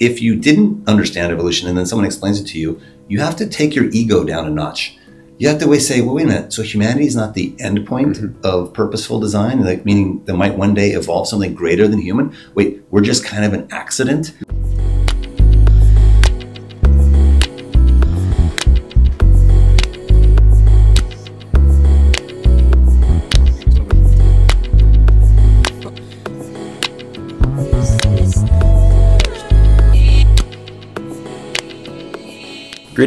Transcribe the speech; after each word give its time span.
if 0.00 0.22
you 0.22 0.36
didn't 0.36 0.88
understand 0.88 1.32
evolution 1.32 1.68
and 1.68 1.76
then 1.76 1.86
someone 1.86 2.06
explains 2.06 2.40
it 2.40 2.46
to 2.48 2.58
you, 2.58 2.80
you 3.08 3.20
have 3.20 3.36
to 3.36 3.46
take 3.46 3.74
your 3.74 3.86
ego 3.90 4.24
down 4.24 4.46
a 4.46 4.50
notch. 4.50 4.96
You 5.38 5.48
have 5.48 5.60
to 5.60 5.80
say, 5.80 6.00
well, 6.00 6.16
wait 6.16 6.24
a 6.24 6.26
minute. 6.26 6.52
So 6.52 6.62
humanity 6.62 7.06
is 7.06 7.14
not 7.14 7.34
the 7.34 7.54
end 7.60 7.86
point 7.86 8.16
mm-hmm. 8.16 8.44
of 8.44 8.72
purposeful 8.74 9.20
design, 9.20 9.64
like 9.64 9.84
meaning 9.84 10.24
that 10.24 10.34
might 10.34 10.56
one 10.56 10.74
day 10.74 10.90
evolve 10.90 11.28
something 11.28 11.54
greater 11.54 11.86
than 11.86 12.00
human. 12.00 12.34
Wait, 12.54 12.82
we're 12.90 13.02
just 13.02 13.24
kind 13.24 13.44
of 13.44 13.52
an 13.52 13.68
accident. 13.70 14.34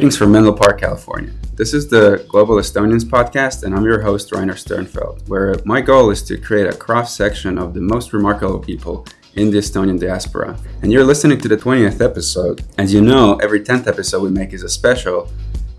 Greetings 0.01 0.17
from 0.17 0.31
Menlo 0.31 0.51
Park, 0.51 0.79
California. 0.79 1.31
This 1.53 1.75
is 1.75 1.87
the 1.87 2.25
Global 2.27 2.55
Estonians 2.55 3.03
podcast, 3.03 3.61
and 3.61 3.75
I'm 3.75 3.85
your 3.85 4.01
host, 4.01 4.31
Rainer 4.31 4.55
Sternfeld, 4.55 5.29
where 5.29 5.53
my 5.63 5.79
goal 5.79 6.09
is 6.09 6.23
to 6.23 6.39
create 6.39 6.65
a 6.65 6.75
cross 6.75 7.15
section 7.15 7.59
of 7.59 7.75
the 7.75 7.81
most 7.81 8.11
remarkable 8.11 8.57
people 8.57 9.05
in 9.35 9.51
the 9.51 9.59
Estonian 9.59 9.99
diaspora. 9.99 10.57
And 10.81 10.91
you're 10.91 11.03
listening 11.03 11.39
to 11.41 11.47
the 11.47 11.55
20th 11.55 12.01
episode. 12.01 12.63
As 12.79 12.91
you 12.91 12.99
know, 12.99 13.35
every 13.43 13.59
10th 13.59 13.85
episode 13.85 14.23
we 14.23 14.31
make 14.31 14.53
is 14.53 14.63
a 14.63 14.69
special 14.69 15.29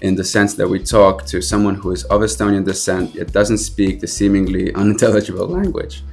in 0.03 0.15
the 0.15 0.23
sense 0.23 0.55
that 0.55 0.69
we 0.69 0.79
talk 0.79 1.27
to 1.27 1.43
someone 1.43 1.75
who 1.75 1.91
is 1.91 2.05
of 2.05 2.21
Estonian 2.21 2.65
descent 2.65 3.17
yet 3.17 3.33
doesn't 3.33 3.59
speak 3.59 3.99
the 3.99 4.07
seemingly 4.07 4.73
unintelligible 4.75 5.49
language, 5.49 6.05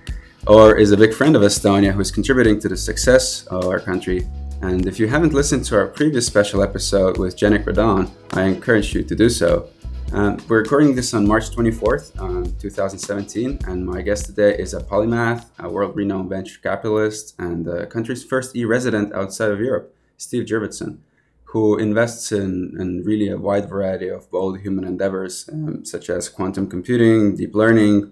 or 0.48 0.76
is 0.76 0.92
a 0.92 0.98
big 0.98 1.14
friend 1.14 1.36
of 1.36 1.44
Estonia 1.44 1.92
who 1.92 2.02
is 2.02 2.10
contributing 2.10 2.60
to 2.62 2.70
the 2.70 2.76
success 2.76 3.46
of 3.52 3.68
our 3.68 3.80
country 3.80 4.28
and 4.62 4.86
if 4.86 5.00
you 5.00 5.08
haven't 5.08 5.34
listened 5.34 5.64
to 5.66 5.76
our 5.76 5.88
previous 5.88 6.28
special 6.28 6.62
episode 6.62 7.18
with 7.18 7.38
Jenik 7.38 7.64
Radon, 7.64 8.12
I 8.34 8.44
encourage 8.44 8.94
you 8.94 9.04
to 9.04 9.16
do 9.16 9.30
so. 9.30 9.70
Um, 10.12 10.38
we're 10.48 10.60
recording 10.60 10.96
this 10.96 11.14
on 11.14 11.28
March 11.28 11.52
24th, 11.52 12.20
um, 12.20 12.46
2017, 12.60 13.60
and 13.68 13.86
my 13.86 14.02
guest 14.02 14.26
today 14.26 14.56
is 14.58 14.74
a 14.74 14.82
polymath, 14.82 15.46
a 15.60 15.70
world 15.70 15.96
renowned 15.96 16.30
venture 16.30 16.60
capitalist, 16.62 17.36
and 17.40 17.66
the 17.66 17.86
country's 17.86 18.24
first 18.24 18.56
e 18.56 18.66
resident 18.66 19.14
outside 19.14 19.52
of 19.52 19.60
Europe, 19.62 19.96
Steve 20.18 20.46
Jurvetson, 20.46 20.98
who 21.46 21.78
invests 21.78 22.32
in, 22.32 22.76
in 22.80 23.04
really 23.06 23.30
a 23.30 23.38
wide 23.38 23.70
variety 23.70 24.10
of 24.10 24.30
bold 24.30 24.60
human 24.60 24.84
endeavors, 24.84 25.48
um, 25.54 25.86
such 25.86 26.10
as 26.10 26.28
quantum 26.28 26.68
computing, 26.68 27.36
deep 27.36 27.56
learning, 27.56 28.12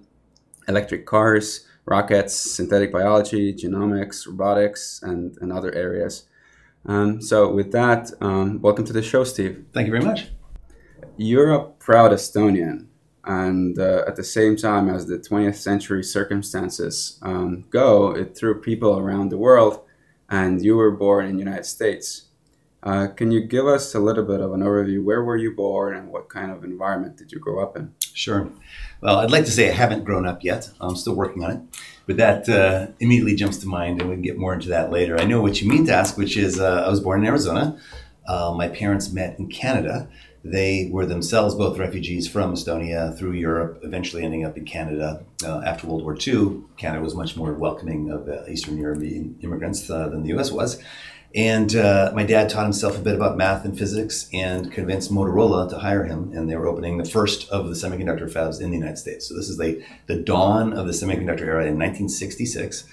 electric 0.67 1.05
cars, 1.05 1.65
rockets, 1.85 2.35
synthetic 2.35 2.91
biology, 2.91 3.53
genomics, 3.53 4.27
robotics, 4.27 5.01
and, 5.03 5.37
and 5.41 5.51
other 5.51 5.73
areas. 5.75 6.25
Um, 6.87 7.21
so, 7.21 7.51
with 7.51 7.73
that, 7.73 8.11
um, 8.21 8.61
welcome 8.61 8.85
to 8.85 8.93
the 8.93 9.03
show, 9.03 9.25
Steve. 9.25 9.65
Thank 9.73 9.87
you 9.87 9.91
very 9.91 10.05
much. 10.05 10.29
You're 11.17 11.51
a 11.51 11.65
proud 11.65 12.11
Estonian, 12.11 12.87
and 13.25 13.77
uh, 13.77 14.05
at 14.07 14.15
the 14.15 14.23
same 14.23 14.55
time 14.55 14.87
as 14.87 15.05
the 15.05 15.17
20th 15.17 15.55
century 15.55 16.01
circumstances 16.01 17.19
um, 17.21 17.65
go, 17.69 18.11
it 18.11 18.37
threw 18.37 18.61
people 18.61 18.97
around 18.97 19.29
the 19.29 19.37
world, 19.37 19.81
and 20.29 20.63
you 20.63 20.77
were 20.77 20.91
born 20.91 21.25
in 21.25 21.33
the 21.33 21.39
United 21.39 21.65
States. 21.65 22.27
Uh, 22.83 23.07
can 23.07 23.31
you 23.31 23.41
give 23.41 23.67
us 23.67 23.93
a 23.93 23.99
little 23.99 24.23
bit 24.23 24.39
of 24.39 24.53
an 24.53 24.61
overview? 24.61 25.03
Where 25.03 25.23
were 25.23 25.35
you 25.35 25.53
born, 25.53 25.93
and 25.93 26.09
what 26.09 26.29
kind 26.29 26.51
of 26.51 26.63
environment 26.63 27.17
did 27.17 27.33
you 27.33 27.39
grow 27.39 27.61
up 27.61 27.75
in? 27.75 27.93
Sure. 28.13 28.49
Well, 29.01 29.17
I'd 29.17 29.31
like 29.31 29.43
to 29.45 29.51
say 29.51 29.69
I 29.69 29.73
haven't 29.73 30.05
grown 30.05 30.25
up 30.25 30.41
yet. 30.41 30.69
I'm 30.79 30.95
still 30.95 31.15
working 31.15 31.43
on 31.43 31.51
it. 31.51 31.61
But 32.07 32.17
that 32.17 32.49
uh, 32.49 32.87
immediately 32.99 33.35
jumps 33.35 33.57
to 33.57 33.67
mind, 33.67 34.01
and 34.01 34.09
we 34.09 34.15
can 34.15 34.23
get 34.23 34.37
more 34.37 34.53
into 34.53 34.69
that 34.69 34.91
later. 34.91 35.19
I 35.19 35.25
know 35.25 35.41
what 35.41 35.61
you 35.61 35.69
mean 35.69 35.85
to 35.87 35.93
ask, 35.93 36.17
which 36.17 36.37
is 36.37 36.59
uh, 36.59 36.83
I 36.85 36.89
was 36.89 37.01
born 37.01 37.19
in 37.19 37.27
Arizona. 37.27 37.77
Uh, 38.25 38.53
my 38.55 38.69
parents 38.69 39.11
met 39.11 39.37
in 39.37 39.47
Canada. 39.47 40.07
They 40.43 40.89
were 40.91 41.05
themselves 41.05 41.55
both 41.55 41.77
refugees 41.77 42.27
from 42.27 42.53
Estonia 42.53 43.17
through 43.17 43.33
Europe, 43.33 43.79
eventually 43.83 44.23
ending 44.23 44.45
up 44.45 44.57
in 44.57 44.65
Canada. 44.65 45.25
Uh, 45.43 45.61
after 45.65 45.87
World 45.87 46.03
War 46.03 46.15
II, 46.15 46.61
Canada 46.77 47.03
was 47.03 47.15
much 47.15 47.35
more 47.35 47.53
welcoming 47.53 48.09
of 48.09 48.29
uh, 48.29 48.45
Eastern 48.47 48.77
European 48.77 49.37
immigrants 49.41 49.89
uh, 49.89 50.07
than 50.09 50.23
the 50.23 50.37
US 50.37 50.51
was. 50.51 50.81
And 51.35 51.75
uh, 51.75 52.11
my 52.15 52.23
dad 52.23 52.49
taught 52.49 52.63
himself 52.63 52.97
a 52.97 53.01
bit 53.01 53.15
about 53.15 53.37
math 53.37 53.65
and 53.65 53.77
physics 53.77 54.29
and 54.33 54.71
convinced 54.71 55.11
Motorola 55.11 55.69
to 55.69 55.79
hire 55.79 56.05
him. 56.05 56.31
And 56.33 56.49
they 56.49 56.55
were 56.55 56.67
opening 56.67 56.97
the 56.97 57.05
first 57.05 57.49
of 57.49 57.67
the 57.67 57.75
semiconductor 57.75 58.31
fabs 58.31 58.61
in 58.61 58.71
the 58.71 58.77
United 58.77 58.97
States. 58.97 59.27
So 59.27 59.35
this 59.35 59.49
is 59.49 59.57
the, 59.57 59.83
the 60.05 60.15
dawn 60.15 60.73
of 60.73 60.87
the 60.87 60.93
semiconductor 60.93 61.41
era 61.41 61.65
in 61.65 61.77
1966. 61.77 62.85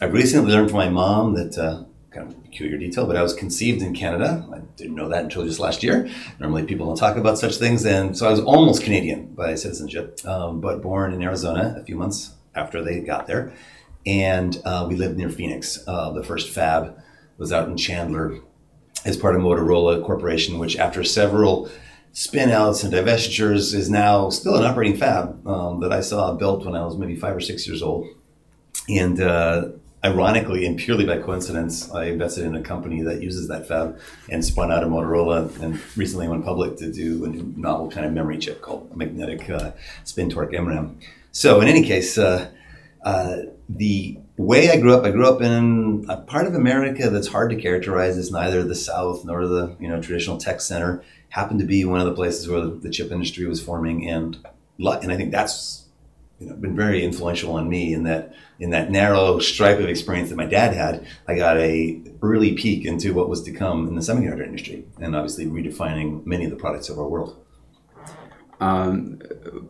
I've 0.00 0.12
recently 0.12 0.52
learned 0.52 0.70
from 0.70 0.78
my 0.78 0.88
mom 0.88 1.34
that, 1.34 1.58
uh, 1.58 1.84
kind 2.16 2.32
of 2.32 2.42
peculiar 2.44 2.78
detail, 2.78 3.06
but 3.06 3.16
I 3.16 3.22
was 3.22 3.34
conceived 3.34 3.82
in 3.82 3.94
Canada. 3.94 4.46
I 4.52 4.58
didn't 4.76 4.94
know 4.94 5.08
that 5.08 5.24
until 5.24 5.44
just 5.44 5.60
last 5.60 5.82
year. 5.82 6.08
Normally 6.40 6.64
people 6.64 6.86
don't 6.86 6.96
talk 6.96 7.16
about 7.16 7.38
such 7.38 7.56
things. 7.56 7.84
And 7.84 8.16
so 8.16 8.26
I 8.26 8.30
was 8.30 8.40
almost 8.40 8.82
Canadian 8.82 9.34
by 9.34 9.54
citizenship, 9.54 10.20
um, 10.26 10.60
but 10.60 10.82
born 10.82 11.12
in 11.12 11.22
Arizona 11.22 11.76
a 11.78 11.84
few 11.84 11.96
months 11.96 12.32
after 12.54 12.82
they 12.82 13.00
got 13.00 13.26
there. 13.26 13.52
And 14.06 14.60
uh, 14.64 14.86
we 14.88 14.96
lived 14.96 15.16
near 15.16 15.28
Phoenix, 15.28 15.82
uh, 15.86 16.10
the 16.12 16.22
first 16.22 16.50
fab 16.50 16.98
was 17.38 17.52
out 17.52 17.68
in 17.68 17.76
Chandler 17.76 18.38
as 19.04 19.16
part 19.16 19.34
of 19.34 19.42
Motorola 19.42 20.04
Corporation, 20.04 20.58
which 20.58 20.76
after 20.76 21.04
several 21.04 21.68
spinouts 22.14 22.82
and 22.82 22.92
divestitures 22.92 23.74
is 23.74 23.90
now 23.90 24.30
still 24.30 24.56
an 24.56 24.64
operating 24.64 24.96
fab 24.96 25.46
um, 25.46 25.80
that 25.80 25.92
I 25.92 26.00
saw 26.00 26.32
built 26.32 26.64
when 26.64 26.74
I 26.74 26.84
was 26.84 26.96
maybe 26.96 27.14
five 27.14 27.36
or 27.36 27.40
six 27.40 27.66
years 27.66 27.82
old. 27.82 28.06
And 28.88 29.20
uh, 29.20 29.68
ironically 30.06 30.64
and 30.66 30.78
purely 30.78 31.04
by 31.04 31.18
coincidence, 31.18 31.90
I 31.90 32.04
invested 32.04 32.44
in 32.44 32.54
a 32.54 32.62
company 32.62 33.02
that 33.02 33.22
uses 33.22 33.48
that 33.48 33.66
fab 33.66 33.98
and 34.30 34.44
spun 34.44 34.70
out 34.70 34.82
of 34.82 34.90
Motorola 34.90 35.60
and 35.60 35.80
recently 35.96 36.28
went 36.28 36.44
public 36.44 36.76
to 36.78 36.92
do 36.92 37.24
a 37.24 37.28
new 37.28 37.52
novel 37.56 37.90
kind 37.90 38.06
of 38.06 38.12
memory 38.12 38.38
chip 38.38 38.62
called 38.62 38.96
magnetic 38.96 39.50
uh, 39.50 39.72
spin 40.04 40.30
torque 40.30 40.52
MRAM. 40.52 40.94
So 41.32 41.60
in 41.60 41.68
any 41.68 41.82
case, 41.82 42.16
uh, 42.18 42.50
uh 43.04 43.36
the 43.68 44.18
way 44.36 44.70
I 44.70 44.78
grew 44.78 44.94
up, 44.94 45.04
I 45.04 45.10
grew 45.10 45.28
up 45.28 45.42
in 45.42 46.06
a 46.08 46.18
part 46.18 46.46
of 46.46 46.54
America 46.54 47.10
that's 47.10 47.26
hard 47.26 47.50
to 47.50 47.56
characterize 47.56 48.16
as 48.16 48.30
neither 48.30 48.62
the 48.62 48.74
South 48.74 49.24
nor 49.24 49.46
the 49.46 49.76
you 49.80 49.88
know 49.88 50.00
traditional 50.00 50.38
tech 50.38 50.60
center. 50.60 51.02
Happened 51.30 51.60
to 51.60 51.66
be 51.66 51.84
one 51.84 52.00
of 52.00 52.06
the 52.06 52.14
places 52.14 52.48
where 52.48 52.64
the 52.64 52.90
chip 52.90 53.10
industry 53.10 53.46
was 53.46 53.60
forming, 53.60 54.08
and 54.08 54.38
and 54.78 55.12
I 55.12 55.16
think 55.16 55.32
that's 55.32 55.85
you 56.38 56.48
know 56.48 56.56
been 56.56 56.76
very 56.76 57.04
influential 57.04 57.52
on 57.52 57.68
me 57.68 57.92
in 57.92 58.04
that 58.04 58.34
in 58.58 58.70
that 58.70 58.90
narrow 58.90 59.38
stripe 59.38 59.78
of 59.78 59.88
experience 59.88 60.30
that 60.30 60.36
my 60.36 60.46
dad 60.46 60.74
had. 60.74 61.06
I 61.26 61.36
got 61.36 61.56
a 61.58 62.02
early 62.22 62.54
peek 62.54 62.84
into 62.84 63.14
what 63.14 63.28
was 63.28 63.42
to 63.44 63.52
come 63.52 63.88
in 63.88 63.94
the 63.94 64.00
semiconductor 64.00 64.44
industry, 64.44 64.86
and 65.00 65.14
obviously 65.14 65.46
redefining 65.46 66.24
many 66.26 66.44
of 66.44 66.50
the 66.50 66.56
products 66.56 66.88
of 66.88 66.98
our 66.98 67.08
world 67.08 67.46
um, 68.60 69.20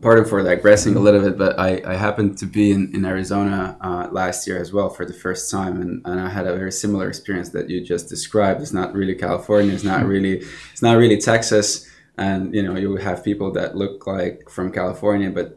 pardon 0.01 0.25
for 0.25 0.41
digressing 0.43 0.95
a 0.95 0.99
little 0.99 1.21
bit, 1.21 1.37
but 1.37 1.59
I, 1.59 1.81
I 1.85 1.95
happened 1.95 2.37
to 2.37 2.45
be 2.45 2.71
in, 2.71 2.93
in 2.95 3.05
Arizona 3.05 3.77
uh, 3.81 4.07
last 4.11 4.47
year 4.47 4.59
as 4.59 4.71
well 4.71 4.89
for 4.89 5.05
the 5.05 5.13
first 5.13 5.51
time, 5.51 5.81
and, 5.81 6.01
and 6.05 6.19
I 6.21 6.29
had 6.29 6.47
a 6.47 6.55
very 6.55 6.71
similar 6.71 7.09
experience 7.09 7.49
that 7.49 7.69
you 7.69 7.83
just 7.83 8.07
described. 8.07 8.61
It's 8.61 8.71
not 8.71 8.93
really 8.93 9.15
California, 9.15 9.73
it's 9.73 9.83
not 9.83 10.05
really 10.05 10.43
it's 10.71 10.81
not 10.81 10.97
really 10.97 11.17
Texas, 11.17 11.89
and 12.17 12.53
you 12.55 12.63
know 12.63 12.75
you 12.77 12.95
have 12.95 13.23
people 13.23 13.51
that 13.53 13.75
look 13.75 14.07
like 14.07 14.49
from 14.49 14.71
California 14.71 15.29
but 15.29 15.56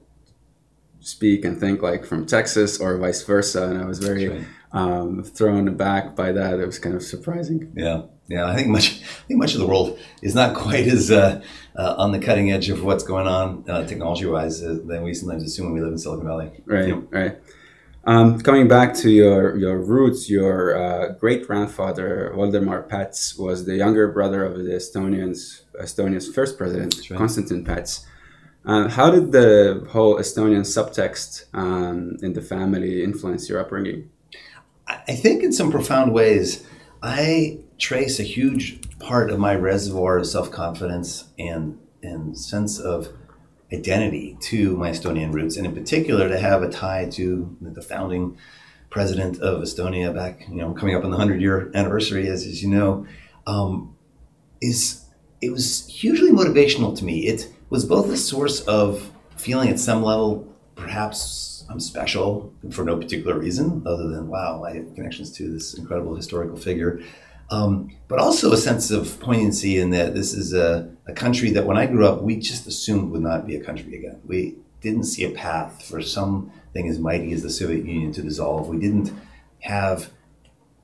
speak 1.00 1.44
and 1.44 1.58
think 1.58 1.82
like 1.82 2.04
from 2.04 2.26
Texas 2.26 2.80
or 2.80 2.96
vice 2.98 3.22
versa, 3.22 3.68
and 3.68 3.82
I 3.82 3.86
was 3.86 3.98
very 3.98 4.28
right. 4.28 4.44
um, 4.72 5.22
thrown 5.22 5.68
aback 5.68 6.14
by 6.14 6.32
that. 6.32 6.60
It 6.60 6.66
was 6.66 6.78
kind 6.78 6.94
of 6.94 7.02
surprising. 7.02 7.72
Yeah. 7.76 8.02
Yeah, 8.28 8.46
I 8.46 8.54
think 8.54 8.68
much. 8.68 9.02
I 9.02 9.26
think 9.26 9.40
much 9.40 9.54
of 9.54 9.60
the 9.60 9.66
world 9.66 9.98
is 10.22 10.36
not 10.36 10.54
quite 10.54 10.86
as 10.86 11.10
uh, 11.10 11.42
uh, 11.74 11.94
on 11.98 12.12
the 12.12 12.20
cutting 12.20 12.52
edge 12.52 12.70
of 12.70 12.84
what's 12.84 13.02
going 13.02 13.26
on 13.26 13.64
uh, 13.68 13.84
technology-wise 13.84 14.62
uh, 14.62 14.78
than 14.84 15.02
we 15.02 15.14
sometimes 15.14 15.42
assume 15.42 15.66
when 15.66 15.74
we 15.74 15.80
live 15.80 15.90
in 15.90 15.98
Silicon 15.98 16.26
Valley. 16.26 16.52
Right, 16.64 16.94
right. 17.10 17.40
Um, 18.04 18.40
coming 18.40 18.68
back 18.68 18.94
to 19.02 19.10
your 19.10 19.56
your 19.56 19.78
roots, 19.78 20.30
your 20.30 20.76
uh, 20.76 21.08
great 21.14 21.44
grandfather 21.46 22.32
Voldemar 22.34 22.88
Päts 22.88 23.36
was 23.36 23.66
the 23.66 23.74
younger 23.74 24.06
brother 24.12 24.44
of 24.44 24.56
the 24.56 24.70
Estonians 24.70 25.62
Estonia's 25.74 26.32
first 26.32 26.56
president, 26.56 26.94
right. 27.10 27.18
Konstantin 27.18 27.64
Päts. 27.64 28.06
Uh, 28.64 28.88
how 28.88 29.10
did 29.10 29.32
the 29.32 29.86
whole 29.90 30.16
Estonian 30.16 30.60
subtext 30.60 31.44
um, 31.54 32.16
in 32.22 32.34
the 32.34 32.42
family 32.42 33.02
influence 33.02 33.48
your 33.48 33.58
upbringing? 33.58 34.10
I 34.86 35.14
think 35.14 35.42
in 35.42 35.52
some 35.52 35.70
profound 35.70 36.12
ways. 36.12 36.66
I 37.02 37.60
trace 37.78 38.20
a 38.20 38.24
huge 38.24 38.78
part 38.98 39.30
of 39.30 39.38
my 39.38 39.54
reservoir 39.54 40.18
of 40.18 40.26
self 40.26 40.50
confidence 40.50 41.24
and 41.38 41.78
and 42.02 42.38
sense 42.38 42.78
of 42.78 43.08
identity 43.72 44.36
to 44.40 44.76
my 44.76 44.90
Estonian 44.90 45.32
roots, 45.32 45.56
and 45.56 45.66
in 45.66 45.74
particular 45.74 46.28
to 46.28 46.38
have 46.38 46.62
a 46.62 46.68
tie 46.68 47.08
to 47.10 47.56
the 47.60 47.82
founding 47.82 48.36
president 48.90 49.40
of 49.40 49.62
Estonia 49.62 50.12
back, 50.14 50.46
you 50.48 50.56
know, 50.56 50.72
coming 50.72 50.96
up 50.96 51.04
on 51.04 51.10
the 51.10 51.16
hundred 51.16 51.40
year 51.40 51.70
anniversary, 51.74 52.28
as, 52.28 52.44
as 52.44 52.62
you 52.62 52.68
know, 52.68 53.06
um, 53.46 53.96
is 54.60 55.04
it 55.40 55.50
was 55.50 55.86
hugely 55.86 56.30
motivational 56.30 56.96
to 56.98 57.04
me. 57.04 57.26
It 57.26 57.48
was 57.70 57.84
both 57.84 58.10
a 58.10 58.16
source 58.16 58.60
of 58.62 59.10
feeling 59.36 59.68
at 59.70 59.78
some 59.80 60.02
level, 60.02 60.46
perhaps 60.74 61.64
I'm 61.70 61.80
special 61.80 62.52
for 62.70 62.84
no 62.84 62.96
particular 62.96 63.38
reason 63.38 63.82
other 63.86 64.08
than 64.08 64.28
wow, 64.28 64.64
I 64.64 64.74
have 64.74 64.94
connections 64.94 65.32
to 65.36 65.50
this 65.52 65.74
incredible 65.74 66.14
historical 66.16 66.56
figure 66.56 67.00
Um, 67.50 67.90
but 68.06 68.20
also 68.20 68.52
a 68.52 68.56
sense 68.56 68.90
of 68.90 69.18
poignancy 69.18 69.78
in 69.78 69.90
that 69.90 70.14
this 70.14 70.32
is 70.32 70.52
a, 70.52 70.88
a 71.06 71.12
country 71.12 71.50
that 71.50 71.66
when 71.66 71.76
I 71.76 71.86
grew 71.86 72.06
up, 72.06 72.22
we 72.22 72.36
just 72.36 72.66
assumed 72.66 73.10
would 73.10 73.22
not 73.22 73.46
be 73.46 73.56
a 73.56 73.64
country 73.64 73.96
again. 73.96 74.20
We 74.24 74.56
didn't 74.80 75.04
see 75.04 75.24
a 75.24 75.30
path 75.30 75.82
for 75.82 76.00
something 76.00 76.88
as 76.88 76.98
mighty 76.98 77.32
as 77.32 77.42
the 77.42 77.50
Soviet 77.50 77.84
Union 77.84 78.12
to 78.12 78.22
dissolve. 78.22 78.68
We 78.68 78.78
didn't 78.78 79.12
have 79.60 80.10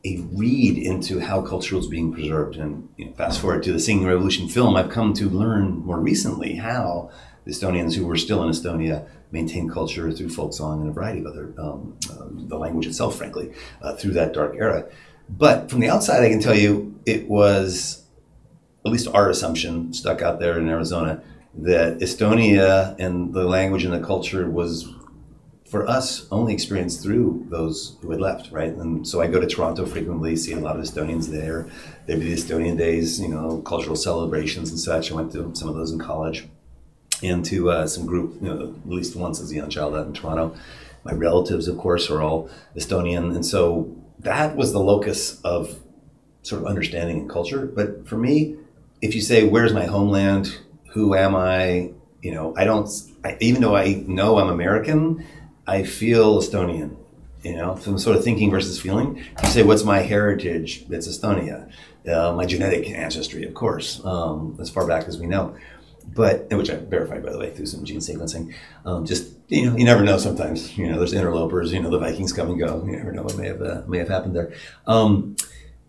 a 0.07 0.21
read 0.33 0.79
into 0.79 1.19
how 1.19 1.43
culture 1.43 1.77
was 1.77 1.89
being 1.89 2.13
preserved. 2.13 2.57
And 2.57 2.89
you 2.97 3.07
know, 3.07 3.13
fast 3.13 3.41
forward 3.41 3.63
to 3.65 3.73
the 3.73 3.81
Singing 3.81 4.07
Revolution 4.07 4.49
film, 4.49 4.77
I've 4.77 4.91
come 4.91 5.13
to 5.15 5.29
learn 5.29 5.85
more 5.85 5.99
recently 5.99 6.55
how 6.55 7.11
the 7.45 7.51
Estonians 7.51 7.95
who 7.95 8.07
were 8.07 8.17
still 8.17 8.43
in 8.43 8.51
Estonia 8.51 9.09
maintained 9.33 9.73
culture 9.73 10.11
through 10.13 10.29
folk 10.29 10.55
song 10.55 10.81
and 10.81 10.91
a 10.91 10.93
variety 10.93 11.21
of 11.21 11.27
other, 11.27 11.55
um, 11.59 11.97
uh, 12.11 12.27
the 12.31 12.57
language 12.57 12.87
itself, 12.87 13.17
frankly, 13.17 13.53
uh, 13.83 13.95
through 13.95 14.13
that 14.13 14.33
dark 14.33 14.55
era. 14.57 14.87
But 15.29 15.71
from 15.71 15.81
the 15.81 15.89
outside, 15.89 16.23
I 16.23 16.29
can 16.29 16.41
tell 16.41 16.57
you 16.57 16.95
it 17.05 17.29
was, 17.29 18.05
at 18.85 18.93
least 18.93 19.09
our 19.09 19.29
assumption, 19.29 19.93
stuck 19.93 20.23
out 20.23 20.39
there 20.39 20.59
in 20.59 20.69
Arizona, 20.69 21.23
that 21.59 21.99
Estonia 21.99 22.95
and 22.99 23.35
the 23.35 23.45
language 23.45 23.85
and 23.85 23.93
the 23.93 24.07
culture 24.07 24.49
was 24.49 24.89
for 25.77 25.87
us 25.87 26.27
only 26.33 26.55
experienced 26.55 27.03
through 27.03 27.45
those 27.51 27.99
who 28.01 28.11
had 28.11 28.19
left, 28.19 28.51
right? 28.51 28.73
And 28.73 29.07
so 29.07 29.21
I 29.21 29.27
go 29.27 29.39
to 29.39 29.47
Toronto 29.47 29.85
frequently, 29.85 30.35
see 30.35 30.53
a 30.53 30.59
lot 30.59 30.77
of 30.77 30.83
Estonians 30.83 31.29
there. 31.29 31.69
There'd 32.07 32.21
be 32.21 32.33
the 32.33 32.41
Estonian 32.41 32.79
days, 32.79 33.21
you 33.21 33.29
know, 33.29 33.61
cultural 33.61 33.95
celebrations 33.95 34.71
and 34.71 34.81
such. 34.81 35.13
I 35.13 35.15
went 35.15 35.33
to 35.33 35.55
some 35.55 35.69
of 35.69 35.75
those 35.75 35.93
in 35.93 35.99
college 35.99 36.49
and 37.23 37.45
to 37.45 37.71
uh, 37.71 37.87
some 37.87 38.07
group, 38.07 38.37
you 38.41 38.49
know, 38.49 38.75
at 38.75 38.89
least 38.89 39.17
once 39.17 39.39
as 39.39 39.51
a 39.53 39.55
young 39.55 39.69
child 39.69 39.95
out 39.95 40.07
in 40.07 40.15
Toronto. 40.15 40.57
My 41.05 41.13
relatives, 41.13 41.69
of 41.69 41.77
course, 41.77 42.09
are 42.09 42.23
all 42.23 42.49
Estonian. 42.75 43.35
And 43.35 43.45
so 43.45 43.95
that 44.21 44.57
was 44.57 44.73
the 44.73 44.81
locus 44.81 45.43
of 45.43 45.79
sort 46.41 46.63
of 46.63 46.69
understanding 46.69 47.21
and 47.21 47.29
culture. 47.29 47.67
But 47.67 48.09
for 48.09 48.17
me, 48.17 48.57
if 49.03 49.15
you 49.15 49.21
say, 49.21 49.47
where's 49.47 49.75
my 49.75 49.85
homeland? 49.85 50.57
Who 50.95 51.15
am 51.15 51.37
I? 51.37 51.91
You 52.23 52.33
know, 52.33 52.55
I 52.57 52.65
don't, 52.65 52.89
I, 53.23 53.37
even 53.41 53.61
though 53.61 53.77
I 53.77 54.03
know 54.07 54.39
I'm 54.39 54.49
American, 54.49 55.25
I 55.67 55.83
feel 55.83 56.39
Estonian. 56.39 56.97
You 57.43 57.55
know, 57.55 57.77
from 57.77 57.97
sort 57.97 58.17
of 58.17 58.25
thinking 58.25 58.51
versus 58.51 58.81
feeling. 58.81 59.19
You 59.43 59.49
say, 59.51 59.63
"What's 59.63 59.85
my 59.85 60.01
heritage?" 60.01 60.85
It's 60.91 61.07
Estonia. 61.07 61.71
Uh, 62.09 62.33
my 62.33 62.45
genetic 62.45 62.89
ancestry, 62.91 63.45
of 63.45 63.55
course, 63.55 64.05
um, 64.05 64.57
as 64.61 64.69
far 64.69 64.87
back 64.87 65.07
as 65.07 65.19
we 65.19 65.27
know. 65.27 65.55
But 66.13 66.49
which 66.51 66.71
I 66.71 66.77
verified, 66.77 67.25
by 67.25 67.31
the 67.31 67.39
way, 67.39 67.51
through 67.51 67.67
some 67.67 67.85
gene 67.85 67.99
sequencing. 67.99 68.53
Um, 68.85 69.07
just 69.07 69.33
you 69.49 69.67
know, 69.67 69.77
you 69.77 69.85
never 69.85 70.03
know. 70.03 70.19
Sometimes 70.19 70.77
you 70.77 70.89
know, 70.89 70.99
there's 70.99 71.13
interlopers. 71.13 71.73
You 71.73 71.81
know, 71.83 71.91
the 71.91 71.99
Vikings 71.99 72.33
come 72.33 72.51
and 72.51 72.59
go. 72.59 72.85
You 72.85 72.97
never 72.97 73.13
know 73.13 73.23
what 73.23 73.37
may 73.37 73.47
have 73.47 73.63
uh, 73.63 73.83
may 73.87 73.99
have 73.99 74.09
happened 74.09 74.35
there. 74.35 74.53
Um, 74.87 75.37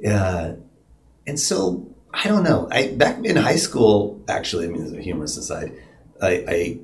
uh, 0.07 0.53
and 1.25 1.39
so 1.39 1.87
I 2.13 2.27
don't 2.27 2.43
know. 2.43 2.67
I 2.71 2.89
back 2.89 3.23
in 3.23 3.35
high 3.35 3.57
school, 3.57 4.23
actually, 4.27 4.65
I 4.65 4.69
mean, 4.69 4.83
as 4.83 4.93
a 4.93 5.01
humorous 5.01 5.37
aside, 5.37 5.71
I, 6.21 6.45
I 6.47 6.79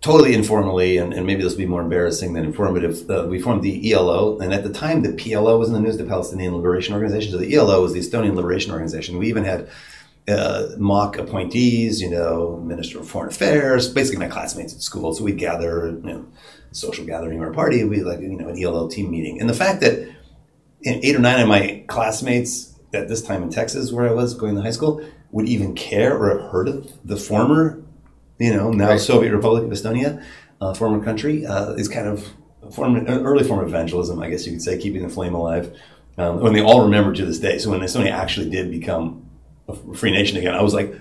totally 0.00 0.34
informally, 0.34 0.98
and, 0.98 1.12
and 1.12 1.26
maybe 1.26 1.42
this 1.42 1.52
will 1.52 1.58
be 1.58 1.66
more 1.66 1.82
embarrassing 1.82 2.32
than 2.34 2.44
informative, 2.44 3.08
uh, 3.10 3.26
we 3.28 3.40
formed 3.40 3.62
the 3.62 3.92
ELO. 3.92 4.38
And 4.38 4.52
at 4.52 4.62
the 4.62 4.72
time, 4.72 5.02
the 5.02 5.10
PLO 5.10 5.58
was 5.58 5.68
in 5.68 5.74
the 5.74 5.80
news, 5.80 5.96
the 5.96 6.04
Palestinian 6.04 6.54
Liberation 6.54 6.94
Organization. 6.94 7.32
So 7.32 7.38
the 7.38 7.54
ELO 7.54 7.82
was 7.82 7.92
the 7.92 8.00
Estonian 8.00 8.34
Liberation 8.34 8.72
Organization. 8.72 9.18
We 9.18 9.28
even 9.28 9.44
had 9.44 9.68
uh, 10.28 10.68
mock 10.76 11.18
appointees, 11.18 12.00
you 12.00 12.10
know, 12.10 12.60
Minister 12.64 13.00
of 13.00 13.08
Foreign 13.08 13.30
Affairs, 13.30 13.88
basically 13.88 14.18
my 14.18 14.28
classmates 14.28 14.74
at 14.74 14.82
school. 14.82 15.14
So 15.14 15.24
we'd 15.24 15.38
gather, 15.38 15.88
you 15.88 16.02
know, 16.02 16.26
social 16.72 17.06
gathering 17.06 17.40
or 17.40 17.50
a 17.50 17.54
party, 17.54 17.84
we 17.84 18.02
like, 18.02 18.20
you 18.20 18.36
know, 18.36 18.48
an 18.48 18.62
ELO 18.62 18.88
team 18.88 19.10
meeting. 19.10 19.40
And 19.40 19.48
the 19.48 19.54
fact 19.54 19.80
that 19.80 20.08
eight 20.84 21.16
or 21.16 21.20
nine 21.20 21.40
of 21.40 21.48
my 21.48 21.84
classmates 21.86 22.74
at 22.92 23.08
this 23.08 23.22
time 23.22 23.42
in 23.42 23.50
Texas, 23.50 23.92
where 23.92 24.08
I 24.08 24.12
was 24.12 24.34
going 24.34 24.54
to 24.56 24.62
high 24.62 24.70
school, 24.70 25.04
would 25.30 25.48
even 25.48 25.74
care 25.74 26.16
or 26.16 26.38
have 26.38 26.50
heard 26.50 26.68
of 26.68 26.92
the 27.04 27.16
former 27.16 27.82
you 28.38 28.54
know, 28.54 28.70
now 28.70 28.90
right. 28.90 29.00
Soviet 29.00 29.32
Republic 29.32 29.64
of 29.64 29.70
Estonia, 29.70 30.24
uh, 30.60 30.74
former 30.74 31.02
country, 31.02 31.46
uh, 31.46 31.72
is 31.72 31.88
kind 31.88 32.06
of 32.06 32.28
a 32.62 32.70
form, 32.70 32.96
an 32.96 33.08
early 33.08 33.44
form 33.44 33.60
of 33.60 33.68
evangelism, 33.68 34.20
I 34.20 34.30
guess 34.30 34.46
you 34.46 34.52
could 34.52 34.62
say, 34.62 34.78
keeping 34.78 35.02
the 35.02 35.08
flame 35.08 35.34
alive. 35.34 35.76
Um, 36.18 36.40
when 36.40 36.54
they 36.54 36.62
all 36.62 36.82
remember 36.82 37.12
to 37.12 37.26
this 37.26 37.38
day. 37.38 37.58
So 37.58 37.70
when 37.70 37.80
Estonia 37.80 38.10
actually 38.10 38.48
did 38.48 38.70
become 38.70 39.28
a 39.68 39.76
free 39.94 40.10
nation 40.10 40.38
again, 40.38 40.54
I 40.54 40.62
was 40.62 40.72
like 40.72 40.94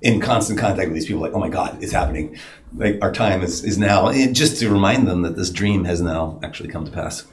in 0.00 0.20
constant 0.20 0.58
contact 0.58 0.88
with 0.88 0.94
these 0.94 1.06
people, 1.06 1.20
like, 1.20 1.32
oh 1.32 1.40
my 1.40 1.48
God, 1.48 1.82
it's 1.82 1.92
happening. 1.92 2.38
Like 2.76 2.98
our 3.02 3.12
time 3.12 3.42
is, 3.42 3.64
is 3.64 3.78
now. 3.78 4.08
And 4.08 4.34
just 4.34 4.60
to 4.60 4.70
remind 4.70 5.08
them 5.08 5.22
that 5.22 5.36
this 5.36 5.50
dream 5.50 5.84
has 5.84 6.00
now 6.00 6.38
actually 6.42 6.68
come 6.68 6.84
to 6.84 6.90
pass. 6.90 7.26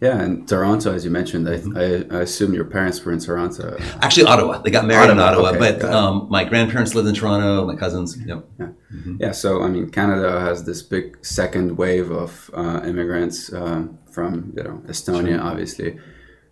Yeah, 0.00 0.20
and 0.20 0.46
Toronto, 0.46 0.94
as 0.94 1.04
you 1.04 1.10
mentioned, 1.10 1.48
I, 1.48 1.54
I, 1.76 2.18
I, 2.18 2.20
assume 2.22 2.54
your 2.54 2.64
parents 2.64 3.04
were 3.04 3.10
in 3.10 3.18
Toronto. 3.18 3.76
Actually, 4.00 4.26
Ottawa. 4.26 4.58
They 4.58 4.70
got 4.70 4.86
married 4.86 5.10
Ottawa, 5.10 5.12
in 5.12 5.34
Ottawa, 5.34 5.48
okay, 5.48 5.80
but 5.80 5.92
um, 5.92 6.28
my 6.30 6.44
grandparents 6.44 6.94
lived 6.94 7.08
in 7.08 7.16
Toronto. 7.16 7.66
My 7.66 7.74
cousins. 7.74 8.16
Yep. 8.24 8.44
Yeah. 8.60 8.66
Mm-hmm. 8.94 9.16
yeah. 9.18 9.32
So 9.32 9.62
I 9.62 9.68
mean, 9.68 9.90
Canada 9.90 10.38
has 10.40 10.64
this 10.64 10.82
big 10.82 11.24
second 11.26 11.76
wave 11.78 12.12
of 12.12 12.48
uh, 12.54 12.82
immigrants 12.84 13.52
um, 13.52 13.98
from 14.12 14.52
you 14.56 14.62
know 14.62 14.82
Estonia, 14.86 15.34
sure. 15.34 15.40
obviously, 15.40 15.98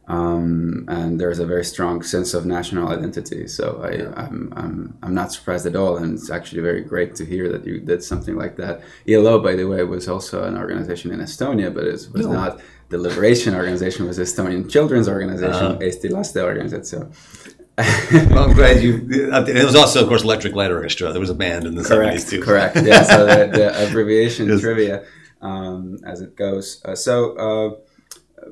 um, 0.08 0.84
and 0.88 1.20
there's 1.20 1.38
a 1.38 1.46
very 1.46 1.64
strong 1.64 2.02
sense 2.02 2.34
of 2.34 2.46
national 2.46 2.88
identity. 2.88 3.46
So 3.46 3.80
I, 3.82 3.90
yeah. 3.92 4.12
I'm, 4.16 4.52
I'm 4.56 4.98
I'm 5.02 5.14
not 5.14 5.32
surprised 5.32 5.66
at 5.66 5.76
all, 5.76 5.96
and 5.98 6.14
it's 6.14 6.30
actually 6.30 6.62
very 6.62 6.82
great 6.82 7.14
to 7.16 7.24
hear 7.24 7.50
that 7.52 7.64
you 7.64 7.78
did 7.78 8.02
something 8.02 8.34
like 8.34 8.56
that. 8.56 8.82
ELO, 9.08 9.40
by 9.40 9.54
the 9.54 9.66
way, 9.66 9.84
was 9.84 10.08
also 10.08 10.42
an 10.42 10.56
organization 10.56 11.12
in 11.12 11.20
Estonia, 11.20 11.72
but 11.72 11.84
it 11.84 12.08
was 12.12 12.26
no. 12.26 12.32
not 12.32 12.60
the 12.88 12.98
Liberation 12.98 13.54
Organization 13.54 14.06
was 14.06 14.18
Estonian 14.18 14.70
Children's 14.70 15.08
Organization, 15.08 15.54
uh-huh. 15.54 15.78
Eesti 15.78 16.10
Laste 16.10 16.36
Organisatsioon. 16.36 17.12
well, 18.30 18.48
I'm 18.48 18.54
glad 18.54 18.82
you. 18.82 19.06
It 19.10 19.64
was 19.64 19.74
also, 19.74 20.02
of 20.02 20.08
course, 20.08 20.22
Electric 20.22 20.54
Light 20.54 20.70
Orchestra. 20.70 21.12
There 21.12 21.20
was 21.20 21.28
a 21.28 21.34
band 21.34 21.66
in 21.66 21.74
the 21.74 21.84
correct, 21.84 22.18
70s 22.18 22.30
too. 22.30 22.42
Correct. 22.42 22.76
Yeah. 22.76 23.02
So 23.02 23.26
the, 23.26 23.46
the 23.52 23.86
abbreviation 23.88 24.48
yes. 24.48 24.60
trivia, 24.60 25.04
um, 25.42 25.98
as 26.06 26.22
it 26.22 26.36
goes. 26.36 26.80
Uh, 26.86 26.94
so 26.94 27.36
uh, 27.36 28.50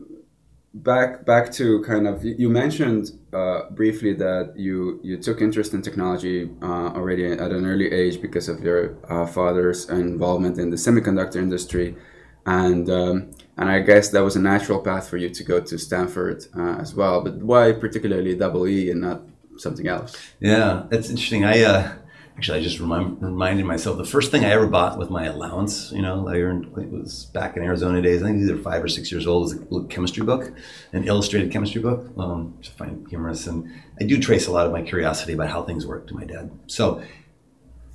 back 0.75 1.25
back 1.25 1.53
to 1.53 1.81
kind 1.83 2.07
of 2.07 2.23
you 2.25 2.51
mentioned 2.51 3.13
uh, 3.33 3.71
briefly 3.71 4.13
that 4.13 4.53
you 4.57 5.01
you 5.03 5.17
took 5.17 5.41
interest 5.41 5.73
in 5.73 5.81
technology 5.81 6.51
uh, 6.61 6.89
already 6.89 7.25
at 7.27 7.51
an 7.53 7.65
early 7.65 7.91
age 7.91 8.21
because 8.21 8.49
of 8.49 8.63
your 8.63 8.97
uh, 9.09 9.25
father's 9.25 9.89
involvement 9.89 10.59
in 10.59 10.69
the 10.71 10.77
semiconductor 10.77 11.37
industry, 11.37 11.97
and 12.45 12.91
um, 12.91 13.31
and 13.56 13.69
I 13.69 13.81
guess 13.81 14.09
that 14.11 14.21
was 14.21 14.37
a 14.37 14.41
natural 14.41 14.81
path 14.81 15.09
for 15.09 15.17
you 15.17 15.31
to 15.31 15.45
go 15.45 15.61
to 15.61 15.79
Stanford 15.79 16.45
uh, 16.56 16.76
as 16.81 16.95
well. 16.95 17.23
But 17.23 17.37
why 17.37 17.73
particularly 17.73 18.35
double 18.35 18.67
E 18.67 18.90
and 18.90 19.00
not 19.02 19.23
something 19.57 19.87
else? 19.87 20.17
Yeah, 20.40 20.85
that's 20.88 21.09
interesting. 21.09 21.45
I 21.45 21.62
uh, 21.62 21.93
actually 22.37 22.59
I 22.59 22.62
just 22.62 22.81
remind, 22.81 23.23
reminded 23.23 23.64
myself 23.64 23.97
the 23.97 24.05
first 24.05 24.33
thing 24.33 24.45
I 24.45 24.50
ever 24.50 24.67
bought 24.67 24.99
with 24.99 25.09
my 25.09 25.26
allowance. 25.26 25.93
You 25.93 26.02
know, 26.02 26.26
I 26.26 26.38
earned 26.38 26.67
it 26.76 26.90
was 26.90 27.26
back 27.26 27.57
in 27.57 27.62
Arizona 27.62 28.02
days. 28.02 28.23
I 28.23 28.26
think 28.26 28.43
either 28.43 28.57
five 28.57 28.83
or 28.83 28.88
six 28.88 29.12
years 29.12 29.26
old. 29.26 29.45
Was 29.45 29.85
a 29.85 29.88
chemistry 29.88 30.25
book, 30.25 30.52
an 30.93 31.05
illustrated 31.05 31.52
chemistry 31.52 31.81
book. 31.81 32.11
Um, 32.19 32.57
which 32.57 32.71
find 32.71 33.07
humorous, 33.09 33.47
and 33.47 33.71
I 34.00 34.05
do 34.05 34.21
trace 34.21 34.49
a 34.49 34.52
lot 34.52 34.67
of 34.67 34.73
my 34.73 34.83
curiosity 34.83 35.35
about 35.35 35.49
how 35.49 35.62
things 35.62 35.87
work 35.87 36.09
to 36.09 36.14
my 36.14 36.25
dad. 36.25 36.50
So, 36.67 37.02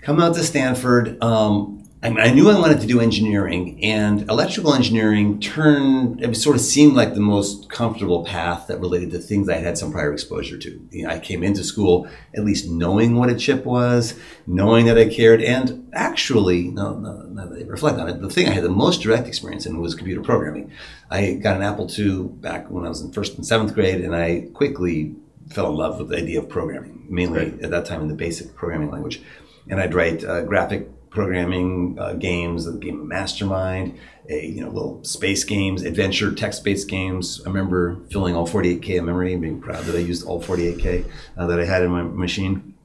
come 0.01 0.21
out 0.21 0.35
to 0.35 0.43
Stanford. 0.43 1.21
Um, 1.21 1.78
I, 2.01 2.09
mean, 2.09 2.19
I 2.21 2.31
knew 2.31 2.49
I 2.49 2.57
wanted 2.57 2.79
to 2.79 2.87
do 2.87 3.01
engineering, 3.01 3.83
and 3.83 4.21
electrical 4.29 4.73
engineering 4.73 5.41
turned, 5.41 6.23
it 6.23 6.33
sort 6.37 6.55
of 6.55 6.61
seemed 6.61 6.95
like 6.95 7.13
the 7.13 7.19
most 7.19 7.69
comfortable 7.69 8.23
path 8.23 8.67
that 8.67 8.79
related 8.79 9.11
to 9.11 9.19
things 9.19 9.49
I 9.49 9.57
had 9.57 9.77
some 9.77 9.91
prior 9.91 10.13
exposure 10.13 10.57
to. 10.57 10.87
You 10.91 11.03
know, 11.03 11.09
I 11.09 11.19
came 11.19 11.43
into 11.43 11.61
school 11.61 12.07
at 12.33 12.45
least 12.45 12.69
knowing 12.69 13.15
what 13.15 13.29
a 13.29 13.35
chip 13.35 13.65
was, 13.65 14.17
knowing 14.47 14.85
that 14.85 14.97
I 14.97 15.09
cared, 15.09 15.41
and 15.41 15.89
actually, 15.93 16.69
no, 16.69 16.97
no, 16.97 17.29
that 17.33 17.67
reflect 17.67 17.99
on 17.99 18.07
it, 18.07 18.21
the 18.21 18.29
thing 18.29 18.47
I 18.47 18.51
had 18.51 18.63
the 18.63 18.69
most 18.69 19.01
direct 19.01 19.27
experience 19.27 19.65
in 19.65 19.81
was 19.81 19.93
computer 19.93 20.21
programming. 20.21 20.71
I 21.11 21.33
got 21.33 21.57
an 21.57 21.63
Apple 21.63 21.89
II 21.91 22.29
back 22.29 22.69
when 22.69 22.85
I 22.85 22.89
was 22.89 23.01
in 23.01 23.11
first 23.11 23.35
and 23.35 23.45
seventh 23.45 23.73
grade, 23.73 23.99
and 23.99 24.15
I 24.15 24.47
quickly 24.53 25.15
fell 25.49 25.69
in 25.69 25.75
love 25.75 25.99
with 25.99 26.09
the 26.09 26.17
idea 26.17 26.39
of 26.39 26.47
programming, 26.47 27.07
mainly 27.09 27.39
right. 27.39 27.61
at 27.61 27.71
that 27.71 27.85
time 27.85 28.01
in 28.01 28.07
the 28.07 28.15
basic 28.15 28.55
programming 28.55 28.89
language. 28.89 29.21
And 29.67 29.81
I'd 29.81 29.93
write 29.93 30.23
uh, 30.23 30.43
graphic 30.43 30.89
programming 31.09 31.97
uh, 31.99 32.13
games, 32.13 32.65
the 32.65 32.73
game 32.73 33.01
of 33.01 33.07
Mastermind, 33.07 33.97
a 34.29 34.45
you 34.45 34.61
know 34.61 34.69
little 34.69 35.03
space 35.03 35.43
games, 35.43 35.83
adventure 35.83 36.33
text-based 36.33 36.87
games. 36.87 37.41
I 37.45 37.49
remember 37.49 37.99
filling 38.11 38.35
all 38.35 38.47
48k 38.47 38.99
of 38.99 39.05
memory 39.05 39.33
and 39.33 39.41
being 39.41 39.61
proud 39.61 39.83
that 39.85 39.95
I 39.95 39.99
used 39.99 40.25
all 40.25 40.41
48k 40.41 41.05
uh, 41.37 41.47
that 41.47 41.59
I 41.59 41.65
had 41.65 41.83
in 41.83 41.91
my 41.91 42.03
machine 42.03 42.75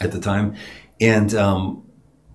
at 0.00 0.12
the 0.12 0.20
time, 0.20 0.56
and 1.00 1.34
um, 1.34 1.84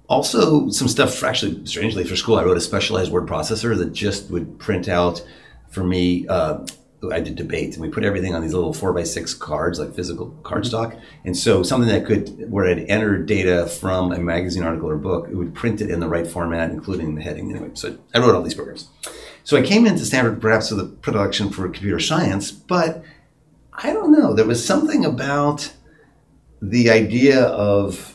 also 0.07 0.69
some 0.69 0.87
stuff. 0.87 1.23
Actually, 1.23 1.65
strangely 1.65 2.03
for 2.03 2.15
school, 2.15 2.37
I 2.37 2.43
wrote 2.43 2.57
a 2.57 2.61
specialized 2.61 3.11
word 3.11 3.27
processor 3.27 3.77
that 3.77 3.93
just 3.93 4.29
would 4.31 4.59
print 4.59 4.87
out 4.87 5.25
for 5.69 5.83
me. 5.83 6.27
Uh, 6.27 6.65
I 7.11 7.19
did 7.19 7.35
debate, 7.35 7.73
and 7.73 7.81
we 7.81 7.89
put 7.89 8.03
everything 8.03 8.35
on 8.35 8.41
these 8.41 8.53
little 8.53 8.73
four 8.73 8.93
by 8.93 9.03
six 9.03 9.33
cards, 9.33 9.79
like 9.79 9.93
physical 9.93 10.27
mm-hmm. 10.27 10.41
cardstock. 10.41 10.99
And 11.23 11.35
so 11.35 11.63
something 11.63 11.89
that 11.89 12.05
could, 12.05 12.51
where 12.51 12.65
I'd 12.65 12.79
enter 12.89 13.17
data 13.17 13.67
from 13.67 14.11
a 14.11 14.19
magazine 14.19 14.63
article 14.63 14.89
or 14.89 14.97
book, 14.97 15.27
it 15.29 15.35
would 15.35 15.53
print 15.53 15.81
it 15.81 15.89
in 15.89 15.99
the 15.99 16.07
right 16.07 16.27
format, 16.27 16.71
including 16.71 17.15
the 17.15 17.21
heading. 17.21 17.49
Anyway, 17.51 17.71
so 17.73 17.97
I 18.13 18.19
wrote 18.19 18.35
all 18.35 18.41
these 18.41 18.53
programs. 18.53 18.89
So 19.43 19.57
I 19.57 19.61
came 19.61 19.85
into 19.85 20.05
Stanford 20.05 20.41
perhaps 20.41 20.71
with 20.71 20.79
a 20.79 20.85
production 20.85 21.49
for 21.49 21.63
computer 21.65 21.99
science, 21.99 22.51
but 22.51 23.03
I 23.73 23.93
don't 23.93 24.11
know. 24.11 24.33
There 24.33 24.45
was 24.45 24.65
something 24.65 25.05
about 25.05 25.71
the 26.61 26.89
idea 26.89 27.41
of 27.41 28.14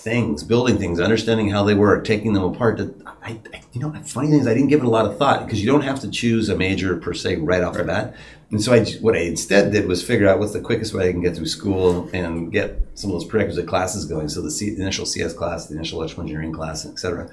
things, 0.00 0.42
building 0.42 0.78
things, 0.78 0.98
understanding 1.00 1.50
how 1.50 1.62
they 1.64 1.74
work, 1.74 2.04
taking 2.04 2.32
them 2.32 2.42
apart. 2.42 2.78
That 2.78 2.94
I, 3.22 3.38
I 3.52 3.62
you 3.72 3.80
know, 3.80 3.92
funny 4.04 4.28
things 4.28 4.46
I 4.46 4.54
didn't 4.54 4.68
give 4.68 4.80
it 4.80 4.86
a 4.86 4.90
lot 4.90 5.06
of 5.06 5.16
thought 5.18 5.44
because 5.44 5.60
you 5.62 5.70
don't 5.70 5.82
have 5.82 6.00
to 6.00 6.10
choose 6.10 6.48
a 6.48 6.56
major 6.56 6.96
per 6.96 7.14
se 7.14 7.36
right 7.36 7.62
off 7.62 7.74
the 7.74 7.84
bat. 7.84 8.16
And 8.50 8.60
so 8.60 8.72
I, 8.72 8.84
what 9.00 9.14
I 9.14 9.20
instead 9.20 9.72
did 9.72 9.86
was 9.86 10.02
figure 10.02 10.28
out 10.28 10.40
what's 10.40 10.52
the 10.52 10.60
quickest 10.60 10.92
way 10.92 11.08
I 11.08 11.12
can 11.12 11.20
get 11.20 11.36
through 11.36 11.46
school 11.46 12.10
and 12.12 12.50
get 12.50 12.82
some 12.94 13.10
of 13.10 13.14
those 13.14 13.24
prerequisite 13.24 13.68
classes 13.68 14.04
going. 14.06 14.28
So 14.28 14.42
the, 14.42 14.50
C, 14.50 14.74
the 14.74 14.82
initial 14.82 15.06
CS 15.06 15.34
class, 15.34 15.66
the 15.66 15.76
initial 15.76 15.98
electrical 15.98 16.22
engineering 16.22 16.52
class, 16.52 16.84
etc. 16.84 17.30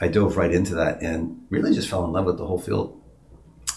I 0.00 0.08
dove 0.08 0.36
right 0.36 0.52
into 0.52 0.74
that 0.74 1.00
and 1.00 1.46
really 1.48 1.72
just 1.72 1.88
fell 1.88 2.04
in 2.04 2.12
love 2.12 2.26
with 2.26 2.36
the 2.36 2.46
whole 2.46 2.60
field. 2.60 3.00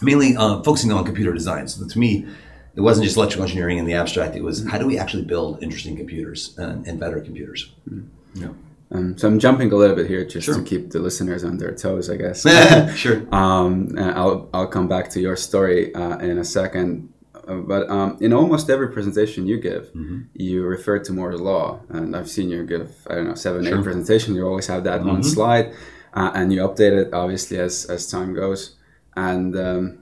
Mainly 0.02 0.36
uh, 0.36 0.62
focusing 0.64 0.92
on 0.92 1.06
computer 1.06 1.32
design. 1.32 1.68
So 1.68 1.88
to 1.88 2.00
me, 2.00 2.28
it 2.76 2.82
wasn't 2.82 3.06
just 3.06 3.18
electrical 3.18 3.44
engineering 3.44 3.78
in 3.78 3.86
the 3.86 3.94
abstract. 3.94 4.36
It 4.36 4.44
was 4.44 4.68
how 4.68 4.78
do 4.78 4.88
we 4.88 4.98
actually 4.98 5.24
build 5.24 5.62
interesting 5.64 5.96
computers 5.96 6.58
and, 6.58 6.86
and 6.88 7.00
better 7.00 7.22
computers. 7.22 7.72
Mm-hmm. 7.90 8.08
Yeah. 8.34 8.50
Um, 8.94 9.18
so 9.18 9.28
I'm 9.28 9.40
jumping 9.40 9.72
a 9.72 9.76
little 9.76 9.96
bit 9.96 10.08
here 10.08 10.26
just 10.26 10.46
sure. 10.46 10.56
to 10.56 10.64
keep 10.64 10.92
the 10.92 11.00
listeners 11.00 11.44
on 11.44 11.58
their 11.58 11.74
toes, 11.74 12.10
I 12.10 12.18
guess. 12.18 12.42
sure. 12.98 13.26
Um, 13.32 13.98
I'll 13.98 14.50
I'll 14.54 14.68
come 14.68 14.88
back 14.88 15.10
to 15.12 15.22
your 15.22 15.36
story 15.36 15.94
uh, 15.96 16.18
in 16.18 16.38
a 16.38 16.44
second. 16.44 17.14
Uh, 17.48 17.56
but 17.56 17.90
um, 17.90 18.18
in 18.20 18.34
almost 18.34 18.70
every 18.70 18.92
presentation 18.92 19.48
you 19.48 19.60
give, 19.60 19.86
mm-hmm. 19.94 20.22
you 20.34 20.64
refer 20.64 21.00
to 21.00 21.14
Moore's 21.14 21.40
law, 21.40 21.80
and 21.90 22.16
I've 22.16 22.30
seen 22.30 22.50
you 22.50 22.66
give 22.66 23.08
I 23.10 23.16
don't 23.16 23.28
know 23.30 23.36
seven, 23.36 23.64
sure. 23.64 23.80
eight 23.80 23.84
presentations. 23.84 24.36
You 24.36 24.46
always 24.46 24.68
have 24.68 24.84
that 24.84 25.00
mm-hmm. 25.00 25.10
one 25.10 25.24
slide, 25.24 25.74
uh, 26.14 26.32
and 26.36 26.52
you 26.52 26.60
update 26.60 26.92
it 26.92 27.14
obviously 27.14 27.58
as 27.58 27.86
as 27.86 28.10
time 28.12 28.34
goes. 28.34 28.76
And 29.16 29.56
um, 29.58 30.02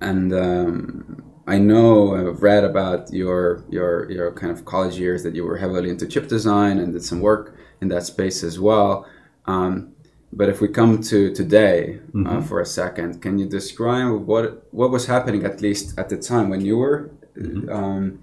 and 0.00 0.32
um, 0.34 1.31
I 1.46 1.58
know 1.58 2.14
I've 2.14 2.42
read 2.42 2.64
about 2.64 3.12
your 3.12 3.64
your 3.68 4.10
your 4.10 4.32
kind 4.32 4.52
of 4.52 4.64
college 4.64 4.98
years 4.98 5.22
that 5.24 5.34
you 5.34 5.44
were 5.44 5.56
heavily 5.56 5.90
into 5.90 6.06
chip 6.06 6.28
design 6.28 6.78
and 6.78 6.92
did 6.92 7.04
some 7.04 7.20
work 7.20 7.56
in 7.80 7.88
that 7.88 8.04
space 8.04 8.42
as 8.42 8.60
well. 8.60 9.06
Um, 9.46 9.94
but 10.32 10.48
if 10.48 10.60
we 10.60 10.68
come 10.68 11.02
to 11.02 11.34
today 11.34 11.98
uh, 11.98 12.16
mm-hmm. 12.16 12.38
uh, 12.38 12.42
for 12.42 12.60
a 12.60 12.66
second, 12.66 13.20
can 13.20 13.38
you 13.38 13.46
describe 13.46 14.26
what 14.26 14.66
what 14.72 14.90
was 14.90 15.06
happening 15.06 15.44
at 15.44 15.60
least 15.60 15.98
at 15.98 16.08
the 16.08 16.16
time 16.16 16.48
when 16.48 16.60
you 16.60 16.78
were 16.78 17.10
mm-hmm. 17.36 17.68
um, 17.68 18.22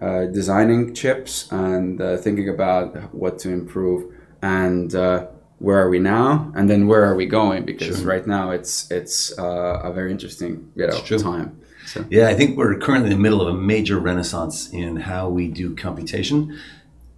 uh, 0.00 0.26
designing 0.26 0.94
chips 0.94 1.50
and 1.50 2.00
uh, 2.00 2.16
thinking 2.16 2.48
about 2.48 3.14
what 3.14 3.38
to 3.38 3.50
improve 3.50 4.14
and 4.42 4.94
uh, 4.94 5.26
where 5.60 5.78
are 5.78 5.88
we 5.88 5.98
now 5.98 6.52
and 6.56 6.68
then 6.68 6.88
where 6.88 7.04
are 7.04 7.14
we 7.14 7.26
going 7.26 7.64
because 7.64 7.98
sure. 7.98 8.06
right 8.06 8.26
now 8.26 8.50
it's 8.50 8.90
it's 8.90 9.38
uh, 9.38 9.80
a 9.84 9.92
very 9.92 10.10
interesting 10.10 10.70
you 10.74 10.86
know, 10.86 11.00
time 11.18 11.60
so. 11.86 12.04
yeah 12.10 12.26
i 12.28 12.34
think 12.34 12.56
we're 12.56 12.76
currently 12.78 13.10
in 13.10 13.16
the 13.16 13.22
middle 13.22 13.40
of 13.40 13.48
a 13.54 13.56
major 13.56 13.98
renaissance 13.98 14.68
in 14.70 14.96
how 14.96 15.28
we 15.28 15.46
do 15.46 15.76
computation 15.76 16.58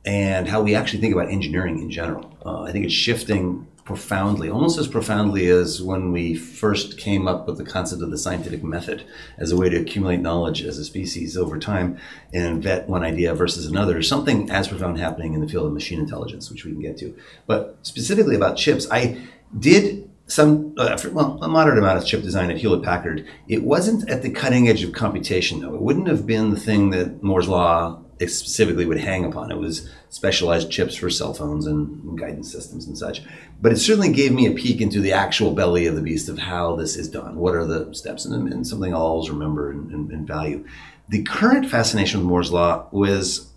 and 0.05 0.49
how 0.49 0.63
we 0.63 0.75
actually 0.75 1.01
think 1.01 1.15
about 1.15 1.29
engineering 1.29 1.79
in 1.79 1.91
general. 1.91 2.37
Uh, 2.45 2.63
I 2.63 2.73
think 2.73 2.85
it's 2.85 2.95
shifting 2.95 3.67
profoundly, 3.85 4.49
almost 4.49 4.79
as 4.79 4.87
profoundly 4.87 5.49
as 5.49 5.83
when 5.83 6.13
we 6.13 6.35
first 6.35 6.99
came 6.99 7.27
up 7.27 7.47
with 7.47 7.59
the 7.59 7.65
concept 7.65 8.01
of 8.01 8.11
the 8.11 8.19
scientific 8.19 8.63
method 8.63 9.05
as 9.39 9.51
a 9.51 9.57
way 9.57 9.69
to 9.69 9.81
accumulate 9.81 10.21
knowledge 10.21 10.63
as 10.63 10.79
a 10.79 10.85
species 10.85 11.37
over 11.37 11.59
time 11.59 11.99
and 12.33 12.63
vet 12.63 12.89
one 12.89 13.03
idea 13.03 13.35
versus 13.35 13.67
another. 13.67 14.01
Something 14.03 14.49
as 14.51 14.69
profound 14.69 14.99
happening 14.99 15.35
in 15.35 15.41
the 15.41 15.49
field 15.49 15.67
of 15.67 15.73
machine 15.73 15.99
intelligence, 15.99 16.51
which 16.51 16.65
we 16.65 16.73
can 16.73 16.81
get 16.81 16.97
to. 16.99 17.17
But 17.47 17.77
specifically 17.83 18.37
about 18.37 18.57
chips, 18.57 18.87
I 18.91 19.21
did 19.59 20.09
some 20.29 20.75
uh, 20.79 20.97
well 21.11 21.39
a 21.43 21.49
moderate 21.49 21.79
amount 21.79 21.99
of 21.99 22.07
chip 22.07 22.23
design 22.23 22.51
at 22.51 22.59
Hewlett 22.59 22.83
Packard. 22.85 23.27
It 23.49 23.65
wasn't 23.65 24.09
at 24.09 24.23
the 24.23 24.31
cutting 24.31 24.69
edge 24.69 24.85
of 24.85 24.93
computation 24.93 25.61
though. 25.61 25.75
It 25.75 25.83
wouldn't 25.83 26.09
have 26.09 26.27
been 26.27 26.51
the 26.51 26.61
thing 26.61 26.91
that 26.91 27.23
Moore's 27.23 27.49
law 27.49 28.01
specifically 28.31 28.87
would 28.87 29.01
hang 29.01 29.25
upon. 29.25 29.51
It 29.51 29.59
was 29.59 29.89
specialized 30.11 30.71
chips 30.71 30.95
for 30.95 31.11
cell 31.11 31.35
phones 31.35 31.67
and 31.67 32.19
guidance 32.19 32.51
systems 32.51 32.87
and 32.87 32.97
such. 32.97 33.23
But 33.61 33.73
it 33.73 33.77
certainly 33.77 34.13
gave 34.13 34.33
me 34.33 34.47
a 34.47 34.53
peek 34.53 34.81
into 34.81 35.01
the 35.01 35.13
actual 35.13 35.55
belly 35.55 35.87
of 35.87 35.95
the 35.95 36.03
beast 36.03 36.29
of 36.29 36.39
how 36.39 36.77
this 36.77 36.97
is 36.97 37.09
done. 37.09 37.37
What 37.37 37.55
are 37.55 37.65
the 37.65 37.95
steps? 37.95 38.25
And, 38.25 38.53
and 38.53 38.67
something 38.67 38.95
I'll 38.95 39.03
always 39.03 39.31
remember 39.31 39.71
and, 39.71 39.91
and, 39.91 40.11
and, 40.11 40.27
value. 40.27 40.67
The 41.09 41.23
current 41.23 41.71
fascination 41.71 42.21
with 42.21 42.29
Moore's 42.29 42.53
law 42.53 42.89
was 42.93 43.51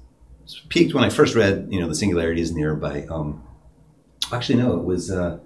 peaked 0.70 0.94
when 0.94 1.04
I 1.04 1.10
first 1.10 1.36
read, 1.36 1.68
you 1.70 1.80
know, 1.80 1.88
The 1.88 1.96
Singularity 1.96 2.42
is 2.42 2.52
Near 2.52 2.76
by, 2.76 3.06
um, 3.06 3.44
actually, 4.32 4.56
no, 4.56 4.78
it 4.78 4.84
was. 4.84 5.12
Uh, 5.12 5.40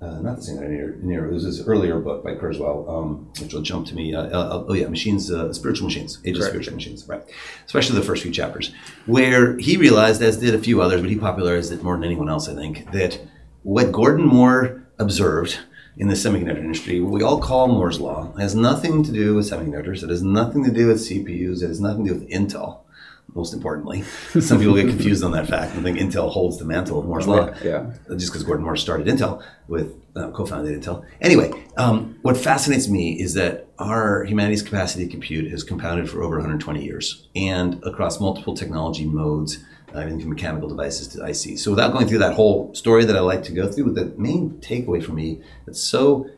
uh, 0.00 0.20
not 0.20 0.36
the 0.36 0.42
same 0.42 0.60
near, 0.60 0.96
near 1.02 1.26
it 1.26 1.32
was 1.32 1.42
his 1.42 1.66
earlier 1.66 1.98
book 1.98 2.22
by 2.22 2.34
Kurzweil, 2.34 2.88
um, 2.88 3.30
which 3.40 3.52
will 3.52 3.62
jump 3.62 3.86
to 3.88 3.96
me. 3.96 4.14
Uh, 4.14 4.26
uh, 4.26 4.64
oh 4.68 4.72
yeah, 4.72 4.86
machines, 4.86 5.30
uh, 5.30 5.52
spiritual 5.52 5.86
machines, 5.86 6.20
age 6.24 6.38
of 6.38 6.44
spiritual 6.44 6.74
machines, 6.74 7.06
right? 7.08 7.22
Especially 7.66 7.96
the 7.96 8.04
first 8.04 8.22
few 8.22 8.30
chapters, 8.30 8.72
where 9.06 9.58
he 9.58 9.76
realized, 9.76 10.22
as 10.22 10.36
did 10.36 10.54
a 10.54 10.58
few 10.58 10.80
others, 10.80 11.00
but 11.00 11.10
he 11.10 11.16
popularized 11.16 11.72
it 11.72 11.82
more 11.82 11.96
than 11.96 12.04
anyone 12.04 12.28
else, 12.28 12.48
I 12.48 12.54
think, 12.54 12.90
that 12.92 13.20
what 13.64 13.90
Gordon 13.90 14.24
Moore 14.24 14.86
observed 14.98 15.58
in 15.96 16.06
the 16.06 16.14
semiconductor 16.14 16.58
industry, 16.58 17.00
what 17.00 17.12
we 17.12 17.24
all 17.24 17.40
call 17.40 17.66
Moore's 17.66 18.00
law, 18.00 18.32
has 18.36 18.54
nothing 18.54 19.02
to 19.02 19.10
do 19.10 19.34
with 19.34 19.50
semiconductors. 19.50 20.04
It 20.04 20.10
has 20.10 20.22
nothing 20.22 20.62
to 20.62 20.70
do 20.70 20.86
with 20.86 20.98
CPUs. 20.98 21.60
It 21.60 21.68
has 21.68 21.80
nothing 21.80 22.06
to 22.06 22.14
do 22.14 22.20
with 22.20 22.30
Intel 22.30 22.82
most 23.34 23.52
importantly. 23.52 24.02
Some 24.40 24.58
people 24.58 24.74
get 24.74 24.88
confused 24.88 25.22
on 25.22 25.32
that 25.32 25.48
fact 25.48 25.74
and 25.74 25.84
think 25.84 25.98
Intel 25.98 26.30
holds 26.30 26.58
the 26.58 26.64
mantle 26.64 26.98
of 26.98 27.06
Moore's 27.06 27.26
law. 27.26 27.54
Yeah. 27.62 27.92
Just 28.16 28.32
because 28.32 28.42
Gordon 28.42 28.64
Moore 28.64 28.76
started 28.76 29.06
Intel 29.06 29.42
with 29.68 29.94
uh, 30.16 30.30
co-founded 30.30 30.80
Intel. 30.80 31.04
Anyway, 31.20 31.50
um, 31.76 32.18
what 32.22 32.36
fascinates 32.36 32.88
me 32.88 33.20
is 33.20 33.34
that 33.34 33.68
our 33.78 34.24
humanity's 34.24 34.62
capacity 34.62 35.04
to 35.06 35.10
compute 35.10 35.50
has 35.50 35.62
compounded 35.62 36.10
for 36.10 36.22
over 36.22 36.36
120 36.36 36.82
years 36.82 37.28
and 37.36 37.82
across 37.84 38.20
multiple 38.20 38.54
technology 38.54 39.04
modes, 39.04 39.58
uh, 39.94 40.02
from 40.02 40.28
mechanical 40.28 40.68
devices 40.68 41.08
to 41.08 41.24
IC. 41.24 41.58
So 41.58 41.70
without 41.70 41.92
going 41.92 42.06
through 42.06 42.18
that 42.18 42.34
whole 42.34 42.74
story 42.74 43.04
that 43.04 43.16
I 43.16 43.20
like 43.20 43.42
to 43.44 43.52
go 43.52 43.70
through, 43.70 43.92
the 43.92 44.06
main 44.16 44.58
takeaway 44.60 45.02
for 45.02 45.12
me 45.12 45.40
that's 45.66 45.82
so 45.82 46.28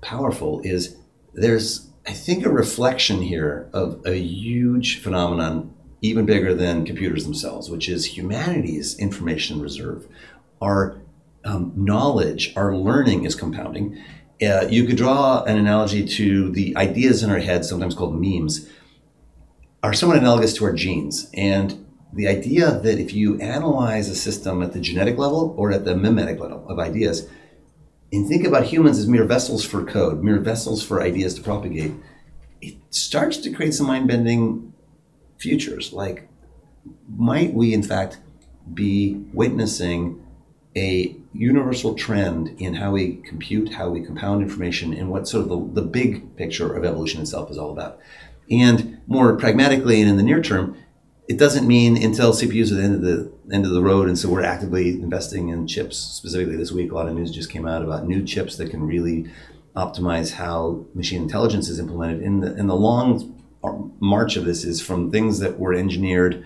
powerful 0.00 0.60
is 0.64 0.96
there's 1.34 1.88
I 2.06 2.12
think 2.12 2.46
a 2.46 2.50
reflection 2.50 3.20
here 3.20 3.68
of 3.72 4.04
a 4.06 4.16
huge 4.16 5.02
phenomenon 5.02 5.74
even 6.02 6.26
bigger 6.26 6.54
than 6.54 6.86
computers 6.86 7.24
themselves, 7.24 7.70
which 7.70 7.88
is 7.88 8.16
humanity's 8.16 8.98
information 8.98 9.60
reserve. 9.60 10.06
Our 10.60 11.00
um, 11.44 11.72
knowledge, 11.76 12.52
our 12.56 12.74
learning 12.74 13.24
is 13.24 13.34
compounding. 13.34 14.02
Uh, 14.42 14.66
you 14.68 14.84
could 14.84 14.96
draw 14.96 15.42
an 15.44 15.58
analogy 15.58 16.06
to 16.06 16.50
the 16.50 16.74
ideas 16.76 17.22
in 17.22 17.30
our 17.30 17.38
heads, 17.38 17.68
sometimes 17.68 17.94
called 17.94 18.18
memes, 18.18 18.68
are 19.82 19.92
somewhat 19.92 20.18
analogous 20.18 20.54
to 20.54 20.64
our 20.64 20.72
genes. 20.72 21.30
And 21.34 21.86
the 22.12 22.26
idea 22.26 22.70
that 22.70 22.98
if 22.98 23.12
you 23.12 23.38
analyze 23.40 24.08
a 24.08 24.14
system 24.14 24.62
at 24.62 24.72
the 24.72 24.80
genetic 24.80 25.18
level 25.18 25.54
or 25.56 25.70
at 25.70 25.84
the 25.84 25.94
memetic 25.94 26.40
level 26.40 26.66
of 26.68 26.78
ideas, 26.78 27.28
and 28.12 28.26
think 28.26 28.46
about 28.46 28.64
humans 28.64 28.98
as 28.98 29.06
mere 29.06 29.24
vessels 29.24 29.64
for 29.64 29.84
code, 29.84 30.22
mere 30.22 30.40
vessels 30.40 30.82
for 30.82 31.00
ideas 31.00 31.34
to 31.34 31.42
propagate, 31.42 31.92
it 32.60 32.76
starts 32.90 33.36
to 33.38 33.52
create 33.52 33.74
some 33.74 33.86
mind 33.86 34.08
bending 34.08 34.69
futures. 35.40 35.92
Like, 35.92 36.28
might 37.08 37.52
we 37.54 37.74
in 37.74 37.82
fact 37.82 38.18
be 38.72 39.14
witnessing 39.32 40.24
a 40.76 41.16
universal 41.32 41.94
trend 41.94 42.54
in 42.60 42.74
how 42.74 42.92
we 42.92 43.16
compute, 43.16 43.74
how 43.74 43.88
we 43.88 44.02
compound 44.02 44.42
information, 44.42 44.92
and 44.92 45.10
what 45.10 45.26
sort 45.26 45.42
of 45.42 45.48
the, 45.48 45.80
the 45.80 45.86
big 45.86 46.36
picture 46.36 46.72
of 46.72 46.84
evolution 46.84 47.20
itself 47.20 47.50
is 47.50 47.58
all 47.58 47.72
about? 47.72 47.98
And 48.50 49.00
more 49.06 49.36
pragmatically 49.36 50.00
and 50.00 50.10
in 50.10 50.16
the 50.16 50.22
near 50.22 50.42
term, 50.42 50.76
it 51.28 51.38
doesn't 51.38 51.66
mean 51.66 51.96
Intel 51.96 52.32
CPUs 52.32 52.72
are 52.72 52.74
the 52.74 52.82
end 52.82 52.94
of 52.96 53.02
the 53.02 53.32
end 53.52 53.64
of 53.64 53.70
the 53.72 53.82
road, 53.82 54.08
and 54.08 54.18
so 54.18 54.28
we're 54.28 54.42
actively 54.42 54.90
investing 54.90 55.48
in 55.48 55.66
chips. 55.66 55.96
Specifically, 55.96 56.56
this 56.56 56.72
week, 56.72 56.90
a 56.90 56.94
lot 56.94 57.08
of 57.08 57.14
news 57.14 57.30
just 57.30 57.50
came 57.50 57.66
out 57.68 57.82
about 57.82 58.06
new 58.06 58.24
chips 58.24 58.56
that 58.56 58.70
can 58.70 58.84
really 58.84 59.30
optimize 59.76 60.32
how 60.32 60.84
machine 60.92 61.22
intelligence 61.22 61.68
is 61.68 61.78
implemented. 61.78 62.22
In 62.22 62.40
the 62.40 62.56
in 62.56 62.66
the 62.66 62.74
long 62.74 63.39
march 63.62 64.36
of 64.36 64.44
this 64.44 64.64
is 64.64 64.80
from 64.80 65.10
things 65.10 65.38
that 65.40 65.58
were 65.58 65.74
engineered 65.74 66.44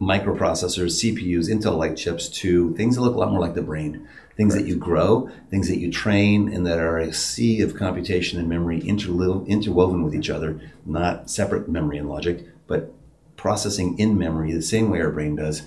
microprocessors, 0.00 1.00
CPUs, 1.00 1.48
Intel 1.48 1.78
like 1.78 1.96
chips 1.96 2.28
to 2.28 2.74
things 2.74 2.96
that 2.96 3.02
look 3.02 3.14
a 3.14 3.18
lot 3.18 3.30
more 3.30 3.40
like 3.40 3.54
the 3.54 3.62
brain. 3.62 4.06
Things 4.36 4.54
that 4.54 4.66
you 4.66 4.76
grow, 4.76 5.30
things 5.48 5.68
that 5.68 5.78
you 5.78 5.92
train, 5.92 6.52
and 6.52 6.66
that 6.66 6.80
are 6.80 6.98
a 6.98 7.12
sea 7.12 7.60
of 7.60 7.76
computation 7.76 8.38
and 8.40 8.48
memory 8.48 8.80
interlo- 8.80 9.46
interwoven 9.46 10.02
with 10.02 10.14
each 10.14 10.28
other, 10.28 10.60
not 10.84 11.30
separate 11.30 11.68
memory 11.68 11.98
and 11.98 12.08
logic, 12.08 12.44
but 12.66 12.92
processing 13.36 13.96
in 13.96 14.18
memory 14.18 14.52
the 14.52 14.60
same 14.60 14.90
way 14.90 15.00
our 15.00 15.10
brain 15.10 15.36
does. 15.36 15.62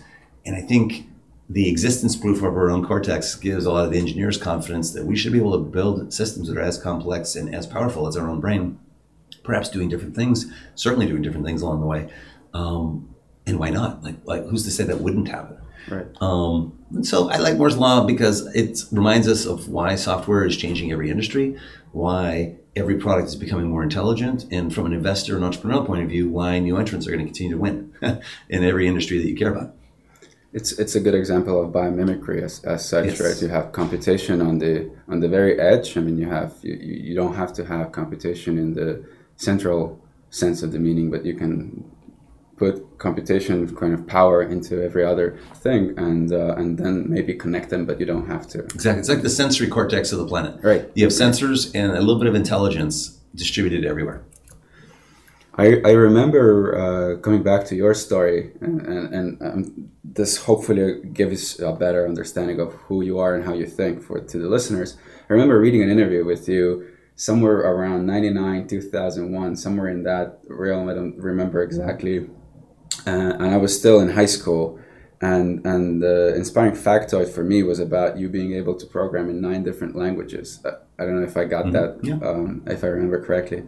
And 0.46 0.53
I 0.53 0.62
think 0.62 1.07
the 1.50 1.69
existence 1.69 2.17
proof 2.17 2.39
of 2.39 2.57
our 2.57 2.69
own 2.69 2.86
cortex 2.86 3.36
gives 3.36 3.65
a 3.65 3.72
lot 3.72 3.86
of 3.86 3.91
the 3.91 4.00
engineers 4.00 4.38
confidence 4.38 4.91
that 4.91 5.05
we 5.05 5.15
should 5.15 5.31
be 5.31 5.39
able 5.39 5.53
to 5.53 5.72
build 5.72 6.13
systems 6.13 6.50
that 6.50 6.57
are 6.57 6.62
as 6.62 6.77
complex 6.77 7.38
and 7.38 7.55
as 7.55 7.65
powerful 7.65 8.05
as 8.05 8.17
our 8.17 8.29
own 8.29 8.41
brain 8.41 8.77
perhaps 9.48 9.70
doing 9.70 9.89
different 9.89 10.13
things, 10.16 10.46
certainly 10.75 11.08
doing 11.08 11.24
different 11.24 11.46
things 11.46 11.62
along 11.63 11.80
the 11.80 11.88
way. 11.88 12.08
Um, 12.54 13.16
and 13.48 13.58
why 13.58 13.70
not? 13.72 14.04
Like, 14.04 14.16
like 14.25 14.44
who's 14.46 14.63
to 14.66 14.72
say 14.72 14.84
that 14.84 15.00
wouldn't 15.01 15.30
happen? 15.30 15.58
Right. 15.89 16.06
Um, 16.20 16.77
and 16.92 17.08
so 17.08 17.30
I 17.30 17.38
like 17.38 17.56
Moore's 17.58 17.77
law 17.77 18.06
because 18.06 18.46
it 18.54 18.84
reminds 18.92 19.27
us 19.27 19.46
of 19.46 19.70
why 19.70 19.96
software 19.96 20.46
is 20.46 20.58
changing 20.58 20.92
every 20.92 21.10
industry, 21.10 21.58
why 21.94 22.58
every 22.75 22.98
product 22.98 23.30
is 23.30 23.38
becoming 23.38 23.68
more 23.70 23.84
intelligent. 23.84 24.46
And 24.51 24.74
from 24.75 24.86
an 24.86 24.94
investor 24.94 25.38
and 25.38 25.46
entrepreneurial 25.46 25.88
point 25.88 26.04
of 26.04 26.10
view, 26.10 26.30
why 26.30 26.60
new 26.60 26.75
entrants 26.77 27.08
are 27.08 27.12
going 27.12 27.22
to 27.25 27.25
continue 27.32 27.54
to 27.54 27.62
win 27.62 27.94
in 28.50 28.63
every 28.66 28.86
industry 28.86 29.18
that 29.20 29.27
you 29.30 29.36
care 29.38 29.54
about. 29.56 29.74
It's, 30.54 30.72
it's 30.82 30.96
a 30.96 31.00
good 31.00 31.13
example 31.16 31.62
of 31.63 31.72
biomimicry 31.72 32.42
as, 32.42 32.63
as 32.66 32.88
such, 32.88 33.06
Yes. 33.06 33.22
right? 33.22 33.42
You 33.42 33.48
have 33.48 33.72
competition 33.72 34.42
on 34.42 34.60
the 34.60 34.89
on 35.08 35.20
the 35.20 35.30
very 35.30 35.60
edge. 35.60 35.96
I 35.98 36.01
mean, 36.01 36.18
you 36.18 36.27
have 36.30 36.54
you, 36.63 36.74
you 36.88 36.96
you 37.08 37.16
don't 37.16 37.36
have 37.36 37.51
to 37.60 37.66
have 37.66 37.92
competition 37.92 38.58
in 38.58 38.74
the 38.74 38.89
central 39.38 40.00
sense 40.29 40.62
of 40.62 40.72
the 40.72 40.79
meaning, 40.79 41.10
but 41.10 41.25
you 41.25 41.34
can 41.34 41.89
put 42.58 42.98
computation 42.98 43.74
kind 43.75 43.94
of 43.94 44.06
power 44.08 44.41
into 44.41 44.84
every 44.84 45.06
other 45.06 45.39
thing, 45.56 45.94
and 45.98 46.34
uh, 46.34 46.56
and 46.56 46.77
then 46.77 47.10
maybe 47.10 47.34
connect 47.34 47.70
them, 47.70 47.86
but 47.86 48.00
you 48.00 48.06
don't 48.06 48.27
have 48.27 48.48
to. 48.48 48.60
Exactly. 48.60 49.00
It's 49.00 49.10
like 49.10 49.22
the 49.22 49.29
sensory 49.29 49.67
cortex 49.67 50.12
of 50.12 50.20
the 50.20 50.27
planet. 50.27 50.60
Right. 50.63 50.89
You 50.96 51.06
have 51.06 51.13
sensors 51.13 51.72
and 51.74 51.91
a 51.91 52.01
little 52.01 52.20
bit 52.20 52.27
of 52.27 52.36
intelligence 52.36 53.20
distributed 53.36 53.86
everywhere. 53.86 54.24
I, 55.60 55.82
I 55.84 55.91
remember 55.91 56.77
uh, 56.77 57.20
coming 57.22 57.41
back 57.41 57.65
to 57.67 57.75
your 57.75 57.96
story, 57.96 58.51
and, 58.62 58.82
and, 58.82 59.13
and 59.13 59.41
um, 59.41 59.89
this 60.03 60.38
hopefully 60.38 61.01
gives 61.13 61.60
a 61.60 61.72
better 61.74 62.06
understanding 62.08 62.60
of 62.60 62.74
who 62.74 63.01
you 63.01 63.17
are 63.17 63.34
and 63.34 63.44
how 63.44 63.53
you 63.53 63.65
think 63.65 64.03
for 64.03 64.20
to 64.20 64.38
the 64.38 64.48
listeners. 64.48 64.98
I 65.27 65.34
remember 65.34 65.60
reading 65.60 65.82
an 65.82 65.89
interview 65.89 66.24
with 66.24 66.48
you 66.48 66.88
somewhere 67.17 67.57
around 67.57 68.05
99, 68.05 68.67
2001, 68.67 69.55
somewhere 69.57 69.89
in 69.89 70.03
that 70.03 70.39
realm. 70.47 70.88
I 70.88 70.93
don't 70.93 71.17
remember 71.17 71.62
exactly. 71.63 72.29
Uh, 73.05 73.33
and 73.41 73.47
I 73.47 73.57
was 73.57 73.77
still 73.77 74.00
in 74.00 74.09
high 74.12 74.27
school. 74.27 74.79
And, 75.19 75.65
and 75.65 76.01
the 76.01 76.36
inspiring 76.36 76.74
factoid 76.74 77.29
for 77.29 77.43
me 77.43 77.63
was 77.63 77.79
about 77.79 78.19
you 78.19 78.29
being 78.29 78.53
able 78.53 78.75
to 78.75 78.86
program 78.86 79.31
in 79.31 79.41
nine 79.41 79.63
different 79.63 79.95
languages. 79.95 80.62
Uh, 80.63 80.74
I 81.00 81.05
don't 81.05 81.19
know 81.19 81.27
if 81.27 81.36
I 81.36 81.45
got 81.45 81.71
that, 81.71 81.97
Yeah. 82.03 82.19
um, 82.24 82.62
if 82.67 82.83
I 82.83 82.88
remember 82.88 83.25
correctly. 83.25 83.63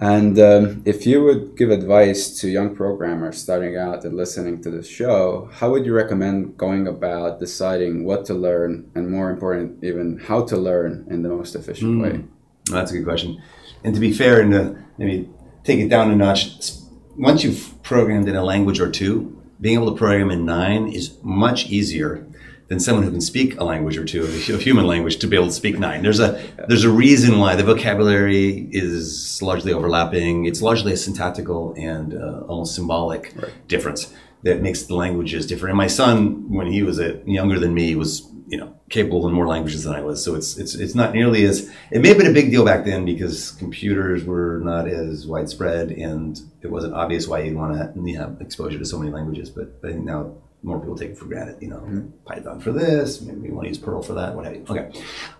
And 0.00 0.38
um, 0.38 0.82
if 0.84 1.04
you 1.06 1.24
would 1.24 1.56
give 1.56 1.70
advice 1.70 2.38
to 2.40 2.48
young 2.48 2.76
programmers 2.76 3.38
starting 3.38 3.76
out 3.76 4.04
and 4.04 4.14
listening 4.14 4.62
to 4.62 4.70
this 4.70 4.86
show, 4.86 5.48
how 5.52 5.70
would 5.70 5.84
you 5.86 5.94
recommend 5.94 6.56
going 6.56 6.86
about 6.86 7.40
deciding 7.40 8.04
what 8.04 8.24
to 8.26 8.34
learn 8.34 8.88
and, 8.94 9.10
more 9.10 9.30
important, 9.30 9.82
even 9.82 10.18
how 10.18 10.44
to 10.44 10.56
learn 10.56 11.06
in 11.10 11.22
the 11.22 11.30
most 11.30 11.56
efficient 11.56 12.02
way? 12.02 12.24
Well, 12.70 12.80
that's 12.80 12.90
a 12.90 12.94
good 12.96 13.04
question. 13.04 13.42
And 13.84 13.94
to 13.94 14.00
be 14.00 14.12
fair, 14.12 14.40
and 14.40 14.52
to 14.52 14.76
maybe 14.98 15.28
take 15.64 15.78
it 15.78 15.88
down 15.88 16.10
a 16.10 16.16
notch, 16.16 16.72
once 17.16 17.44
you've 17.44 17.74
programmed 17.82 18.28
in 18.28 18.36
a 18.36 18.44
language 18.44 18.80
or 18.80 18.90
two, 18.90 19.32
being 19.60 19.76
able 19.76 19.90
to 19.92 19.96
program 19.96 20.30
in 20.30 20.44
nine 20.44 20.88
is 20.88 21.16
much 21.22 21.66
easier 21.66 22.26
than 22.68 22.80
someone 22.80 23.04
who 23.04 23.10
can 23.10 23.20
speak 23.20 23.58
a 23.60 23.64
language 23.64 23.96
or 23.96 24.04
two, 24.04 24.24
a 24.24 24.26
hu- 24.26 24.56
human 24.58 24.86
language, 24.86 25.18
to 25.18 25.26
be 25.28 25.36
able 25.36 25.46
to 25.46 25.52
speak 25.52 25.78
nine. 25.78 26.02
There's 26.02 26.18
a 26.18 26.42
there's 26.68 26.84
a 26.84 26.90
reason 26.90 27.38
why 27.38 27.54
the 27.54 27.62
vocabulary 27.62 28.68
is 28.72 29.40
largely 29.40 29.72
overlapping. 29.72 30.46
It's 30.46 30.60
largely 30.60 30.92
a 30.92 30.96
syntactical 30.96 31.74
and 31.76 32.14
uh, 32.14 32.40
almost 32.48 32.74
symbolic 32.74 33.32
difference 33.68 34.12
that 34.42 34.62
makes 34.62 34.82
the 34.82 34.94
languages 34.94 35.46
different. 35.46 35.70
And 35.70 35.78
my 35.78 35.86
son, 35.86 36.50
when 36.52 36.66
he 36.66 36.82
was 36.82 36.98
a, 36.98 37.22
younger 37.24 37.58
than 37.58 37.72
me, 37.72 37.94
was 37.94 38.28
you 38.48 38.56
know 38.56 38.74
capable 38.88 39.26
in 39.26 39.34
more 39.34 39.46
languages 39.46 39.84
than 39.84 39.94
I 39.94 40.00
was. 40.00 40.24
So 40.24 40.34
it's 40.34 40.56
it's 40.56 40.74
it's 40.74 40.94
not 40.94 41.12
nearly 41.12 41.44
as 41.44 41.70
it 41.90 42.00
may 42.00 42.08
have 42.08 42.18
been 42.18 42.26
a 42.26 42.32
big 42.32 42.50
deal 42.50 42.64
back 42.64 42.84
then 42.84 43.04
because 43.04 43.52
computers 43.52 44.24
were 44.24 44.60
not 44.62 44.88
as 44.88 45.26
widespread 45.26 45.90
and 45.90 46.40
it 46.62 46.70
wasn't 46.70 46.94
obvious 46.94 47.26
why 47.26 47.40
you'd 47.40 47.56
want 47.56 47.94
to 47.94 48.12
have 48.14 48.40
exposure 48.40 48.78
to 48.78 48.84
so 48.84 48.98
many 48.98 49.10
languages. 49.10 49.50
But 49.50 49.78
I 49.84 49.88
think 49.92 50.04
now 50.04 50.34
more 50.62 50.78
people 50.78 50.96
take 50.96 51.10
it 51.10 51.18
for 51.18 51.26
granted. 51.26 51.60
You 51.60 51.68
know, 51.68 52.12
Python 52.24 52.60
for 52.60 52.72
this, 52.72 53.20
maybe 53.20 53.48
you 53.48 53.54
want 53.54 53.64
to 53.64 53.68
use 53.68 53.78
Perl 53.78 54.02
for 54.02 54.14
that, 54.14 54.34
what 54.34 54.44
have 54.44 54.54
you. 54.54 54.64
Okay. 54.68 54.90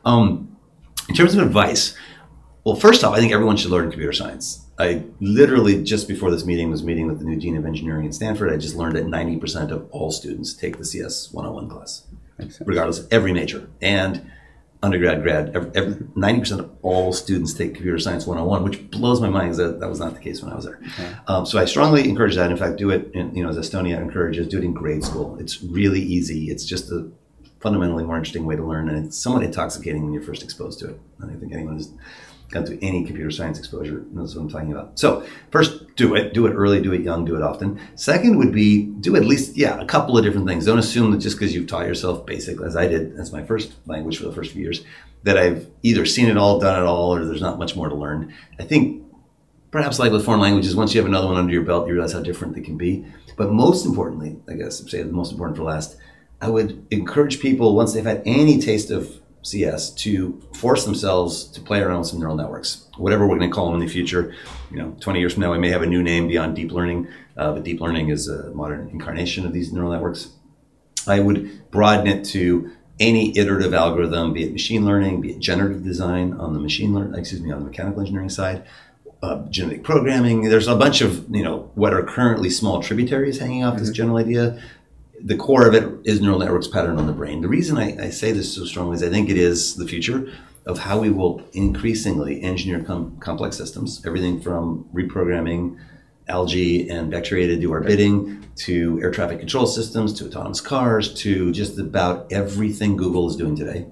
Um, 0.04 0.56
in 1.08 1.14
terms 1.14 1.34
of 1.34 1.46
advice, 1.46 1.96
well, 2.64 2.74
first 2.74 3.04
off, 3.04 3.14
I 3.14 3.20
think 3.20 3.32
everyone 3.32 3.56
should 3.56 3.70
learn 3.70 3.90
computer 3.90 4.12
science. 4.12 4.66
I 4.78 5.04
literally 5.20 5.82
just 5.82 6.08
before 6.08 6.30
this 6.30 6.44
meeting 6.44 6.68
was 6.68 6.82
meeting 6.82 7.06
with 7.06 7.20
the 7.20 7.24
new 7.24 7.38
dean 7.38 7.56
of 7.56 7.64
engineering 7.64 8.06
at 8.06 8.14
Stanford. 8.14 8.52
I 8.52 8.56
just 8.56 8.74
learned 8.74 8.96
that 8.96 9.06
90% 9.06 9.70
of 9.70 9.88
all 9.90 10.10
students 10.10 10.52
take 10.52 10.76
the 10.76 10.84
CS 10.84 11.32
101 11.32 11.70
class. 11.70 12.06
Regardless 12.64 12.98
of 12.98 13.12
every 13.12 13.32
major. 13.32 13.68
And 13.80 14.30
undergrad, 14.82 15.22
grad, 15.22 15.54
every, 15.56 15.70
every, 15.74 15.94
90% 15.94 16.58
of 16.58 16.70
all 16.82 17.12
students 17.12 17.54
take 17.54 17.74
computer 17.74 17.98
science 17.98 18.26
101, 18.26 18.62
which 18.62 18.90
blows 18.90 19.20
my 19.20 19.28
mind 19.28 19.46
because 19.46 19.56
that, 19.58 19.80
that 19.80 19.88
was 19.88 20.00
not 20.00 20.14
the 20.14 20.20
case 20.20 20.42
when 20.42 20.52
I 20.52 20.56
was 20.56 20.64
there. 20.64 20.80
Um, 21.26 21.46
so 21.46 21.58
I 21.58 21.64
strongly 21.64 22.08
encourage 22.08 22.36
that. 22.36 22.50
In 22.50 22.56
fact, 22.56 22.76
do 22.76 22.90
it, 22.90 23.10
in, 23.14 23.34
you 23.34 23.42
know, 23.42 23.48
as 23.48 23.56
Estonia 23.56 24.00
encourages, 24.00 24.48
do 24.48 24.58
it 24.58 24.64
in 24.64 24.72
grade 24.72 25.04
school. 25.04 25.36
It's 25.40 25.62
really 25.62 26.00
easy. 26.00 26.50
It's 26.50 26.64
just 26.64 26.92
a 26.92 27.10
fundamentally 27.60 28.04
more 28.04 28.16
interesting 28.16 28.44
way 28.44 28.54
to 28.54 28.62
learn, 28.62 28.88
and 28.88 29.06
it's 29.06 29.18
somewhat 29.18 29.42
intoxicating 29.42 30.04
when 30.04 30.12
you're 30.12 30.22
first 30.22 30.42
exposed 30.42 30.78
to 30.80 30.90
it. 30.90 31.00
I 31.22 31.26
don't 31.26 31.40
think 31.40 31.52
anyone 31.52 31.76
who's 31.76 31.90
gone 32.50 32.64
through 32.64 32.78
any 32.80 33.04
computer 33.04 33.30
science 33.30 33.58
exposure 33.58 34.04
knows 34.12 34.36
what 34.36 34.42
I'm 34.42 34.48
talking 34.48 34.72
about. 34.72 34.98
So 34.98 35.26
first, 35.50 35.96
do 35.96 36.14
it. 36.14 36.32
Do 36.32 36.46
it 36.46 36.52
early. 36.52 36.80
Do 36.80 36.92
it 36.92 37.02
young. 37.02 37.24
Do 37.24 37.36
it 37.36 37.42
often. 37.42 37.80
Second 37.94 38.38
would 38.38 38.52
be 38.52 38.84
do 38.84 39.16
at 39.16 39.24
least 39.24 39.56
yeah 39.56 39.80
a 39.80 39.86
couple 39.86 40.16
of 40.16 40.24
different 40.24 40.46
things. 40.46 40.64
Don't 40.64 40.78
assume 40.78 41.10
that 41.10 41.18
just 41.18 41.36
because 41.36 41.54
you've 41.54 41.66
taught 41.66 41.86
yourself 41.86 42.24
basic, 42.26 42.60
as 42.60 42.76
I 42.76 42.86
did, 42.86 43.16
that's 43.16 43.32
my 43.32 43.44
first 43.44 43.74
language 43.86 44.18
for 44.18 44.24
the 44.24 44.32
first 44.32 44.52
few 44.52 44.62
years, 44.62 44.84
that 45.24 45.36
I've 45.36 45.68
either 45.82 46.06
seen 46.06 46.28
it 46.28 46.36
all, 46.36 46.60
done 46.60 46.80
it 46.80 46.86
all, 46.86 47.14
or 47.14 47.24
there's 47.24 47.40
not 47.42 47.58
much 47.58 47.74
more 47.74 47.88
to 47.88 47.94
learn. 47.94 48.32
I 48.58 48.64
think 48.64 49.04
perhaps 49.70 49.98
like 49.98 50.12
with 50.12 50.24
foreign 50.24 50.40
languages, 50.40 50.76
once 50.76 50.94
you 50.94 51.00
have 51.00 51.08
another 51.08 51.26
one 51.26 51.36
under 51.36 51.52
your 51.52 51.64
belt, 51.64 51.86
you 51.86 51.94
realize 51.94 52.12
how 52.12 52.20
different 52.20 52.54
they 52.54 52.62
can 52.62 52.76
be. 52.76 53.04
But 53.36 53.52
most 53.52 53.84
importantly, 53.84 54.38
I 54.48 54.54
guess 54.54 54.88
say 54.90 55.02
the 55.02 55.12
most 55.12 55.32
important 55.32 55.58
for 55.58 55.64
last, 55.64 55.96
I 56.40 56.48
would 56.48 56.86
encourage 56.90 57.40
people 57.40 57.74
once 57.74 57.92
they've 57.92 58.04
had 58.04 58.22
any 58.24 58.58
taste 58.58 58.90
of 58.90 59.20
CS 59.46 59.90
to 59.90 60.42
force 60.52 60.84
themselves 60.84 61.44
to 61.44 61.60
play 61.60 61.80
around 61.80 62.00
with 62.00 62.08
some 62.08 62.18
neural 62.18 62.36
networks, 62.36 62.88
whatever 62.96 63.26
we're 63.26 63.38
going 63.38 63.48
to 63.48 63.54
call 63.54 63.66
them 63.66 63.80
in 63.80 63.86
the 63.86 63.92
future. 63.92 64.34
You 64.70 64.78
know, 64.78 64.96
20 65.00 65.20
years 65.20 65.34
from 65.34 65.42
now, 65.42 65.52
we 65.52 65.58
may 65.58 65.70
have 65.70 65.82
a 65.82 65.86
new 65.86 66.02
name 66.02 66.28
beyond 66.28 66.56
deep 66.56 66.72
learning, 66.72 67.08
uh, 67.36 67.52
but 67.52 67.62
deep 67.62 67.80
learning 67.80 68.08
is 68.08 68.28
a 68.28 68.50
modern 68.50 68.88
incarnation 68.88 69.46
of 69.46 69.52
these 69.52 69.72
neural 69.72 69.92
networks. 69.92 70.30
I 71.06 71.20
would 71.20 71.70
broaden 71.70 72.06
it 72.06 72.24
to 72.26 72.72
any 72.98 73.36
iterative 73.36 73.74
algorithm, 73.74 74.32
be 74.32 74.44
it 74.44 74.52
machine 74.52 74.84
learning, 74.84 75.20
be 75.20 75.32
it 75.32 75.38
generative 75.38 75.84
design 75.84 76.32
on 76.34 76.54
the 76.54 76.58
machine 76.58 76.94
learn, 76.94 77.14
excuse 77.14 77.40
me, 77.40 77.52
on 77.52 77.60
the 77.60 77.66
mechanical 77.66 78.00
engineering 78.00 78.30
side, 78.30 78.64
uh, 79.22 79.44
genetic 79.50 79.82
programming. 79.82 80.42
There's 80.42 80.68
a 80.68 80.76
bunch 80.76 81.00
of 81.00 81.26
you 81.34 81.42
know 81.42 81.70
what 81.74 81.92
are 81.92 82.02
currently 82.02 82.50
small 82.50 82.82
tributaries 82.82 83.38
hanging 83.38 83.64
off 83.64 83.78
this 83.78 83.90
general 83.90 84.16
idea. 84.16 84.62
The 85.22 85.36
core 85.36 85.66
of 85.66 85.74
it 85.74 85.84
is 86.04 86.20
neural 86.20 86.38
networks 86.38 86.68
pattern 86.68 86.98
on 86.98 87.06
the 87.06 87.12
brain. 87.12 87.40
The 87.40 87.48
reason 87.48 87.78
I, 87.78 88.06
I 88.06 88.10
say 88.10 88.32
this 88.32 88.54
so 88.54 88.64
strongly 88.64 88.96
is 88.96 89.02
I 89.02 89.08
think 89.08 89.30
it 89.30 89.38
is 89.38 89.76
the 89.76 89.86
future 89.86 90.30
of 90.66 90.78
how 90.78 90.98
we 90.98 91.10
will 91.10 91.42
increasingly 91.52 92.42
engineer 92.42 92.82
com- 92.82 93.16
complex 93.18 93.56
systems. 93.56 94.04
Everything 94.04 94.40
from 94.40 94.88
reprogramming 94.92 95.78
algae 96.28 96.88
and 96.88 97.10
bacteria 97.10 97.46
to 97.46 97.56
do 97.56 97.72
our 97.72 97.80
bidding, 97.80 98.44
to 98.56 99.00
air 99.00 99.10
traffic 99.10 99.38
control 99.38 99.66
systems, 99.66 100.12
to 100.14 100.26
autonomous 100.26 100.60
cars, 100.60 101.14
to 101.14 101.52
just 101.52 101.78
about 101.78 102.30
everything 102.32 102.96
Google 102.96 103.28
is 103.28 103.36
doing 103.36 103.54
today. 103.54 103.86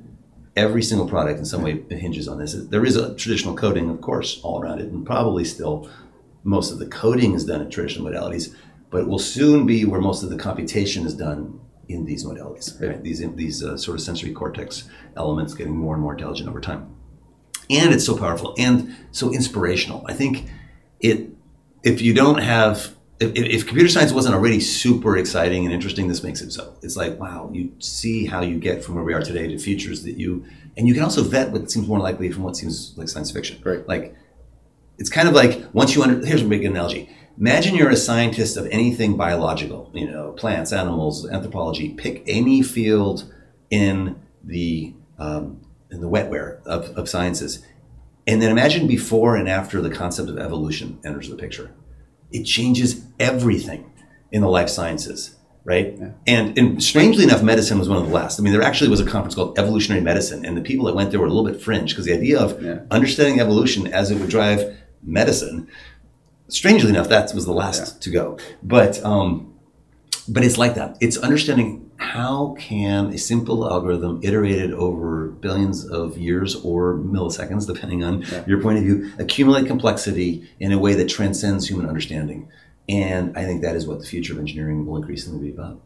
Every 0.57 0.83
single 0.83 1.09
product 1.09 1.39
in 1.39 1.45
some 1.45 1.63
way 1.63 1.83
hinges 1.91 2.29
on 2.29 2.39
this. 2.39 2.55
There 2.55 2.85
is 2.85 2.97
a 2.97 3.15
traditional 3.15 3.55
coding, 3.57 3.89
of 3.89 4.01
course, 4.01 4.41
all 4.43 4.61
around 4.61 4.81
it, 4.81 4.87
and 4.87 5.07
probably 5.07 5.45
still 5.45 5.89
most 6.43 6.71
of 6.71 6.79
the 6.79 6.87
coding 6.87 7.35
is 7.35 7.45
done 7.45 7.61
in 7.61 7.71
traditional 7.71 8.09
modalities, 8.09 8.55
but 8.95 9.01
it 9.01 9.09
will 9.09 9.19
soon 9.19 9.67
be 9.67 9.85
where 9.85 10.01
most 10.01 10.23
of 10.23 10.31
the 10.31 10.37
computation 10.37 11.05
is 11.05 11.15
done 11.15 11.59
in 11.89 12.05
these 12.05 12.25
modalities. 12.25 12.81
Right? 12.81 13.03
These 13.03 13.29
these 13.35 13.61
uh, 13.61 13.77
sort 13.77 13.97
of 13.99 14.05
sensory 14.05 14.33
cortex 14.33 14.89
elements 15.17 15.53
getting 15.53 15.77
more 15.77 15.95
and 15.95 16.03
more 16.03 16.13
intelligent 16.13 16.49
over 16.49 16.61
time, 16.61 16.95
and 17.69 17.93
it's 17.93 18.07
so 18.07 18.17
powerful 18.17 18.55
and 18.57 18.95
so 19.11 19.35
inspirational. 19.35 20.05
I 20.09 20.13
think 20.13 20.49
it 21.01 21.29
if 21.83 22.03
you 22.03 22.15
don't 22.15 22.39
have 22.39 22.95
if, 23.19 23.35
if 23.35 23.67
computer 23.67 23.89
science 23.89 24.13
wasn't 24.13 24.37
already 24.37 24.61
super 24.61 25.17
exciting 25.17 25.65
and 25.65 25.75
interesting, 25.75 26.07
this 26.07 26.23
makes 26.23 26.41
it 26.41 26.53
so. 26.53 26.77
It's 26.81 26.97
like 26.97 27.19
wow, 27.19 27.51
you 27.53 27.73
see 27.81 28.27
how 28.27 28.43
you 28.43 28.61
get 28.61 28.85
from 28.85 28.95
where 28.95 29.03
we 29.03 29.13
are 29.13 29.23
today 29.23 29.49
to 29.49 29.59
futures 29.59 30.05
that 30.05 30.19
you 30.19 30.45
and 30.77 30.87
you 30.87 30.95
can 30.95 31.03
also 31.03 31.25
vet 31.25 31.51
what 31.51 31.69
seems 31.69 31.89
more 31.89 31.99
likely 31.99 32.31
from 32.31 32.45
what 32.45 32.57
seems 32.57 32.95
like 32.97 33.09
science 33.09 33.33
fiction. 33.33 33.61
Right. 33.65 33.89
Like 33.89 34.15
it's 34.99 35.11
kind 35.11 35.27
of 35.27 35.35
like 35.35 35.65
once 35.73 35.97
you 35.97 36.05
under 36.05 36.25
here's 36.25 36.43
a 36.43 36.47
big 36.47 36.65
analogy. 36.65 37.11
Imagine 37.39 37.75
you're 37.75 37.91
a 37.91 37.97
scientist 37.97 38.57
of 38.57 38.67
anything 38.69 39.17
biological, 39.17 39.91
you 39.93 40.09
know, 40.11 40.33
plants, 40.33 40.73
animals, 40.73 41.29
anthropology. 41.29 41.89
Pick 41.91 42.23
any 42.27 42.63
field 42.63 43.33
in 43.71 44.21
the 44.43 44.95
um, 45.19 45.61
in 45.91 46.01
the 46.01 46.09
wetware 46.09 46.63
of, 46.65 46.97
of 46.97 47.09
sciences, 47.09 47.65
and 48.27 48.41
then 48.41 48.51
imagine 48.51 48.87
before 48.87 49.37
and 49.37 49.49
after 49.49 49.81
the 49.81 49.91
concept 49.91 50.29
of 50.29 50.39
evolution 50.39 50.99
enters 51.05 51.29
the 51.29 51.37
picture. 51.37 51.73
It 52.33 52.45
changes 52.45 53.05
everything 53.21 53.91
in 54.33 54.41
the 54.43 54.49
life 54.49 54.69
sciences, 54.69 55.37
right? 55.65 55.97
And, 56.27 56.59
and 56.59 56.83
strangely 56.83 57.23
enough, 57.23 57.45
medicine 57.45 57.79
was 57.79 57.89
one 57.89 57.99
of 57.99 58.07
the 58.09 58.13
last. 58.13 58.41
I 58.41 58.43
mean, 58.43 58.53
there 58.53 58.63
actually 58.63 58.91
was 58.91 58.99
a 58.99 59.07
conference 59.07 59.37
called 59.37 59.57
Evolutionary 59.57 60.03
Medicine, 60.03 60.45
and 60.45 60.57
the 60.57 60.63
people 60.63 60.87
that 60.87 60.97
went 60.97 61.13
there 61.13 61.21
were 61.21 61.27
a 61.27 61.33
little 61.33 61.49
bit 61.49 61.63
fringe 61.63 61.91
because 61.91 62.07
the 62.07 62.13
idea 62.13 62.41
of 62.41 62.61
Yeah. 62.61 62.81
understanding 62.91 63.39
evolution 63.39 63.87
as 63.87 64.11
it 64.11 64.19
would 64.19 64.31
drive 64.31 64.77
medicine, 65.05 65.69
strangely 66.49 66.91
enough, 66.91 67.09
that 67.09 67.33
was 67.35 67.47
the 67.47 67.53
last 67.53 68.03
to 68.03 68.11
go. 68.11 68.39
But 68.63 69.03
um, 69.05 69.55
but 70.29 70.45
it's 70.45 70.59
like 70.59 70.75
that. 70.75 70.97
It's 71.01 71.17
understanding 71.17 71.91
how 71.97 72.57
can 72.59 73.07
a 73.07 73.19
simple 73.19 73.71
algorithm 73.71 74.21
iterated 74.23 74.73
over 74.73 75.29
billions 75.29 75.85
of 75.85 76.19
years 76.19 76.57
or 76.57 76.95
milliseconds, 76.95 77.67
depending 77.67 78.03
on 78.03 78.23
yeah. 78.23 78.45
your 78.47 78.61
point 78.61 78.79
of 78.79 78.85
view, 78.85 79.13
accumulate 79.19 79.67
complexity 79.67 80.49
in 80.61 80.73
a 80.73 80.79
way 80.79 80.95
that 80.95 81.09
transcends 81.09 81.69
human 81.69 81.87
understanding. 81.87 82.49
And 82.89 83.37
I 83.37 83.45
think 83.45 83.63
that 83.63 83.77
is 83.77 83.87
what 83.87 84.01
the 84.01 84.07
future 84.07 84.33
of 84.33 84.39
engineering 84.39 84.87
will 84.87 84.97
increasingly 84.97 85.51
be 85.51 85.55
about. 85.55 85.81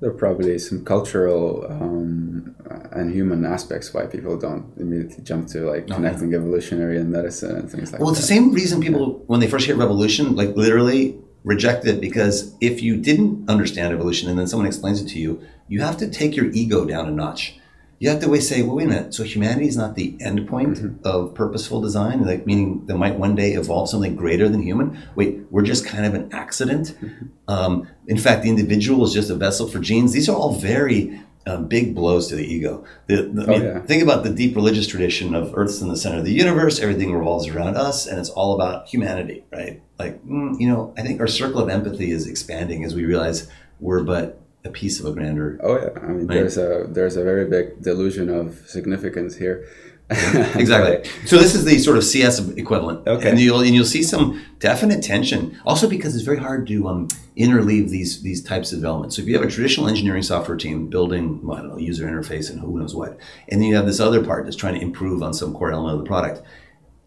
There 0.00 0.10
are 0.10 0.14
probably 0.14 0.58
some 0.58 0.84
cultural 0.84 1.66
um, 1.70 2.56
and 2.92 3.12
human 3.12 3.44
aspects 3.44 3.92
why 3.92 4.06
people 4.06 4.38
don't 4.38 4.72
immediately 4.78 5.22
jump 5.22 5.48
to 5.48 5.70
like 5.70 5.86
connecting 5.86 6.34
evolutionary 6.34 6.98
and 6.98 7.10
medicine 7.10 7.54
and 7.54 7.70
things 7.70 7.92
like 7.92 8.00
well, 8.00 8.12
that. 8.12 8.12
Well, 8.12 8.12
it's 8.12 8.20
the 8.20 8.26
same 8.26 8.52
reason 8.52 8.80
people, 8.80 9.22
when 9.26 9.40
they 9.40 9.46
first 9.46 9.66
hear 9.66 9.76
revolution, 9.76 10.34
like 10.36 10.56
literally 10.56 11.18
reject 11.44 11.86
it 11.86 12.00
because 12.00 12.54
if 12.60 12.82
you 12.82 12.96
didn't 12.96 13.48
understand 13.48 13.92
evolution 13.92 14.28
and 14.28 14.38
then 14.38 14.46
someone 14.46 14.66
explains 14.66 15.00
it 15.00 15.08
to 15.08 15.18
you, 15.18 15.40
you 15.68 15.80
have 15.80 15.96
to 15.98 16.08
take 16.08 16.34
your 16.34 16.46
ego 16.46 16.84
down 16.84 17.06
a 17.06 17.10
notch. 17.10 17.59
You 18.00 18.08
have 18.08 18.20
to 18.20 18.26
always 18.26 18.48
say, 18.48 18.62
well, 18.62 18.76
wait 18.76 18.84
a 18.84 18.88
minute. 18.88 19.14
So 19.14 19.24
humanity 19.24 19.68
is 19.68 19.76
not 19.76 19.94
the 19.94 20.16
end 20.20 20.48
point 20.48 20.78
mm-hmm. 20.78 21.06
of 21.06 21.34
purposeful 21.34 21.82
design, 21.82 22.24
like 22.24 22.46
meaning 22.46 22.86
that 22.86 22.96
might 22.96 23.16
one 23.16 23.34
day 23.34 23.52
evolve 23.52 23.90
something 23.90 24.16
greater 24.16 24.48
than 24.48 24.62
human. 24.62 24.98
Wait, 25.16 25.40
we're 25.50 25.62
just 25.62 25.84
kind 25.84 26.06
of 26.06 26.14
an 26.14 26.32
accident. 26.32 26.96
Mm-hmm. 26.98 27.26
Um, 27.46 27.86
in 28.06 28.16
fact, 28.16 28.42
the 28.42 28.48
individual 28.48 29.04
is 29.04 29.12
just 29.12 29.28
a 29.28 29.34
vessel 29.34 29.68
for 29.68 29.80
genes. 29.80 30.14
These 30.14 30.30
are 30.30 30.34
all 30.34 30.54
very 30.54 31.20
um, 31.46 31.68
big 31.68 31.94
blows 31.94 32.28
to 32.28 32.36
the 32.36 32.44
ego. 32.44 32.84
The, 33.06 33.22
the, 33.22 33.42
oh, 33.42 33.44
I 33.44 33.58
mean, 33.58 33.62
yeah. 33.62 33.80
Think 33.80 34.02
about 34.02 34.24
the 34.24 34.30
deep 34.30 34.56
religious 34.56 34.86
tradition 34.86 35.34
of 35.34 35.52
Earth's 35.54 35.82
in 35.82 35.88
the 35.88 35.96
center 35.96 36.18
of 36.18 36.24
the 36.24 36.32
universe, 36.32 36.80
everything 36.80 37.12
revolves 37.14 37.48
around 37.48 37.76
us, 37.76 38.06
and 38.06 38.18
it's 38.18 38.30
all 38.30 38.54
about 38.54 38.88
humanity, 38.88 39.44
right? 39.52 39.82
Like, 39.98 40.24
mm, 40.24 40.58
you 40.58 40.68
know, 40.68 40.94
I 40.96 41.02
think 41.02 41.20
our 41.20 41.26
circle 41.26 41.60
of 41.60 41.68
empathy 41.68 42.10
is 42.10 42.26
expanding 42.26 42.84
as 42.84 42.94
we 42.94 43.04
realize 43.04 43.46
we're 43.78 44.02
but 44.02 44.40
a 44.64 44.70
piece 44.70 45.00
of 45.00 45.06
a 45.06 45.12
grander. 45.12 45.58
Oh 45.62 45.78
yeah, 45.78 45.88
I 46.02 46.08
mean, 46.08 46.26
right? 46.26 46.34
there's 46.34 46.58
a 46.58 46.86
there's 46.88 47.16
a 47.16 47.24
very 47.24 47.46
big 47.46 47.82
delusion 47.82 48.28
of 48.28 48.62
significance 48.66 49.36
here. 49.36 49.66
exactly. 50.10 51.08
So 51.26 51.38
this 51.38 51.54
is 51.54 51.64
the 51.64 51.78
sort 51.78 51.96
of 51.96 52.02
CS 52.02 52.40
equivalent. 52.56 53.06
Okay. 53.06 53.30
And 53.30 53.38
you'll 53.38 53.60
and 53.60 53.72
you'll 53.72 53.84
see 53.84 54.02
some 54.02 54.44
definite 54.58 55.04
tension. 55.04 55.56
Also 55.64 55.88
because 55.88 56.16
it's 56.16 56.24
very 56.24 56.38
hard 56.38 56.66
to 56.66 56.88
um, 56.88 57.06
interleave 57.36 57.90
these 57.90 58.20
these 58.20 58.42
types 58.42 58.72
of 58.72 58.78
developments. 58.78 59.14
So 59.14 59.22
if 59.22 59.28
you 59.28 59.34
have 59.34 59.46
a 59.46 59.50
traditional 59.50 59.88
engineering 59.88 60.24
software 60.24 60.56
team 60.56 60.88
building, 60.88 61.46
well, 61.46 61.58
I 61.58 61.60
don't 61.60 61.70
know, 61.70 61.78
user 61.78 62.06
interface 62.06 62.50
and 62.50 62.58
who 62.60 62.80
knows 62.80 62.92
what, 62.92 63.18
and 63.48 63.60
then 63.60 63.68
you 63.68 63.76
have 63.76 63.86
this 63.86 64.00
other 64.00 64.24
part 64.24 64.44
that's 64.44 64.56
trying 64.56 64.74
to 64.74 64.80
improve 64.80 65.22
on 65.22 65.32
some 65.32 65.54
core 65.54 65.70
element 65.70 65.94
of 65.94 66.00
the 66.00 66.08
product. 66.08 66.42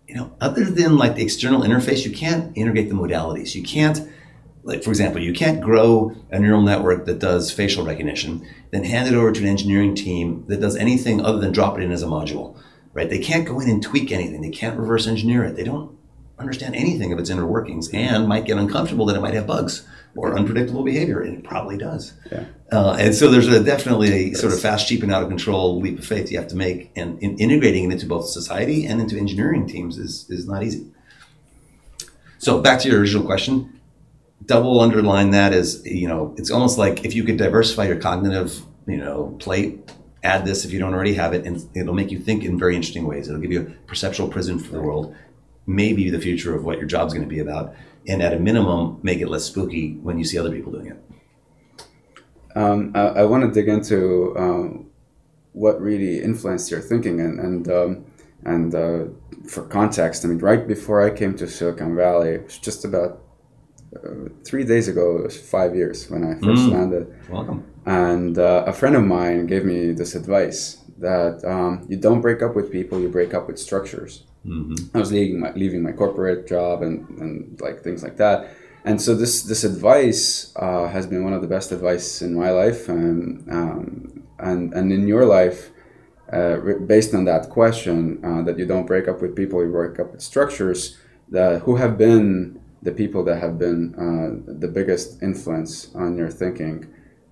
You 0.08 0.16
know, 0.16 0.34
other 0.40 0.64
than 0.64 0.98
like 0.98 1.16
the 1.16 1.24
external 1.24 1.62
interface, 1.62 2.06
you 2.06 2.12
can't 2.12 2.56
integrate 2.58 2.88
the 2.88 2.96
modalities. 2.96 3.54
You 3.54 3.64
can't 3.64 4.08
like 4.64 4.84
for 4.84 4.90
example, 4.90 5.22
you 5.22 5.34
can't 5.34 5.62
grow 5.62 6.16
a 6.32 6.40
neural 6.40 6.62
network 6.62 7.06
that 7.06 7.20
does 7.20 7.52
facial 7.52 7.86
recognition, 7.86 8.48
then 8.72 8.84
hand 8.84 9.08
it 9.08 9.14
over 9.14 9.32
to 9.32 9.42
an 9.42 9.48
engineering 9.48 9.96
team 9.96 10.46
that 10.48 10.62
does 10.62 10.76
anything 10.76 11.24
other 11.24 11.40
than 11.40 11.52
drop 11.52 11.78
it 11.78 11.84
in 11.84 11.92
as 11.92 12.04
a 12.04 12.08
module 12.08 12.58
right? 12.94 13.10
They 13.10 13.20
can't 13.20 13.46
go 13.46 13.60
in 13.60 13.70
and 13.70 13.82
tweak 13.82 14.12
anything. 14.12 14.42
They 14.42 14.50
can't 14.50 14.80
reverse 14.80 15.08
engineer 15.08 15.44
it. 15.44 15.56
They 15.56 15.64
don't 15.64 15.98
understand 16.40 16.76
anything 16.76 17.12
of 17.12 17.20
its 17.20 17.30
inner 17.30 17.46
workings 17.46 17.90
and 17.94 18.28
might 18.28 18.46
get 18.46 18.58
uncomfortable 18.58 19.06
that 19.06 19.16
it 19.16 19.22
might 19.22 19.34
have 19.34 19.48
bugs 19.48 19.88
or 20.16 20.38
unpredictable 20.38 20.84
behavior, 20.84 21.22
and 21.22 21.38
it 21.38 21.44
probably 21.44 21.76
does. 21.76 22.14
Yeah. 22.32 22.46
Uh, 22.72 22.96
and 23.00 23.16
so 23.16 23.32
there's 23.32 23.48
a, 23.48 23.64
definitely 23.64 24.32
a 24.32 24.34
sort 24.36 24.54
of 24.54 24.60
fast, 24.60 24.88
cheap, 24.88 25.02
and 25.02 25.12
out 25.12 25.24
of 25.24 25.30
control 25.30 25.80
leap 25.82 25.98
of 25.98 26.06
faith 26.06 26.32
you 26.32 26.38
have 26.38 26.48
to 26.50 26.56
make, 26.56 26.92
and 26.96 27.18
in 27.20 27.38
integrating 27.40 27.90
it 27.90 27.94
into 27.94 28.06
both 28.06 28.28
society 28.28 28.86
and 28.86 29.02
into 29.02 29.18
engineering 29.18 29.68
teams 29.68 29.98
is 29.98 30.30
is 30.30 30.48
not 30.48 30.64
easy. 30.64 30.86
So 32.38 32.62
back 32.62 32.80
to 32.82 32.90
your 32.90 33.00
original 33.00 33.24
question, 33.26 33.80
double 34.46 34.80
underline 34.80 35.32
that 35.32 35.54
is 35.54 35.86
you 35.86 36.08
know 36.08 36.34
it's 36.38 36.52
almost 36.52 36.78
like 36.78 37.06
if 37.06 37.14
you 37.14 37.24
could 37.24 37.38
diversify 37.38 37.86
your 37.86 38.00
cognitive 38.00 38.62
you 38.88 38.98
know 38.98 39.36
plate 39.40 39.90
add 40.24 40.46
this 40.46 40.64
if 40.64 40.72
you 40.72 40.80
don't 40.80 40.94
already 40.94 41.14
have 41.14 41.34
it, 41.34 41.46
and 41.46 41.68
it'll 41.76 41.94
make 41.94 42.12
you 42.12 42.20
think 42.20 42.44
in 42.44 42.58
very 42.58 42.76
interesting 42.76 43.06
ways. 43.06 43.28
It'll 43.28 43.42
give 43.42 43.52
you 43.52 43.62
a 43.62 43.88
perceptual 43.88 44.30
prism 44.30 44.58
for 44.58 44.72
the 44.72 44.82
world, 44.82 45.16
maybe 45.66 46.10
the 46.10 46.20
future 46.20 46.56
of 46.56 46.64
what 46.64 46.78
your 46.78 46.88
job's 46.88 47.14
going 47.14 47.28
to 47.28 47.30
be 47.30 47.40
about, 47.40 47.76
and 48.08 48.22
at 48.22 48.34
a 48.34 48.40
minimum, 48.40 49.00
make 49.04 49.20
it 49.20 49.28
less 49.28 49.44
spooky 49.44 49.96
when 49.96 50.18
you 50.18 50.26
see 50.26 50.38
other 50.38 50.52
people 50.52 50.72
doing 50.72 50.88
it. 50.88 50.98
Um, 52.56 52.92
I, 52.96 53.00
I 53.00 53.24
want 53.24 53.44
to 53.44 53.52
dig 53.52 53.68
into 53.68 54.34
um, 54.38 54.90
what 55.52 55.82
really 55.82 56.22
influenced 56.22 56.72
your 56.72 56.82
thinking, 56.82 57.20
and 57.20 57.40
and 57.40 57.70
um, 57.70 58.06
and 58.46 58.76
uh, 58.76 59.06
for 59.48 59.64
context, 59.68 60.24
I 60.24 60.30
mean, 60.30 60.40
right 60.40 60.66
before 60.66 61.02
I 61.02 61.10
came 61.10 61.36
to 61.38 61.48
Silicon 61.48 61.96
Valley, 61.96 62.30
it 62.30 62.46
was 62.46 62.58
just 62.58 62.86
about 62.86 63.23
uh, 63.96 64.30
three 64.44 64.64
days 64.64 64.88
ago. 64.88 65.18
It 65.18 65.24
was 65.24 65.38
five 65.40 65.76
years 65.76 66.10
when 66.10 66.24
I 66.24 66.34
first 66.36 66.64
mm. 66.64 66.72
landed. 66.72 67.14
Welcome 67.30 67.66
and 67.86 68.38
uh, 68.38 68.64
a 68.66 68.74
friend 68.74 68.96
of 68.96 69.04
mine 69.04 69.46
gave 69.46 69.66
me 69.66 69.92
this 69.92 70.16
advice 70.16 70.84
that 71.00 71.44
um, 71.44 71.86
you 71.90 71.98
don't 71.98 72.22
break 72.22 72.42
up 72.42 72.56
with 72.56 72.72
people, 72.72 73.00
you 73.00 73.10
break 73.10 73.34
up 73.34 73.48
with 73.48 73.60
structures. 73.60 74.24
Mm-hmm. 74.46 74.96
I 74.96 75.00
was 75.00 75.12
leaving 75.12 75.40
my, 75.40 75.52
leaving 75.54 75.82
my 75.82 75.92
corporate 75.92 76.48
job 76.48 76.82
and, 76.82 77.08
and 77.20 77.60
like 77.62 77.82
things 77.82 78.04
like 78.04 78.18
that. 78.18 78.56
And 78.86 79.02
so 79.02 79.16
this 79.16 79.44
this 79.44 79.64
advice 79.64 80.54
uh, 80.58 80.90
has 80.90 81.08
been 81.08 81.24
one 81.24 81.32
of 81.32 81.42
the 81.42 81.48
best 81.48 81.72
advice 81.72 82.22
in 82.22 82.36
my 82.36 82.52
life, 82.52 82.90
and 82.90 83.50
um, 83.50 84.24
and 84.40 84.74
and 84.74 84.92
in 84.92 85.08
your 85.08 85.26
life, 85.26 85.72
uh, 86.34 86.58
based 86.86 87.14
on 87.14 87.24
that 87.24 87.50
question 87.50 88.20
uh, 88.26 88.42
that 88.42 88.60
you 88.60 88.66
don't 88.66 88.86
break 88.86 89.08
up 89.08 89.22
with 89.22 89.38
people, 89.38 89.64
you 89.64 89.72
break 89.72 90.02
up 90.02 90.12
with 90.12 90.22
structures. 90.22 90.98
That 91.30 91.62
who 91.62 91.78
have 91.78 91.98
been 91.98 92.60
the 92.84 92.92
people 92.92 93.24
that 93.24 93.40
have 93.40 93.58
been 93.58 93.96
uh, 93.96 94.52
the 94.60 94.68
biggest 94.68 95.24
influence 95.24 95.94
on 95.96 96.18
your 96.18 96.30
thinking, 96.30 96.88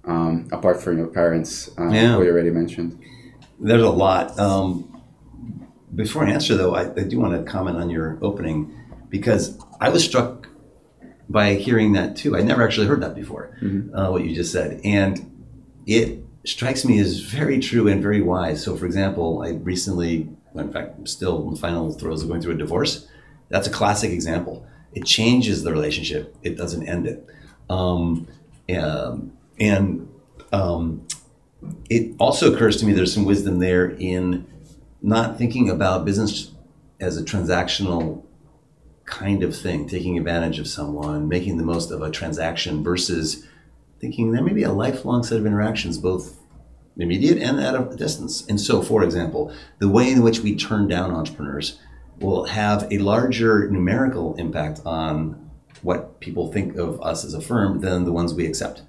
um, 0.06 0.48
apart 0.52 0.82
from 0.82 0.98
your 0.98 1.08
parents, 1.08 1.70
uh, 1.78 1.90
yeah. 1.90 2.16
who 2.16 2.24
you 2.24 2.32
already 2.32 2.50
mentioned? 2.50 3.00
There's 3.60 3.84
a 3.84 3.90
lot. 3.90 4.38
Um, 4.40 5.02
before 5.94 6.26
I 6.26 6.32
answer, 6.32 6.56
though, 6.56 6.74
I, 6.74 6.92
I, 6.94 7.04
do 7.04 7.20
want 7.20 7.34
to 7.34 7.52
comment 7.52 7.78
on 7.78 7.90
your 7.90 8.18
opening 8.22 8.74
because 9.10 9.60
I 9.82 9.90
was 9.90 10.04
struck 10.04 10.48
by 11.30 11.56
hearing 11.56 11.94
that 11.94 12.16
too. 12.16 12.38
I 12.38 12.42
never 12.42 12.64
actually 12.64 12.88
heard 12.88 13.02
that 13.04 13.14
before, 13.14 13.58
mm-hmm. 13.62 13.94
uh, 13.94 14.10
what 14.10 14.24
you 14.24 14.34
just 14.34 14.54
said. 14.54 14.80
And 14.86 15.46
it 15.86 16.24
strikes 16.46 16.86
me 16.86 16.98
as 17.00 17.20
very 17.20 17.60
true 17.60 17.90
and 17.90 18.02
very 18.02 18.22
wise. 18.22 18.64
So, 18.64 18.78
for 18.78 18.86
example, 18.86 19.44
I 19.44 19.50
recently, 19.50 20.30
in 20.56 20.72
fact, 20.72 20.96
I'm 20.98 21.06
still 21.06 21.44
in 21.44 21.54
the 21.54 21.60
final 21.60 21.92
throes 21.92 22.24
of 22.24 22.30
going 22.30 22.42
through 22.42 22.56
a 22.56 22.58
divorce. 22.58 23.08
That's 23.50 23.68
a 23.68 23.72
classic 23.72 24.12
example. 24.12 24.66
It 24.94 25.06
changes 25.06 25.64
the 25.64 25.72
relationship, 25.72 26.36
it 26.44 26.58
doesn't 26.58 26.88
end 26.88 27.08
it. 27.08 27.26
Um, 27.70 28.28
um, 28.76 29.34
and 29.60 30.10
um, 30.52 31.08
it 31.90 32.16
also 32.20 32.54
occurs 32.54 32.78
to 32.78 32.86
me 32.86 32.94
there's 32.94 33.14
some 33.14 33.26
wisdom 33.26 33.60
there 33.60 33.92
in 33.92 34.46
not 35.02 35.38
thinking 35.38 35.70
about 35.70 36.06
business 36.06 36.52
as 37.00 37.18
a 37.18 37.24
transactional 37.24 38.24
kind 39.06 39.44
of 39.44 39.56
thing, 39.56 39.88
taking 39.88 40.18
advantage 40.18 40.60
of 40.60 40.68
someone, 40.68 41.28
making 41.28 41.58
the 41.58 41.64
most 41.64 41.92
of 41.92 42.02
a 42.02 42.12
transaction 42.12 42.84
versus 42.84 43.48
thinking 44.00 44.32
there 44.32 44.44
may 44.44 44.54
be 44.54 44.64
a 44.64 44.72
lifelong 44.72 45.24
set 45.24 45.38
of 45.38 45.46
interactions, 45.46 45.98
both 45.98 46.40
immediate 46.98 47.38
and 47.38 47.60
at 47.60 47.76
a 47.76 47.96
distance. 47.96 48.46
And 48.48 48.60
so, 48.60 48.82
for 48.82 49.04
example, 49.04 49.54
the 49.80 49.90
way 49.90 50.12
in 50.12 50.22
which 50.22 50.40
we 50.42 50.56
turn 50.56 50.88
down 50.88 51.12
entrepreneurs 51.12 51.80
will 52.22 52.46
have 52.46 52.88
a 52.92 52.98
larger 53.00 53.70
numerical 53.70 54.36
impact 54.36 54.82
on 54.86 55.50
what 55.82 56.20
people 56.20 56.52
think 56.52 56.78
of 56.78 57.02
us 57.02 57.26
as 57.26 57.34
a 57.34 57.42
firm 57.42 57.82
than 57.82 58.06
the 58.06 58.12
ones 58.12 58.34
we 58.34 58.46
accept 58.46 58.84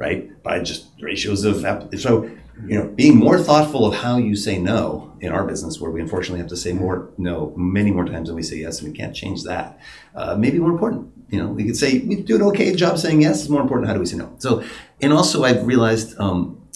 right? 0.00 0.42
By 0.42 0.60
just 0.60 0.86
ratios 1.00 1.44
of 1.44 1.60
so 2.00 2.30
you 2.66 2.78
know 2.78 2.88
being 2.88 3.16
more 3.16 3.38
thoughtful 3.38 3.86
of 3.86 3.94
how 3.94 4.16
you 4.16 4.34
say 4.34 4.58
no 4.58 5.12
in 5.20 5.30
our 5.30 5.44
business, 5.44 5.78
where 5.78 5.90
we 5.90 6.00
unfortunately 6.00 6.40
have 6.40 6.48
to 6.48 6.56
say 6.56 6.72
more 6.72 7.10
no 7.18 7.52
many 7.54 7.90
more 7.90 8.06
times 8.06 8.28
than 8.28 8.34
we 8.34 8.42
say 8.42 8.56
yes, 8.56 8.80
and 8.80 8.90
we 8.90 8.96
can't 8.96 9.14
change 9.14 9.44
that. 9.44 9.78
Uh, 10.14 10.34
maybe 10.34 10.58
more 10.58 10.72
important. 10.72 11.12
You 11.28 11.40
know, 11.40 11.48
we 11.48 11.64
could 11.64 11.76
say 11.76 11.98
we 12.00 12.16
do 12.16 12.36
an 12.36 12.42
okay 12.42 12.74
job 12.74 12.98
saying 12.98 13.22
yes. 13.22 13.42
It's 13.42 13.50
more 13.50 13.60
important 13.60 13.88
how 13.88 13.94
do 13.94 14.00
we 14.00 14.06
say 14.06 14.16
no. 14.16 14.34
So, 14.38 14.64
and 15.00 15.12
also 15.12 15.44
I've 15.44 15.64
realized, 15.66 16.18
um, 16.18 16.66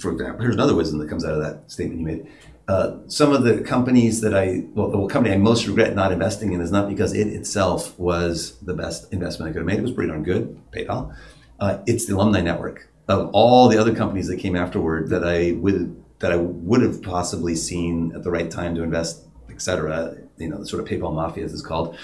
for 0.00 0.10
example, 0.10 0.42
here's 0.42 0.56
another 0.56 0.74
wisdom 0.74 0.98
that 0.98 1.08
comes 1.08 1.24
out 1.24 1.34
of 1.34 1.42
that 1.42 1.70
statement 1.70 2.00
you 2.00 2.06
made. 2.06 2.26
Uh, 2.68 2.98
some 3.06 3.32
of 3.32 3.44
the 3.44 3.60
companies 3.60 4.20
that 4.22 4.34
I, 4.34 4.64
well, 4.74 4.90
the 4.90 5.06
company 5.06 5.32
I 5.32 5.38
most 5.38 5.68
regret 5.68 5.94
not 5.94 6.10
investing 6.10 6.52
in 6.52 6.60
is 6.60 6.72
not 6.72 6.88
because 6.88 7.12
it 7.12 7.28
itself 7.28 7.96
was 7.98 8.58
the 8.58 8.74
best 8.74 9.12
investment 9.12 9.50
I 9.50 9.52
could 9.52 9.60
have 9.60 9.66
made. 9.66 9.78
It 9.78 9.82
was 9.82 9.92
pretty 9.92 10.10
darn 10.10 10.24
good, 10.24 10.60
PayPal 10.72 11.14
uh, 11.60 11.78
it's 11.86 12.06
the 12.06 12.14
alumni 12.14 12.40
network 12.40 12.88
of 13.08 13.30
all 13.32 13.68
the 13.68 13.78
other 13.78 13.94
companies 13.94 14.28
that 14.28 14.38
came 14.38 14.56
afterward 14.56 15.08
that 15.10 15.24
I 15.24 15.52
would 15.52 16.02
that 16.18 16.32
I 16.32 16.36
would 16.36 16.80
have 16.82 17.02
possibly 17.02 17.54
seen 17.54 18.12
at 18.14 18.22
the 18.22 18.30
right 18.30 18.50
time 18.50 18.74
to 18.74 18.82
invest, 18.82 19.24
etc. 19.50 20.16
You 20.38 20.48
know, 20.48 20.58
the 20.58 20.66
sort 20.66 20.82
of 20.82 20.88
PayPal 20.88 21.14
mafia, 21.14 21.44
as 21.44 21.52
it's 21.52 21.62
called, 21.62 21.96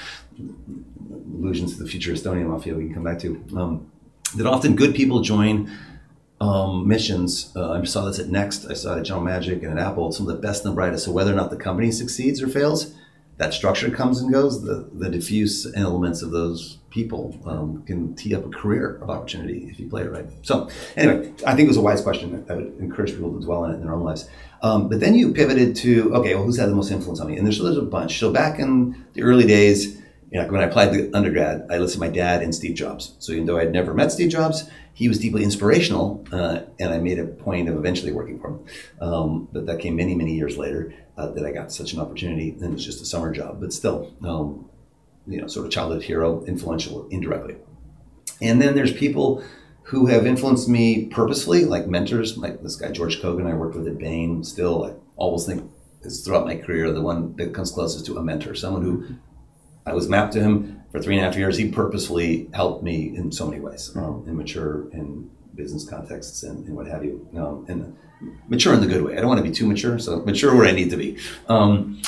allusions 1.35 1.77
to 1.77 1.83
the 1.83 1.89
future 1.89 2.13
Estonian 2.13 2.47
mafia. 2.47 2.75
We 2.75 2.85
can 2.85 2.95
come 2.95 3.05
back 3.05 3.19
to 3.21 3.43
um, 3.57 3.91
that. 4.37 4.47
Often, 4.47 4.77
good 4.77 4.95
people 4.95 5.23
join 5.23 5.71
um, 6.43 6.89
missions. 6.89 7.53
Uh, 7.55 7.75
I 7.75 7.85
saw 7.85 8.05
this 8.05 8.19
at 8.19 8.29
Next. 8.29 8.67
I 8.67 8.75
saw 8.75 8.97
it 8.97 9.01
at 9.01 9.05
General 9.05 9.25
Magic 9.25 9.63
and 9.63 9.79
at 9.79 9.87
Apple. 9.87 10.11
Some 10.11 10.29
of 10.29 10.35
the 10.35 10.43
best 10.43 10.65
and 10.65 10.73
the 10.73 10.75
brightest. 10.75 11.05
So 11.05 11.13
whether 11.13 11.33
or 11.33 11.37
not 11.37 11.51
the 11.51 11.57
company 11.57 11.93
succeeds 11.93 12.43
or 12.43 12.49
fails, 12.49 12.95
that 13.37 13.55
structure 13.55 13.91
comes 13.91 14.21
and 14.21 14.33
goes, 14.33 14.63
the, 14.63 14.89
the 14.93 15.09
diffuse 15.09 15.73
elements 15.77 16.21
of 16.21 16.33
those 16.33 16.79
people 16.91 17.41
um, 17.47 17.85
can 17.87 18.15
tee 18.17 18.35
up 18.35 18.45
a 18.45 18.49
career 18.49 18.97
of 18.97 19.09
opportunity 19.09 19.69
if 19.71 19.79
you 19.79 19.89
play 19.89 20.03
it 20.03 20.11
right. 20.11 20.27
So, 20.43 20.69
anyway, 20.97 21.33
I 21.47 21.55
think 21.55 21.67
it 21.67 21.69
was 21.69 21.77
a 21.77 21.81
wise 21.81 22.03
question. 22.03 22.45
I 22.51 22.55
would 22.55 22.77
encourage 22.81 23.13
people 23.13 23.33
to 23.33 23.41
dwell 23.41 23.63
on 23.63 23.71
it 23.71 23.75
in 23.75 23.83
their 23.83 23.95
own 23.95 24.03
lives. 24.03 24.29
Um, 24.63 24.89
but 24.89 24.99
then 24.99 25.15
you 25.15 25.33
pivoted 25.33 25.77
to 25.77 26.13
okay, 26.17 26.35
well, 26.35 26.45
who's 26.45 26.59
had 26.59 26.71
the 26.71 26.75
most 26.75 26.91
influence 26.91 27.21
on 27.21 27.29
me? 27.29 27.37
And 27.37 27.47
there's, 27.47 27.61
there's 27.61 27.77
a 27.77 27.83
bunch. 27.83 28.19
So 28.19 28.33
back 28.33 28.59
in 28.59 29.05
the 29.13 29.23
early 29.23 29.47
days, 29.47 30.02
you 30.33 30.41
know, 30.41 30.49
when 30.49 30.63
I 30.63 30.65
applied 30.65 30.95
to 30.95 31.11
undergrad, 31.13 31.67
I 31.71 31.77
listed 31.77 32.01
my 32.01 32.09
dad 32.09 32.43
and 32.43 32.55
Steve 32.55 32.75
Jobs. 32.75 33.15
So 33.19 33.33
even 33.33 33.45
though 33.45 33.59
I'd 33.59 33.71
never 33.71 33.93
met 33.93 34.13
Steve 34.13 34.31
Jobs, 34.31 34.69
he 34.95 35.07
was 35.07 35.19
deeply 35.19 35.45
inspirational, 35.45 36.25
uh, 36.33 36.61
and 36.81 36.93
I 36.93 36.99
made 36.99 37.19
a 37.19 37.27
point 37.27 37.69
of 37.69 37.77
eventually 37.77 38.13
working 38.13 38.41
for 38.41 38.49
him. 38.49 38.65
Um, 39.01 39.49
but 39.53 39.67
that 39.67 39.79
came 39.79 39.95
many, 39.95 40.15
many 40.15 40.35
years 40.35 40.57
later 40.57 40.95
uh, 41.19 41.29
that 41.33 41.45
I 41.45 41.53
got 41.53 41.71
such 41.71 41.93
an 41.93 42.01
opportunity, 42.01 42.51
and 42.51 42.63
it 42.63 42.73
was 42.73 42.85
just 42.85 43.03
a 43.03 43.05
summer 43.05 43.31
job. 43.31 43.61
But 43.61 43.75
still, 43.75 44.15
um, 44.25 44.71
you 45.27 45.39
know, 45.39 45.49
sort 45.49 45.67
of 45.67 45.73
childhood 45.73 46.03
hero, 46.03 46.43
influential 46.47 47.07
indirectly. 47.11 47.57
And 48.41 48.61
then 48.61 48.75
there's 48.75 48.93
people 48.93 49.45
who 49.85 50.07
have 50.07 50.27
influenced 50.27 50.67
me 50.67 51.07
purposefully, 51.07 51.67
like 51.67 51.87
mentors, 51.87 52.39
like 52.39 52.63
this 52.63 52.77
guy 52.77 52.91
George 52.91 53.21
Kogan 53.21 53.51
I 53.51 53.55
worked 53.55 53.77
with 53.77 53.87
at 53.87 53.99
Bain. 53.99 54.45
Still, 54.45 54.85
I 54.85 54.95
always 55.17 55.45
think 55.45 55.71
is 56.03 56.25
throughout 56.25 56.47
my 56.47 56.57
career 56.57 56.91
the 56.91 57.03
one 57.03 57.37
that 57.37 57.55
comes 57.55 57.71
closest 57.71 58.07
to 58.07 58.17
a 58.17 58.23
mentor, 58.23 58.55
someone 58.55 58.83
who 58.83 59.07
I 59.87 59.93
was 59.93 60.09
mapped 60.09 60.33
to 60.35 60.41
him 60.41 60.83
for 60.91 61.01
three 61.01 61.17
and 61.17 61.25
a 61.25 61.29
half 61.29 61.37
years. 61.37 61.57
He 61.57 61.71
purposefully 61.71 62.49
helped 62.53 62.83
me 62.83 63.17
in 63.17 63.33
so 63.33 63.49
many 63.49 63.61
ways, 63.61 63.91
um, 63.97 64.25
and 64.27 64.37
mature 64.37 64.91
in 64.93 65.31
business 65.55 65.89
contexts 65.89 66.43
and, 66.43 66.67
and 66.67 66.77
what 66.77 66.87
have 66.87 67.05
you, 67.05 67.27
um, 67.37 67.65
and 67.69 67.97
mature 68.49 68.75
in 68.75 68.81
the 68.81 68.87
good 68.87 69.03
way. 69.03 69.17
I 69.17 69.21
don't 69.21 69.29
want 69.29 69.39
to 69.39 69.49
be 69.49 69.55
too 69.55 69.67
mature, 69.67 69.99
so 69.99 70.21
mature 70.21 70.55
where 70.55 70.67
I 70.67 70.73
need 70.73 70.91
to 70.91 70.97
be. 70.97 71.19
Um, 71.49 72.01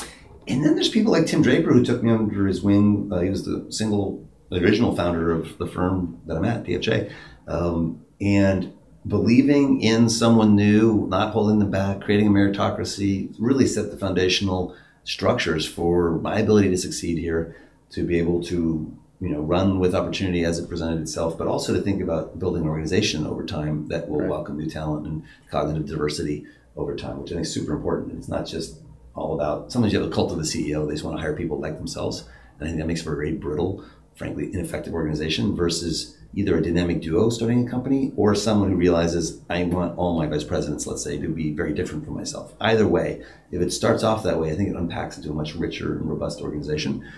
and 0.47 0.63
then 0.63 0.75
there's 0.75 0.89
people 0.89 1.11
like 1.11 1.25
Tim 1.25 1.41
Draper 1.41 1.73
who 1.73 1.83
took 1.83 2.03
me 2.03 2.11
under 2.11 2.47
his 2.47 2.61
wing. 2.61 3.09
Uh, 3.11 3.19
he 3.19 3.29
was 3.29 3.45
the 3.45 3.65
single, 3.69 4.27
the 4.49 4.63
original 4.63 4.95
founder 4.95 5.31
of 5.31 5.57
the 5.57 5.67
firm 5.67 6.21
that 6.25 6.37
I'm 6.37 6.45
at, 6.45 6.63
DFJ, 6.63 7.11
um, 7.47 8.05
and 8.21 8.73
believing 9.07 9.81
in 9.81 10.09
someone 10.09 10.55
new, 10.55 11.07
not 11.07 11.33
holding 11.33 11.59
them 11.59 11.71
back, 11.71 12.01
creating 12.01 12.27
a 12.27 12.31
meritocracy, 12.31 13.35
really 13.39 13.67
set 13.67 13.91
the 13.91 13.97
foundational 13.97 14.75
structures 15.03 15.67
for 15.67 16.17
my 16.19 16.39
ability 16.39 16.69
to 16.69 16.77
succeed 16.77 17.17
here, 17.17 17.55
to 17.95 18.03
be 18.05 18.19
able 18.19 18.43
to 18.43 18.93
you 19.21 19.29
know 19.29 19.39
run 19.39 19.79
with 19.79 19.95
opportunity 19.95 20.43
as 20.43 20.59
it 20.59 20.67
presented 20.67 21.01
itself, 21.01 21.37
but 21.37 21.47
also 21.47 21.73
to 21.73 21.81
think 21.81 22.01
about 22.01 22.37
building 22.37 22.63
an 22.63 22.67
organization 22.67 23.25
over 23.25 23.43
time 23.45 23.87
that 23.87 24.09
will 24.09 24.19
right. 24.19 24.29
welcome 24.29 24.57
new 24.57 24.69
talent 24.69 25.07
and 25.07 25.23
cognitive 25.49 25.87
diversity 25.87 26.45
over 26.75 26.95
time, 26.95 27.19
which 27.21 27.31
I 27.31 27.35
think 27.35 27.45
is 27.45 27.53
super 27.53 27.73
important. 27.73 28.17
It's 28.17 28.27
not 28.27 28.45
just 28.45 28.81
all 29.15 29.33
about 29.33 29.71
sometimes 29.71 29.93
you 29.93 30.01
have 30.01 30.11
a 30.11 30.13
cult 30.13 30.31
of 30.31 30.37
the 30.37 30.43
CEO, 30.43 30.85
they 30.85 30.93
just 30.93 31.05
want 31.05 31.17
to 31.17 31.21
hire 31.21 31.33
people 31.33 31.59
like 31.59 31.77
themselves. 31.77 32.27
And 32.59 32.67
I 32.67 32.71
think 32.71 32.79
that 32.79 32.87
makes 32.87 33.01
for 33.01 33.13
a 33.13 33.15
very 33.15 33.31
brittle, 33.31 33.85
frankly, 34.15 34.53
ineffective 34.53 34.93
organization 34.93 35.55
versus 35.55 36.17
either 36.33 36.57
a 36.57 36.61
dynamic 36.61 37.01
duo 37.01 37.29
starting 37.29 37.65
a 37.65 37.71
company 37.71 38.11
or 38.17 38.35
someone 38.35 38.69
who 38.69 38.75
realizes 38.75 39.39
I 39.49 39.63
want 39.63 39.97
all 39.97 40.17
my 40.17 40.27
vice 40.27 40.43
presidents, 40.43 40.85
let's 40.85 41.01
say, 41.01 41.17
to 41.17 41.29
be 41.29 41.53
very 41.53 41.73
different 41.73 42.03
from 42.03 42.15
myself. 42.15 42.53
Either 42.59 42.85
way, 42.85 43.23
if 43.51 43.61
it 43.61 43.71
starts 43.71 44.03
off 44.03 44.23
that 44.23 44.37
way, 44.37 44.51
I 44.51 44.55
think 44.55 44.69
it 44.69 44.75
unpacks 44.75 45.15
into 45.15 45.29
a 45.29 45.33
much 45.33 45.55
richer 45.55 45.93
and 45.93 46.09
robust 46.09 46.41
organization 46.41 47.09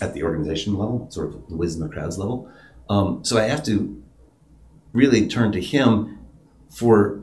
at 0.00 0.14
the 0.14 0.22
organization 0.22 0.76
level, 0.76 1.06
sort 1.10 1.28
of 1.28 1.48
the 1.48 1.56
wisdom 1.56 1.84
of 1.84 1.92
crowds 1.92 2.18
level. 2.18 2.50
Um, 2.88 3.24
so 3.24 3.38
I 3.38 3.44
have 3.44 3.62
to 3.64 4.02
really 4.92 5.28
turn 5.28 5.52
to 5.52 5.60
him 5.60 6.18
for 6.70 7.20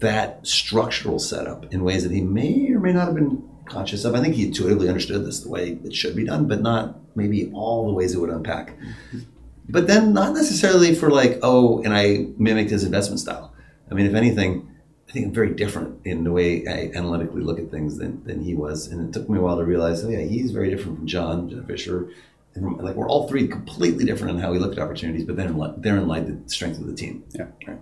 that 0.00 0.46
structural 0.46 1.18
setup 1.18 1.72
in 1.72 1.82
ways 1.84 2.02
that 2.04 2.12
he 2.12 2.20
may 2.20 2.70
or 2.70 2.80
may 2.80 2.92
not 2.92 3.06
have 3.06 3.14
been 3.14 3.48
conscious 3.64 4.04
of. 4.04 4.14
I 4.14 4.20
think 4.20 4.34
he 4.34 4.46
intuitively 4.46 4.88
understood 4.88 5.24
this 5.24 5.40
the 5.40 5.48
way 5.48 5.78
it 5.84 5.94
should 5.94 6.16
be 6.16 6.24
done, 6.24 6.46
but 6.48 6.60
not 6.60 6.98
maybe 7.14 7.50
all 7.52 7.86
the 7.86 7.92
ways 7.92 8.14
it 8.14 8.18
would 8.18 8.30
unpack. 8.30 8.76
Mm-hmm. 8.78 9.20
But 9.68 9.86
then 9.86 10.14
not 10.14 10.32
necessarily 10.32 10.94
for 10.94 11.10
like, 11.10 11.38
oh, 11.42 11.82
and 11.82 11.92
I 11.92 12.28
mimicked 12.38 12.70
his 12.70 12.84
investment 12.84 13.20
style. 13.20 13.52
I 13.90 13.94
mean, 13.94 14.06
if 14.06 14.14
anything, 14.14 14.68
I 15.08 15.12
think 15.12 15.26
I'm 15.26 15.32
very 15.32 15.54
different 15.54 16.00
in 16.04 16.24
the 16.24 16.32
way 16.32 16.66
I 16.66 16.90
analytically 16.94 17.40
look 17.40 17.58
at 17.58 17.70
things 17.70 17.96
than, 17.96 18.22
than 18.24 18.42
he 18.42 18.54
was. 18.54 18.88
And 18.88 19.08
it 19.08 19.18
took 19.18 19.28
me 19.28 19.38
a 19.38 19.40
while 19.40 19.56
to 19.56 19.64
realize, 19.64 20.04
oh 20.04 20.10
yeah, 20.10 20.20
he's 20.20 20.50
very 20.50 20.68
different 20.68 20.98
from 20.98 21.06
John, 21.06 21.48
John 21.48 21.64
Fisher. 21.64 22.10
And 22.54 22.64
from, 22.64 22.78
like 22.78 22.94
we're 22.94 23.08
all 23.08 23.26
three 23.26 23.48
completely 23.48 24.04
different 24.04 24.36
in 24.36 24.42
how 24.42 24.52
we 24.52 24.58
look 24.58 24.72
at 24.72 24.78
opportunities, 24.78 25.24
but 25.24 25.36
then 25.36 25.58
therein 25.78 26.06
lied 26.06 26.26
the 26.26 26.50
strength 26.50 26.78
of 26.78 26.86
the 26.86 26.94
team. 26.94 27.24
Yeah. 27.32 27.46
Right. 27.66 27.78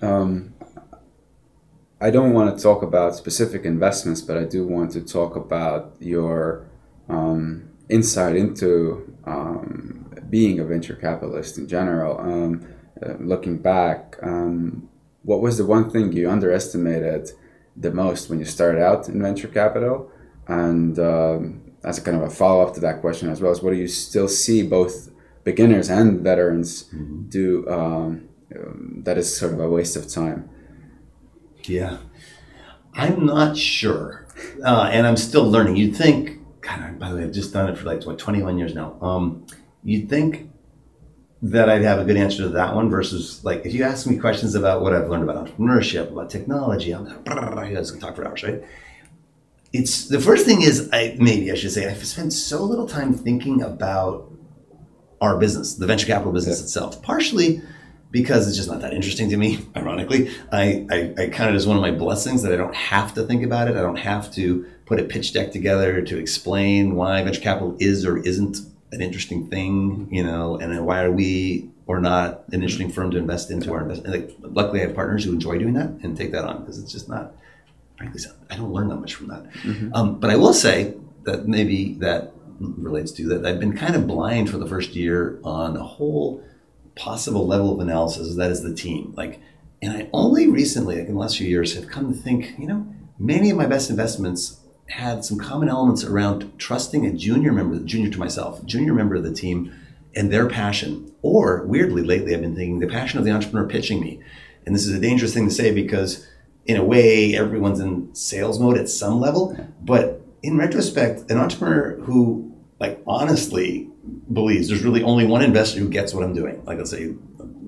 Um, 0.00 0.54
I 2.00 2.10
don't 2.10 2.32
want 2.32 2.56
to 2.56 2.62
talk 2.62 2.82
about 2.82 3.14
specific 3.14 3.64
investments, 3.64 4.22
but 4.22 4.36
I 4.36 4.44
do 4.44 4.66
want 4.66 4.92
to 4.92 5.02
talk 5.02 5.36
about 5.36 5.94
your 6.00 6.66
um, 7.08 7.68
insight 7.88 8.34
into 8.34 9.14
um, 9.24 10.10
being 10.30 10.58
a 10.58 10.64
venture 10.64 10.96
capitalist 10.96 11.58
in 11.58 11.68
general. 11.68 12.18
Um, 12.18 12.66
uh, 13.04 13.14
looking 13.20 13.58
back, 13.58 14.16
um, 14.22 14.88
what 15.22 15.40
was 15.40 15.58
the 15.58 15.66
one 15.66 15.90
thing 15.90 16.12
you 16.12 16.30
underestimated 16.30 17.30
the 17.76 17.90
most 17.90 18.28
when 18.28 18.38
you 18.38 18.44
started 18.44 18.82
out 18.82 19.08
in 19.08 19.20
venture 19.20 19.48
capital? 19.48 20.10
And 20.48 20.98
um, 20.98 21.72
as 21.84 21.98
a 21.98 22.02
kind 22.02 22.16
of 22.16 22.22
a 22.24 22.30
follow 22.30 22.66
up 22.66 22.74
to 22.74 22.80
that 22.80 23.00
question 23.00 23.28
as 23.30 23.40
well, 23.40 23.52
as 23.52 23.62
what 23.62 23.70
do 23.70 23.76
you 23.76 23.88
still 23.88 24.28
see 24.28 24.62
both 24.62 25.10
beginners 25.44 25.88
and 25.90 26.20
veterans 26.20 26.84
mm-hmm. 26.84 27.28
do 27.28 27.68
um, 27.68 28.28
that 29.04 29.18
is 29.18 29.36
sort 29.36 29.52
of 29.52 29.60
a 29.60 29.68
waste 29.68 29.96
of 29.96 30.08
time? 30.08 30.48
Yeah, 31.64 31.98
I'm 32.94 33.26
not 33.26 33.56
sure, 33.56 34.26
uh, 34.64 34.90
and 34.92 35.06
I'm 35.06 35.16
still 35.16 35.48
learning. 35.48 35.76
You'd 35.76 35.96
think, 35.96 36.40
God, 36.60 36.98
by 36.98 37.10
the 37.10 37.16
way, 37.16 37.24
I've 37.24 37.32
just 37.32 37.52
done 37.52 37.68
it 37.68 37.78
for 37.78 37.86
like 37.86 38.04
what 38.04 38.18
21 38.18 38.58
years 38.58 38.74
now. 38.74 38.96
Um, 39.00 39.46
you'd 39.84 40.08
think 40.08 40.50
that 41.42 41.68
I'd 41.68 41.82
have 41.82 41.98
a 41.98 42.04
good 42.04 42.16
answer 42.16 42.44
to 42.44 42.48
that 42.50 42.74
one 42.74 42.88
versus 42.88 43.44
like 43.44 43.66
if 43.66 43.74
you 43.74 43.82
ask 43.82 44.06
me 44.06 44.16
questions 44.16 44.54
about 44.54 44.80
what 44.80 44.94
I've 44.94 45.08
learned 45.08 45.28
about 45.28 45.44
entrepreneurship, 45.44 46.12
about 46.12 46.30
technology, 46.30 46.92
I'm 46.92 47.04
like, 47.06 47.68
you 47.68 47.74
guys 47.74 47.90
can 47.90 48.00
talk 48.00 48.14
for 48.14 48.26
hours, 48.26 48.44
right? 48.44 48.62
It's 49.72 50.06
the 50.06 50.20
first 50.20 50.46
thing 50.46 50.62
is 50.62 50.88
I 50.92 51.16
maybe 51.18 51.50
I 51.50 51.56
should 51.56 51.72
say 51.72 51.90
I've 51.90 52.04
spent 52.06 52.32
so 52.32 52.62
little 52.62 52.86
time 52.86 53.12
thinking 53.12 53.60
about 53.60 54.30
our 55.20 55.36
business, 55.36 55.74
the 55.74 55.86
venture 55.86 56.06
capital 56.06 56.32
business 56.32 56.60
yeah. 56.60 56.64
itself, 56.64 57.02
partially 57.02 57.60
because 58.12 58.46
it's 58.46 58.56
just 58.56 58.68
not 58.68 58.80
that 58.82 58.92
interesting 58.92 59.30
to 59.30 59.36
me. 59.36 59.58
Ironically, 59.76 60.30
I, 60.52 60.86
I, 60.90 61.14
I 61.18 61.28
count 61.28 61.52
it 61.52 61.56
as 61.56 61.66
one 61.66 61.76
of 61.76 61.82
my 61.82 61.90
blessings 61.90 62.42
that 62.42 62.52
I 62.52 62.56
don't 62.56 62.74
have 62.74 63.14
to 63.14 63.24
think 63.24 63.42
about 63.42 63.68
it. 63.68 63.76
I 63.76 63.80
don't 63.80 63.96
have 63.96 64.32
to 64.34 64.64
put 64.84 65.00
a 65.00 65.04
pitch 65.04 65.32
deck 65.32 65.50
together 65.50 66.02
to 66.02 66.18
explain 66.18 66.94
why 66.94 67.22
venture 67.24 67.40
capital 67.40 67.74
is 67.80 68.04
or 68.04 68.18
isn't 68.18 68.58
an 68.92 69.00
interesting 69.00 69.48
thing, 69.48 70.08
you 70.10 70.22
know, 70.22 70.56
and 70.58 70.72
then 70.72 70.84
why 70.84 71.02
are 71.02 71.10
we 71.10 71.70
or 71.86 71.98
not 71.98 72.44
an 72.48 72.62
interesting 72.62 72.90
firm 72.90 73.10
to 73.10 73.18
invest 73.18 73.50
into 73.50 73.72
our 73.72 73.82
investment? 73.82 74.14
Like, 74.14 74.36
luckily, 74.40 74.80
I 74.80 74.86
have 74.86 74.94
partners 74.94 75.24
who 75.24 75.32
enjoy 75.32 75.58
doing 75.58 75.74
that 75.74 75.88
and 76.02 76.16
take 76.16 76.30
that 76.32 76.44
on 76.44 76.60
because 76.60 76.78
it's 76.78 76.92
just 76.92 77.08
not, 77.08 77.34
frankly, 77.96 78.20
I 78.50 78.56
don't 78.56 78.72
learn 78.72 78.88
that 78.88 78.96
much 78.96 79.14
from 79.14 79.28
that. 79.28 79.50
Mm-hmm. 79.52 79.94
Um, 79.94 80.20
but 80.20 80.30
I 80.30 80.36
will 80.36 80.54
say 80.54 80.94
that 81.24 81.48
maybe 81.48 81.94
that 81.94 82.32
relates 82.60 83.10
to 83.12 83.28
that 83.28 83.44
I've 83.44 83.58
been 83.58 83.76
kind 83.76 83.96
of 83.96 84.06
blind 84.06 84.50
for 84.50 84.58
the 84.58 84.68
first 84.68 84.94
year 84.94 85.40
on 85.42 85.76
a 85.76 85.82
whole 85.82 86.44
possible 86.94 87.46
level 87.46 87.72
of 87.72 87.80
analysis. 87.80 88.36
That 88.36 88.50
is 88.50 88.62
the 88.62 88.74
team. 88.74 89.14
Like, 89.16 89.40
and 89.80 89.92
I 89.96 90.08
only 90.12 90.48
recently, 90.48 90.98
like 90.98 91.08
in 91.08 91.14
the 91.14 91.20
last 91.20 91.38
few 91.38 91.48
years, 91.48 91.74
have 91.74 91.88
come 91.88 92.12
to 92.12 92.18
think, 92.18 92.58
you 92.58 92.66
know, 92.66 92.86
many 93.18 93.50
of 93.50 93.56
my 93.56 93.66
best 93.66 93.90
investments 93.90 94.60
had 94.92 95.24
some 95.24 95.38
common 95.38 95.70
elements 95.70 96.04
around 96.04 96.52
trusting 96.58 97.06
a 97.06 97.12
junior 97.12 97.50
member, 97.50 97.78
junior 97.78 98.10
to 98.10 98.18
myself, 98.18 98.64
junior 98.66 98.92
member 98.92 99.14
of 99.14 99.22
the 99.22 99.32
team, 99.32 99.72
and 100.14 100.30
their 100.30 100.48
passion. 100.48 101.10
Or 101.22 101.64
weirdly, 101.64 102.02
lately, 102.02 102.34
I've 102.34 102.42
been 102.42 102.54
thinking 102.54 102.80
the 102.80 102.86
passion 102.86 103.18
of 103.18 103.24
the 103.24 103.30
entrepreneur 103.30 103.66
pitching 103.66 104.00
me. 104.00 104.20
And 104.66 104.74
this 104.74 104.86
is 104.86 104.94
a 104.94 105.00
dangerous 105.00 105.32
thing 105.32 105.48
to 105.48 105.54
say 105.54 105.72
because, 105.72 106.28
in 106.66 106.76
a 106.76 106.84
way, 106.84 107.34
everyone's 107.34 107.80
in 107.80 108.14
sales 108.14 108.60
mode 108.60 108.76
at 108.76 108.88
some 108.90 109.18
level. 109.18 109.56
But 109.80 110.20
in 110.42 110.58
retrospect, 110.58 111.30
an 111.30 111.38
entrepreneur 111.38 111.96
who, 112.02 112.54
like, 112.78 113.02
honestly 113.06 113.88
believes 114.30 114.68
there's 114.68 114.84
really 114.84 115.02
only 115.02 115.24
one 115.26 115.42
investor 115.42 115.80
who 115.80 115.88
gets 115.88 116.12
what 116.12 116.22
I'm 116.22 116.34
doing. 116.34 116.62
Like, 116.66 116.76
let's 116.76 116.90
say 116.90 117.14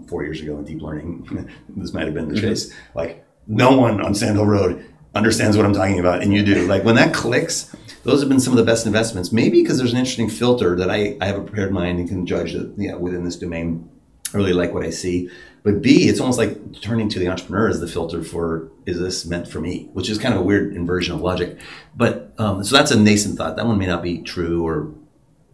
four 0.09 0.25
years 0.25 0.43
ago 0.43 0.59
in 0.59 0.65
deep 0.65 0.83
learning, 0.83 1.49
this 1.71 1.95
might 1.95 2.05
have 2.05 2.15
been 2.15 2.29
the 2.29 2.35
mm-hmm. 2.35 2.49
case. 2.49 2.71
Like, 2.95 3.25
no 3.47 3.79
one 3.79 4.03
on 4.03 4.15
Sand 4.15 4.37
Hill 4.37 4.47
Road 4.47 4.85
understands 5.15 5.57
what 5.57 5.65
I'm 5.65 5.73
talking 5.73 6.01
about, 6.01 6.23
and 6.23 6.33
you 6.33 6.45
do. 6.45 6.67
Like 6.67 6.85
when 6.85 6.97
that 6.97 7.15
clicks, 7.15 7.75
those 8.03 8.21
have 8.21 8.29
been 8.29 8.41
some 8.41 8.53
of 8.53 8.59
the 8.59 8.65
best 8.65 8.87
investments. 8.87 9.33
Maybe 9.33 9.63
because 9.63 9.79
there's 9.79 9.93
an 9.93 9.99
interesting 9.99 10.29
filter 10.29 10.77
that 10.77 10.91
I, 10.91 11.17
I 11.21 11.27
have 11.27 11.37
a 11.37 11.43
prepared 11.43 11.73
mind 11.73 11.99
and 11.99 12.09
can 12.09 12.27
judge 12.27 12.53
that 12.53 12.75
yeah 12.77 12.95
within 12.95 13.25
this 13.25 13.37
domain. 13.37 13.89
I 14.33 14.37
really 14.37 14.53
like 14.53 14.75
what 14.75 14.85
I 14.85 14.91
see. 14.91 15.31
But 15.63 15.81
B, 15.81 16.09
it's 16.09 16.21
almost 16.21 16.39
like 16.39 16.83
turning 16.83 17.09
to 17.09 17.19
the 17.19 17.29
entrepreneur 17.29 17.69
as 17.69 17.81
the 17.81 17.89
filter 17.89 18.23
for 18.23 18.71
is 18.85 18.99
this 18.99 19.25
meant 19.25 19.49
for 19.49 19.61
me, 19.61 19.89
which 19.95 20.11
is 20.11 20.19
kind 20.19 20.35
of 20.35 20.41
a 20.41 20.45
weird 20.45 20.75
inversion 20.75 21.15
of 21.15 21.23
logic. 21.23 21.59
But 21.97 22.35
um, 22.37 22.63
so 22.65 22.77
that's 22.77 22.91
a 22.91 22.99
nascent 22.99 23.39
thought. 23.39 23.57
That 23.57 23.67
one 23.67 23.79
may 23.79 23.87
not 23.87 24.03
be 24.03 24.19
true 24.19 24.67
or 24.67 24.93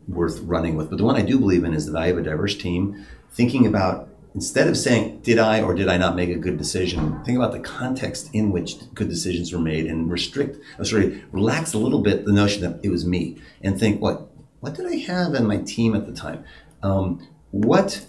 worth 0.09 0.40
running 0.40 0.77
with. 0.77 0.90
But 0.90 0.99
the 0.99 1.05
one 1.05 1.16
I 1.16 1.23
do 1.23 1.38
believe 1.38 1.62
in 1.62 1.75
is 1.75 1.87
the 1.87 1.92
value 1.92 2.14
of 2.14 2.18
a 2.18 2.23
diverse 2.23 2.57
team 2.57 3.07
thinking 3.31 3.66
about 3.66 4.09
instead 4.35 4.69
of 4.69 4.77
saying, 4.77 5.21
did 5.21 5.38
I 5.38 5.61
or 5.61 5.75
did 5.75 5.88
I 5.88 5.97
not 5.97 6.16
make 6.16 6.31
a 6.31 6.37
good 6.37 6.57
decision, 6.57 7.23
think 7.25 7.37
about 7.37 7.53
the 7.53 7.61
context 7.61 8.31
in 8.33 8.53
which 8.53 8.77
good 8.95 9.09
decisions 9.09 9.53
were 9.53 9.59
made 9.59 9.87
and 9.87 10.11
restrict, 10.11 10.59
oh, 10.79 10.85
sorry, 10.85 11.23
relax 11.33 11.75
a 11.75 11.79
little 11.79 12.01
bit 12.01 12.25
the 12.25 12.33
notion 12.33 12.62
that 12.62 12.81
it 12.85 12.90
was 12.90 13.07
me 13.07 13.38
and 13.62 13.79
think, 13.79 14.01
what, 14.01 14.31
what 14.61 14.75
did 14.75 14.87
I 14.87 14.97
have 14.97 15.35
in 15.35 15.47
my 15.47 15.59
team 15.59 15.95
at 15.95 16.07
the 16.07 16.12
time? 16.12 16.45
Um, 16.83 17.27
what, 17.51 18.07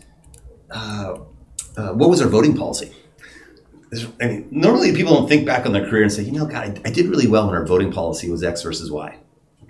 uh, 0.70 1.18
uh, 1.78 1.94
what 1.94 2.10
was 2.10 2.22
our 2.22 2.30
voting 2.30 2.56
policy? 2.56 2.92
I 4.22 4.28
mean, 4.28 4.48
normally 4.52 4.94
people 4.94 5.16
don't 5.16 5.28
think 5.28 5.46
back 5.46 5.66
on 5.66 5.74
their 5.74 5.90
career 5.90 6.04
and 6.04 6.12
say, 6.12 6.24
you 6.24 6.32
know, 6.32 6.46
God, 6.46 6.80
I, 6.86 6.90
I 6.90 6.92
did 6.92 7.08
really 7.08 7.28
well 7.28 7.48
when 7.48 7.56
our 7.56 7.66
voting 7.66 7.92
policy 7.92 8.30
was 8.30 8.42
X 8.42 8.62
versus 8.62 8.90
Y 8.90 9.18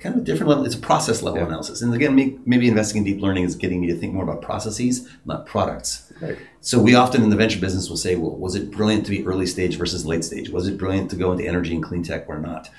kind 0.01 0.15
of 0.15 0.21
a 0.21 0.25
different 0.25 0.49
level. 0.49 0.65
It's 0.65 0.75
a 0.75 0.79
process 0.79 1.21
level 1.21 1.39
yeah. 1.39 1.45
analysis. 1.45 1.81
And 1.81 1.93
again, 1.93 2.41
maybe 2.45 2.67
investing 2.67 2.97
in 2.97 3.03
deep 3.03 3.21
learning 3.21 3.43
is 3.43 3.55
getting 3.55 3.79
me 3.79 3.87
to 3.87 3.95
think 3.95 4.13
more 4.13 4.23
about 4.23 4.41
processes, 4.41 5.07
not 5.25 5.45
products. 5.45 6.11
Right. 6.19 6.37
So 6.59 6.81
we 6.81 6.95
often 6.95 7.23
in 7.23 7.29
the 7.29 7.35
venture 7.35 7.59
business 7.59 7.87
will 7.87 7.97
say, 7.97 8.15
well, 8.15 8.35
was 8.35 8.55
it 8.55 8.71
brilliant 8.71 9.05
to 9.05 9.11
be 9.11 9.25
early 9.25 9.45
stage 9.45 9.77
versus 9.77 10.05
late 10.05 10.23
stage? 10.23 10.49
Was 10.49 10.67
it 10.67 10.77
brilliant 10.77 11.11
to 11.11 11.15
go 11.15 11.31
into 11.31 11.45
energy 11.45 11.75
and 11.75 11.83
clean 11.83 12.03
tech 12.03 12.25
or 12.27 12.39
not? 12.39 12.69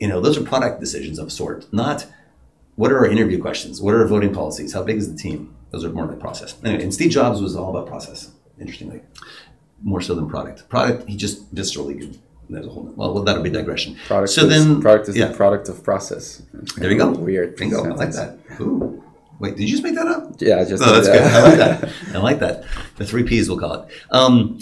You 0.00 0.08
know, 0.08 0.20
those 0.20 0.36
are 0.36 0.42
product 0.42 0.80
decisions 0.80 1.18
of 1.20 1.30
sort, 1.30 1.72
not 1.72 2.06
what 2.76 2.90
are 2.90 2.98
our 2.98 3.06
interview 3.06 3.40
questions? 3.40 3.80
What 3.80 3.94
are 3.94 4.00
our 4.00 4.08
voting 4.08 4.34
policies? 4.34 4.72
How 4.72 4.82
big 4.82 4.96
is 4.96 5.10
the 5.10 5.16
team? 5.16 5.54
Those 5.70 5.84
are 5.84 5.90
more 5.90 6.06
like 6.06 6.18
process. 6.18 6.56
Anyway, 6.64 6.82
and 6.82 6.92
Steve 6.92 7.12
Jobs 7.12 7.40
was 7.40 7.54
all 7.54 7.70
about 7.70 7.86
process, 7.86 8.32
interestingly, 8.58 9.00
more 9.82 10.00
so 10.00 10.16
than 10.16 10.28
product. 10.28 10.68
Product, 10.68 11.08
he 11.08 11.16
just 11.16 11.54
viscerally 11.54 12.18
there's 12.48 12.66
a 12.66 12.70
whole 12.70 12.92
well, 12.96 13.14
well 13.14 13.22
that'll 13.22 13.42
be 13.42 13.50
digression. 13.50 13.96
Product 14.06 14.32
so 14.32 14.42
is, 14.42 14.48
then 14.48 14.80
product 14.80 15.08
is 15.08 15.16
yeah. 15.16 15.26
the 15.26 15.34
product 15.36 15.68
of 15.68 15.82
process. 15.82 16.42
There 16.76 16.90
you 16.90 16.98
go. 16.98 17.10
Weird. 17.10 17.56
Bingo. 17.56 17.82
Sentence. 17.82 18.18
I 18.18 18.26
like 18.26 18.48
that. 18.48 18.60
Ooh. 18.60 19.02
Wait, 19.38 19.56
did 19.56 19.64
you 19.64 19.70
just 19.70 19.82
make 19.82 19.94
that 19.94 20.06
up? 20.06 20.40
Yeah, 20.40 20.60
I 20.60 20.64
just. 20.64 20.82
Oh, 20.82 20.92
that's 20.92 21.08
that. 21.08 21.18
good. 21.18 21.32
I 21.32 21.42
like 21.42 21.58
that. 21.58 21.92
I 22.14 22.18
like 22.18 22.38
that. 22.40 22.64
The 22.96 23.04
three 23.04 23.24
P's 23.24 23.48
we'll 23.48 23.58
call 23.58 23.82
it. 23.82 23.88
Um, 24.10 24.60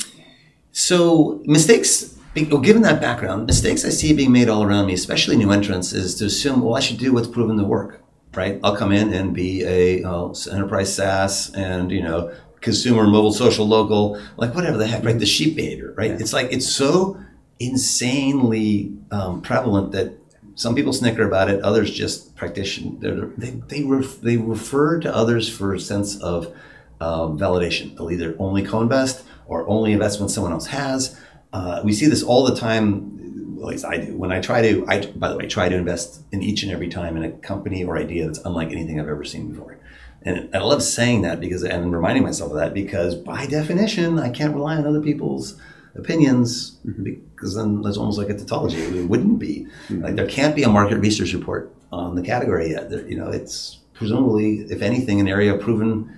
so 0.73 1.42
mistakes. 1.45 2.18
Well, 2.35 2.61
given 2.61 2.81
that 2.83 3.01
background, 3.01 3.47
mistakes 3.47 3.85
I 3.85 3.90
see 3.90 4.14
being 4.14 4.33
made 4.33 4.49
all 4.49 4.62
around 4.62 4.87
me, 4.87 4.95
especially 4.95 5.37
new 5.37 5.51
entrants, 5.51 5.92
is 5.92 6.14
to 6.16 6.25
assume, 6.25 6.62
well, 6.62 6.75
I 6.75 6.81
should 6.81 6.97
do 6.97 7.12
what's 7.12 7.29
proven 7.29 7.59
to 7.59 7.64
work. 7.64 8.03
Right? 8.35 8.59
I'll 8.64 8.75
come 8.75 8.92
in 8.92 9.12
and 9.12 9.35
be 9.35 9.62
a 9.62 10.03
uh, 10.03 10.33
enterprise 10.51 10.95
SaaS 10.95 11.53
and 11.55 11.90
you 11.90 12.03
know 12.03 12.33
consumer 12.62 13.07
mobile 13.07 13.33
social 13.33 13.66
local 13.66 14.18
like 14.37 14.55
whatever 14.55 14.79
the 14.79 14.87
heck 14.87 15.05
right 15.05 15.18
the 15.18 15.27
sheep 15.27 15.57
behavior 15.57 15.92
right 15.97 16.12
yeah. 16.12 16.16
it's 16.18 16.33
like 16.33 16.51
it's 16.53 16.66
so 16.66 17.18
insanely 17.62 18.92
um, 19.11 19.40
prevalent 19.42 19.92
that 19.92 20.18
some 20.55 20.75
people 20.75 20.92
snicker 20.92 21.27
about 21.27 21.51
it, 21.51 21.62
others 21.62 21.90
just 21.90 22.35
practitioner. 22.37 23.27
They 23.37 23.51
they, 23.51 23.83
ref, 23.85 24.20
they 24.20 24.37
refer 24.37 25.01
to 25.01 25.14
others 25.14 25.48
for 25.48 25.75
a 25.75 25.81
sense 25.81 26.20
of 26.20 26.55
um, 27.01 27.38
validation. 27.38 27.96
They'll 27.96 28.11
either 28.11 28.37
only 28.38 28.62
co-invest 28.62 29.25
or 29.46 29.68
only 29.68 29.92
invest 29.92 30.20
when 30.20 30.29
someone 30.29 30.53
else 30.53 30.66
has. 30.66 31.18
Uh, 31.53 31.81
we 31.85 31.92
see 31.92 32.07
this 32.07 32.22
all 32.22 32.44
the 32.44 32.57
time. 32.57 33.59
At 33.59 33.66
least 33.66 33.85
I 33.85 33.98
do. 33.98 34.16
When 34.16 34.33
I 34.33 34.40
try 34.40 34.61
to, 34.62 34.85
I 34.88 35.07
by 35.07 35.29
the 35.29 35.37
way, 35.37 35.46
try 35.46 35.68
to 35.68 35.77
invest 35.77 36.22
in 36.33 36.42
each 36.42 36.62
and 36.62 36.72
every 36.72 36.88
time 36.88 37.16
in 37.16 37.25
a 37.25 37.31
company 37.31 37.85
or 37.85 37.96
idea 37.96 38.27
that's 38.27 38.40
unlike 38.40 38.72
anything 38.72 39.01
I've 39.01 39.09
ever 39.09 39.25
seen 39.25 39.53
before. 39.53 39.79
And 40.25 40.55
I 40.55 40.59
love 40.59 40.83
saying 40.83 41.22
that 41.22 41.40
because 41.40 41.64
and 41.64 41.92
reminding 41.92 42.22
myself 42.22 42.53
of 42.53 42.59
that 42.59 42.75
because 42.75 43.14
by 43.14 43.46
definition, 43.46 44.18
I 44.18 44.31
can't 44.31 44.55
rely 44.55 44.77
on 44.77 44.87
other 44.87 45.01
people's 45.01 45.61
opinions 45.96 46.78
mm-hmm. 46.87 47.05
because 47.05 47.55
then 47.55 47.83
that's 47.83 47.96
almost 47.96 48.18
like 48.18 48.31
a 48.31 48.37
tautology. 48.37 48.78
It 48.78 49.09
wouldn't 49.09 49.38
be 49.38 49.66
mm-hmm. 49.88 50.02
like 50.02 50.16
there 50.16 50.26
can't 50.26 50.55
be 50.55 50.62
a 50.62 50.68
market 50.68 50.98
research 50.98 51.33
report 51.35 51.74
on 51.90 52.14
the 52.14 52.22
category 52.22 52.70
yet. 52.70 52.90
There, 52.90 53.07
you 53.07 53.16
know, 53.16 53.28
it's 53.28 53.78
presumably, 53.94 54.61
if 54.70 54.83
anything, 54.83 55.20
an 55.20 55.28
area 55.28 55.55
of 55.55 55.61
proven 55.61 56.16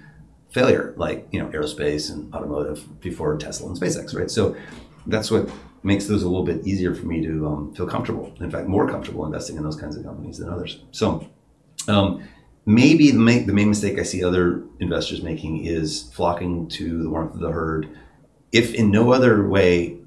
failure, 0.50 0.94
like 0.96 1.26
you 1.32 1.40
know, 1.40 1.48
aerospace 1.48 2.12
and 2.12 2.32
automotive 2.34 3.00
before 3.00 3.36
Tesla 3.36 3.68
and 3.68 3.78
SpaceX, 3.78 4.16
right? 4.16 4.30
So 4.30 4.56
that's 5.06 5.30
what 5.30 5.50
makes 5.82 6.06
those 6.06 6.22
a 6.22 6.28
little 6.28 6.44
bit 6.44 6.66
easier 6.66 6.94
for 6.94 7.06
me 7.06 7.20
to 7.26 7.46
um, 7.46 7.74
feel 7.74 7.86
comfortable. 7.86 8.32
In 8.40 8.50
fact, 8.50 8.68
more 8.68 8.88
comfortable 8.88 9.26
investing 9.26 9.56
in 9.56 9.62
those 9.62 9.76
kinds 9.76 9.96
of 9.96 10.04
companies 10.04 10.38
than 10.38 10.48
others. 10.48 10.82
So. 10.92 11.28
Um, 11.86 12.26
maybe 12.66 13.10
the 13.10 13.44
the 13.46 13.52
main 13.52 13.68
mistake 13.68 13.98
I 13.98 14.04
see 14.04 14.24
other 14.24 14.62
investors 14.80 15.22
making 15.22 15.66
is 15.66 16.10
flocking 16.14 16.66
to 16.68 17.02
the 17.02 17.10
warmth 17.10 17.34
of 17.34 17.40
the 17.40 17.50
herd 17.50 17.88
if 18.54 18.72
in 18.74 18.90
no 18.90 19.12
other 19.12 19.46
way 19.46 19.98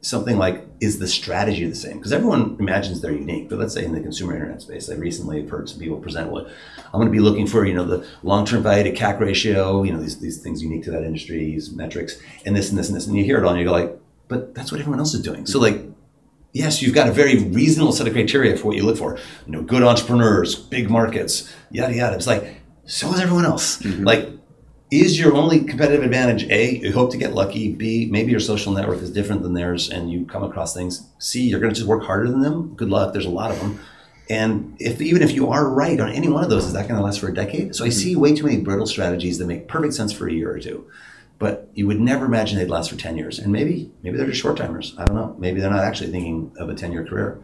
something 0.00 0.38
like 0.38 0.66
is 0.80 0.98
the 0.98 1.06
strategy 1.06 1.66
the 1.66 1.74
same? 1.74 1.98
Because 1.98 2.12
everyone 2.12 2.56
imagines 2.58 3.00
they're 3.00 3.12
unique 3.12 3.48
but 3.48 3.58
let's 3.58 3.74
say 3.74 3.84
in 3.84 3.92
the 3.92 4.00
consumer 4.00 4.32
internet 4.32 4.62
space 4.62 4.90
i 4.90 4.94
recently 4.94 5.42
have 5.42 5.50
heard 5.50 5.68
some 5.68 5.78
people 5.78 5.98
present 5.98 6.32
well 6.32 6.46
i'm 6.86 7.00
going 7.00 7.06
to 7.06 7.12
be 7.12 7.20
looking 7.20 7.46
for 7.46 7.66
you 7.66 7.74
know 7.74 7.84
the 7.84 8.06
long-term 8.22 8.62
value 8.62 8.84
to 8.84 8.92
cac 8.92 9.20
ratio 9.20 9.82
you 9.82 9.92
know 9.92 10.00
these, 10.00 10.18
these 10.18 10.42
things 10.42 10.62
unique 10.62 10.84
to 10.84 10.90
that 10.90 11.04
industry 11.04 11.38
these 11.38 11.70
metrics 11.70 12.18
and 12.46 12.56
this 12.56 12.70
and 12.70 12.78
this 12.78 12.88
and 12.88 12.96
this 12.96 13.06
and 13.06 13.16
you 13.16 13.24
hear 13.24 13.38
it 13.38 13.44
all 13.44 13.50
and 13.50 13.60
you 13.60 13.66
go 13.66 13.72
like 13.72 14.00
but 14.30 14.54
that's 14.54 14.72
what 14.72 14.80
everyone 14.80 15.00
else 15.00 15.12
is 15.12 15.20
doing. 15.20 15.44
So 15.44 15.60
like 15.60 15.82
yes 16.52 16.80
you've 16.80 16.94
got 16.94 17.08
a 17.08 17.12
very 17.12 17.44
reasonable 17.44 17.92
set 17.92 18.06
of 18.06 18.14
criteria 18.14 18.56
for 18.56 18.68
what 18.68 18.76
you 18.76 18.84
look 18.84 18.96
for. 18.96 19.18
You 19.44 19.52
know 19.52 19.62
good 19.62 19.82
entrepreneurs 19.82 20.54
big 20.54 20.88
markets 20.88 21.52
yada 21.70 21.94
yada. 21.94 22.16
It's 22.16 22.26
like 22.26 22.62
so 22.86 23.12
is 23.12 23.20
everyone 23.20 23.44
else. 23.44 23.82
Mm-hmm. 23.82 24.04
like 24.04 24.30
is 24.90 25.18
your 25.18 25.34
only 25.34 25.60
competitive 25.60 26.02
advantage 26.02 26.44
A, 26.50 26.78
you 26.78 26.92
hope 26.92 27.12
to 27.12 27.16
get 27.16 27.32
lucky, 27.32 27.72
B, 27.72 28.08
maybe 28.10 28.30
your 28.30 28.40
social 28.40 28.72
network 28.72 29.00
is 29.00 29.10
different 29.10 29.42
than 29.42 29.54
theirs 29.54 29.88
and 29.88 30.10
you 30.10 30.24
come 30.24 30.42
across 30.42 30.74
things, 30.74 31.06
C, 31.18 31.42
you're 31.42 31.60
going 31.60 31.72
to 31.72 31.78
just 31.78 31.88
work 31.88 32.02
harder 32.02 32.28
than 32.28 32.40
them. 32.40 32.74
Good 32.74 32.88
luck, 32.88 33.12
there's 33.12 33.26
a 33.26 33.30
lot 33.30 33.50
of 33.50 33.60
them. 33.60 33.80
And 34.28 34.76
if 34.78 35.00
even 35.00 35.22
if 35.22 35.32
you 35.32 35.50
are 35.50 35.68
right 35.68 35.98
on 35.98 36.10
any 36.10 36.28
one 36.28 36.44
of 36.44 36.50
those, 36.50 36.64
is 36.64 36.72
that 36.72 36.86
going 36.88 36.98
to 36.98 37.04
last 37.04 37.18
for 37.18 37.28
a 37.28 37.34
decade? 37.34 37.74
So 37.74 37.84
I 37.84 37.88
see 37.88 38.14
hmm. 38.14 38.20
way 38.20 38.34
too 38.34 38.44
many 38.44 38.60
brittle 38.60 38.86
strategies 38.86 39.38
that 39.38 39.46
make 39.46 39.68
perfect 39.68 39.94
sense 39.94 40.12
for 40.12 40.28
a 40.28 40.32
year 40.32 40.52
or 40.52 40.60
two, 40.60 40.88
but 41.38 41.68
you 41.74 41.86
would 41.86 42.00
never 42.00 42.26
imagine 42.26 42.58
they'd 42.58 42.68
last 42.68 42.90
for 42.90 42.96
10 42.96 43.16
years. 43.16 43.38
And 43.38 43.52
maybe 43.52 43.90
maybe 44.02 44.16
they're 44.16 44.26
just 44.26 44.40
short 44.40 44.56
timers. 44.56 44.94
I 44.98 45.04
don't 45.04 45.16
know. 45.16 45.34
Maybe 45.38 45.60
they're 45.60 45.70
not 45.70 45.84
actually 45.84 46.12
thinking 46.12 46.52
of 46.58 46.68
a 46.68 46.74
10 46.74 46.92
year 46.92 47.04
career 47.04 47.40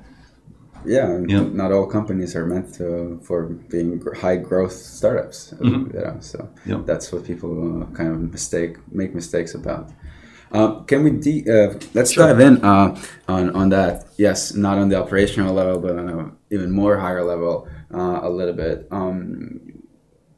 yeah, 0.87 1.19
not 1.53 1.73
all 1.73 1.87
companies 1.87 2.35
are 2.37 2.47
meant 2.47 2.75
to, 2.75 3.21
for 3.23 3.45
being 3.45 4.03
high 4.17 4.37
growth 4.37 4.73
startups. 4.73 5.53
Mm-hmm. 5.53 5.97
You 5.97 6.03
know, 6.05 6.17
so 6.21 6.49
that's 6.85 7.13
what 7.13 7.25
people 7.25 7.83
uh, 7.83 7.87
kind 7.87 8.11
of 8.11 8.33
mistake 8.33 8.77
make 8.93 9.15
mistakes 9.15 9.55
about. 9.55 9.91
Uh, 10.53 10.81
can 10.85 11.03
we 11.03 11.11
de- 11.11 11.45
uh, 11.51 11.75
let's 11.95 12.13
sure. 12.13 12.27
dive 12.27 12.41
in 12.41 12.65
uh, 12.65 12.97
on 13.29 13.51
on 13.51 13.69
that? 13.71 14.07
Yes, 14.17 14.55
not 14.55 14.79
on 14.79 14.89
the 14.89 14.97
operational 15.01 15.53
level, 15.53 15.81
but 15.81 15.99
on 15.99 16.09
an 16.09 16.37
even 16.51 16.71
more 16.71 16.99
higher 16.99 17.25
level, 17.25 17.69
uh, 17.93 18.21
a 18.23 18.31
little 18.31 18.55
bit 18.55 18.87
um, 18.91 19.83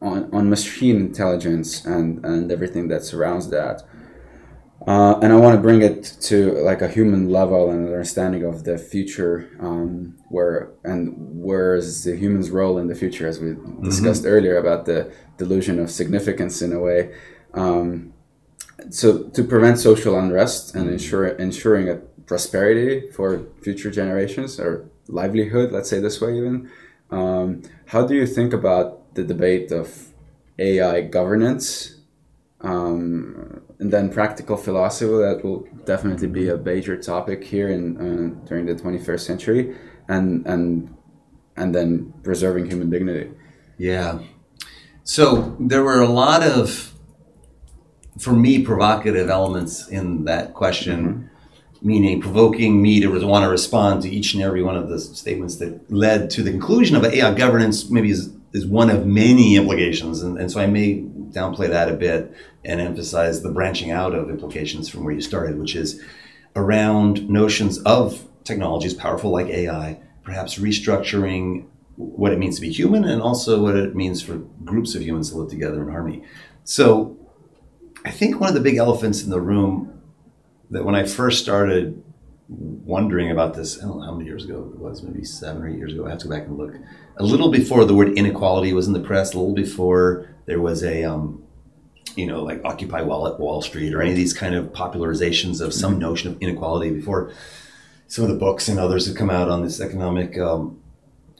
on 0.00 0.30
on 0.32 0.48
machine 0.48 0.96
intelligence 0.96 1.84
and 1.84 2.24
and 2.24 2.50
everything 2.50 2.88
that 2.88 3.04
surrounds 3.04 3.50
that. 3.50 3.82
Uh, 4.86 5.18
and 5.20 5.32
I 5.32 5.36
want 5.36 5.56
to 5.56 5.60
bring 5.60 5.82
it 5.82 6.16
to 6.22 6.52
like 6.62 6.82
a 6.82 6.88
human 6.88 7.30
level 7.30 7.70
and 7.70 7.84
understanding 7.86 8.44
of 8.44 8.64
the 8.64 8.78
future, 8.78 9.50
um, 9.60 10.16
where 10.28 10.70
and 10.84 11.42
where 11.42 11.74
is 11.74 12.04
the 12.04 12.16
human's 12.16 12.50
role 12.50 12.78
in 12.78 12.86
the 12.86 12.94
future, 12.94 13.26
as 13.26 13.40
we 13.40 13.50
mm-hmm. 13.50 13.84
discussed 13.84 14.24
earlier 14.24 14.56
about 14.56 14.86
the 14.86 15.12
delusion 15.36 15.78
of 15.80 15.90
significance 15.90 16.62
in 16.62 16.72
a 16.72 16.80
way. 16.80 17.12
Um, 17.54 18.14
so 18.90 19.24
to 19.24 19.42
prevent 19.42 19.78
social 19.78 20.16
unrest 20.18 20.74
and 20.74 20.88
ensure 20.88 21.26
ensuring 21.26 21.88
a 21.88 21.96
prosperity 22.26 23.10
for 23.10 23.46
future 23.62 23.90
generations 23.90 24.60
or 24.60 24.88
livelihood, 25.08 25.72
let's 25.72 25.90
say 25.90 25.98
this 25.98 26.20
way, 26.20 26.36
even. 26.36 26.70
Um, 27.10 27.62
how 27.86 28.06
do 28.06 28.14
you 28.14 28.26
think 28.26 28.52
about 28.52 29.14
the 29.14 29.24
debate 29.24 29.72
of 29.72 30.08
AI 30.58 31.00
governance? 31.00 31.96
Um, 32.60 33.62
and 33.80 33.92
then 33.92 34.10
practical 34.10 34.56
philosophy 34.56 35.06
that 35.06 35.40
will 35.44 35.66
definitely 35.84 36.26
be 36.26 36.48
a 36.48 36.56
major 36.56 36.96
topic 36.96 37.44
here 37.44 37.68
in 37.68 37.96
uh, 37.96 38.46
during 38.46 38.66
the 38.66 38.74
21st 38.74 39.20
century 39.20 39.76
and 40.08 40.46
and 40.46 40.94
and 41.56 41.74
then 41.74 42.12
preserving 42.22 42.66
human 42.66 42.90
dignity. 42.90 43.30
Yeah. 43.78 44.20
So 45.04 45.56
there 45.58 45.82
were 45.82 46.00
a 46.00 46.08
lot 46.08 46.42
of 46.42 46.92
for 48.18 48.32
me 48.32 48.64
provocative 48.64 49.30
elements 49.30 49.88
in 49.88 50.24
that 50.24 50.54
question. 50.54 50.98
Mm-hmm. 50.98 51.24
meaning 51.80 52.20
provoking 52.20 52.82
me 52.82 53.00
to 53.00 53.08
want 53.24 53.44
to 53.44 53.48
respond 53.48 54.02
to 54.02 54.08
each 54.10 54.34
and 54.34 54.42
every 54.42 54.62
one 54.68 54.76
of 54.76 54.88
the 54.88 54.98
statements 54.98 55.56
that 55.60 55.72
led 55.88 56.28
to 56.34 56.42
the 56.42 56.50
conclusion 56.50 56.96
of 56.96 57.04
AI 57.04 57.32
governance 57.34 57.88
maybe 57.88 58.10
is, 58.10 58.32
is 58.52 58.66
one 58.66 58.90
of 58.90 59.06
many 59.06 59.54
implications. 59.54 60.22
And, 60.24 60.32
and 60.40 60.50
so 60.50 60.58
I 60.60 60.66
may 60.66 61.06
downplay 61.30 61.68
that 61.68 61.88
a 61.88 61.94
bit 61.94 62.32
and 62.64 62.80
emphasize 62.80 63.42
the 63.42 63.50
branching 63.50 63.90
out 63.90 64.14
of 64.14 64.30
implications 64.30 64.88
from 64.88 65.04
where 65.04 65.14
you 65.14 65.20
started, 65.20 65.58
which 65.58 65.74
is 65.74 66.02
around 66.56 67.28
notions 67.28 67.78
of 67.82 68.26
technologies 68.44 68.94
powerful 68.94 69.30
like 69.30 69.46
AI, 69.48 70.00
perhaps 70.22 70.59
restructuring 70.59 71.66
what 71.96 72.32
it 72.32 72.38
means 72.38 72.57
to 72.57 72.61
be 72.61 72.70
human 72.70 73.05
and 73.05 73.20
also 73.20 73.62
what 73.62 73.76
it 73.76 73.94
means 73.94 74.22
for 74.22 74.36
groups 74.64 74.94
of 74.94 75.03
humans 75.03 75.30
to 75.30 75.36
live 75.36 75.50
together 75.50 75.82
in 75.82 75.90
harmony. 75.90 76.22
So 76.64 77.16
I 78.05 78.11
think 78.11 78.40
one 78.40 78.48
of 78.48 78.55
the 78.55 78.61
big 78.61 78.76
elephants 78.76 79.22
in 79.22 79.30
the 79.30 79.40
room 79.40 80.00
that 80.70 80.84
when 80.84 80.94
I 80.94 81.05
first 81.05 81.42
started 81.42 82.03
wondering 82.48 83.30
about 83.30 83.55
this, 83.55 83.78
I 83.78 83.82
don't 83.82 83.98
know 83.98 84.05
how 84.05 84.12
many 84.12 84.26
years 84.26 84.44
ago 84.44 84.70
it 84.72 84.78
was, 84.78 85.03
maybe 85.03 85.24
seven 85.24 85.62
or 85.62 85.68
eight 85.68 85.76
years 85.76 85.92
ago. 85.92 86.07
I 86.07 86.11
have 86.11 86.18
to 86.20 86.28
go 86.28 86.34
back 86.34 86.46
and 86.46 86.57
look. 86.57 86.74
A 87.18 87.24
little 87.24 87.50
before 87.50 87.84
the 87.84 87.94
word 87.94 88.16
inequality 88.16 88.72
was 88.72 88.86
in 88.86 88.92
the 88.92 89.00
press, 89.00 89.34
a 89.34 89.38
little 89.38 89.54
before 89.54 90.28
there 90.46 90.60
was 90.60 90.82
a 90.82 91.04
um, 91.04 91.42
you 92.18 92.26
know, 92.26 92.42
like 92.42 92.60
Occupy 92.64 93.02
Wall 93.02 93.36
Wall 93.38 93.62
Street 93.62 93.94
or 93.94 94.02
any 94.02 94.10
of 94.10 94.16
these 94.16 94.32
kind 94.32 94.54
of 94.54 94.72
popularizations 94.72 95.60
of 95.60 95.72
some 95.72 95.98
notion 95.98 96.30
of 96.32 96.42
inequality 96.42 96.90
before 96.90 97.32
some 98.08 98.24
of 98.24 98.30
the 98.30 98.36
books 98.36 98.68
and 98.68 98.78
others 98.78 99.06
have 99.06 99.16
come 99.16 99.30
out 99.30 99.48
on 99.48 99.62
this 99.62 99.80
economic 99.80 100.36
um, 100.38 100.80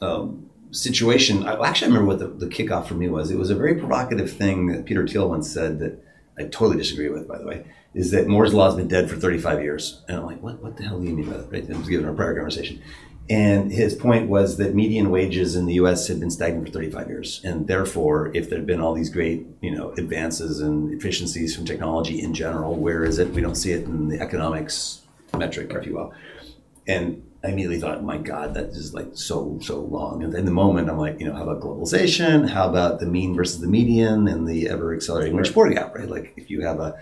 um, 0.01 0.49
situation. 0.71 1.43
I, 1.43 1.67
actually, 1.67 1.87
I 1.87 1.95
remember 1.95 2.07
what 2.07 2.19
the, 2.19 2.45
the 2.45 2.47
kickoff 2.47 2.87
for 2.87 2.93
me 2.93 3.09
was. 3.09 3.29
It 3.29 3.37
was 3.37 3.49
a 3.49 3.55
very 3.55 3.75
provocative 3.75 4.31
thing 4.31 4.67
that 4.67 4.85
Peter 4.85 5.05
Thiel 5.05 5.27
once 5.27 5.51
said 5.51 5.79
that 5.79 6.01
I 6.37 6.43
totally 6.43 6.77
disagree 6.77 7.09
with, 7.09 7.27
by 7.27 7.39
the 7.39 7.45
way, 7.45 7.65
is 7.93 8.11
that 8.11 8.27
Moore's 8.27 8.53
Law 8.53 8.67
has 8.67 8.75
been 8.75 8.87
dead 8.87 9.09
for 9.09 9.17
35 9.17 9.61
years. 9.61 10.01
And 10.07 10.17
I'm 10.17 10.25
like, 10.25 10.41
what, 10.41 10.61
what 10.63 10.77
the 10.77 10.83
hell 10.83 10.99
do 10.99 11.07
you 11.07 11.13
mean 11.13 11.29
by 11.29 11.37
that? 11.37 11.51
Right? 11.51 11.69
I 11.69 11.77
was 11.77 11.89
given 11.89 12.05
our 12.05 12.13
prior 12.13 12.35
conversation. 12.35 12.81
And 13.29 13.71
his 13.71 13.93
point 13.93 14.27
was 14.27 14.57
that 14.57 14.73
median 14.73 15.11
wages 15.11 15.55
in 15.55 15.67
the 15.67 15.75
U.S. 15.75 16.07
had 16.07 16.19
been 16.19 16.31
stagnant 16.31 16.65
for 16.67 16.73
35 16.73 17.07
years, 17.09 17.41
and 17.43 17.67
therefore, 17.67 18.31
if 18.33 18.49
there 18.49 18.57
had 18.57 18.65
been 18.65 18.81
all 18.81 18.95
these 18.95 19.11
great, 19.11 19.45
you 19.61 19.69
know, 19.69 19.91
advances 19.91 20.61
and 20.61 20.91
efficiencies 20.91 21.55
from 21.55 21.65
technology 21.65 22.21
in 22.21 22.33
general, 22.33 22.75
where 22.75 23.03
is 23.03 23.19
it? 23.19 23.29
We 23.29 23.41
don't 23.41 23.53
see 23.53 23.71
it 23.71 23.85
in 23.85 24.07
the 24.07 24.19
economics 24.19 25.01
metric, 25.37 25.71
if 25.75 25.85
you 25.85 25.93
will. 25.93 26.11
And 26.87 27.23
I 27.43 27.49
immediately 27.49 27.79
thought, 27.79 28.03
my 28.03 28.17
God, 28.17 28.55
that 28.55 28.69
is 28.69 28.95
like 28.95 29.09
so, 29.13 29.59
so 29.61 29.81
wrong. 29.81 30.23
And 30.23 30.33
in 30.33 30.45
the 30.45 30.51
moment, 30.51 30.89
I'm 30.89 30.97
like, 30.97 31.19
you 31.19 31.27
know, 31.27 31.35
how 31.35 31.43
about 31.43 31.61
globalization? 31.61 32.49
How 32.49 32.67
about 32.67 32.99
the 32.99 33.05
mean 33.05 33.35
versus 33.35 33.61
the 33.61 33.67
median 33.67 34.27
and 34.27 34.47
the 34.47 34.67
ever 34.67 34.93
accelerating 34.93 35.37
wage 35.37 35.53
poor 35.53 35.69
gap, 35.69 35.95
right? 35.95 36.09
Like 36.09 36.33
if 36.35 36.49
you 36.49 36.61
have 36.61 36.79
a, 36.79 36.99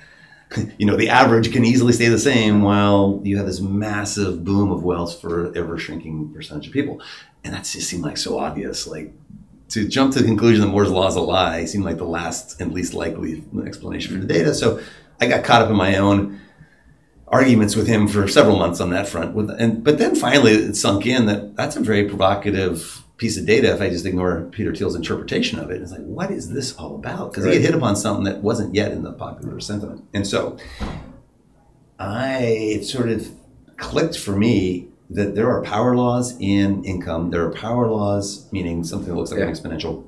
you 0.77 0.85
know, 0.85 0.95
the 0.95 1.09
average 1.09 1.51
can 1.51 1.65
easily 1.65 1.93
stay 1.93 2.07
the 2.07 2.19
same 2.19 2.61
while 2.61 3.21
you 3.23 3.37
have 3.37 3.45
this 3.45 3.59
massive 3.59 4.43
boom 4.43 4.71
of 4.71 4.83
wealth 4.83 5.19
for 5.19 5.55
ever 5.57 5.77
shrinking 5.77 6.31
percentage 6.33 6.67
of 6.67 6.73
people. 6.73 7.01
And 7.43 7.53
that 7.53 7.65
just 7.65 7.89
seemed 7.89 8.03
like 8.03 8.17
so 8.17 8.39
obvious. 8.39 8.87
Like 8.87 9.13
to 9.69 9.87
jump 9.87 10.13
to 10.13 10.19
the 10.19 10.25
conclusion 10.25 10.61
that 10.61 10.67
Moore's 10.67 10.89
law 10.89 11.07
is 11.07 11.15
a 11.15 11.21
lie 11.21 11.65
seemed 11.65 11.85
like 11.85 11.97
the 11.97 12.05
last 12.05 12.59
and 12.61 12.73
least 12.73 12.93
likely 12.93 13.43
explanation 13.65 14.13
for 14.15 14.25
the 14.25 14.33
data. 14.33 14.53
So 14.53 14.81
I 15.19 15.27
got 15.27 15.43
caught 15.43 15.61
up 15.61 15.69
in 15.69 15.75
my 15.75 15.97
own 15.97 16.39
arguments 17.27 17.75
with 17.75 17.87
him 17.87 18.07
for 18.07 18.27
several 18.27 18.57
months 18.57 18.79
on 18.79 18.89
that 18.91 19.07
front. 19.07 19.33
With 19.35 19.49
and 19.49 19.83
but 19.83 19.97
then 19.97 20.15
finally 20.15 20.53
it 20.53 20.75
sunk 20.75 21.05
in 21.05 21.25
that 21.25 21.55
that's 21.55 21.75
a 21.75 21.81
very 21.81 22.07
provocative 22.07 23.03
piece 23.17 23.37
of 23.37 23.45
data 23.45 23.73
if 23.73 23.81
I 23.81 23.89
just 23.89 24.05
ignore 24.05 24.47
Peter 24.51 24.73
Thiel's 24.73 24.95
interpretation 24.95 25.59
of 25.59 25.71
it. 25.71 25.81
It's 25.81 25.91
like, 25.91 26.01
what 26.01 26.31
is 26.31 26.51
this 26.51 26.75
all 26.75 26.95
about? 26.95 27.31
Because 27.31 27.45
right. 27.45 27.55
he 27.55 27.61
had 27.61 27.71
hit 27.71 27.75
upon 27.75 27.95
something 27.95 28.23
that 28.25 28.43
wasn't 28.43 28.75
yet 28.75 28.91
in 28.91 29.03
the 29.03 29.11
popular 29.11 29.59
sentiment. 29.59 30.05
And 30.13 30.25
so 30.25 30.57
I 31.99 32.41
it 32.41 32.85
sort 32.85 33.09
of 33.09 33.29
clicked 33.77 34.17
for 34.17 34.35
me 34.35 34.87
that 35.09 35.35
there 35.35 35.49
are 35.49 35.61
power 35.63 35.95
laws 35.95 36.37
in 36.39 36.83
income. 36.83 37.31
There 37.31 37.43
are 37.43 37.51
power 37.51 37.87
laws, 37.87 38.51
meaning 38.51 38.83
something 38.83 39.09
that 39.09 39.15
looks 39.15 39.31
like 39.31 39.39
yeah. 39.39 39.47
an 39.47 39.53
exponential, 39.53 40.05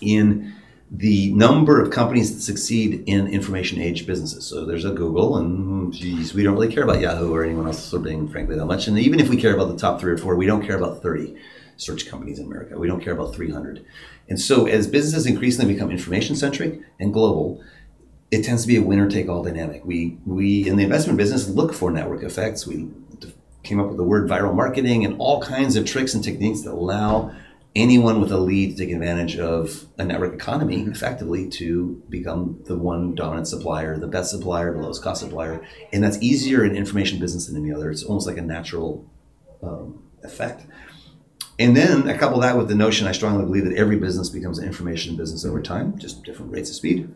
in 0.00 0.54
the 0.90 1.32
number 1.32 1.82
of 1.82 1.90
companies 1.90 2.34
that 2.34 2.42
succeed 2.42 3.02
in 3.06 3.26
information 3.26 3.80
age 3.80 4.06
businesses. 4.06 4.46
So 4.46 4.64
there's 4.64 4.84
a 4.84 4.92
Google, 4.92 5.36
and 5.36 5.64
hmm, 5.64 5.90
geez, 5.90 6.32
we 6.32 6.42
don't 6.42 6.54
really 6.54 6.72
care 6.72 6.84
about 6.84 7.00
Yahoo 7.00 7.34
or 7.34 7.44
anyone 7.44 7.66
else 7.66 7.92
or 7.92 7.98
Bing, 7.98 8.28
frankly, 8.28 8.56
that 8.56 8.66
much. 8.66 8.86
And 8.86 8.98
even 8.98 9.18
if 9.18 9.28
we 9.28 9.36
care 9.36 9.54
about 9.54 9.68
the 9.68 9.76
top 9.76 10.00
three 10.00 10.12
or 10.12 10.18
four, 10.18 10.36
we 10.36 10.46
don't 10.46 10.64
care 10.64 10.76
about 10.76 11.02
30 11.02 11.34
search 11.76 12.06
companies 12.08 12.38
in 12.38 12.46
America. 12.46 12.78
We 12.78 12.88
don't 12.88 13.02
care 13.02 13.12
about 13.12 13.34
300. 13.34 13.84
And 14.28 14.40
so 14.40 14.66
as 14.66 14.86
businesses 14.86 15.26
increasingly 15.26 15.72
become 15.72 15.90
information 15.90 16.36
centric 16.36 16.80
and 16.98 17.12
global, 17.12 17.62
it 18.30 18.44
tends 18.44 18.62
to 18.62 18.68
be 18.68 18.76
a 18.76 18.82
winner 18.82 19.08
take 19.08 19.28
all 19.28 19.42
dynamic. 19.42 19.84
We 19.84 20.18
we 20.26 20.68
in 20.68 20.76
the 20.76 20.84
investment 20.84 21.16
business 21.18 21.48
look 21.48 21.72
for 21.72 21.90
network 21.90 22.22
effects. 22.22 22.66
We 22.66 22.88
came 23.62 23.80
up 23.80 23.88
with 23.88 23.96
the 23.96 24.04
word 24.04 24.28
viral 24.28 24.54
marketing 24.54 25.04
and 25.04 25.16
all 25.18 25.42
kinds 25.42 25.76
of 25.76 25.84
tricks 25.84 26.14
and 26.14 26.22
techniques 26.22 26.62
that 26.62 26.72
allow 26.72 27.34
anyone 27.74 28.20
with 28.20 28.32
a 28.32 28.38
lead 28.38 28.76
to 28.76 28.86
take 28.86 28.94
advantage 28.94 29.36
of 29.36 29.86
a 29.98 30.04
network 30.04 30.32
economy 30.32 30.78
mm-hmm. 30.78 30.92
effectively 30.92 31.48
to 31.48 32.02
become 32.08 32.58
the 32.64 32.76
one 32.76 33.14
dominant 33.14 33.46
supplier, 33.46 33.98
the 33.98 34.06
best 34.06 34.30
supplier, 34.30 34.72
the 34.72 34.80
lowest 34.80 35.02
cost 35.02 35.20
supplier. 35.20 35.64
And 35.92 36.02
that's 36.02 36.16
easier 36.22 36.64
in 36.64 36.74
information 36.74 37.18
business 37.18 37.46
than 37.46 37.56
any 37.56 37.72
other. 37.72 37.90
It's 37.90 38.02
almost 38.02 38.26
like 38.26 38.38
a 38.38 38.42
natural 38.42 39.04
um, 39.62 40.02
effect. 40.22 40.66
And 41.58 41.76
then 41.76 42.08
I 42.08 42.16
couple 42.16 42.40
that 42.40 42.56
with 42.56 42.68
the 42.68 42.74
notion 42.74 43.06
I 43.06 43.12
strongly 43.12 43.44
believe 43.44 43.64
that 43.64 43.76
every 43.76 43.96
business 43.96 44.28
becomes 44.28 44.58
an 44.58 44.66
information 44.66 45.16
business 45.16 45.44
over 45.44 45.62
time, 45.62 45.98
just 45.98 46.22
different 46.22 46.52
rates 46.52 46.68
of 46.68 46.76
speed. 46.76 47.12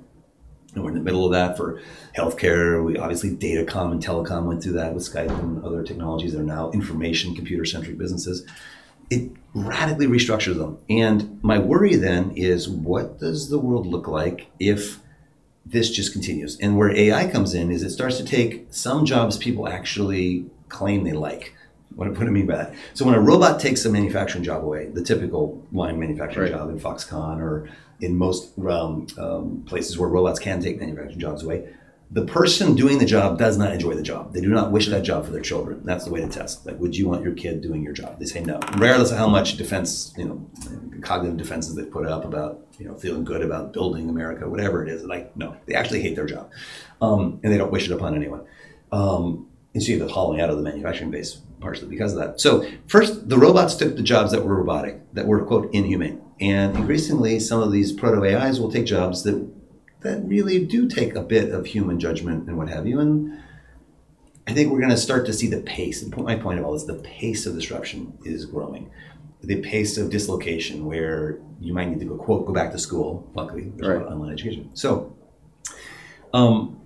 And 0.74 0.84
we're 0.84 0.90
in 0.90 0.96
the 0.96 1.02
middle 1.02 1.26
of 1.26 1.32
that 1.32 1.56
for 1.56 1.80
healthcare. 2.16 2.82
We 2.82 2.96
obviously 2.96 3.30
datacom 3.30 3.92
and 3.92 4.02
telecom 4.02 4.44
went 4.44 4.62
through 4.62 4.74
that 4.74 4.94
with 4.94 5.02
Skype 5.02 5.36
and 5.38 5.64
other 5.64 5.82
technologies 5.82 6.32
that 6.32 6.40
are 6.40 6.44
now 6.44 6.70
information 6.70 7.34
computer 7.34 7.64
centric 7.64 7.98
businesses 7.98 8.46
it 9.10 9.32
radically 9.52 10.06
restructures 10.06 10.56
them. 10.56 10.78
And 10.88 11.40
my 11.42 11.58
worry 11.58 11.96
then 11.96 12.30
is 12.36 12.68
what 12.68 13.18
does 13.18 13.50
the 13.50 13.58
world 13.58 13.86
look 13.86 14.06
like 14.06 14.46
if 14.58 15.00
this 15.66 15.90
just 15.90 16.12
continues? 16.12 16.56
And 16.60 16.76
where 16.76 16.90
AI 16.90 17.28
comes 17.28 17.52
in 17.52 17.70
is 17.70 17.82
it 17.82 17.90
starts 17.90 18.16
to 18.18 18.24
take 18.24 18.68
some 18.70 19.04
jobs 19.04 19.36
people 19.36 19.68
actually 19.68 20.46
claim 20.68 21.02
they 21.02 21.12
like. 21.12 21.54
What, 21.94 22.08
what 22.08 22.20
do 22.20 22.26
I 22.26 22.30
mean 22.30 22.46
by 22.46 22.56
that? 22.56 22.74
So 22.94 23.04
when 23.04 23.14
a 23.14 23.20
robot 23.20 23.60
takes 23.60 23.84
a 23.84 23.90
manufacturing 23.90 24.44
job 24.44 24.64
away, 24.64 24.86
the 24.86 25.02
typical 25.02 25.66
line 25.72 25.98
manufacturing 25.98 26.52
right. 26.52 26.58
job 26.58 26.70
in 26.70 26.78
Foxconn 26.78 27.38
or 27.38 27.68
in 28.00 28.16
most 28.16 28.58
um, 28.58 29.06
um, 29.18 29.62
places 29.66 29.98
where 29.98 30.08
robots 30.08 30.38
can 30.38 30.60
take 30.60 30.78
manufacturing 30.78 31.18
jobs 31.18 31.42
away, 31.42 31.68
the 32.12 32.24
person 32.24 32.74
doing 32.74 32.98
the 32.98 33.06
job 33.06 33.38
does 33.38 33.56
not 33.56 33.72
enjoy 33.72 33.94
the 33.94 34.02
job. 34.02 34.32
They 34.32 34.40
do 34.40 34.48
not 34.48 34.72
wish 34.72 34.88
that 34.88 35.02
job 35.02 35.24
for 35.24 35.30
their 35.30 35.42
children. 35.42 35.82
That's 35.84 36.04
the 36.04 36.10
way 36.10 36.20
to 36.20 36.28
test. 36.28 36.66
Like, 36.66 36.78
would 36.80 36.96
you 36.96 37.08
want 37.08 37.22
your 37.22 37.34
kid 37.34 37.60
doing 37.60 37.84
your 37.84 37.92
job? 37.92 38.18
They 38.18 38.26
say 38.26 38.40
no, 38.40 38.58
regardless 38.72 39.12
of 39.12 39.18
how 39.18 39.28
much 39.28 39.56
defense, 39.56 40.12
you 40.16 40.24
know, 40.24 40.50
cognitive 41.02 41.36
defenses 41.36 41.76
they 41.76 41.84
put 41.84 42.06
up 42.06 42.24
about, 42.24 42.66
you 42.78 42.86
know, 42.86 42.96
feeling 42.96 43.22
good 43.22 43.42
about 43.42 43.72
building 43.72 44.08
America, 44.08 44.48
whatever 44.48 44.84
it 44.84 44.88
is. 44.88 45.04
Like, 45.04 45.36
no, 45.36 45.56
they 45.66 45.74
actually 45.74 46.02
hate 46.02 46.16
their 46.16 46.26
job, 46.26 46.50
um, 47.00 47.38
and 47.44 47.52
they 47.52 47.58
don't 47.58 47.70
wish 47.70 47.88
it 47.88 47.92
upon 47.92 48.16
anyone. 48.16 48.44
Um, 48.90 49.46
and 49.72 49.80
so 49.80 49.92
you 49.92 50.00
have 50.00 50.08
the 50.08 50.12
hollowing 50.12 50.40
out 50.40 50.50
of 50.50 50.56
the 50.56 50.64
manufacturing 50.64 51.12
base 51.12 51.40
partially 51.60 51.88
because 51.88 52.12
of 52.12 52.18
that. 52.18 52.40
So 52.40 52.66
first, 52.86 53.28
the 53.28 53.38
robots 53.38 53.74
took 53.74 53.96
the 53.96 54.02
jobs 54.02 54.32
that 54.32 54.44
were 54.44 54.56
robotic, 54.56 55.00
that 55.12 55.26
were 55.26 55.44
quote 55.44 55.72
inhumane, 55.72 56.20
and 56.40 56.76
increasingly, 56.76 57.38
some 57.38 57.62
of 57.62 57.70
these 57.70 57.92
proto 57.92 58.24
AIs 58.24 58.58
will 58.58 58.72
take 58.72 58.86
jobs 58.86 59.22
that 59.24 59.48
that 60.00 60.24
really 60.24 60.64
do 60.64 60.88
take 60.88 61.14
a 61.14 61.22
bit 61.22 61.50
of 61.50 61.66
human 61.66 62.00
judgment 62.00 62.48
and 62.48 62.56
what 62.56 62.70
have 62.70 62.86
you. 62.86 62.98
And 63.00 63.38
I 64.46 64.52
think 64.52 64.72
we're 64.72 64.78
going 64.78 64.90
to 64.90 64.96
start 64.96 65.26
to 65.26 65.32
see 65.32 65.46
the 65.46 65.60
pace. 65.60 66.02
And 66.02 66.16
my 66.16 66.36
point 66.36 66.58
of 66.58 66.64
all 66.64 66.74
is 66.74 66.86
the 66.86 66.94
pace 66.94 67.44
of 67.44 67.54
disruption 67.54 68.16
is 68.24 68.46
growing. 68.46 68.90
The 69.42 69.60
pace 69.60 69.98
of 69.98 70.10
dislocation, 70.10 70.86
where 70.86 71.38
you 71.60 71.74
might 71.74 71.88
need 71.88 72.00
to 72.00 72.06
go 72.06 72.16
quote 72.16 72.46
go 72.46 72.52
back 72.52 72.72
to 72.72 72.78
school. 72.78 73.30
Luckily, 73.34 73.72
there's 73.76 74.00
right. 74.00 74.06
online 74.06 74.32
education. 74.32 74.70
So, 74.74 75.16
um, 76.32 76.80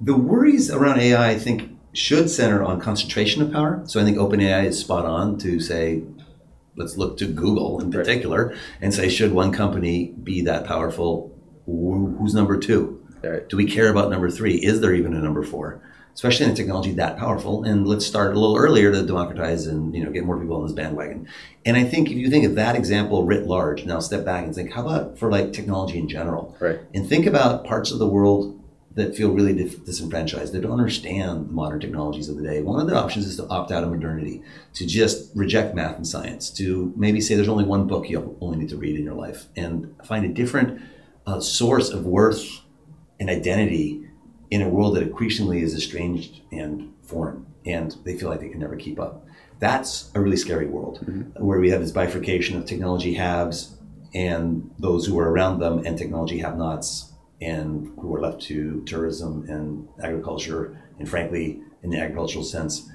the 0.00 0.16
worries 0.16 0.70
around 0.70 1.00
AI, 1.00 1.30
I 1.30 1.38
think, 1.38 1.71
should 1.92 2.30
center 2.30 2.62
on 2.62 2.80
concentration 2.80 3.42
of 3.42 3.52
power. 3.52 3.82
So 3.86 4.00
I 4.00 4.04
think 4.04 4.16
OpenAI 4.16 4.66
is 4.66 4.78
spot 4.78 5.04
on 5.04 5.38
to 5.38 5.60
say 5.60 6.02
let's 6.76 6.96
look 6.96 7.18
to 7.18 7.26
Google 7.26 7.80
in 7.80 7.90
particular 7.90 8.48
right. 8.48 8.56
and 8.80 8.94
say, 8.94 9.08
should 9.08 9.32
one 9.32 9.52
company 9.52 10.14
be 10.22 10.42
that 10.42 10.64
powerful? 10.64 11.30
Who's 11.66 12.34
number 12.34 12.58
two? 12.58 12.98
Right. 13.22 13.48
Do 13.48 13.56
we 13.56 13.66
care 13.66 13.88
about 13.88 14.10
number 14.10 14.30
three? 14.30 14.56
Is 14.56 14.80
there 14.80 14.94
even 14.94 15.14
a 15.14 15.20
number 15.20 15.42
four? 15.42 15.80
Especially 16.14 16.44
in 16.44 16.52
a 16.52 16.54
technology 16.54 16.92
that 16.92 17.16
powerful. 17.16 17.64
And 17.64 17.86
let's 17.86 18.04
start 18.04 18.34
a 18.34 18.38
little 18.38 18.56
earlier 18.56 18.92
to 18.92 19.02
democratize 19.06 19.66
and 19.66 19.94
you 19.94 20.04
know 20.04 20.10
get 20.10 20.24
more 20.24 20.38
people 20.38 20.56
on 20.56 20.64
this 20.64 20.72
bandwagon. 20.72 21.26
And 21.64 21.76
I 21.76 21.84
think 21.84 22.10
if 22.10 22.16
you 22.16 22.28
think 22.28 22.44
of 22.44 22.54
that 22.56 22.74
example 22.74 23.24
writ 23.24 23.46
large, 23.46 23.84
now 23.86 24.00
step 24.00 24.24
back 24.24 24.44
and 24.44 24.54
think, 24.54 24.72
how 24.72 24.86
about 24.86 25.18
for 25.18 25.30
like 25.30 25.52
technology 25.52 25.98
in 25.98 26.08
general? 26.08 26.54
Right. 26.60 26.80
And 26.92 27.08
think 27.08 27.26
about 27.26 27.64
parts 27.64 27.92
of 27.92 27.98
the 27.98 28.08
world 28.08 28.61
that 28.94 29.16
feel 29.16 29.30
really 29.30 29.54
disenfranchised. 29.54 30.52
They 30.52 30.60
don't 30.60 30.72
understand 30.72 31.48
the 31.48 31.52
modern 31.52 31.80
technologies 31.80 32.28
of 32.28 32.36
the 32.36 32.42
day. 32.42 32.60
One 32.62 32.80
of 32.80 32.86
the 32.86 32.96
options 32.96 33.26
is 33.26 33.36
to 33.36 33.46
opt 33.48 33.72
out 33.72 33.84
of 33.84 33.90
modernity, 33.90 34.42
to 34.74 34.86
just 34.86 35.34
reject 35.34 35.74
math 35.74 35.96
and 35.96 36.06
science, 36.06 36.50
to 36.50 36.92
maybe 36.96 37.20
say 37.20 37.34
there's 37.34 37.48
only 37.48 37.64
one 37.64 37.86
book 37.86 38.08
you 38.08 38.36
only 38.40 38.58
need 38.58 38.68
to 38.68 38.76
read 38.76 38.96
in 38.96 39.04
your 39.04 39.14
life, 39.14 39.46
and 39.56 39.94
find 40.04 40.24
a 40.24 40.28
different 40.28 40.80
uh, 41.26 41.40
source 41.40 41.90
of 41.90 42.04
worth 42.04 42.60
and 43.18 43.30
identity 43.30 44.06
in 44.50 44.60
a 44.60 44.68
world 44.68 44.96
that 44.96 45.02
increasingly 45.02 45.62
is 45.62 45.74
estranged 45.74 46.40
and 46.50 46.92
foreign, 47.02 47.46
and 47.64 47.96
they 48.04 48.16
feel 48.16 48.28
like 48.28 48.40
they 48.40 48.48
can 48.48 48.60
never 48.60 48.76
keep 48.76 49.00
up. 49.00 49.24
That's 49.58 50.10
a 50.14 50.20
really 50.20 50.36
scary 50.36 50.66
world 50.66 50.98
mm-hmm. 51.02 51.42
where 51.42 51.60
we 51.60 51.70
have 51.70 51.80
this 51.80 51.92
bifurcation 51.92 52.58
of 52.58 52.66
technology 52.66 53.14
haves 53.14 53.76
and 54.14 54.70
those 54.78 55.06
who 55.06 55.18
are 55.18 55.30
around 55.30 55.60
them 55.60 55.86
and 55.86 55.96
technology 55.96 56.38
have 56.38 56.58
nots 56.58 57.11
and 57.42 57.92
who 57.98 58.14
are 58.14 58.20
left 58.20 58.42
to 58.42 58.82
tourism 58.86 59.44
and 59.48 59.88
agriculture, 60.02 60.78
and 60.98 61.08
frankly, 61.08 61.60
in 61.82 61.90
the 61.90 61.98
agricultural 61.98 62.44
sense, 62.44 62.88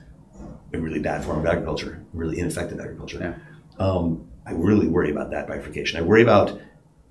a 0.73 0.79
really 0.79 0.99
bad 0.99 1.23
form 1.23 1.39
of 1.39 1.45
agriculture, 1.45 2.03
really 2.13 2.39
ineffective 2.39 2.79
agriculture. 2.79 3.19
Yeah. 3.19 3.85
Um, 3.85 4.27
I 4.45 4.51
really 4.51 4.87
worry 4.87 5.11
about 5.11 5.31
that 5.31 5.47
bifurcation. 5.47 5.99
I 5.99 6.01
worry 6.01 6.21
about 6.21 6.59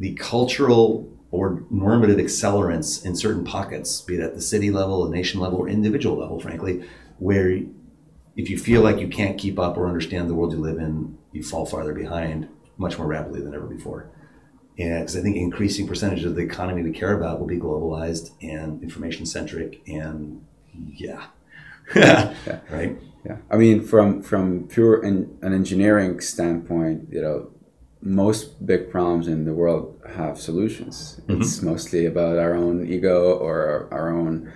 the 0.01 0.14
cultural 0.14 1.12
or 1.30 1.64
normative 1.70 2.18
accelerants 2.18 3.05
in 3.05 3.14
certain 3.16 3.45
pockets, 3.45 4.01
be 4.01 4.14
it 4.14 4.20
at 4.20 4.34
the 4.34 4.41
city 4.41 4.70
level, 4.70 5.05
the 5.05 5.14
nation 5.14 5.41
level, 5.41 5.59
or 5.59 5.68
individual 5.68 6.16
level, 6.16 6.41
frankly, 6.41 6.84
where 7.18 7.61
if 8.37 8.51
you 8.51 8.59
feel 8.59 8.82
like 8.82 8.99
you 8.99 9.09
can't 9.09 9.39
keep 9.39 9.59
up 9.59 9.76
or 9.76 9.87
understand 9.87 10.30
the 10.30 10.34
world 10.34 10.53
you 10.53 10.59
live 10.59 10.78
in, 10.78 11.18
you 11.32 11.43
fall 11.43 11.66
farther 11.66 11.93
behind 11.93 12.49
much 12.78 12.99
more 12.99 13.07
rapidly 13.07 13.41
than 13.41 13.55
ever 13.55 13.66
before. 13.66 14.11
Because 14.77 15.16
I 15.16 15.22
think 15.22 15.37
increasing 15.37 15.89
percentage 15.89 16.24
of 16.24 16.35
the 16.35 16.43
economy 16.43 16.83
we 16.83 16.93
care 16.93 17.16
about 17.16 17.41
will 17.41 17.47
be 17.47 17.59
globalized 17.59 18.31
and 18.43 18.83
information 18.83 19.24
centric, 19.24 19.81
and 19.89 20.45
yeah, 20.74 21.27
Yeah. 21.95 22.35
right. 22.70 22.97
Yeah, 23.24 23.39
I 23.51 23.57
mean, 23.57 23.83
from 23.83 24.22
from 24.22 24.68
pure 24.68 25.03
an, 25.03 25.37
an 25.43 25.53
engineering 25.53 26.20
standpoint, 26.20 27.09
you 27.11 27.20
know, 27.20 27.51
most 28.01 28.64
big 28.64 28.91
problems 28.91 29.27
in 29.27 29.45
the 29.45 29.53
world 29.53 30.01
have 30.14 30.41
solutions. 30.41 31.20
It's 31.29 31.61
mostly 31.62 32.07
about 32.07 32.39
our 32.39 32.55
own 32.55 32.87
ego 32.87 33.33
or 33.35 33.89
our, 33.91 33.99
our 33.99 34.14
own 34.14 34.53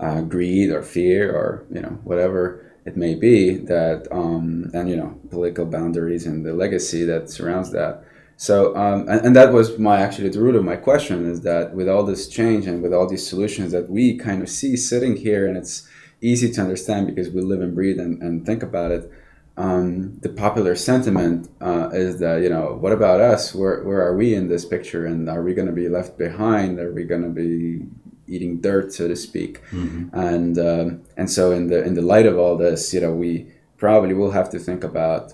uh, 0.00 0.22
greed 0.22 0.70
or 0.70 0.82
fear 0.82 1.32
or 1.32 1.64
you 1.70 1.80
know 1.80 1.98
whatever 2.04 2.64
it 2.84 2.96
may 2.96 3.14
be 3.14 3.56
that 3.56 4.08
um, 4.10 4.70
and 4.74 4.88
you 4.88 4.96
know 4.96 5.18
political 5.30 5.66
boundaries 5.66 6.26
and 6.26 6.44
the 6.44 6.54
legacy 6.54 7.04
that 7.04 7.30
surrounds 7.30 7.70
that. 7.72 8.04
So 8.38 8.74
um, 8.76 9.08
and, 9.08 9.26
and 9.26 9.36
that 9.36 9.52
was 9.52 9.78
my 9.78 10.00
actually 10.00 10.28
the 10.28 10.40
root 10.40 10.54
of 10.54 10.64
my 10.64 10.76
question 10.76 11.28
is 11.28 11.40
that 11.40 11.74
with 11.74 11.88
all 11.88 12.04
this 12.04 12.28
change 12.28 12.68
and 12.68 12.82
with 12.82 12.94
all 12.94 13.08
these 13.08 13.28
solutions 13.28 13.72
that 13.72 13.90
we 13.90 14.16
kind 14.16 14.42
of 14.42 14.48
see 14.48 14.76
sitting 14.76 15.16
here 15.16 15.46
and 15.46 15.56
it's 15.56 15.88
easy 16.20 16.50
to 16.52 16.60
understand 16.60 17.08
because 17.08 17.30
we 17.30 17.42
live 17.42 17.60
and 17.60 17.74
breathe 17.74 17.98
and, 17.98 18.22
and 18.22 18.46
think 18.46 18.62
about 18.62 18.92
it. 18.92 19.10
Um, 19.56 20.18
the 20.20 20.28
popular 20.28 20.76
sentiment 20.76 21.50
uh, 21.60 21.90
is 21.92 22.20
that 22.20 22.40
you 22.42 22.48
know 22.48 22.78
what 22.80 22.92
about 22.92 23.20
us? 23.20 23.52
Where 23.56 23.82
where 23.82 24.00
are 24.06 24.16
we 24.16 24.36
in 24.36 24.48
this 24.48 24.64
picture? 24.64 25.04
And 25.04 25.28
are 25.28 25.42
we 25.42 25.52
going 25.52 25.66
to 25.66 25.74
be 25.74 25.88
left 25.88 26.16
behind? 26.16 26.78
Are 26.78 26.92
we 26.92 27.02
going 27.02 27.22
to 27.22 27.30
be 27.30 27.84
eating 28.28 28.60
dirt, 28.60 28.92
so 28.92 29.08
to 29.08 29.16
speak? 29.16 29.60
And 30.12 30.56
um, 30.60 31.02
and 31.16 31.28
so 31.28 31.50
in 31.50 31.66
the 31.66 31.82
in 31.82 31.94
the 31.94 32.02
light 32.02 32.26
of 32.26 32.38
all 32.38 32.56
this, 32.56 32.94
you 32.94 33.00
know, 33.00 33.12
we 33.12 33.48
probably 33.78 34.14
will 34.14 34.30
have 34.30 34.48
to 34.50 34.60
think 34.60 34.84
about 34.84 35.32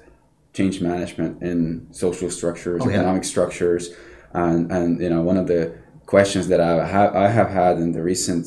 change 0.55 0.81
management 0.81 1.43
in 1.43 1.87
social 1.93 2.31
structures, 2.31 2.81
Oh, 2.83 2.89
yeah. 2.89 2.97
economic 2.97 3.25
structures, 3.25 3.91
and 4.33 4.71
and 4.73 5.01
you 5.05 5.11
know 5.11 5.23
one 5.31 5.37
of 5.43 5.47
the 5.47 5.63
questions 6.07 6.49
that 6.49 6.61
I 6.61 6.87
have 6.87 7.15
I 7.15 7.29
have 7.29 7.51
had 7.51 7.75
in 7.85 7.93
the 7.93 8.03
recent 8.03 8.47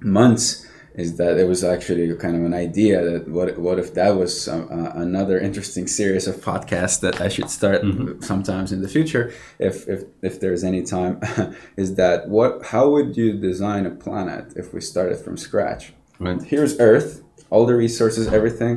months 0.00 0.66
is 0.94 1.16
that 1.18 1.38
it 1.38 1.46
was 1.46 1.62
actually 1.62 2.12
kind 2.16 2.34
of 2.36 2.42
an 2.44 2.52
idea 2.52 2.96
that 3.04 3.28
what 3.28 3.56
what 3.58 3.78
if 3.78 3.94
that 3.94 4.10
was 4.16 4.48
um, 4.48 4.68
uh, 4.70 4.90
another 5.00 5.38
interesting 5.38 5.86
series 5.86 6.26
of 6.26 6.36
podcasts 6.36 7.00
that 7.00 7.20
I 7.20 7.28
should 7.28 7.48
start 7.48 7.82
sometimes 8.20 8.72
in 8.72 8.82
the 8.82 8.88
future 8.88 9.32
if 9.58 9.88
if 9.88 10.00
if 10.22 10.40
there's 10.40 10.64
any 10.64 10.82
time. 10.82 11.20
Is 11.76 11.94
that 11.94 12.28
what 12.28 12.66
how 12.72 12.90
would 12.90 13.16
you 13.16 13.28
design 13.48 13.86
a 13.86 13.90
planet 13.90 14.52
if 14.56 14.74
we 14.74 14.80
started 14.80 15.18
from 15.24 15.36
scratch? 15.36 15.92
Right. 16.18 16.42
here's 16.42 16.78
Earth, 16.80 17.22
all 17.48 17.64
the 17.64 17.74
resources, 17.74 18.26
everything, 18.28 18.74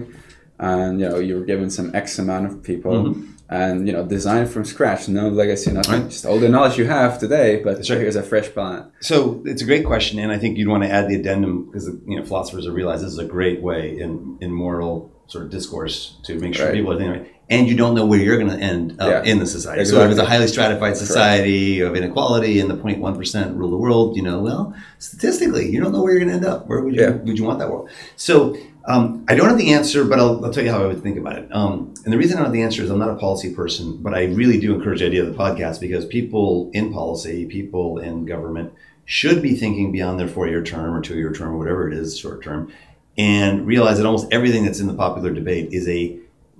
and 0.59 0.99
you 0.99 1.07
know 1.09 1.19
you 1.19 1.35
were 1.35 1.45
given 1.45 1.69
some 1.69 1.93
X 1.95 2.19
amount 2.19 2.45
of 2.47 2.63
people, 2.63 2.93
mm-hmm. 2.93 3.31
and 3.49 3.87
you 3.87 3.93
know 3.93 4.05
design 4.05 4.45
from 4.47 4.65
scratch, 4.65 5.07
no 5.07 5.29
legacy, 5.29 5.71
nothing, 5.71 6.01
Right. 6.01 6.09
just 6.09 6.25
all 6.25 6.39
the 6.39 6.49
knowledge 6.49 6.77
you 6.77 6.85
have 6.85 7.19
today. 7.19 7.61
But 7.63 7.77
right. 7.77 7.87
here's 7.87 8.15
a 8.15 8.23
fresh 8.23 8.49
planet. 8.49 8.85
So 9.01 9.41
it's 9.45 9.61
a 9.61 9.65
great 9.65 9.85
question, 9.85 10.19
and 10.19 10.31
I 10.31 10.37
think 10.37 10.57
you'd 10.57 10.67
want 10.67 10.83
to 10.83 10.89
add 10.89 11.07
the 11.09 11.15
addendum 11.15 11.65
because 11.65 11.87
you 12.07 12.17
know 12.17 12.25
philosophers 12.25 12.65
have 12.65 12.73
realized 12.73 13.03
this 13.03 13.13
is 13.13 13.19
a 13.19 13.25
great 13.25 13.61
way 13.61 13.97
in 13.97 14.37
in 14.41 14.51
moral 14.51 15.12
sort 15.27 15.43
of 15.45 15.49
discourse 15.51 16.17
to 16.23 16.37
make 16.39 16.53
sure 16.55 16.65
Right. 16.67 16.75
people 16.75 16.91
are 16.93 16.97
thinking 16.97 17.11
right. 17.21 17.29
And 17.49 17.67
you 17.67 17.75
don't 17.75 17.93
know 17.93 18.05
where 18.05 18.19
you're 18.19 18.37
going 18.37 18.49
to 18.49 18.57
end 18.57 18.95
up 18.99 19.25
Yeah. 19.25 19.31
in 19.31 19.37
the 19.39 19.45
society. 19.45 19.83
So 19.85 20.01
if 20.01 20.09
it's 20.11 20.19
a 20.19 20.25
highly 20.25 20.47
stratified 20.47 20.95
society 20.97 21.81
of 21.81 21.95
inequality 21.95 22.59
and 22.59 22.69
the 22.69 22.75
0.1 22.75 23.15
percent 23.17 23.55
rule 23.57 23.69
the 23.69 23.77
world, 23.77 24.15
you 24.15 24.23
know, 24.23 24.39
well, 24.41 24.73
statistically, 24.99 25.69
you 25.69 25.81
don't 25.81 25.91
know 25.91 26.01
where 26.01 26.13
you're 26.13 26.21
going 26.21 26.29
to 26.29 26.35
end 26.35 26.45
up. 26.45 26.67
Where 26.67 26.81
would 26.81 26.95
you 26.95 27.01
Yeah. 27.01 27.11
would 27.11 27.37
you 27.37 27.43
want 27.43 27.59
that 27.59 27.69
world? 27.69 27.89
So 28.15 28.55
um, 28.85 29.23
I 29.29 29.35
don't 29.35 29.47
have 29.47 29.57
the 29.57 29.71
answer, 29.73 30.03
but 30.03 30.19
I'll, 30.19 30.43
I'll 30.43 30.51
tell 30.51 30.63
you 30.63 30.71
how 30.71 30.83
I 30.83 30.87
would 30.87 31.01
think 31.03 31.17
about 31.17 31.37
it. 31.37 31.47
Um, 31.51 31.93
and 32.03 32.11
the 32.13 32.17
reason 32.17 32.35
I 32.37 32.39
don't 32.39 32.47
have 32.47 32.53
the 32.53 32.63
answer 32.63 32.81
is 32.83 32.89
I'm 32.89 32.99
not 32.99 33.09
a 33.11 33.15
policy 33.15 33.53
person, 33.53 33.97
but 34.01 34.13
I 34.13 34.25
really 34.25 34.59
do 34.59 34.73
encourage 34.75 34.99
the 34.99 35.05
idea 35.05 35.23
of 35.23 35.27
the 35.31 35.37
podcast 35.37 35.79
because 35.79 36.05
people 36.05 36.69
in 36.73 36.91
policy, 36.91 37.45
people 37.45 37.97
in 37.99 38.25
government 38.25 38.73
should 39.05 39.41
be 39.41 39.53
thinking 39.55 39.91
beyond 39.93 40.19
their 40.19 40.27
four 40.27 40.47
year 40.47 40.61
term 40.63 40.93
or 40.95 41.01
two 41.01 41.15
year 41.15 41.31
term 41.31 41.53
or 41.53 41.57
whatever 41.57 41.87
it 41.89 41.93
is, 41.93 42.17
short 42.17 42.43
term, 42.43 42.71
and 43.17 43.65
realize 43.65 43.97
that 43.97 44.05
almost 44.05 44.27
everything 44.31 44.65
that's 44.65 44.79
in 44.79 44.87
the 44.87 44.93
popular 44.93 45.31
debate 45.31 45.71
is 45.71 45.87
a 45.87 46.17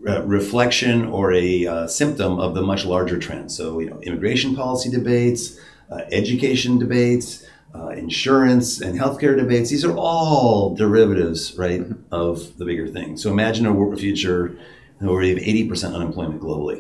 uh, 0.08 0.22
reflection 0.24 1.06
or 1.06 1.34
a 1.34 1.66
uh, 1.66 1.88
symptom 1.88 2.40
of 2.40 2.54
the 2.54 2.62
much 2.62 2.86
larger 2.86 3.18
trend. 3.18 3.52
So, 3.52 3.80
you 3.80 3.90
know, 3.90 4.00
immigration 4.02 4.56
policy 4.56 4.90
debates, 4.90 5.58
uh, 5.90 6.02
education 6.12 6.78
debates, 6.78 7.46
uh, 7.74 7.90
insurance 7.90 8.82
and 8.82 9.00
healthcare 9.00 9.36
debates. 9.36 9.70
These 9.70 9.84
are 9.86 9.96
all 9.98 10.76
derivatives, 10.76 11.58
right, 11.58 11.86
of 12.12 12.58
the 12.58 12.66
bigger 12.66 12.88
thing. 12.88 13.18
So 13.18 13.32
imagine 13.32 13.66
a 13.66 13.98
future 13.98 14.56
where 15.12 15.20
we 15.22 15.30
have 15.30 15.38
80% 15.40 15.94
unemployment 15.94 16.42
globally. 16.42 16.80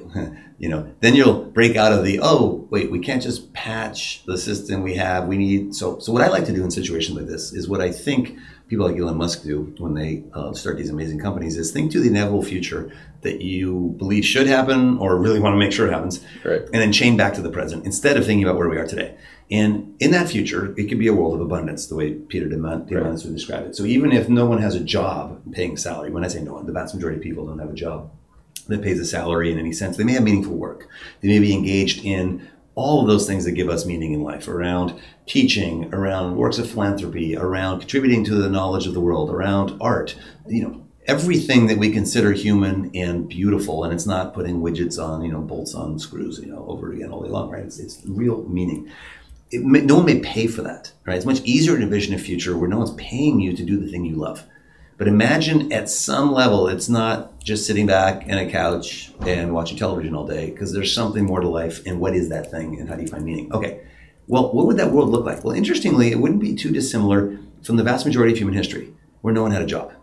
you 0.58 0.70
know, 0.70 0.92
then 1.02 1.16
you'll 1.16 1.44
break 1.46 1.76
out 1.76 1.92
of 1.92 2.04
the, 2.06 2.20
oh, 2.22 2.68
wait, 2.70 2.90
we 2.92 3.00
can't 3.00 3.22
just 3.22 3.52
patch 3.54 4.24
the 4.26 4.38
system 4.38 4.82
we 4.82 4.96
have. 4.96 5.28
We 5.28 5.38
need, 5.38 5.76
so, 5.76 6.00
so 6.00 6.12
what 6.14 6.22
I 6.22 6.28
like 6.30 6.46
to 6.46 6.54
do 6.54 6.64
in 6.64 6.72
situations 6.72 7.18
like 7.18 7.28
this 7.28 7.52
is 7.54 7.68
what 7.68 7.82
I 7.82 7.92
think 7.92 8.38
people 8.68 8.88
like 8.88 8.98
Elon 8.98 9.18
Musk 9.18 9.44
do 9.44 9.74
when 9.78 9.94
they 9.94 10.24
uh, 10.34 10.54
start 10.54 10.78
these 10.78 10.90
amazing 10.90 11.20
companies 11.20 11.58
is 11.58 11.72
think 11.72 11.92
to 11.92 12.00
the 12.00 12.08
inevitable 12.10 12.44
future 12.44 12.92
that 13.22 13.42
you 13.42 13.94
believe 13.98 14.26
should 14.26 14.48
happen 14.48 14.98
or 14.98 15.18
really 15.18 15.40
want 15.40 15.54
to 15.54 15.58
make 15.60 15.72
sure 15.72 15.88
it 15.88 15.94
happens 15.94 16.24
Right. 16.44 16.62
and 16.62 16.74
then 16.76 16.92
chain 16.92 17.16
back 17.18 17.34
to 17.36 17.42
the 17.42 17.50
present 17.50 17.86
instead 17.86 18.18
of 18.18 18.26
thinking 18.26 18.44
about 18.46 18.58
where 18.58 18.70
we 18.70 18.78
are 18.78 18.88
today. 18.88 19.16
And 19.52 19.96
in 20.00 20.12
that 20.12 20.30
future, 20.30 20.74
it 20.78 20.88
could 20.88 21.00
be 21.00 21.08
a 21.08 21.14
world 21.14 21.36
of 21.36 21.42
abundance, 21.42 21.86
the 21.88 21.96
way 21.96 22.14
Peter 22.14 22.48
Diamandis 22.48 22.92
Right. 22.92 23.26
would 23.26 23.36
describe 23.36 23.66
it. 23.68 23.76
So 23.76 23.84
even 23.84 24.12
if 24.12 24.30
no 24.30 24.46
one 24.46 24.62
has 24.62 24.76
a 24.76 24.80
job 24.80 25.42
paying 25.52 25.78
salary, 25.78 26.10
when 26.12 26.24
I 26.26 26.28
say 26.28 26.42
no 26.42 26.54
one, 26.54 26.66
the 26.66 26.72
vast 26.72 26.96
majority 26.96 27.18
of 27.18 27.24
people 27.24 27.46
don't 27.46 27.60
have 27.60 27.70
a 27.70 27.74
job 27.74 28.10
that 28.68 28.82
pays 28.82 29.00
a 29.00 29.06
salary 29.06 29.52
in 29.52 29.60
any 29.60 29.74
sense. 29.74 29.98
They 29.98 30.04
may 30.04 30.14
have 30.14 30.24
meaningful 30.24 30.56
work. 30.56 30.88
They 31.22 31.28
may 31.28 31.40
be 31.40 31.54
engaged 31.54 32.04
in 32.06 32.48
all 32.76 33.02
of 33.02 33.08
those 33.08 33.28
things 33.28 33.46
that 33.46 33.52
give 33.52 33.70
us 33.70 33.86
meaning 33.86 34.14
in 34.14 34.24
life 34.24 34.48
around 34.48 35.00
teaching, 35.28 35.94
around 35.94 36.36
works 36.36 36.58
of 36.58 36.70
philanthropy, 36.70 37.36
around 37.38 37.80
contributing 37.80 38.24
to 38.26 38.36
the 38.36 38.50
knowledge 38.50 38.88
of 38.88 38.94
the 38.94 39.00
world, 39.00 39.30
around 39.30 39.78
art, 39.80 40.16
you 40.48 40.64
know, 40.64 40.84
everything 41.06 41.68
that 41.68 41.78
we 41.78 41.92
consider 41.92 42.32
human 42.32 42.90
and 42.96 43.28
beautiful. 43.28 43.84
And 43.84 43.94
it's 43.94 44.06
not 44.06 44.34
putting 44.34 44.62
widgets 44.62 44.98
on, 44.98 45.24
you 45.24 45.32
know, 45.32 45.42
bolts 45.42 45.76
on 45.76 46.00
screws, 46.00 46.40
you 46.40 46.48
know, 46.48 46.66
over 46.68 46.94
again 46.94 47.12
all 47.12 47.22
day 47.22 47.30
long, 47.30 47.50
right? 47.52 47.64
It's, 47.64 47.78
it's 47.78 48.02
real 48.08 48.44
meaning. 48.44 48.90
It 49.54 49.64
no 49.86 49.96
one 49.98 50.06
may 50.06 50.20
pay 50.20 50.48
for 50.48 50.64
that, 50.64 50.92
right? 51.06 51.16
It's 51.16 51.26
much 51.26 51.42
easier 51.42 51.78
to 51.78 51.84
envision 51.84 52.14
a 52.14 52.18
future 52.18 52.58
where 52.58 52.68
no 52.68 52.80
one's 52.80 52.94
paying 52.96 53.40
you 53.40 53.56
to 53.56 53.64
do 53.64 53.80
the 53.80 53.90
thing 53.90 54.04
you 54.04 54.16
love. 54.16 54.46
But 54.98 55.08
imagine 55.08 55.72
at 55.72 55.90
some 55.90 56.32
level, 56.32 56.68
it's 56.68 56.90
not 56.90 57.40
just 57.44 57.66
sitting 57.66 57.88
back 57.88 58.28
in 58.28 58.38
a 58.38 58.50
couch 58.50 59.12
and 59.28 59.54
watching 59.54 59.78
television 59.78 60.16
all 60.16 60.26
day, 60.26 60.52
because 60.52 60.74
there's 60.74 60.94
something 60.94 61.26
more 61.26 61.40
to 61.40 61.48
life. 61.48 61.86
And 61.86 62.00
what 62.00 62.16
is 62.16 62.30
that 62.30 62.50
thing, 62.50 62.80
and 62.80 62.90
how 62.90 62.96
do 62.96 63.02
you 63.02 63.08
find 63.08 63.26
meaning? 63.26 63.52
Okay, 63.54 63.82
well, 64.28 64.54
what 64.54 64.66
would 64.66 64.78
that 64.78 64.92
world 64.92 65.10
look 65.10 65.26
like? 65.26 65.44
Well, 65.44 65.56
interestingly, 65.56 66.12
it 66.12 66.20
wouldn't 66.20 66.42
be 66.42 66.56
too 66.56 66.72
dissimilar 66.72 67.38
from 67.64 67.76
the 67.76 67.84
vast 67.84 68.06
majority 68.06 68.34
of 68.34 68.38
human 68.40 68.56
history, 68.56 68.94
where 69.22 69.34
no 69.34 69.42
one 69.42 69.52
had 69.52 69.62
a 69.62 69.68
job. 69.68 69.94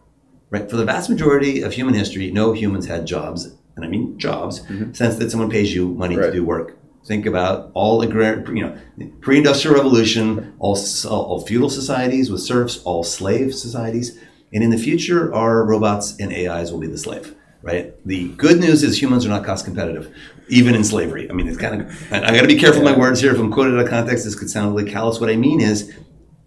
Right? 0.50 0.68
For 0.68 0.76
the 0.76 0.84
vast 0.84 1.08
majority 1.08 1.62
of 1.62 1.72
human 1.72 1.94
history, 1.94 2.30
no 2.30 2.52
humans 2.52 2.86
had 2.86 3.06
jobs, 3.06 3.54
and 3.76 3.84
I 3.84 3.88
mean 3.88 4.18
jobs, 4.18 4.60
mm-hmm. 4.62 4.92
sense 4.92 5.16
that 5.16 5.30
someone 5.30 5.50
pays 5.50 5.74
you 5.74 5.88
money 5.88 6.16
to 6.16 6.32
do 6.32 6.44
work. 6.44 6.76
Think 7.04 7.24
about 7.24 7.70
all 7.74 8.04
agrar- 8.04 8.46
you 8.54 8.62
know, 8.62 8.78
pre-industrial 9.20 9.76
revolution, 9.76 10.54
all, 10.58 10.78
all 11.08 11.40
feudal 11.40 11.70
societies 11.70 12.30
with 12.30 12.42
serfs, 12.42 12.82
all 12.84 13.04
slave 13.04 13.54
societies, 13.54 14.18
and 14.52 14.62
in 14.62 14.70
the 14.70 14.78
future, 14.78 15.32
our 15.34 15.64
robots 15.64 16.16
and 16.18 16.32
AIs 16.32 16.72
will 16.72 16.80
be 16.80 16.86
the 16.86 16.98
slave. 16.98 17.34
Right. 17.62 17.94
The 18.06 18.28
good 18.28 18.58
news 18.58 18.82
is 18.82 19.00
humans 19.00 19.26
are 19.26 19.28
not 19.28 19.44
cost 19.44 19.66
competitive, 19.66 20.14
even 20.48 20.74
in 20.74 20.82
slavery. 20.82 21.28
I 21.28 21.34
mean, 21.34 21.46
it's 21.46 21.58
kind 21.58 21.82
of. 21.82 22.12
I, 22.12 22.28
I 22.28 22.34
got 22.34 22.40
to 22.40 22.46
be 22.46 22.56
careful 22.56 22.82
with 22.82 22.90
my 22.90 22.98
words 22.98 23.20
here. 23.20 23.34
If 23.34 23.38
I'm 23.38 23.52
quoted 23.52 23.74
out 23.74 23.84
of 23.84 23.90
context, 23.90 24.24
this 24.24 24.34
could 24.34 24.48
sound 24.48 24.74
really 24.74 24.90
callous. 24.90 25.20
What 25.20 25.28
I 25.28 25.36
mean 25.36 25.60
is, 25.60 25.94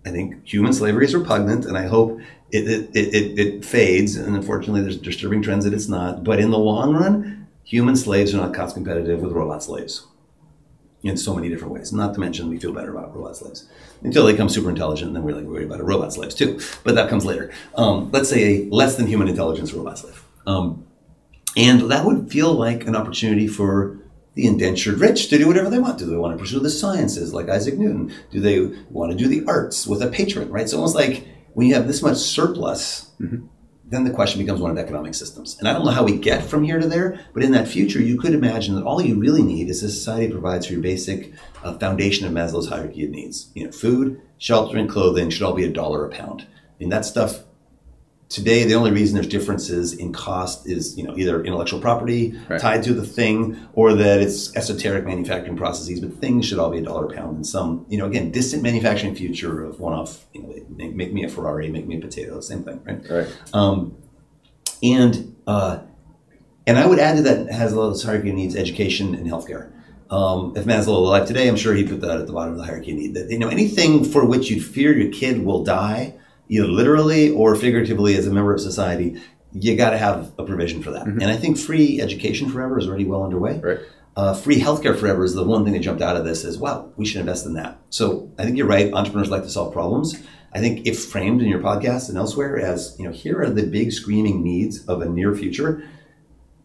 I 0.08 0.10
think 0.10 0.44
human 0.44 0.74
slavery 0.74 1.06
is 1.06 1.14
repugnant, 1.14 1.66
and 1.66 1.78
I 1.78 1.86
hope 1.86 2.20
it 2.52 2.68
it, 2.68 2.90
it, 2.96 3.14
it, 3.14 3.40
it 3.40 3.66
fades. 3.66 4.16
And 4.16 4.36
unfortunately, 4.36 4.82
there's 4.82 4.98
disturbing 4.98 5.44
trends 5.44 5.66
that 5.66 5.74
it's 5.74 5.88
not. 5.88 6.24
But 6.24 6.40
in 6.40 6.50
the 6.50 6.58
long 6.58 6.96
run, 6.96 7.48
human 7.64 7.96
slaves 7.96 8.34
are 8.34 8.38
not 8.38 8.56
cost 8.56 8.74
competitive 8.74 9.22
with 9.22 9.34
robot 9.34 9.62
slaves 9.62 10.08
in 11.04 11.18
so 11.18 11.36
many 11.36 11.50
different 11.50 11.74
ways. 11.74 11.92
Not 11.92 12.14
to 12.14 12.20
mention, 12.20 12.50
we 12.50 12.58
feel 12.58 12.74
better 12.74 12.92
about 12.92 13.16
robots' 13.16 13.42
lives 13.42 13.68
until 14.02 14.26
they 14.26 14.32
become 14.32 14.50
super 14.50 14.70
intelligent, 14.70 15.08
and 15.08 15.16
then 15.16 15.24
we're 15.24 15.36
like 15.36 15.46
worried 15.46 15.68
about 15.68 15.82
a 15.82 15.84
robot's 15.84 16.18
lives 16.18 16.36
too. 16.36 16.60
But 16.84 16.96
that 16.96 17.10
comes 17.10 17.26
later. 17.26 17.52
Um, 17.76 18.10
let's 18.12 18.30
say 18.30 18.42
a 18.44 18.70
less 18.70 18.96
than 18.96 19.08
human 19.08 19.28
intelligence 19.28 19.74
robot 19.74 20.00
slave, 20.00 20.24
um, 20.48 20.88
and 21.56 21.92
that 21.92 22.06
would 22.06 22.32
feel 22.32 22.54
like 22.54 22.88
an 22.88 22.96
opportunity 22.96 23.48
for 23.48 24.00
the 24.36 24.48
indentured 24.48 25.00
rich 25.00 25.30
to 25.30 25.38
do 25.38 25.48
whatever 25.48 25.70
they 25.70 25.78
want. 25.78 26.00
Do 26.00 26.06
they 26.06 26.16
want 26.16 26.36
to 26.36 26.42
pursue 26.42 26.60
the 26.60 26.70
sciences 26.70 27.34
like 27.34 27.50
Isaac 27.50 27.78
Newton? 27.78 28.12
Do 28.32 28.40
they 28.40 28.62
want 28.90 29.12
to 29.12 29.18
do 29.18 29.28
the 29.28 29.46
arts 29.46 29.86
with 29.86 30.02
a 30.02 30.08
patron? 30.08 30.50
Right. 30.50 30.64
It's 30.64 30.74
almost 30.74 30.96
like 30.96 31.28
when 31.54 31.68
you 31.68 31.76
have 31.76 31.86
this 31.86 32.02
much 32.02 32.18
surplus 32.18 33.12
then 33.94 34.04
the 34.04 34.12
question 34.12 34.42
becomes 34.42 34.60
one 34.60 34.72
of 34.72 34.78
economic 34.78 35.14
systems. 35.14 35.58
And 35.60 35.68
I 35.68 35.74
don't 35.74 35.86
know 35.86 35.92
how 35.92 36.04
we 36.04 36.18
get 36.18 36.44
from 36.44 36.64
here 36.64 36.80
to 36.80 36.88
there, 36.88 37.20
but 37.34 37.44
in 37.44 37.52
that 37.52 37.68
future, 37.68 38.02
you 38.02 38.18
could 38.18 38.34
imagine 38.34 38.76
that 38.76 38.84
all 38.84 39.02
you 39.02 39.20
really 39.20 39.44
need 39.44 39.70
is 39.70 39.84
a 39.84 39.90
society 39.90 40.32
provides 40.32 40.66
for 40.66 40.74
your 40.74 40.82
basic 40.82 41.32
uh, 41.64 41.78
foundation 41.78 42.26
of 42.26 42.34
Maslow's 42.34 42.70
hierarchy 42.70 43.06
of 43.06 43.12
needs. 43.12 43.52
You 43.54 43.66
know, 43.66 43.72
food, 43.72 44.20
shelter, 44.38 44.78
and 44.78 44.90
clothing 44.90 45.30
should 45.30 45.44
all 45.44 45.54
be 45.54 45.66
a 45.66 45.70
dollar 45.70 46.06
a 46.06 46.10
pound. 46.10 46.42
I 46.42 46.74
mean, 46.80 46.90
that 46.90 47.06
stuff 47.06 47.44
today 48.34 48.64
the 48.66 48.74
only 48.74 48.90
reason 48.92 49.14
there's 49.16 49.28
differences 49.28 49.94
in 49.94 50.12
cost 50.12 50.68
is 50.68 50.98
you 50.98 51.04
know 51.06 51.16
either 51.16 51.44
intellectual 51.44 51.80
property 51.80 52.34
Right. 52.50 52.60
tied 52.60 52.82
to 52.84 52.94
the 52.94 53.06
thing 53.06 53.36
or 53.74 53.94
that 53.94 54.22
it's 54.22 54.56
esoteric 54.56 55.06
manufacturing 55.06 55.56
processes 55.56 56.00
but 56.00 56.12
things 56.24 56.46
should 56.48 56.58
all 56.58 56.72
be 56.72 56.80
a 56.80 56.82
dollar 56.82 57.06
a 57.06 57.14
pound 57.14 57.36
and 57.38 57.46
some 57.46 57.86
you 57.90 57.98
know 58.00 58.08
again 58.08 58.32
distant 58.32 58.64
manufacturing 58.64 59.14
future 59.14 59.64
of 59.64 59.80
one-off 59.80 60.26
you 60.34 60.42
know 60.42 60.50
make, 60.80 60.96
make 60.96 61.14
me 61.14 61.24
a 61.24 61.30
ferrari 61.30 61.70
make 61.70 61.86
me 61.88 61.96
a 61.98 62.02
potato 62.02 62.40
same 62.42 62.64
thing 62.64 62.80
right 62.88 63.02
Right. 63.10 63.28
um, 63.54 63.96
and 64.82 65.36
uh, 65.48 65.80
and 66.66 66.80
I 66.80 66.86
would 66.86 67.00
add 67.00 67.18
to 67.18 67.22
that 67.24 67.48
Maslow's 67.50 68.04
hierarchy 68.04 68.30
of 68.30 68.36
needs 68.36 68.56
education 68.56 69.16
and 69.16 69.28
healthcare. 69.28 69.70
Um, 70.10 70.54
if 70.56 70.64
Maslow 70.66 70.88
were 71.02 71.08
alive 71.10 71.28
today, 71.28 71.48
I'm 71.50 71.58
sure 71.58 71.74
he'd 71.74 71.90
put 71.90 72.00
that 72.02 72.18
at 72.22 72.26
the 72.28 72.32
bottom 72.34 72.54
of 72.54 72.58
the 72.58 72.64
hierarchy 72.64 72.92
of 72.92 72.98
need. 72.98 73.14
That 73.16 73.30
you 73.30 73.38
know 73.40 73.50
anything 73.50 74.06
for 74.06 74.26
which 74.26 74.50
you'd 74.50 74.64
fear 74.64 74.98
your 74.98 75.12
kid 75.12 75.44
will 75.44 75.64
die, 75.64 76.16
either 76.54 76.68
literally 76.68 77.32
or 77.32 77.56
figuratively 77.56 78.16
as 78.16 78.28
a 78.28 78.32
member 78.32 78.54
of 78.54 78.62
society, 78.62 79.20
you 79.54 79.76
got 79.76 79.90
to 79.90 79.98
have 79.98 80.32
a 80.38 80.44
provision 80.44 80.84
for 80.84 80.92
that. 80.92 81.08
And 81.08 81.26
I 81.26 81.36
think 81.36 81.58
free 81.58 82.00
education 82.00 82.50
forever 82.50 82.78
is 82.78 82.88
already 82.88 83.06
well 83.06 83.24
underway. 83.24 83.60
Right. 83.60 83.80
Uh, 84.16 84.36
free 84.36 84.60
healthcare 84.60 84.96
forever 84.96 85.24
is 85.24 85.34
the 85.34 85.44
one 85.44 85.64
thing 85.64 85.74
that 85.74 85.80
jumped 85.80 86.04
out 86.04 86.16
of 86.16 86.26
this 86.26 86.46
as 86.46 86.60
well. 86.60 86.94
We 86.96 87.06
should 87.06 87.22
invest 87.22 87.48
in 87.48 87.54
that. 87.56 87.80
So 87.90 88.32
I 88.38 88.44
think 88.44 88.58
you're 88.58 88.68
right. 88.68 88.94
Entrepreneurs 88.94 89.32
like 89.32 89.42
to 89.44 89.50
solve 89.50 89.74
problems. 89.74 90.22
I 90.54 90.60
think 90.60 90.86
if 90.86 91.06
framed 91.06 91.42
in 91.42 91.48
your 91.48 91.60
podcast 91.60 92.10
and 92.10 92.18
elsewhere 92.20 92.60
as 92.60 92.96
you 93.00 93.06
know, 93.06 93.12
here 93.12 93.42
are 93.42 93.50
the 93.50 93.64
big 93.64 93.92
screaming 93.92 94.44
needs 94.44 94.86
of 94.86 95.02
a 95.02 95.10
near 95.10 95.34
future 95.34 95.84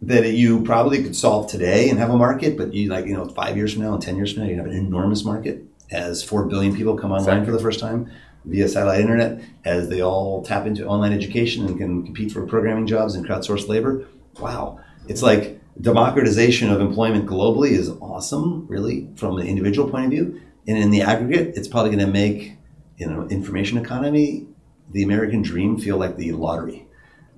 that 0.03 0.31
you 0.33 0.63
probably 0.63 1.03
could 1.03 1.17
solve 1.17 1.51
today 1.51 1.89
and 1.89 1.99
have 1.99 2.11
a 2.11 2.17
market, 2.17 2.59
but 2.59 2.75
you 2.75 2.91
like 2.91 3.07
you 3.07 3.15
know 3.15 3.27
five 3.31 3.57
years 3.57 3.73
from 3.73 3.83
now 3.83 3.95
and 3.95 4.03
ten 4.03 4.17
years 4.17 4.35
from 4.35 4.43
now 4.43 4.51
you 4.51 4.57
have 4.57 4.67
an 4.67 4.77
enormous 4.77 5.25
market 5.25 5.65
as 5.91 6.23
four 6.23 6.45
billion 6.45 6.77
people 6.77 6.99
come 6.99 7.13
online 7.13 7.47
for 7.47 7.51
the 7.51 7.59
first 7.59 7.81
time 7.81 8.11
via 8.49 8.69
satellite 8.69 9.01
internet, 9.01 9.41
as 9.65 9.89
they 9.89 10.01
all 10.01 10.43
tap 10.43 10.67
into 10.67 10.87
online 10.87 11.13
education 11.13 11.67
and 11.67 11.79
can 11.79 12.05
compete 12.05 12.33
for 12.33 12.47
programming 12.47 12.87
jobs 12.87 13.15
and 13.15 13.27
crowdsourced 13.27 13.69
labor. 13.69 14.07
Wow, 14.41 14.81
it's 15.07 15.23
like 15.23 15.61
democratization 15.81 16.71
of 16.71 16.81
employment 16.81 17.27
globally 17.27 17.71
is 17.71 17.91
awesome, 18.01 18.67
really, 18.69 19.09
from 19.17 19.39
an 19.39 19.47
individual 19.47 19.89
point 19.91 20.07
of 20.07 20.11
view, 20.11 20.41
and 20.67 20.79
in 20.79 20.91
the 20.91 21.03
aggregate, 21.03 21.57
it's 21.57 21.69
probably 21.69 21.91
going 21.91 22.05
to 22.05 22.13
make 22.13 22.55
you 22.97 23.07
know 23.07 23.27
information 23.29 23.79
economy, 23.79 24.47
the 24.93 25.03
American 25.03 25.43
dream, 25.43 25.79
feel 25.79 25.97
like 25.99 26.17
the 26.17 26.33
lottery. 26.33 26.87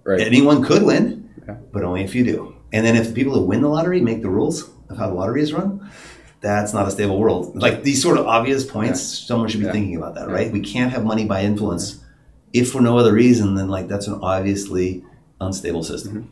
Right. 0.04 0.20
Anyone 0.20 0.62
could 0.62 0.82
win, 0.82 1.28
Yeah. 1.46 1.56
but 1.72 1.84
only 1.84 2.02
if 2.04 2.14
you 2.14 2.24
do. 2.24 2.54
And 2.72 2.86
then 2.86 2.96
if 2.96 3.08
the 3.08 3.12
people 3.12 3.34
who 3.34 3.44
win 3.44 3.60
the 3.62 3.68
lottery 3.68 4.00
make 4.00 4.22
the 4.22 4.30
rules 4.30 4.70
of 4.88 4.96
how 4.96 5.08
the 5.08 5.14
lottery 5.14 5.42
is 5.42 5.52
run, 5.52 5.88
that's 6.40 6.72
not 6.72 6.88
a 6.88 6.90
stable 6.90 7.18
world. 7.18 7.54
Like 7.54 7.82
these 7.82 8.00
sort 8.02 8.18
of 8.18 8.26
obvious 8.26 8.64
points, 8.64 9.00
someone 9.02 9.48
should 9.48 9.60
be 9.60 9.66
Yeah. 9.66 9.72
thinking 9.72 9.96
about 9.96 10.14
that, 10.14 10.28
right? 10.28 10.50
We 10.50 10.60
can't 10.60 10.90
have 10.92 11.04
money 11.04 11.26
by 11.26 11.42
influence 11.42 12.00
if 12.52 12.70
for 12.72 12.80
no 12.80 12.98
other 12.98 13.12
reason 13.12 13.54
than 13.54 13.68
like 13.68 13.88
that's 13.88 14.06
an 14.08 14.18
obviously 14.22 15.04
unstable 15.40 15.84
system. 15.84 16.30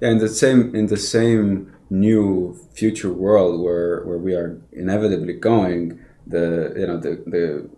Yeah, 0.00 0.10
in 0.10 0.18
the 0.18 0.28
same 0.28 0.74
in 0.74 0.86
the 0.86 0.96
same 0.96 1.72
new 1.90 2.56
future 2.74 3.12
world 3.12 3.62
where 3.62 4.02
where 4.04 4.18
we 4.18 4.34
are 4.34 4.58
inevitably 4.72 5.34
going, 5.34 5.98
the 6.26 6.74
you 6.76 6.86
know 6.86 6.98
the 6.98 7.22
the 7.26 7.68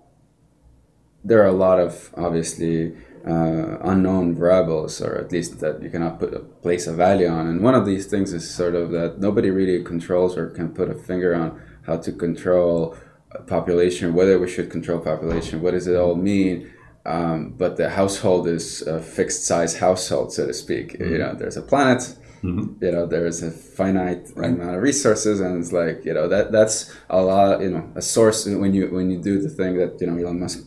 there 1.24 1.43
are 1.43 1.47
a 1.47 1.53
lot 1.53 1.79
of 1.79 2.11
obviously 2.16 2.95
uh, 3.26 3.79
unknown 3.83 4.35
variables, 4.35 5.01
or 5.03 5.16
at 5.16 5.31
least 5.33 5.61
that 5.61 5.83
you 5.83 5.91
cannot 5.91 6.18
put 6.18 6.33
a 6.33 6.39
place 6.39 6.87
a 6.87 6.93
value 6.93 7.29
on. 7.29 7.47
And 7.47 7.61
one 7.62 7.74
of 7.74 7.85
these 7.85 8.07
things 8.07 8.33
is 8.33 8.49
sort 8.49 8.74
of 8.74 8.91
that 8.93 9.20
nobody 9.20 9.51
really 9.51 9.83
controls 9.85 10.37
or 10.37 10.47
can 10.49 10.70
put 10.70 10.89
a 10.89 10.95
finger 10.95 11.35
on 11.35 11.61
how 11.89 11.97
to 11.97 12.12
control 12.12 12.97
population, 13.47 14.14
whether 14.14 14.39
we 14.39 14.49
should 14.49 14.70
control 14.70 14.99
population, 15.01 15.61
what 15.62 15.72
does 15.72 15.86
it 15.86 15.97
all 15.97 16.14
mean? 16.14 16.70
Um, 17.05 17.55
but 17.62 17.76
the 17.76 17.89
household 17.89 18.47
is 18.47 18.82
a 18.82 19.01
fixed 19.01 19.47
size 19.47 19.78
household, 19.78 20.32
so 20.32 20.47
to 20.47 20.53
speak. 20.53 20.97
You 21.12 21.18
know, 21.18 21.34
there's 21.34 21.57
a 21.57 21.62
planet. 21.62 22.03
You 22.80 22.93
know, 22.93 23.07
there's 23.07 23.43
a 23.43 23.51
finite 23.51 24.30
amount 24.36 24.76
of 24.76 24.82
resources, 24.82 25.41
and 25.41 25.59
it's 25.59 25.72
like 25.72 26.05
you 26.05 26.14
know 26.16 26.28
that 26.28 26.53
that's 26.53 26.95
a 27.11 27.20
lot. 27.20 27.61
You 27.61 27.70
know, 27.70 27.84
a 27.97 28.03
source 28.03 28.47
when 28.47 28.74
you 28.74 28.89
when 28.97 29.11
you 29.11 29.18
do 29.30 29.41
the 29.41 29.49
thing 29.49 29.76
that 29.78 30.01
you 30.01 30.07
know 30.07 30.16
Elon 30.22 30.39
Musk 30.41 30.59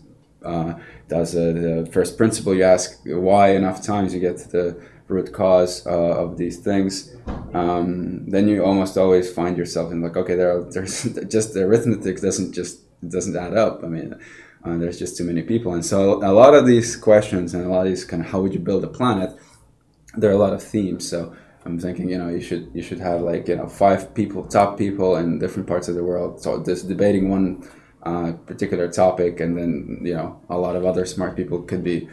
uh, 0.44 0.74
does 1.08 1.36
uh, 1.36 1.54
the 1.54 1.90
first 1.94 2.18
principle. 2.18 2.54
You 2.56 2.64
ask 2.64 3.00
why 3.06 3.50
enough 3.62 3.82
times 3.84 4.14
you 4.14 4.20
get 4.20 4.38
to 4.40 4.48
the 4.50 4.82
root 5.12 5.34
cause 5.34 5.86
uh, 5.86 6.24
of 6.24 6.38
these 6.38 6.58
things. 6.60 7.16
Um, 7.54 8.26
then 8.30 8.48
you 8.48 8.64
almost 8.64 8.98
always 8.98 9.32
find 9.32 9.58
yourself 9.58 9.92
in 9.92 10.02
like, 10.02 10.18
okay, 10.18 10.36
there 10.36 10.58
are, 10.58 10.64
there's 10.72 11.04
just 11.28 11.54
the 11.54 11.64
arithmetic 11.64 12.22
doesn't 12.22 12.54
just 12.54 12.80
doesn't 13.08 13.36
add 13.36 13.56
up. 13.56 13.84
I 13.84 13.88
mean, 13.88 14.16
uh, 14.64 14.78
there's 14.78 15.00
just 15.00 15.18
too 15.18 15.24
many 15.24 15.42
people, 15.42 15.74
and 15.74 15.86
so 15.86 16.24
a 16.24 16.34
lot 16.34 16.54
of 16.54 16.66
these 16.66 16.96
questions 16.96 17.54
and 17.54 17.66
a 17.66 17.70
lot 17.70 17.82
of 17.82 17.88
these 17.88 18.06
kind 18.06 18.24
of 18.24 18.32
how 18.32 18.42
would 18.42 18.54
you 18.54 18.60
build 18.60 18.84
a 18.84 18.88
planet, 18.88 19.36
there 20.16 20.30
are 20.30 20.34
a 20.34 20.44
lot 20.46 20.54
of 20.54 20.64
themes. 20.64 21.08
So. 21.08 21.36
I'm 21.64 21.78
thinking, 21.78 22.10
you 22.10 22.18
know, 22.18 22.28
you 22.28 22.42
should 22.42 22.72
you 22.74 22.82
should 22.82 23.00
have 23.00 23.22
like 23.22 23.48
you 23.48 23.56
know 23.56 23.68
five 23.68 24.16
people, 24.16 24.44
top 24.46 24.80
people 24.80 25.18
in 25.18 25.38
different 25.38 25.68
parts 25.68 25.88
of 25.88 25.94
the 25.94 26.04
world, 26.04 26.42
so 26.42 26.64
just 26.64 26.88
debating 26.88 27.30
one 27.30 27.70
uh, 28.04 28.32
particular 28.48 28.92
topic, 28.92 29.40
and 29.40 29.56
then 29.56 30.00
you 30.02 30.16
know 30.16 30.42
a 30.50 30.58
lot 30.58 30.76
of 30.76 30.86
other 30.86 31.06
smart 31.06 31.36
people 31.36 31.62
could 31.62 31.84
be 31.84 32.10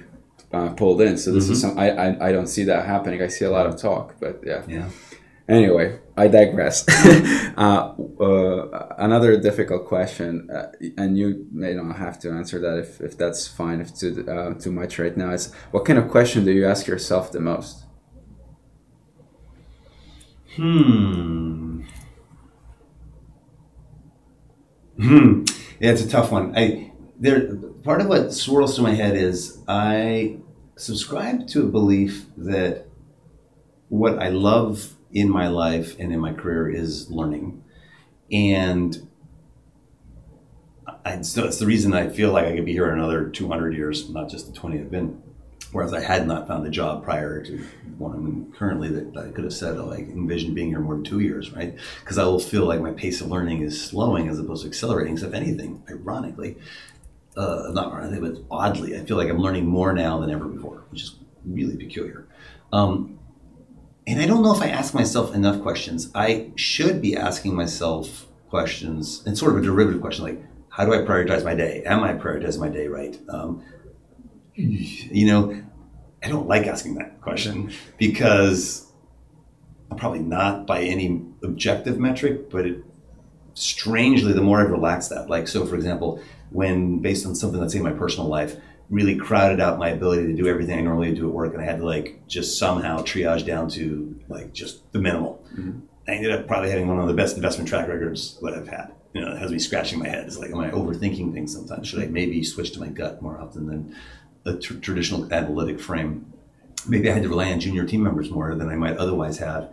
uh, 0.53 0.71
pulled 0.71 1.01
in. 1.01 1.17
So 1.19 1.33
this 1.33 1.49
is 1.49 1.61
some 1.61 1.79
I, 1.79 1.91
I 1.91 2.29
I 2.29 2.33
don't 2.33 2.47
see 2.47 2.65
that 2.65 2.87
happening. 2.87 3.23
I 3.23 3.29
see 3.29 3.45
a 3.45 3.51
lot 3.51 3.67
of 3.67 3.77
talk, 3.81 4.15
but 4.21 4.41
yeah. 4.45 4.63
Yeah. 4.67 4.89
Anyway, 5.49 5.99
I 6.15 6.29
digress. 6.29 6.85
uh, 7.57 7.95
uh, 8.21 8.95
another 8.99 9.41
difficult 9.41 9.87
question, 9.87 10.51
uh, 10.51 10.73
and 10.99 11.17
you 11.17 11.47
may 11.51 11.73
not 11.73 11.97
have 11.97 12.19
to 12.21 12.31
answer 12.31 12.61
that 12.61 12.79
if, 12.79 13.01
if 13.01 13.17
that's 13.17 13.49
fine, 13.49 13.81
if 13.81 13.95
too 13.95 14.27
uh, 14.29 14.53
too 14.55 14.71
much 14.71 14.99
right 14.99 15.17
now. 15.17 15.31
Is 15.31 15.55
what 15.71 15.87
kind 15.87 15.99
of 15.99 16.09
question 16.11 16.45
do 16.45 16.53
you 16.53 16.67
ask 16.67 16.87
yourself 16.87 17.33
the 17.33 17.41
most? 17.41 17.85
Hmm. 20.57 21.83
Hmm. 25.01 25.45
Yeah, 25.81 25.93
it's 25.93 26.03
a 26.03 26.09
tough 26.09 26.31
one. 26.33 26.53
I 26.57 26.93
there 27.19 27.55
part 27.83 28.01
of 28.01 28.09
what 28.09 28.33
swirls 28.33 28.77
through 28.77 28.85
my 28.85 28.95
head 28.95 29.17
is 29.17 29.59
I 29.67 30.39
subscribe 30.77 31.49
to 31.49 31.65
a 31.65 31.67
belief 31.67 32.27
that 32.37 32.87
what 33.89 34.19
I 34.19 34.29
love 34.29 34.95
in 35.13 35.29
my 35.29 35.49
life 35.49 35.99
and 35.99 36.13
in 36.13 36.21
my 36.21 36.33
career 36.33 36.69
is 36.69 37.11
learning, 37.11 37.65
and 38.31 39.09
I, 41.05 41.23
so 41.23 41.45
it's 41.45 41.59
the 41.59 41.67
reason 41.67 41.95
I 41.95 42.09
feel 42.09 42.33
like 42.33 42.47
I 42.47 42.55
could 42.55 42.67
be 42.67 42.73
here 42.73 42.91
another 42.91 43.29
200 43.29 43.75
years, 43.75 44.09
not 44.11 44.29
just 44.29 44.47
the 44.47 44.53
20 44.53 44.79
I've 44.79 44.91
been. 44.91 45.23
Whereas 45.71 45.93
I 45.93 46.01
had 46.01 46.27
not 46.27 46.49
found 46.49 46.67
a 46.67 46.71
job 46.71 47.05
prior 47.05 47.43
to 47.45 47.59
one 47.99 48.15
I'm 48.15 48.53
currently 48.53 48.89
that 48.89 49.17
I 49.17 49.31
could 49.33 49.45
have 49.45 49.53
said, 49.53 49.77
oh, 49.77 49.91
I 49.91 49.97
envision 49.97 50.55
being 50.55 50.69
here 50.69 50.81
more 50.81 50.95
than 50.95 51.05
two 51.05 51.21
years, 51.21 51.53
right? 51.53 51.77
Because 52.01 52.17
I 52.17 52.25
will 52.25 52.39
feel 52.39 52.65
like 52.65 52.81
my 52.81 52.93
pace 52.93 53.21
of 53.21 53.29
learning 53.29 53.61
is 53.61 53.83
slowing 53.83 54.29
as 54.29 54.39
opposed 54.39 54.63
to 54.63 54.69
accelerating. 54.69 55.19
So 55.19 55.27
if 55.27 55.35
anything, 55.35 55.83
ironically, 55.91 56.57
uh, 57.39 57.71
not 57.73 57.93
ironically, 57.93 58.31
but 58.31 58.43
oddly, 58.51 58.97
I 58.99 59.05
feel 59.05 59.17
like 59.17 59.29
I'm 59.29 59.39
learning 59.39 59.67
more 59.67 59.93
now 59.93 60.19
than 60.19 60.31
ever 60.31 60.47
before, 60.47 60.85
which 60.91 61.03
is 61.03 61.17
really 61.45 61.77
peculiar. 61.77 62.27
Um, 62.73 63.19
and 64.07 64.21
I 64.21 64.27
don't 64.27 64.43
know 64.43 64.55
if 64.55 64.61
I 64.61 64.69
ask 64.69 64.93
myself 64.93 65.35
enough 65.35 65.63
questions. 65.63 66.11
I 66.15 66.51
should 66.57 67.01
be 67.01 67.17
asking 67.17 67.55
myself 67.55 68.27
questions, 68.49 69.23
and 69.25 69.39
sort 69.39 69.53
of 69.53 69.59
a 69.59 69.63
derivative 69.63 70.01
question 70.01 70.25
like, 70.25 70.43
how 70.71 70.85
do 70.85 70.93
I 70.93 70.99
prioritize 70.99 71.45
my 71.45 71.55
day? 71.55 71.83
Am 71.87 72.03
I 72.03 72.15
prioritizing 72.15 72.61
my 72.61 72.69
day 72.69 72.89
right? 72.89 73.19
Um, 73.29 73.63
you 74.55 75.27
know, 75.27 75.63
I 76.23 76.29
don't 76.29 76.49
like 76.49 76.67
asking 76.67 76.97
that 76.97 77.21
question 77.21 77.71
because 77.99 78.91
I'm 79.91 79.97
probably 79.97 80.21
not 80.21 80.67
by 80.67 80.83
any 80.83 81.23
objective 81.45 81.99
metric, 81.99 82.51
but 82.51 82.67
it 82.67 82.85
strangely, 83.55 84.33
the 84.33 84.41
more 84.41 84.61
I've 84.61 84.71
relaxed 84.71 85.11
that, 85.11 85.29
like, 85.29 85.49
so 85.49 85.67
for 85.67 85.75
example, 85.75 86.21
when 86.51 87.01
based 87.01 87.27
on 87.27 87.35
something, 87.35 87.61
let's 87.61 87.73
say 87.73 87.81
my 87.81 87.93
personal 87.93 88.29
life, 88.29 88.57
really 88.91 89.17
crowded 89.17 89.61
out 89.61 89.79
my 89.79 89.91
ability 89.91 90.27
to 90.27 90.35
do 90.35 90.49
everything 90.49 90.79
I 90.79 90.83
normally 90.83 91.15
do 91.15 91.29
at 91.29 91.35
work, 91.35 91.53
and 91.53 91.63
I 91.63 91.65
had 91.65 91.79
to 91.79 91.85
like 91.85 92.27
just 92.27 92.59
somehow 92.59 93.01
triage 93.01 93.45
down 93.45 93.69
to 93.71 94.19
like 94.29 94.53
just 94.53 94.91
the 94.93 94.99
minimal. 94.99 95.45
Mm-hmm. 95.53 95.81
I 96.07 96.13
ended 96.13 96.33
up 96.33 96.47
probably 96.47 96.71
having 96.71 96.89
one 96.89 96.99
of 96.99 97.07
the 97.07 97.15
best 97.15 97.37
investment 97.37 97.69
track 97.69 97.87
records 97.87 98.39
that 98.41 98.55
I've 98.55 98.69
had. 98.69 98.93
You 99.13 99.21
know, 99.21 99.33
it 99.33 99.39
has 99.39 99.51
me 99.51 99.59
scratching 99.59 99.99
my 99.99 100.09
head. 100.09 100.27
It's 100.27 100.39
like, 100.39 100.51
am 100.51 100.61
I 100.61 100.71
overthinking 100.71 101.33
things 101.33 101.53
sometimes? 101.53 101.89
Should 101.89 102.01
I 102.01 102.05
mm-hmm. 102.05 102.15
maybe 102.15 102.45
switch 102.45 102.73
to 102.73 102.81
my 102.81 102.89
gut 102.89 103.21
more 103.21 103.39
often 103.39 103.67
than 103.67 103.95
a 104.47 104.55
tr- 104.55 104.75
traditional 104.75 105.33
analytic 105.33 105.81
frame? 105.81 106.33
Maybe 106.87 107.11
I 107.11 107.15
had 107.15 107.25
to 107.25 107.29
rely 107.29 107.53
on 107.53 107.61
junior 107.61 107.85
team 107.85 108.03
members 108.03 108.31
more 108.31 108.55
than 108.55 108.69
I 108.71 108.77
might 108.77 108.97
otherwise 108.97 109.39
have, 109.39 109.71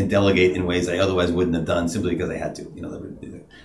and 0.00 0.10
delegate 0.10 0.56
in 0.56 0.66
ways 0.66 0.88
I 0.88 0.98
otherwise 0.98 1.30
wouldn't 1.30 1.54
have 1.54 1.66
done 1.66 1.88
simply 1.88 2.10
because 2.12 2.30
I 2.30 2.36
had 2.36 2.54
to. 2.56 2.62
You 2.74 2.82
know, 2.82 2.94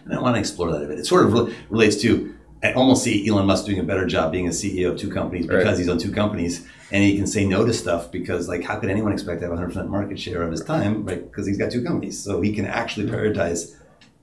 and 0.06 0.14
I 0.14 0.20
want 0.20 0.36
to 0.36 0.40
explore 0.40 0.72
that 0.72 0.84
a 0.84 0.88
bit. 0.88 1.00
It 1.00 1.06
sort 1.08 1.26
of 1.26 1.34
re- 1.34 1.56
relates 1.70 1.96
to. 2.04 2.34
I 2.64 2.74
almost 2.74 3.04
see 3.04 3.28
Elon 3.28 3.46
Musk 3.46 3.66
doing 3.66 3.80
a 3.80 3.84
better 3.84 4.06
job 4.08 4.32
being 4.32 4.48
a 4.48 4.52
CEO 4.52 4.92
of 4.92 4.98
two 5.00 5.12
companies 5.12 5.46
because 5.46 5.66
Right. 5.66 5.78
he's 5.78 5.90
on 5.90 5.98
two 6.00 6.12
companies 6.12 6.66
and 6.92 7.04
he 7.04 7.16
can 7.16 7.28
say 7.28 7.46
no 7.46 7.64
to 7.66 7.74
stuff 7.74 8.12
because, 8.12 8.48
like, 8.48 8.64
how 8.64 8.78
could 8.80 8.90
anyone 8.90 9.12
expect 9.14 9.42
to 9.42 9.48
have 9.48 9.54
100% 9.58 9.88
market 9.90 10.18
share 10.20 10.42
of 10.42 10.52
his 10.52 10.62
time, 10.64 11.06
right? 11.06 11.24
Because 11.30 11.46
he's 11.46 11.58
got 11.58 11.70
two 11.72 11.84
companies. 11.84 12.18
So 12.24 12.42
he 12.42 12.54
can 12.54 12.66
actually 12.66 13.08
prioritize 13.08 13.76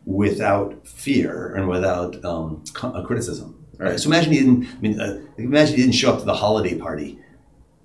without 0.06 0.86
fear 0.86 1.54
and 1.54 1.68
without 1.68 2.24
um, 2.24 2.64
uh, 2.82 3.02
criticism. 3.02 3.64
Right. 3.78 3.90
Right. 3.90 4.00
So 4.00 4.08
imagine 4.08 4.32
he 4.32 4.38
didn't. 4.40 4.66
I 4.66 4.80
mean, 4.80 5.00
uh, 5.00 5.20
imagine 5.38 5.76
he 5.76 5.82
didn't 5.82 5.94
show 5.94 6.12
up 6.12 6.18
to 6.20 6.24
the 6.24 6.34
holiday 6.34 6.76
party 6.76 7.18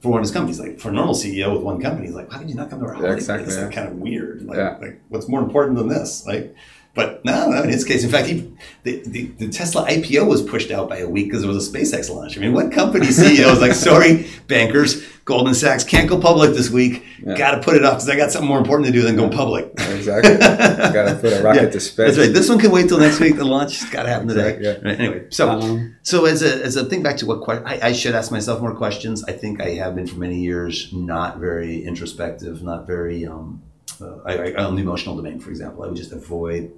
for 0.01 0.09
one 0.09 0.19
of 0.19 0.23
his 0.23 0.31
companies. 0.31 0.59
Like 0.59 0.79
for 0.79 0.89
a 0.89 0.91
normal 0.93 1.13
CEO 1.15 1.53
with 1.53 1.61
one 1.63 1.81
company, 1.81 2.07
he's 2.07 2.15
like, 2.15 2.31
how 2.31 2.39
could 2.39 2.49
you 2.49 2.55
not 2.55 2.69
come 2.69 2.79
to 2.79 2.85
our 2.85 2.93
holiday? 2.93 3.13
exactly, 3.13 3.47
It's 3.47 3.57
yeah. 3.57 3.69
kind 3.71 3.87
of 3.87 3.95
weird. 3.97 4.43
Like, 4.43 4.57
Yeah. 4.57 4.77
like, 4.79 5.01
what's 5.09 5.27
more 5.27 5.41
important 5.41 5.77
than 5.77 5.87
this? 5.87 6.25
Like, 6.25 6.55
but 6.97 7.23
no, 7.23 7.51
no, 7.51 7.61
in 7.61 7.69
his 7.69 7.85
case, 7.85 8.03
in 8.03 8.09
fact, 8.09 8.27
he, 8.27 8.51
the, 8.81 9.03
the, 9.05 9.25
the 9.37 9.49
Tesla 9.49 9.85
IPO 9.87 10.27
was 10.27 10.41
pushed 10.41 10.71
out 10.71 10.89
by 10.89 10.97
a 10.97 11.07
week 11.07 11.27
because 11.27 11.43
there 11.43 11.51
was 11.51 11.67
a 11.67 11.71
SpaceX 11.71 12.09
launch. 12.09 12.35
I 12.35 12.41
mean, 12.41 12.53
what 12.53 12.71
company 12.71 13.05
CEO 13.05 13.53
is 13.53 13.61
like, 13.61 13.73
sorry, 13.89 14.25
bankers, 14.47 15.05
Goldman 15.23 15.53
Sachs 15.53 15.83
can't 15.83 16.09
go 16.09 16.19
public 16.19 16.55
this 16.55 16.71
week. 16.71 17.05
Yeah. 17.23 17.37
Got 17.37 17.51
to 17.51 17.61
put 17.61 17.75
it 17.75 17.85
off 17.85 17.97
because 17.97 18.09
I 18.09 18.15
got 18.15 18.31
something 18.31 18.47
more 18.47 18.57
important 18.57 18.87
to 18.87 18.91
do 18.91 19.03
than 19.03 19.15
go 19.15 19.29
public. 19.29 19.69
Exactly. 19.77 20.37
Got 20.39 21.05
to 21.09 21.19
put 21.21 21.33
a 21.33 21.43
rocket 21.43 21.61
Yeah, 21.63 21.69
to 21.69 21.79
space. 21.79 22.15
That's 22.15 22.17
right. 22.17 22.33
This 22.33 22.49
one 22.49 22.57
can 22.57 22.71
wait 22.71 22.87
till 22.87 22.97
next 22.97 23.19
week. 23.19 23.35
The 23.35 23.45
launch 23.45 23.79
has 23.81 23.89
got 23.91 24.03
to 24.03 24.09
happen 24.09 24.27
today. 24.29 24.55
Exactly, 24.55 24.65
yeah. 24.65 24.89
Right, 24.89 24.99
anyway, 24.99 25.27
so 25.29 25.49
Um, 25.49 25.97
so 26.01 26.25
as 26.25 26.41
a 26.41 26.65
as 26.65 26.77
a 26.77 26.85
think 26.85 27.03
back 27.03 27.17
to 27.17 27.27
what 27.27 27.45
que- 27.45 27.61
I, 27.63 27.89
I 27.89 27.93
should 27.93 28.15
ask 28.15 28.31
myself 28.31 28.59
more 28.59 28.73
questions. 28.73 29.23
I 29.25 29.33
think 29.33 29.61
I 29.61 29.71
have 29.75 29.93
been 29.95 30.07
for 30.07 30.17
many 30.17 30.39
years 30.39 30.91
not 30.93 31.37
very 31.37 31.83
introspective, 31.85 32.63
not 32.63 32.87
very 32.87 33.27
um, 33.27 33.61
uh, 34.01 34.17
I, 34.25 34.51
I, 34.51 34.63
on 34.65 34.75
the 34.75 34.81
emotional 34.81 35.15
domain, 35.15 35.39
for 35.39 35.49
example. 35.49 35.83
I 35.83 35.87
would 35.87 35.97
just 35.97 36.11
avoid 36.11 36.71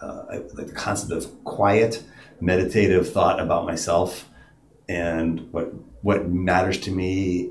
uh, 0.00 0.24
like 0.54 0.66
the 0.68 0.72
concept 0.72 1.12
of 1.12 1.44
quiet, 1.44 2.02
meditative 2.40 3.12
thought 3.12 3.40
about 3.40 3.64
myself 3.64 4.28
and 4.88 5.52
what 5.52 5.72
what 6.02 6.28
matters 6.28 6.78
to 6.78 6.90
me 6.90 7.50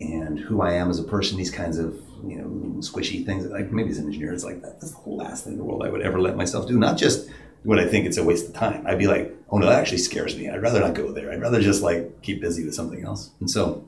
and 0.00 0.38
who 0.38 0.60
I 0.60 0.72
am 0.72 0.90
as 0.90 0.98
a 0.98 1.04
person. 1.04 1.38
These 1.38 1.50
kinds 1.50 1.78
of 1.78 2.00
you 2.26 2.36
know 2.36 2.80
squishy 2.80 3.24
things. 3.24 3.46
Like 3.46 3.70
maybe 3.72 3.90
as 3.90 3.98
an 3.98 4.06
engineer, 4.06 4.32
it's 4.32 4.44
like 4.44 4.62
that. 4.62 4.80
That's 4.80 4.92
the 4.92 5.10
last 5.10 5.44
thing 5.44 5.54
in 5.54 5.58
the 5.58 5.64
world 5.64 5.82
I 5.84 5.90
would 5.90 6.02
ever 6.02 6.20
let 6.20 6.36
myself 6.36 6.68
do. 6.68 6.78
Not 6.78 6.96
just 6.98 7.30
when 7.62 7.78
I 7.78 7.86
think 7.86 8.06
it's 8.06 8.18
a 8.18 8.24
waste 8.24 8.48
of 8.48 8.54
time. 8.54 8.86
I'd 8.86 8.98
be 8.98 9.06
like, 9.06 9.34
oh 9.50 9.58
no, 9.58 9.66
that 9.66 9.78
actually 9.78 9.98
scares 9.98 10.36
me. 10.36 10.50
I'd 10.50 10.62
rather 10.62 10.80
not 10.80 10.94
go 10.94 11.12
there. 11.12 11.32
I'd 11.32 11.40
rather 11.40 11.60
just 11.60 11.82
like 11.82 12.22
keep 12.22 12.40
busy 12.40 12.64
with 12.64 12.74
something 12.74 13.04
else. 13.04 13.30
And 13.40 13.50
so 13.50 13.86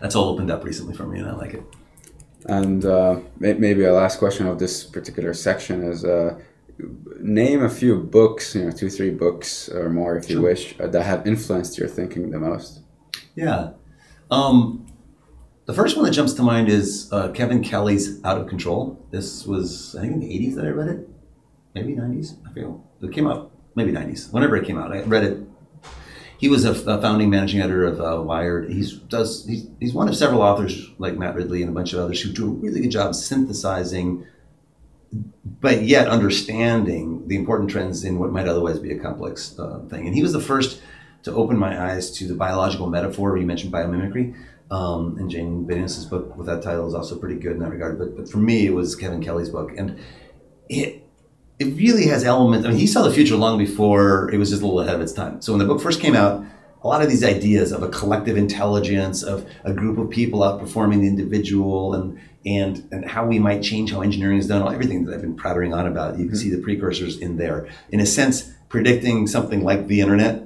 that's 0.00 0.14
all 0.14 0.28
opened 0.28 0.50
up 0.50 0.64
recently 0.64 0.94
for 0.94 1.06
me, 1.06 1.20
and 1.20 1.28
I 1.28 1.34
like 1.34 1.54
it. 1.54 1.62
And 2.46 2.84
uh, 2.84 3.20
maybe 3.38 3.84
a 3.84 3.92
last 3.92 4.18
question 4.18 4.46
of 4.46 4.58
this 4.58 4.84
particular 4.84 5.32
section 5.32 5.82
is 5.82 6.04
uh, 6.04 6.38
name 7.20 7.62
a 7.62 7.68
few 7.70 7.96
books, 8.02 8.54
you 8.54 8.64
know, 8.64 8.70
two, 8.70 8.90
three 8.90 9.10
books 9.10 9.68
or 9.68 9.88
more 9.90 10.16
if 10.16 10.28
you 10.28 10.36
Sure. 10.36 10.42
wish, 10.44 10.74
uh, 10.80 10.86
that 10.88 11.02
have 11.02 11.26
influenced 11.26 11.78
your 11.78 11.88
thinking 11.88 12.30
the 12.30 12.38
most. 12.38 12.80
Yeah. 13.34 13.70
Um, 14.30 14.86
the 15.66 15.72
first 15.72 15.96
one 15.96 16.04
that 16.04 16.10
jumps 16.12 16.32
to 16.34 16.42
mind 16.42 16.68
is 16.68 17.08
uh, 17.12 17.28
Kevin 17.28 17.62
Kelly's 17.62 18.22
Out 18.24 18.38
of 18.40 18.46
Control. 18.48 18.98
This 19.10 19.46
was, 19.46 19.94
I 19.96 20.02
think, 20.02 20.14
in 20.14 20.20
the 20.20 20.28
80s 20.28 20.54
that 20.56 20.64
I 20.66 20.70
read 20.70 20.88
it. 20.88 21.08
Maybe 21.74 21.94
90s. 21.94 22.36
I 22.48 22.52
feel. 22.52 22.84
It 23.02 23.12
came 23.12 23.26
out, 23.26 23.50
maybe 23.74 23.92
90s. 23.92 24.32
Whenever 24.32 24.56
it 24.56 24.64
came 24.66 24.78
out, 24.78 24.92
I 24.92 25.02
read 25.02 25.24
it. 25.24 25.40
He 26.36 26.48
was 26.48 26.64
a, 26.64 26.72
a 26.72 27.00
founding 27.00 27.30
managing 27.30 27.60
editor 27.60 27.84
of 27.86 28.00
uh, 28.00 28.20
Wired. 28.22 28.70
He's 28.70 28.92
does 28.94 29.46
he's, 29.46 29.66
he's 29.80 29.94
one 29.94 30.08
of 30.08 30.16
several 30.16 30.42
authors 30.42 30.90
like 30.98 31.16
Matt 31.16 31.34
Ridley 31.36 31.62
and 31.62 31.70
a 31.70 31.72
bunch 31.74 31.92
of 31.92 32.00
others 32.00 32.20
who 32.20 32.32
do 32.32 32.46
a 32.46 32.50
really 32.50 32.80
good 32.80 32.90
job 32.90 33.14
synthesizing, 33.14 34.26
but 35.60 35.82
yet 35.82 36.08
understanding 36.08 37.26
the 37.28 37.36
important 37.36 37.70
trends 37.70 38.04
in 38.04 38.18
what 38.18 38.32
might 38.32 38.48
otherwise 38.48 38.78
be 38.78 38.92
a 38.92 38.98
complex 38.98 39.58
uh, 39.58 39.80
thing. 39.88 40.06
And 40.06 40.14
he 40.14 40.22
was 40.22 40.32
the 40.32 40.40
first 40.40 40.80
to 41.22 41.32
open 41.32 41.56
my 41.56 41.92
eyes 41.92 42.10
to 42.12 42.26
the 42.26 42.34
biological 42.34 42.88
metaphor. 42.88 43.36
You 43.36 43.46
mentioned 43.46 43.72
biomimicry. 43.72 44.34
Um, 44.70 45.16
and 45.18 45.30
Janine 45.30 45.66
Benyus's 45.66 46.06
book 46.06 46.36
with 46.36 46.46
that 46.46 46.62
title 46.62 46.88
is 46.88 46.94
also 46.94 47.18
pretty 47.18 47.36
good 47.36 47.52
in 47.52 47.58
that 47.60 47.70
regard. 47.70 47.98
But, 47.98 48.16
but 48.16 48.28
for 48.28 48.38
me, 48.38 48.66
it 48.66 48.74
was 48.74 48.96
Kevin 48.96 49.22
Kelly's 49.22 49.50
book. 49.50 49.72
And 49.76 49.98
it, 50.68 51.02
it 51.58 51.66
really 51.76 52.06
has 52.06 52.24
elements. 52.24 52.66
I 52.66 52.70
mean, 52.70 52.78
he 52.78 52.86
saw 52.86 53.02
the 53.02 53.12
future 53.12 53.36
long 53.36 53.58
before 53.58 54.30
it 54.32 54.38
was 54.38 54.50
just 54.50 54.62
a 54.62 54.66
little 54.66 54.80
ahead 54.80 54.94
of 54.94 55.00
its 55.00 55.12
time. 55.12 55.40
So 55.40 55.52
when 55.52 55.60
the 55.60 55.66
book 55.66 55.80
first 55.80 56.00
came 56.00 56.16
out, 56.16 56.44
a 56.82 56.88
lot 56.88 57.02
of 57.02 57.08
these 57.08 57.24
ideas 57.24 57.72
of 57.72 57.82
a 57.82 57.88
collective 57.88 58.36
intelligence, 58.36 59.22
of 59.22 59.48
a 59.64 59.72
group 59.72 59.96
of 59.96 60.10
people 60.10 60.40
outperforming 60.40 61.00
the 61.00 61.06
individual, 61.06 61.94
and 61.94 62.20
and 62.46 62.86
and 62.92 63.08
how 63.08 63.26
we 63.26 63.38
might 63.38 63.62
change 63.62 63.92
how 63.92 64.02
engineering 64.02 64.38
is 64.38 64.46
done, 64.46 64.72
everything 64.72 65.04
that 65.04 65.14
I've 65.14 65.20
been 65.20 65.36
prattling 65.36 65.72
on 65.72 65.86
about, 65.86 66.18
you 66.18 66.26
can 66.26 66.34
mm-hmm. 66.34 66.36
see 66.36 66.50
the 66.50 66.62
precursors 66.62 67.18
in 67.18 67.36
there. 67.36 67.68
In 67.90 68.00
a 68.00 68.06
sense, 68.06 68.52
predicting 68.68 69.26
something 69.26 69.62
like 69.62 69.86
the 69.86 70.00
internet. 70.00 70.42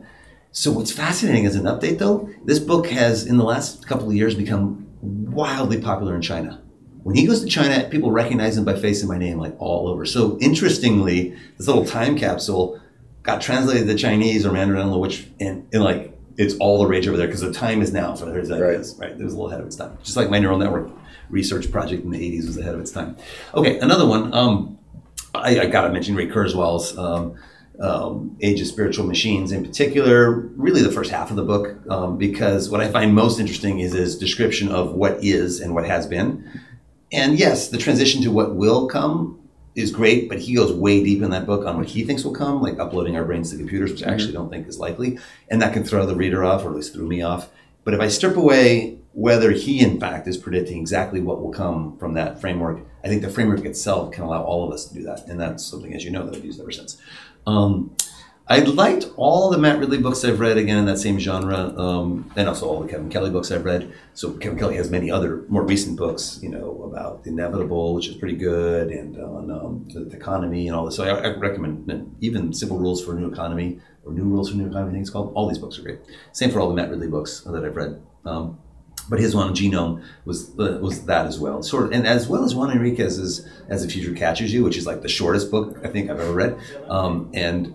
So 0.50 0.72
what's 0.72 0.92
fascinating 0.92 1.46
as 1.46 1.56
an 1.56 1.64
update, 1.64 1.98
though, 1.98 2.30
this 2.44 2.58
book 2.58 2.88
has 2.88 3.26
in 3.26 3.36
the 3.36 3.44
last 3.44 3.86
couple 3.86 4.08
of 4.08 4.14
years 4.14 4.34
become 4.34 4.86
wildly 5.02 5.80
popular 5.80 6.14
in 6.14 6.22
China. 6.22 6.62
When 7.02 7.14
he 7.14 7.26
goes 7.26 7.42
to 7.42 7.46
China, 7.46 7.88
people 7.88 8.10
recognize 8.10 8.56
him 8.56 8.64
by 8.64 8.74
face 8.74 9.00
and 9.00 9.08
by 9.08 9.18
name, 9.18 9.38
like 9.38 9.54
all 9.58 9.88
over. 9.88 10.04
So 10.04 10.38
interestingly, 10.40 11.36
this 11.56 11.66
little 11.66 11.84
time 11.84 12.18
capsule 12.18 12.80
got 13.22 13.40
translated 13.40 13.86
to 13.86 13.94
Chinese 13.94 14.44
or 14.44 14.52
Mandarin, 14.52 14.80
I 14.80 14.82
don't 14.84 14.92
know 14.92 14.98
which, 14.98 15.26
and, 15.38 15.66
and 15.72 15.84
like 15.84 16.17
it's 16.38 16.54
all 16.58 16.78
the 16.78 16.86
rage 16.86 17.06
over 17.08 17.16
there 17.16 17.26
because 17.26 17.40
the 17.40 17.52
time 17.52 17.82
is 17.82 17.92
now 17.92 18.14
for 18.14 18.32
his 18.32 18.50
ideas. 18.50 18.94
Right. 18.96 19.10
It 19.10 19.22
was 19.22 19.34
a 19.34 19.36
little 19.36 19.48
ahead 19.48 19.60
of 19.60 19.66
its 19.66 19.76
time. 19.76 19.98
Just 20.04 20.16
like 20.16 20.30
my 20.30 20.38
neural 20.38 20.56
network 20.56 20.88
research 21.28 21.70
project 21.70 22.04
in 22.04 22.10
the 22.10 22.18
80s 22.18 22.46
was 22.46 22.56
ahead 22.56 22.74
of 22.74 22.80
its 22.80 22.92
time. 22.92 23.16
Okay, 23.54 23.78
another 23.80 24.06
one. 24.06 24.32
Um, 24.32 24.78
I, 25.34 25.60
I 25.60 25.66
got 25.66 25.82
to 25.82 25.92
mention 25.92 26.14
Ray 26.14 26.28
Kurzweil's 26.28 26.96
um, 26.96 27.36
um, 27.80 28.36
Age 28.40 28.60
of 28.60 28.68
Spiritual 28.68 29.06
Machines 29.06 29.50
in 29.50 29.64
particular, 29.64 30.30
really 30.30 30.80
the 30.80 30.92
first 30.92 31.10
half 31.10 31.30
of 31.30 31.36
the 31.36 31.42
book, 31.42 31.76
um, 31.90 32.16
because 32.16 32.70
what 32.70 32.80
I 32.80 32.90
find 32.90 33.14
most 33.14 33.40
interesting 33.40 33.80
is 33.80 33.92
his 33.92 34.16
description 34.16 34.68
of 34.68 34.92
what 34.92 35.22
is 35.22 35.60
and 35.60 35.74
what 35.74 35.86
has 35.86 36.06
been. 36.06 36.48
And 37.10 37.38
yes, 37.38 37.68
the 37.68 37.78
transition 37.78 38.22
to 38.22 38.30
what 38.30 38.54
will 38.54 38.86
come 38.86 39.47
is 39.78 39.92
great, 39.92 40.28
but 40.28 40.40
he 40.40 40.56
goes 40.56 40.72
way 40.72 41.02
deep 41.04 41.22
in 41.22 41.30
that 41.30 41.46
book 41.46 41.64
on 41.64 41.78
what 41.78 41.86
he 41.86 42.04
thinks 42.04 42.24
will 42.24 42.34
come, 42.34 42.60
like 42.60 42.78
uploading 42.78 43.16
our 43.16 43.24
brains 43.24 43.50
to 43.50 43.56
computers, 43.56 43.92
which 43.92 44.02
I 44.02 44.12
actually 44.12 44.32
don't 44.32 44.50
think 44.50 44.66
is 44.66 44.78
likely. 44.78 45.18
And 45.48 45.62
that 45.62 45.72
can 45.72 45.84
throw 45.84 46.04
the 46.04 46.16
reader 46.16 46.44
off, 46.44 46.64
or 46.64 46.70
at 46.70 46.76
least 46.76 46.92
threw 46.92 47.06
me 47.06 47.22
off. 47.22 47.48
But 47.84 47.94
if 47.94 48.00
I 48.00 48.08
strip 48.08 48.36
away 48.36 48.98
whether 49.12 49.52
he, 49.52 49.80
in 49.80 49.98
fact, 49.98 50.28
is 50.28 50.36
predicting 50.36 50.80
exactly 50.80 51.20
what 51.20 51.40
will 51.40 51.52
come 51.52 51.96
from 51.98 52.14
that 52.14 52.40
framework, 52.40 52.80
I 53.02 53.08
think 53.08 53.22
the 53.22 53.30
framework 53.30 53.64
itself 53.64 54.12
can 54.12 54.24
allow 54.24 54.42
all 54.42 54.66
of 54.66 54.72
us 54.72 54.86
to 54.86 54.94
do 54.94 55.02
that. 55.04 55.26
And 55.28 55.40
that's 55.40 55.64
something, 55.64 55.94
as 55.94 56.04
you 56.04 56.10
know, 56.10 56.26
that 56.26 56.36
I've 56.36 56.44
used 56.44 56.60
ever 56.60 56.72
since. 56.72 56.98
Um, 57.46 57.96
I 58.50 58.60
liked 58.60 59.10
all 59.16 59.50
the 59.50 59.58
Matt 59.58 59.78
Ridley 59.78 59.98
books 59.98 60.24
I've 60.24 60.40
read 60.40 60.56
again 60.56 60.78
in 60.78 60.86
that 60.86 60.96
same 60.96 61.18
genre, 61.18 61.78
um, 61.78 62.32
and 62.34 62.48
also 62.48 62.66
all 62.66 62.80
the 62.80 62.88
Kevin 62.88 63.10
Kelly 63.10 63.28
books 63.28 63.50
I've 63.50 63.66
read. 63.66 63.92
So 64.14 64.32
Kevin 64.32 64.58
Kelly 64.58 64.76
has 64.76 64.90
many 64.90 65.10
other 65.10 65.44
more 65.48 65.62
recent 65.62 65.98
books, 65.98 66.40
you 66.42 66.48
know, 66.48 66.82
about 66.90 67.24
the 67.24 67.30
inevitable, 67.30 67.92
which 67.92 68.08
is 68.08 68.16
pretty 68.16 68.36
good, 68.36 68.88
and 68.88 69.18
on 69.18 69.50
um, 69.50 69.88
the, 69.92 70.16
economy 70.16 70.66
and 70.66 70.74
all 70.74 70.86
this. 70.86 70.96
So 70.96 71.04
I, 71.04 71.28
I 71.28 71.36
recommend 71.36 72.16
even 72.22 72.54
Simple 72.54 72.78
Rules 72.78 73.04
for 73.04 73.14
a 73.14 73.20
New 73.20 73.30
Economy 73.30 73.80
or 74.06 74.12
New 74.12 74.24
Rules 74.24 74.48
for 74.48 74.54
a 74.54 74.58
New 74.58 74.68
Economy. 74.68 74.88
I 74.88 74.92
think 74.92 75.02
it's 75.02 75.10
called. 75.10 75.30
All 75.34 75.46
these 75.46 75.58
books 75.58 75.78
are 75.78 75.82
great. 75.82 75.98
Same 76.32 76.50
for 76.50 76.60
all 76.60 76.68
the 76.68 76.74
Matt 76.74 76.88
Ridley 76.88 77.08
books 77.08 77.40
that 77.40 77.64
I've 77.64 77.76
read. 77.76 78.00
Um, 78.24 78.58
but 79.10 79.20
his 79.20 79.34
one 79.34 79.54
genome 79.54 80.02
was 80.24 80.58
uh, 80.58 80.78
was 80.80 81.04
that 81.04 81.26
as 81.26 81.38
well, 81.38 81.62
sort 81.62 81.84
of, 81.84 81.92
and 81.92 82.06
as 82.06 82.28
well 82.28 82.44
as 82.44 82.54
Juan 82.54 82.70
Enriquez's 82.70 83.46
"As 83.68 83.84
the 83.84 83.90
Future 83.90 84.14
Catches 84.14 84.54
You," 84.54 84.64
which 84.64 84.78
is 84.78 84.86
like 84.86 85.02
the 85.02 85.08
shortest 85.08 85.50
book 85.50 85.78
I 85.84 85.88
think 85.88 86.10
I've 86.10 86.20
ever 86.20 86.32
read, 86.32 86.58
um, 86.88 87.30
and 87.34 87.74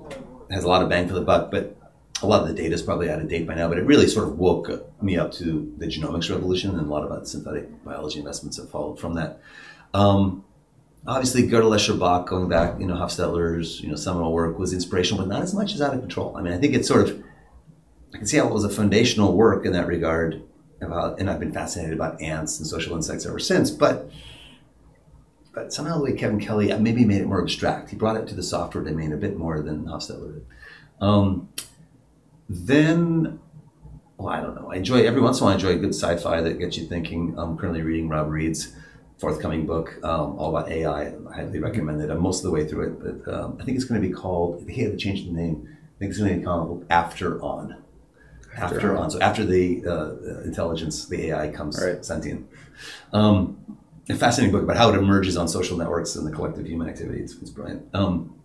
has 0.54 0.64
a 0.64 0.68
lot 0.68 0.82
of 0.82 0.90
bang 0.90 1.08
for 1.08 1.14
the 1.14 1.22
buck. 1.22 1.52
But 1.52 1.76
a 2.22 2.28
lot 2.28 2.42
of 2.42 2.48
the 2.48 2.54
data 2.54 2.74
is 2.74 2.82
probably 2.82 3.10
out 3.10 3.20
of 3.20 3.28
date 3.28 3.46
by 3.46 3.56
now. 3.56 3.68
But 3.68 3.78
it 3.78 3.86
really 3.86 4.08
sort 4.08 4.28
of 4.28 4.38
woke 4.38 4.70
me 5.02 5.18
up 5.18 5.32
to 5.34 5.74
the 5.78 5.88
genomics 5.88 6.30
revolution, 6.30 6.78
and 6.78 6.88
a 6.88 6.90
lot 6.90 7.04
about 7.04 7.28
synthetic 7.28 7.84
biology 7.84 8.20
investments 8.20 8.58
that 8.58 8.70
followed 8.70 9.00
from 9.00 9.16
that. 9.16 9.42
Um, 9.94 10.44
obviously, 11.06 11.44
Escher 11.44 12.00
Bach, 12.00 12.28
going 12.28 12.48
back, 12.48 12.80
you 12.80 12.86
know, 12.86 12.96
Hofstadter's, 12.96 13.82
you 13.82 13.90
know, 13.90 13.96
seminal 13.96 14.32
work 14.32 14.58
was 14.58 14.74
inspirational, 14.74 15.26
but 15.26 15.34
not 15.34 15.44
as 15.44 15.54
much 15.54 15.74
as 15.74 15.82
out 15.82 15.94
of 15.94 16.00
control. 16.00 16.36
I 16.38 16.42
mean, 16.42 16.54
I 16.54 16.58
think 16.58 16.74
it's 16.74 16.88
sort 16.88 17.10
of, 17.10 17.24
I 18.14 18.18
can 18.18 18.26
see 18.26 18.38
how 18.38 18.48
it 18.48 18.54
was 18.54 18.64
a 18.64 18.70
foundational 18.70 19.36
work 19.36 19.66
in 19.66 19.74
that 19.74 19.88
regard 19.88 20.42
about, 20.82 21.20
and 21.20 21.30
I've 21.30 21.40
been 21.40 21.54
fascinated 21.54 21.94
about 21.94 22.22
ants 22.22 22.60
and 22.60 22.68
social 22.68 22.96
insects 22.96 23.26
ever 23.26 23.40
since. 23.40 23.70
But 23.72 24.10
but 25.54 25.74
somehow 25.74 25.98
the 25.98 26.04
way 26.04 26.14
Kevin 26.14 26.40
Kelly 26.40 26.72
uh, 26.72 26.80
maybe 26.80 27.06
made 27.06 27.22
it 27.22 27.28
more 27.28 27.42
abstract. 27.42 27.90
He 27.90 27.96
brought 27.96 28.18
it 28.18 28.28
to 28.28 28.36
the 28.36 28.44
software 28.44 28.84
domain 28.84 29.14
a 29.14 29.18
bit 29.18 29.38
more 29.38 29.62
than 29.62 29.86
Hofstadter 29.86 30.34
did. 30.34 30.46
Um, 31.00 31.50
then, 32.50 33.40
well, 34.18 34.30
I 34.30 34.42
don't 34.42 34.56
know. 34.56 34.72
I 34.72 34.76
enjoy 34.76 35.06
every 35.06 35.22
once 35.22 35.40
in 35.40 35.44
a 35.44 35.46
while. 35.46 35.52
I 35.52 35.56
enjoy 35.56 35.70
a 35.70 35.76
good 35.78 35.94
sci-fi 35.96 36.42
that 36.42 36.60
gets 36.60 36.78
you 36.78 36.86
thinking. 36.88 37.36
I'm 37.38 37.58
currently 37.58 37.82
reading 37.82 38.10
Rob 38.10 38.30
Reid's 38.30 38.74
forthcoming 39.18 39.66
book 39.66 40.00
um, 40.04 40.38
all 40.38 40.56
about 40.56 40.72
AI. 40.72 41.08
I 41.08 41.34
highly 41.34 41.60
recommend 41.60 42.02
it. 42.02 42.10
I'm 42.10 42.22
most 42.22 42.40
of 42.40 42.44
the 42.46 42.52
way 42.52 42.68
through 42.68 42.88
it, 42.94 43.24
but 43.26 43.34
um, 43.34 43.58
I 43.60 43.64
think 43.64 43.76
it's 43.76 43.86
going 43.86 44.02
to 44.02 44.08
be 44.08 44.14
called. 44.14 44.68
He 44.70 44.82
had 44.82 44.92
to 44.92 44.98
change 44.98 45.26
the 45.26 45.32
name. 45.32 45.68
I 45.96 46.00
think 46.00 46.10
it's 46.10 46.20
going 46.20 46.32
to 46.32 46.38
be 46.40 46.44
called 46.44 46.86
After 46.90 47.42
On 47.42 47.84
after, 48.58 48.76
After 48.76 48.98
on. 48.98 49.12
So 49.12 49.20
after 49.20 49.46
the 49.46 49.84
uh, 49.86 50.42
intelligence, 50.44 51.06
the 51.06 51.28
AI 51.32 51.50
comes 51.50 51.82
Right. 51.82 52.04
sentient. 52.04 52.48
Um, 53.12 53.58
a 54.10 54.16
fascinating 54.16 54.52
book 54.52 54.64
about 54.64 54.78
how 54.78 54.90
it 54.90 54.96
emerges 54.96 55.38
on 55.38 55.48
social 55.48 55.78
networks 55.78 56.16
and 56.16 56.28
the 56.28 56.32
collective 56.32 56.68
human 56.68 56.90
activity. 56.90 57.22
It's, 57.22 57.34
it's 57.42 57.50
brilliant. 57.50 57.88
Um, 57.94 58.36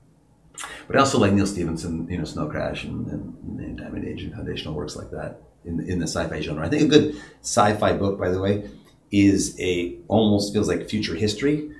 but 0.86 0.96
I 0.96 1.00
also 1.00 1.18
like 1.18 1.32
Neal 1.32 1.46
Stephenson, 1.46 2.08
you 2.10 2.18
know, 2.18 2.24
Snow 2.24 2.46
Crash 2.48 2.84
and, 2.84 3.06
and, 3.08 3.60
and 3.60 3.78
Diamond 3.78 4.06
Age 4.06 4.22
and 4.22 4.32
foundational 4.32 4.74
works 4.74 4.96
like 4.96 5.10
that 5.10 5.40
in, 5.64 5.80
in 5.80 5.98
the 5.98 6.06
sci-fi 6.06 6.40
genre. 6.40 6.64
I 6.64 6.68
think 6.68 6.82
a 6.82 6.86
good 6.86 7.16
sci-fi 7.42 7.92
book, 7.92 8.18
by 8.18 8.30
the 8.30 8.40
way, 8.40 8.68
is 9.10 9.58
a 9.60 9.96
almost 10.08 10.52
feels 10.52 10.68
like 10.68 10.88
future 10.88 11.14
history, 11.14 11.70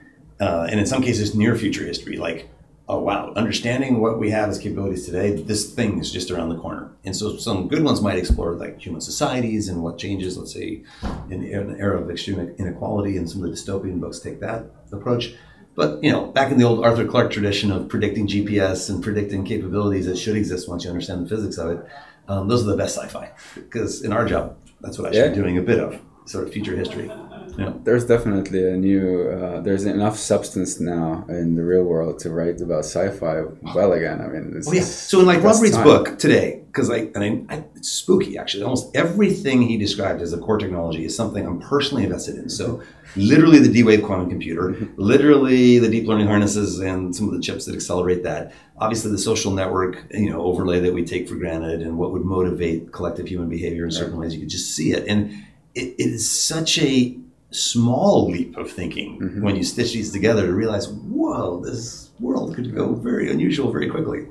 uh, 0.40 0.66
and 0.70 0.80
in 0.80 0.86
some 0.86 1.02
cases 1.02 1.34
near 1.34 1.56
future 1.56 1.84
history, 1.84 2.16
like 2.16 2.48
oh 2.88 2.98
wow, 2.98 3.32
understanding 3.36 4.00
what 4.00 4.18
we 4.18 4.30
have 4.30 4.48
as 4.48 4.58
capabilities 4.58 5.04
today, 5.04 5.30
this 5.42 5.72
thing 5.72 5.98
is 5.98 6.10
just 6.10 6.30
around 6.30 6.48
the 6.48 6.56
corner. 6.58 6.90
And 7.04 7.14
so 7.14 7.36
some 7.36 7.68
good 7.68 7.84
ones 7.84 8.00
might 8.00 8.16
explore 8.18 8.54
like 8.54 8.80
human 8.80 9.00
societies 9.00 9.68
and 9.68 9.82
what 9.82 9.98
changes, 9.98 10.38
let's 10.38 10.54
say, 10.54 10.82
in 11.30 11.44
an 11.44 11.76
era 11.78 12.00
of 12.00 12.10
extreme 12.10 12.38
inequality, 12.58 13.16
and 13.16 13.28
some 13.28 13.42
of 13.44 13.50
the 13.50 13.54
dystopian 13.56 14.00
books 14.00 14.18
take 14.20 14.40
that 14.40 14.66
approach. 14.92 15.34
But 15.74 16.02
you 16.02 16.10
know, 16.10 16.26
back 16.26 16.50
in 16.50 16.58
the 16.58 16.64
old 16.64 16.84
Arthur 16.84 17.06
Clarke 17.06 17.30
tradition 17.30 17.70
of 17.70 17.88
predicting 17.88 18.26
GPS 18.26 18.88
and 18.90 19.02
predicting 19.02 19.44
capabilities 19.44 20.06
that 20.06 20.16
should 20.18 20.36
exist 20.36 20.68
once 20.68 20.84
you 20.84 20.90
understand 20.90 21.24
the 21.24 21.28
physics 21.28 21.58
of 21.58 21.70
it, 21.70 21.86
um, 22.26 22.48
those 22.48 22.62
are 22.66 22.70
the 22.70 22.76
best 22.76 22.96
sci-fi. 22.96 23.30
Because 23.54 24.02
in 24.02 24.12
our 24.12 24.26
job, 24.26 24.56
that's 24.80 24.98
what 24.98 25.08
I 25.08 25.12
should 25.12 25.24
Yeah. 25.24 25.28
be 25.28 25.34
doing 25.36 25.58
a 25.58 25.62
bit 25.62 25.78
of, 25.78 26.00
sort 26.24 26.46
of 26.46 26.52
future 26.52 26.74
history. 26.74 27.10
Yeah. 27.58 27.72
There's 27.82 28.06
definitely 28.06 28.68
a 28.68 28.76
new. 28.76 29.30
Uh, 29.30 29.60
there's 29.60 29.84
enough 29.84 30.16
substance 30.16 30.78
now 30.78 31.24
in 31.28 31.56
the 31.56 31.64
real 31.64 31.82
world 31.82 32.20
to 32.20 32.30
write 32.30 32.60
about 32.60 32.84
sci-fi 32.84 33.42
well 33.74 33.92
again. 33.92 34.20
I 34.20 34.28
mean, 34.28 34.54
it's, 34.56 34.68
Oh 34.68 34.72
yeah. 34.72 34.82
So 34.82 35.20
in 35.20 35.26
like 35.26 35.42
Rob 35.42 35.60
Reid's 35.60 35.76
book 35.78 36.18
today, 36.20 36.62
because 36.68 36.88
like, 36.88 37.16
I, 37.16 37.42
I, 37.48 37.64
it's 37.74 37.88
spooky 37.88 38.38
actually. 38.38 38.62
Almost 38.62 38.94
everything 38.94 39.62
he 39.62 39.76
described 39.76 40.22
as 40.22 40.32
a 40.32 40.38
core 40.38 40.58
technology 40.58 41.04
is 41.04 41.16
something 41.16 41.44
I'm 41.44 41.58
personally 41.58 42.04
invested 42.04 42.36
in. 42.36 42.48
So 42.48 42.80
literally 43.16 43.58
the 43.58 43.72
D-Wave 43.72 44.04
quantum 44.04 44.30
computer, 44.30 44.76
literally 44.96 45.80
the 45.80 45.88
deep 45.88 46.06
learning 46.06 46.28
harnesses 46.28 46.78
and 46.78 47.14
some 47.14 47.26
of 47.26 47.34
the 47.34 47.40
chips 47.40 47.64
that 47.64 47.74
accelerate 47.74 48.22
that. 48.22 48.52
Obviously 48.76 49.10
the 49.10 49.18
social 49.18 49.50
network, 49.50 50.04
you 50.12 50.30
know, 50.30 50.42
overlay 50.42 50.78
that 50.78 50.94
we 50.94 51.04
take 51.04 51.28
for 51.28 51.34
granted 51.34 51.82
and 51.82 51.98
what 51.98 52.12
would 52.12 52.24
motivate 52.24 52.92
collective 52.92 53.26
human 53.26 53.48
behavior 53.48 53.84
in 53.84 53.90
certain 53.90 54.16
ways. 54.16 54.32
You 54.32 54.40
could 54.40 54.50
just 54.50 54.76
see 54.76 54.92
it, 54.92 55.08
and 55.08 55.32
it, 55.74 55.94
it 55.98 56.06
is 56.06 56.30
such 56.30 56.78
a 56.78 57.18
small 57.50 58.30
leap 58.30 58.56
of 58.56 58.70
thinking 58.70 59.18
Mhm. 59.20 59.42
when 59.42 59.56
you 59.56 59.62
stitch 59.62 59.92
these 59.94 60.10
together 60.12 60.46
to 60.46 60.52
realize, 60.52 60.88
whoa, 60.88 61.60
this 61.64 62.10
world 62.20 62.54
could 62.54 62.74
go 62.74 62.94
very 62.94 63.30
unusual 63.30 63.72
very 63.72 63.88
quickly. 63.88 64.26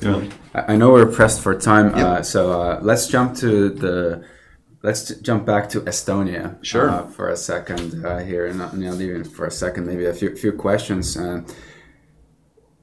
Yeah. 0.00 0.22
I 0.54 0.72
I 0.72 0.76
know 0.76 0.90
we're 0.92 1.06
pressed 1.06 1.40
for 1.42 1.54
time, 1.54 1.86
Yep. 1.96 2.06
uh, 2.06 2.22
so 2.22 2.40
uh, 2.60 2.78
let's 2.82 3.06
jump 3.08 3.34
to 3.36 3.68
the. 3.70 4.22
Let's 4.82 5.08
j- 5.08 5.16
jump 5.20 5.44
back 5.44 5.68
to 5.70 5.80
Estonia 5.80 6.56
Sure. 6.62 6.88
uh, 6.88 7.06
for 7.16 7.28
a 7.28 7.36
second 7.36 8.04
uh, 8.04 8.18
here, 8.18 8.46
and 8.46 8.58
not, 8.58 8.76
not 8.78 9.00
even 9.00 9.24
for 9.24 9.44
a 9.46 9.50
second, 9.50 9.84
maybe 9.86 10.04
a 10.06 10.14
few 10.14 10.36
few 10.36 10.52
questions. 10.52 11.16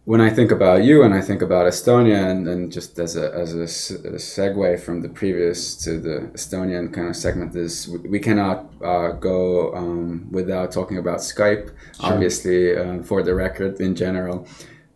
When 0.05 0.19
I 0.19 0.29
think 0.29 0.51
about 0.51 0.83
you 0.83 1.03
and 1.03 1.13
I 1.13 1.21
think 1.21 1.41
about 1.41 1.65
Estonia, 1.65 2.29
and, 2.29 2.45
and 2.45 2.69
just 2.69 2.99
as 2.99 3.15
a 3.15 3.31
as 3.33 3.53
a, 3.55 3.61
a 3.61 4.19
segue 4.19 4.81
from 4.81 4.99
the 5.01 5.07
previous 5.07 5.77
to 5.85 5.97
the 5.97 6.29
Estonian 6.33 6.93
kind 6.93 7.07
of 7.07 7.15
segment, 7.15 7.55
is 7.55 7.87
we, 7.87 7.99
we 8.09 8.19
cannot 8.19 8.69
uh, 8.83 9.11
go 9.11 9.73
um, 9.73 10.27
without 10.29 10.73
talking 10.73 10.97
about 10.97 11.19
Skype. 11.19 11.71
Obviously, 12.01 12.75
uh, 12.75 13.01
for 13.03 13.23
the 13.23 13.33
record, 13.33 13.79
in 13.79 13.95
general, 13.95 14.45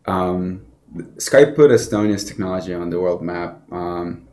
um, 0.08 0.66
Skype 1.16 1.56
put 1.56 1.72
Estonia's 1.72 2.26
technology 2.26 2.74
on 2.74 2.90
the 2.90 3.00
world 3.00 3.22
map. 3.22 3.62
Um, 3.72 4.28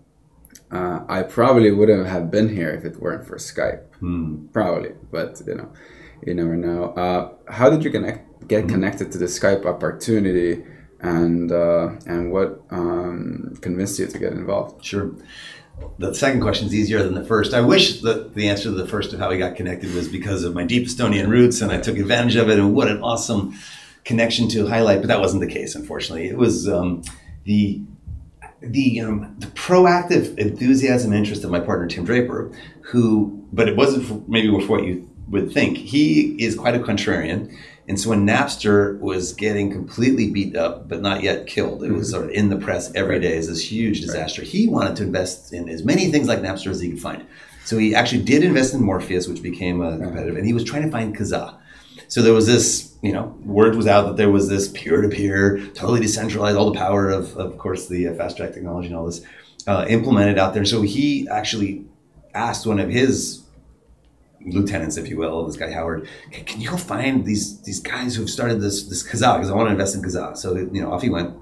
uh, 0.72 1.04
I 1.08 1.22
probably 1.22 1.70
wouldn't 1.70 2.08
have 2.08 2.32
been 2.32 2.48
here 2.48 2.70
if 2.70 2.84
it 2.84 2.96
weren't 3.00 3.24
for 3.24 3.36
Skype. 3.36 3.84
Hmm. 4.00 4.46
Probably, 4.52 4.92
but 5.12 5.40
you 5.46 5.54
know, 5.54 5.68
you 6.26 6.34
never 6.34 6.56
know. 6.56 6.86
Uh, 6.94 7.32
how 7.50 7.70
did 7.70 7.84
you 7.84 7.90
connect, 7.90 8.48
get 8.48 8.68
connected 8.68 9.12
to 9.12 9.18
the 9.18 9.26
Skype 9.26 9.64
opportunity, 9.66 10.64
and 11.00 11.52
uh, 11.52 11.92
and 12.06 12.32
what 12.32 12.62
um, 12.70 13.54
convinced 13.60 13.98
you 13.98 14.06
to 14.06 14.18
get 14.18 14.32
involved? 14.32 14.84
Sure. 14.84 15.12
The 15.98 16.14
second 16.14 16.40
question 16.40 16.68
is 16.68 16.74
easier 16.74 17.02
than 17.02 17.14
the 17.14 17.24
first. 17.24 17.52
I 17.52 17.60
wish 17.60 18.00
that 18.02 18.34
the 18.34 18.48
answer 18.48 18.64
to 18.64 18.70
the 18.70 18.86
first 18.86 19.12
of 19.12 19.18
how 19.18 19.30
we 19.30 19.38
got 19.38 19.56
connected 19.56 19.92
was 19.92 20.08
because 20.08 20.44
of 20.44 20.54
my 20.54 20.64
deep 20.64 20.86
Estonian 20.86 21.28
roots 21.28 21.60
and 21.60 21.72
I 21.72 21.80
took 21.80 21.98
advantage 21.98 22.36
of 22.36 22.48
it 22.48 22.60
and 22.60 22.74
what 22.74 22.86
an 22.86 23.02
awesome 23.02 23.58
connection 24.04 24.48
to 24.50 24.66
highlight, 24.68 25.00
but 25.00 25.08
that 25.08 25.20
wasn't 25.20 25.40
the 25.40 25.52
case, 25.52 25.74
unfortunately. 25.74 26.28
It 26.28 26.36
was 26.36 26.68
um, 26.68 27.02
the 27.44 27.82
the 28.72 29.00
um, 29.00 29.34
the 29.38 29.46
proactive 29.48 30.36
enthusiasm 30.38 31.12
and 31.12 31.18
interest 31.18 31.44
of 31.44 31.50
my 31.50 31.60
partner 31.60 31.86
Tim 31.86 32.04
Draper, 32.04 32.50
who, 32.82 33.46
but 33.52 33.68
it 33.68 33.76
wasn't 33.76 34.06
for, 34.06 34.22
maybe 34.26 34.48
for 34.48 34.66
what 34.66 34.84
you 34.84 35.08
would 35.28 35.52
think. 35.52 35.76
He 35.76 36.42
is 36.42 36.54
quite 36.54 36.74
a 36.74 36.78
contrarian, 36.78 37.54
and 37.88 37.98
so 38.00 38.10
when 38.10 38.26
Napster 38.26 38.98
was 39.00 39.32
getting 39.32 39.70
completely 39.70 40.30
beat 40.30 40.56
up 40.56 40.88
but 40.88 41.00
not 41.00 41.22
yet 41.22 41.46
killed, 41.46 41.84
it 41.84 41.92
was 41.92 42.10
sort 42.10 42.24
of 42.24 42.30
in 42.30 42.48
the 42.48 42.56
press 42.56 42.92
every 42.94 43.20
day 43.20 43.36
as 43.36 43.48
this 43.48 43.70
huge 43.70 44.00
disaster. 44.00 44.42
He 44.42 44.68
wanted 44.68 44.96
to 44.96 45.02
invest 45.02 45.52
in 45.52 45.68
as 45.68 45.84
many 45.84 46.10
things 46.10 46.28
like 46.28 46.40
Napster 46.40 46.70
as 46.70 46.80
he 46.80 46.90
could 46.90 47.00
find. 47.00 47.26
So 47.64 47.78
he 47.78 47.94
actually 47.94 48.22
did 48.22 48.44
invest 48.44 48.74
in 48.74 48.82
Morpheus, 48.82 49.26
which 49.26 49.42
became 49.42 49.80
a 49.80 49.98
competitive, 49.98 50.36
and 50.36 50.46
he 50.46 50.52
was 50.52 50.64
trying 50.64 50.82
to 50.82 50.90
find 50.90 51.16
Kazaa. 51.16 51.58
So 52.08 52.22
there 52.22 52.34
was 52.34 52.46
this, 52.46 52.94
you 53.02 53.12
know, 53.12 53.36
word 53.44 53.76
was 53.76 53.86
out 53.86 54.06
that 54.06 54.16
there 54.16 54.30
was 54.30 54.48
this 54.48 54.68
peer-to-peer, 54.68 55.66
totally 55.74 56.00
decentralized, 56.00 56.56
all 56.56 56.70
the 56.70 56.78
power 56.78 57.10
of, 57.10 57.36
of 57.36 57.58
course, 57.58 57.88
the 57.88 58.08
uh, 58.08 58.14
fast 58.14 58.36
track 58.36 58.52
technology 58.52 58.88
and 58.88 58.96
all 58.96 59.06
this 59.06 59.22
uh, 59.66 59.86
implemented 59.88 60.38
out 60.38 60.54
there. 60.54 60.64
So 60.64 60.82
he 60.82 61.28
actually 61.28 61.84
asked 62.34 62.66
one 62.66 62.80
of 62.80 62.90
his 62.90 63.44
lieutenants, 64.44 64.96
if 64.96 65.08
you 65.08 65.16
will, 65.16 65.46
this 65.46 65.56
guy 65.56 65.70
Howard, 65.70 66.06
"Hey, 66.30 66.42
can 66.42 66.60
you 66.60 66.70
go 66.70 66.76
find 66.76 67.24
these 67.24 67.60
these 67.62 67.80
guys 67.80 68.14
who've 68.14 68.28
started 68.28 68.60
this 68.60 68.84
this 68.84 69.02
Kazaa? 69.02 69.36
Because 69.36 69.50
I 69.50 69.54
want 69.54 69.68
to 69.68 69.72
invest 69.72 69.94
in 69.94 70.02
Kazaa. 70.02 70.36
So 70.36 70.56
you 70.56 70.82
know, 70.82 70.92
off 70.92 71.02
he 71.02 71.08
went. 71.08 71.34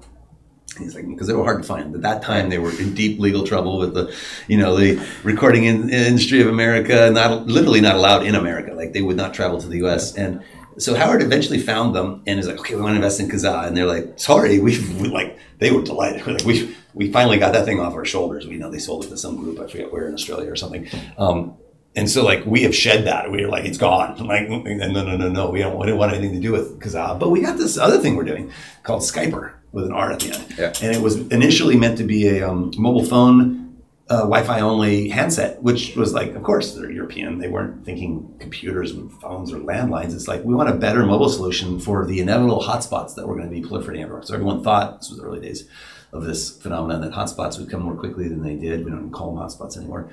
He's 0.77 0.95
like, 0.95 1.07
because 1.07 1.27
they 1.27 1.33
were 1.33 1.43
hard 1.43 1.61
to 1.61 1.67
find. 1.67 1.93
At 1.95 2.01
that 2.01 2.21
time, 2.21 2.49
they 2.49 2.57
were 2.57 2.71
in 2.71 2.93
deep 2.93 3.19
legal 3.19 3.45
trouble 3.45 3.77
with 3.77 3.93
the, 3.93 4.13
you 4.47 4.57
know, 4.57 4.75
the 4.75 5.05
recording 5.23 5.65
in, 5.65 5.89
industry 5.89 6.41
of 6.41 6.47
America, 6.47 7.09
not 7.11 7.47
literally 7.47 7.81
not 7.81 7.95
allowed 7.95 8.25
in 8.25 8.35
America. 8.35 8.73
Like 8.73 8.93
they 8.93 9.01
would 9.01 9.17
not 9.17 9.33
travel 9.33 9.61
to 9.61 9.67
the 9.67 9.77
U.S. 9.77 10.15
And 10.15 10.43
so 10.77 10.95
Howard 10.95 11.21
eventually 11.21 11.59
found 11.59 11.95
them 11.95 12.23
and 12.25 12.39
is 12.39 12.47
like, 12.47 12.59
okay, 12.59 12.75
we 12.75 12.81
want 12.81 12.93
to 12.93 12.97
invest 12.97 13.19
in 13.19 13.29
Kazaa. 13.29 13.67
And 13.67 13.77
they're 13.77 13.85
like, 13.85 14.19
sorry, 14.19 14.59
we 14.59 14.79
we 14.95 15.07
like 15.07 15.37
they 15.59 15.71
were 15.71 15.83
delighted. 15.83 16.25
We're 16.25 16.33
like 16.33 16.45
we 16.45 16.75
we 16.93 17.11
finally 17.11 17.37
got 17.37 17.53
that 17.53 17.65
thing 17.65 17.79
off 17.79 17.93
our 17.93 18.05
shoulders. 18.05 18.47
We 18.47 18.57
know 18.57 18.71
they 18.71 18.79
sold 18.79 19.05
it 19.05 19.09
to 19.09 19.17
some 19.17 19.37
group. 19.37 19.59
I 19.59 19.67
forget 19.67 19.91
where 19.91 20.07
in 20.07 20.13
Australia 20.13 20.51
or 20.51 20.55
something. 20.55 20.87
Um, 21.17 21.55
and 21.95 22.09
so 22.09 22.23
like 22.23 22.45
we 22.45 22.63
have 22.63 22.75
shed 22.75 23.05
that. 23.05 23.31
We're 23.31 23.49
like, 23.49 23.65
it's 23.65 23.77
gone. 23.77 24.17
Like, 24.25 24.49
no, 24.49 24.61
no, 24.61 25.03
no, 25.03 25.17
no, 25.17 25.29
no. 25.29 25.49
We 25.49 25.59
don't, 25.59 25.77
we 25.77 25.87
don't 25.87 25.97
want 25.97 26.13
anything 26.13 26.33
to 26.33 26.41
do 26.41 26.51
with 26.51 26.79
Kazaa. 26.79 27.19
But 27.19 27.29
we 27.29 27.41
got 27.41 27.57
this 27.57 27.77
other 27.77 27.99
thing 27.99 28.15
we're 28.15 28.23
doing 28.23 28.51
called 28.83 29.01
Skyper 29.01 29.53
with 29.73 29.85
an 29.85 29.91
R 29.91 30.11
at 30.11 30.21
the 30.21 30.31
end. 30.33 30.55
Yeah. 30.57 30.73
And 30.81 30.95
it 30.95 31.01
was 31.01 31.17
initially 31.27 31.75
meant 31.75 31.97
to 31.97 32.03
be 32.05 32.29
a 32.29 32.47
um, 32.47 32.71
mobile 32.77 33.03
phone, 33.03 33.81
uh, 34.09 34.19
Wi-Fi 34.19 34.59
only 34.59 35.09
handset, 35.09 35.61
which 35.63 35.95
was 35.95 36.13
like, 36.13 36.35
of 36.35 36.43
course, 36.43 36.75
they're 36.75 36.91
European. 36.91 37.39
They 37.39 37.49
weren't 37.49 37.83
thinking 37.83 38.35
computers 38.39 38.91
and 38.91 39.11
phones 39.11 39.51
or 39.51 39.57
landlines. 39.57 40.13
It's 40.13 40.27
like 40.27 40.43
we 40.43 40.53
want 40.53 40.69
a 40.69 40.75
better 40.75 41.05
mobile 41.05 41.29
solution 41.29 41.79
for 41.79 42.05
the 42.05 42.19
inevitable 42.19 42.61
hotspots 42.61 43.15
that 43.15 43.27
were 43.27 43.35
going 43.35 43.49
to 43.49 43.53
be 43.53 43.67
proliferating 43.67 44.03
everywhere. 44.03 44.23
So 44.23 44.35
everyone 44.35 44.63
thought 44.63 44.99
this 44.99 45.09
was 45.09 45.19
the 45.19 45.25
early 45.25 45.41
days 45.41 45.67
of 46.11 46.23
this 46.23 46.55
phenomenon 46.55 47.01
that 47.01 47.11
hotspots 47.11 47.57
would 47.57 47.71
come 47.71 47.81
more 47.81 47.95
quickly 47.95 48.27
than 48.27 48.43
they 48.43 48.55
did. 48.55 48.85
We 48.85 48.91
don't 48.91 49.09
call 49.09 49.33
them 49.33 49.43
hotspots 49.43 49.75
anymore. 49.75 50.09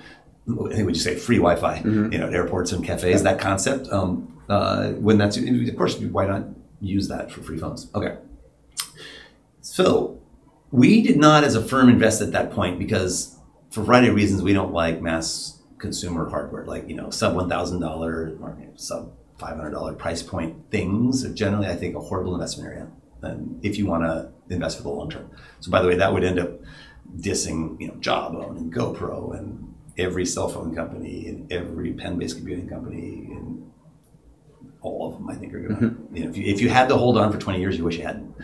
I 0.48 0.74
think 0.74 0.86
we 0.86 0.94
just 0.94 1.04
say 1.04 1.16
free 1.16 1.36
Wi-Fi, 1.36 1.82
you 1.84 2.18
know, 2.18 2.28
at 2.28 2.32
airports 2.32 2.72
and 2.72 2.82
cafes. 2.82 3.22
That 3.22 3.38
concept. 3.38 3.88
Um, 3.92 4.42
uh, 4.48 4.92
when 4.92 5.18
that's 5.18 5.36
of 5.36 5.76
course, 5.76 5.98
why 5.98 6.26
not 6.26 6.44
use 6.80 7.08
that 7.08 7.30
for 7.30 7.42
free 7.42 7.58
phones? 7.58 7.88
Okay. 7.94 8.16
So 9.60 10.20
we 10.70 11.02
did 11.02 11.16
not, 11.16 11.44
as 11.44 11.54
a 11.54 11.62
firm, 11.62 11.88
invest 11.88 12.22
at 12.22 12.32
that 12.32 12.52
point 12.52 12.78
because, 12.78 13.36
for 13.70 13.82
a 13.82 13.84
variety 13.84 14.08
of 14.08 14.14
reasons, 14.14 14.42
we 14.42 14.52
don't 14.52 14.72
like 14.72 15.00
mass 15.00 15.60
consumer 15.78 16.28
hardware, 16.28 16.64
like 16.66 16.88
you 16.88 16.94
know, 16.94 17.10
sub 17.10 17.34
one 17.34 17.48
thousand 17.48 17.80
dollar 17.80 18.36
or 18.40 18.56
sub 18.76 19.12
five 19.38 19.56
hundred 19.56 19.70
dollar 19.70 19.94
price 19.94 20.22
point 20.22 20.70
things. 20.70 21.24
Are 21.24 21.32
generally, 21.32 21.66
I 21.68 21.76
think, 21.76 21.96
a 21.96 22.00
horrible 22.00 22.34
investment 22.34 22.68
area. 22.68 22.88
And 23.22 23.64
if 23.64 23.76
you 23.76 23.86
want 23.86 24.04
to 24.04 24.32
invest 24.54 24.78
for 24.78 24.82
the 24.82 24.90
long 24.90 25.10
term, 25.10 25.30
so 25.60 25.70
by 25.70 25.82
the 25.82 25.88
way, 25.88 25.96
that 25.96 26.12
would 26.12 26.24
end 26.24 26.38
up 26.38 26.60
dissing, 27.16 27.80
you 27.80 27.88
know, 27.88 27.94
Jawbone 27.94 28.56
and 28.56 28.72
GoPro 28.72 29.36
and 29.36 29.74
every 29.98 30.24
cell 30.24 30.48
phone 30.48 30.74
company 30.74 31.26
and 31.26 31.52
every 31.52 31.92
pen-based 31.92 32.36
computing 32.36 32.68
company 32.68 33.28
and 33.30 33.70
all 34.80 35.08
of 35.08 35.14
them. 35.14 35.28
I 35.28 35.34
think 35.34 35.52
are 35.52 35.60
going 35.60 35.80
to, 35.80 35.86
mm-hmm. 35.86 36.16
you 36.16 36.24
know, 36.24 36.30
if 36.30 36.36
you, 36.36 36.44
if 36.44 36.60
you 36.60 36.68
had 36.70 36.88
to 36.88 36.96
hold 36.96 37.18
on 37.18 37.30
for 37.32 37.38
twenty 37.38 37.60
years, 37.60 37.76
you 37.76 37.84
wish 37.84 37.98
you 37.98 38.04
hadn't. 38.04 38.34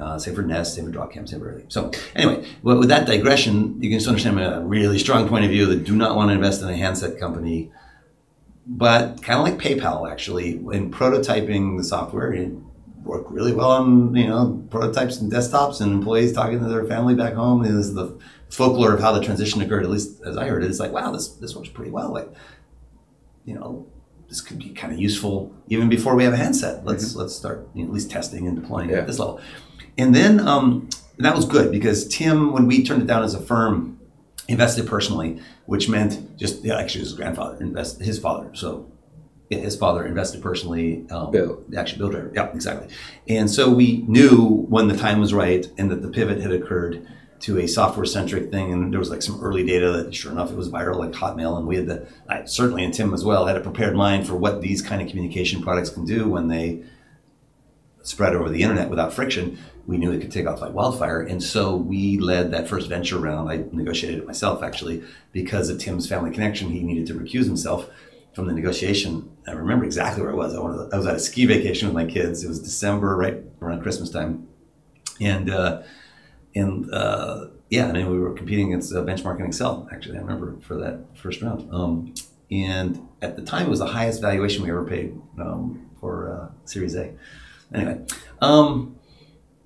Uh, 0.00 0.18
same 0.18 0.34
for 0.34 0.42
Nest, 0.42 0.74
same 0.74 0.86
for 0.86 0.98
Dropcam, 0.98 1.28
same 1.28 1.40
for 1.40 1.48
everything. 1.50 1.68
So 1.70 1.90
anyway, 2.16 2.48
well, 2.62 2.78
with 2.78 2.88
that 2.88 3.06
digression, 3.06 3.80
you 3.82 3.90
can 3.90 3.98
just 3.98 4.08
understand 4.08 4.40
a 4.40 4.60
really 4.64 4.98
strong 4.98 5.28
point 5.28 5.44
of 5.44 5.50
view 5.50 5.66
that 5.66 5.84
do 5.84 5.94
not 5.94 6.16
want 6.16 6.30
to 6.30 6.34
invest 6.34 6.62
in 6.62 6.68
a 6.70 6.76
handset 6.76 7.18
company, 7.20 7.70
but 8.66 9.22
kind 9.22 9.38
of 9.38 9.44
like 9.44 9.58
PayPal 9.58 10.10
actually, 10.10 10.52
in 10.52 10.90
prototyping 10.90 11.76
the 11.76 11.84
software, 11.84 12.32
it 12.32 12.50
worked 13.02 13.30
really 13.30 13.52
well 13.52 13.70
on 13.72 14.14
you 14.14 14.26
know 14.26 14.62
prototypes 14.70 15.18
and 15.20 15.30
desktops 15.32 15.80
and 15.80 15.92
employees 15.92 16.32
talking 16.32 16.58
to 16.60 16.66
their 16.66 16.84
family 16.84 17.14
back 17.14 17.34
home. 17.34 17.62
And 17.64 17.76
this 17.78 17.86
is 17.86 17.94
the 17.94 18.18
folklore 18.48 18.94
of 18.94 19.00
how 19.00 19.12
the 19.12 19.22
transition 19.22 19.60
occurred, 19.60 19.84
at 19.84 19.90
least 19.90 20.20
as 20.22 20.36
I 20.36 20.46
heard 20.46 20.62
it. 20.64 20.70
It's 20.70 20.80
like, 20.80 20.92
wow, 20.92 21.10
this 21.12 21.28
this 21.28 21.54
works 21.54 21.68
pretty 21.68 21.90
well. 21.90 22.12
Like, 22.12 22.32
you 23.44 23.54
know, 23.54 23.86
this 24.28 24.40
could 24.40 24.58
be 24.58 24.70
kind 24.70 24.92
of 24.92 24.98
useful 24.98 25.52
even 25.68 25.88
before 25.88 26.14
we 26.14 26.24
have 26.24 26.32
a 26.32 26.36
handset. 26.36 26.84
Let's 26.84 27.16
let's 27.16 27.34
start 27.34 27.68
you 27.74 27.82
know, 27.82 27.88
at 27.88 27.94
least 27.94 28.10
testing 28.10 28.46
and 28.46 28.60
deploying 28.60 28.90
Yeah. 28.90 28.98
at 28.98 29.06
this 29.06 29.18
level. 29.18 29.40
And 29.98 30.14
then 30.14 30.46
um, 30.46 30.88
that 31.18 31.34
was 31.34 31.44
good 31.44 31.70
because 31.70 32.06
Tim, 32.08 32.52
when 32.52 32.66
we 32.66 32.84
turned 32.84 33.02
it 33.02 33.06
down 33.06 33.22
as 33.22 33.34
a 33.34 33.40
firm, 33.40 33.98
invested 34.48 34.86
personally, 34.86 35.40
which 35.66 35.88
meant 35.88 36.36
just 36.36 36.64
yeah, 36.64 36.78
actually 36.78 37.02
his 37.02 37.12
grandfather 37.12 37.56
invest 37.60 38.00
his 38.00 38.18
father. 38.18 38.50
So 38.54 38.90
his 39.48 39.76
father 39.76 40.06
invested 40.06 40.42
personally. 40.42 41.06
Um, 41.10 41.30
Bill. 41.30 41.62
Actually, 41.76 41.98
Bill 41.98 42.10
Draper. 42.10 42.32
Yeah, 42.34 42.52
exactly. 42.52 42.88
And 43.28 43.50
so 43.50 43.70
we 43.70 43.98
knew 44.08 44.66
when 44.68 44.88
the 44.88 44.96
time 44.96 45.20
was 45.20 45.34
right 45.34 45.68
and 45.76 45.90
that 45.90 46.02
the 46.02 46.08
pivot 46.08 46.40
had 46.40 46.52
occurred 46.52 47.06
to 47.40 47.58
a 47.58 47.66
software 47.66 48.04
centric 48.04 48.50
thing. 48.50 48.72
And 48.72 48.92
there 48.92 49.00
was 49.00 49.10
like 49.10 49.22
some 49.22 49.40
early 49.40 49.64
data 49.64 49.90
that, 49.92 50.14
sure 50.14 50.30
enough, 50.30 50.50
it 50.50 50.56
was 50.56 50.68
viral, 50.68 50.96
like 50.96 51.12
Hotmail. 51.12 51.56
And 51.58 51.66
we 51.66 51.76
had 51.76 51.86
the, 51.86 52.06
I, 52.28 52.44
certainly, 52.44 52.84
and 52.84 52.92
Tim 52.92 53.14
as 53.14 53.24
well, 53.24 53.46
had 53.46 53.56
a 53.56 53.60
prepared 53.60 53.96
mind 53.96 54.26
for 54.26 54.34
what 54.36 54.60
these 54.60 54.82
kind 54.82 55.02
of 55.02 55.08
communication 55.08 55.62
products 55.62 55.90
can 55.90 56.04
do 56.04 56.28
when 56.28 56.48
they 56.48 56.82
spread 58.02 58.34
over 58.34 58.48
the 58.48 58.62
internet 58.62 58.88
without 58.88 59.12
friction. 59.12 59.58
We 59.90 59.98
knew 59.98 60.12
it 60.12 60.20
could 60.20 60.30
take 60.30 60.46
off 60.46 60.60
like 60.60 60.72
wildfire. 60.72 61.22
And 61.22 61.42
so 61.42 61.74
we 61.74 62.16
led 62.20 62.52
that 62.52 62.68
first 62.68 62.88
venture 62.88 63.18
round. 63.18 63.50
I 63.50 63.64
negotiated 63.72 64.20
it 64.20 64.26
myself, 64.26 64.62
actually, 64.62 65.02
because 65.32 65.68
of 65.68 65.80
Tim's 65.80 66.08
family 66.08 66.30
connection. 66.30 66.70
He 66.70 66.84
needed 66.84 67.08
to 67.08 67.14
recuse 67.14 67.46
himself 67.46 67.90
from 68.32 68.46
the 68.46 68.52
negotiation. 68.52 69.36
I 69.48 69.50
remember 69.50 69.84
exactly 69.84 70.22
where 70.22 70.30
I 70.30 70.36
was. 70.36 70.54
I, 70.54 70.60
wanted, 70.60 70.94
I 70.94 70.96
was 70.96 71.06
at 71.08 71.16
a 71.16 71.18
ski 71.18 71.44
vacation 71.44 71.88
with 71.88 71.94
my 71.96 72.04
kids. 72.04 72.44
It 72.44 72.48
was 72.48 72.62
December, 72.62 73.16
right 73.16 73.38
around 73.60 73.82
Christmas 73.82 74.10
time. 74.10 74.46
And, 75.20 75.50
uh, 75.50 75.82
and 76.54 76.88
uh, 76.94 77.46
yeah, 77.68 77.88
I 77.88 77.92
mean, 77.92 78.08
we 78.08 78.20
were 78.20 78.32
competing 78.32 78.68
against 78.68 78.94
uh, 78.94 79.02
Benchmark 79.02 79.40
and 79.40 79.52
Accel. 79.52 79.92
Actually, 79.92 80.18
I 80.18 80.20
remember 80.20 80.56
for 80.60 80.76
that 80.76 81.00
first 81.16 81.42
round. 81.42 81.68
Um, 81.74 82.14
and 82.48 83.08
at 83.22 83.34
the 83.34 83.42
time, 83.42 83.66
it 83.66 83.70
was 83.70 83.80
the 83.80 83.86
highest 83.86 84.20
valuation 84.20 84.62
we 84.62 84.70
ever 84.70 84.84
paid 84.84 85.20
um, 85.40 85.90
for 85.98 86.32
uh, 86.32 86.54
Series 86.64 86.94
A. 86.94 87.12
Anyway, 87.74 88.06
um, 88.40 88.99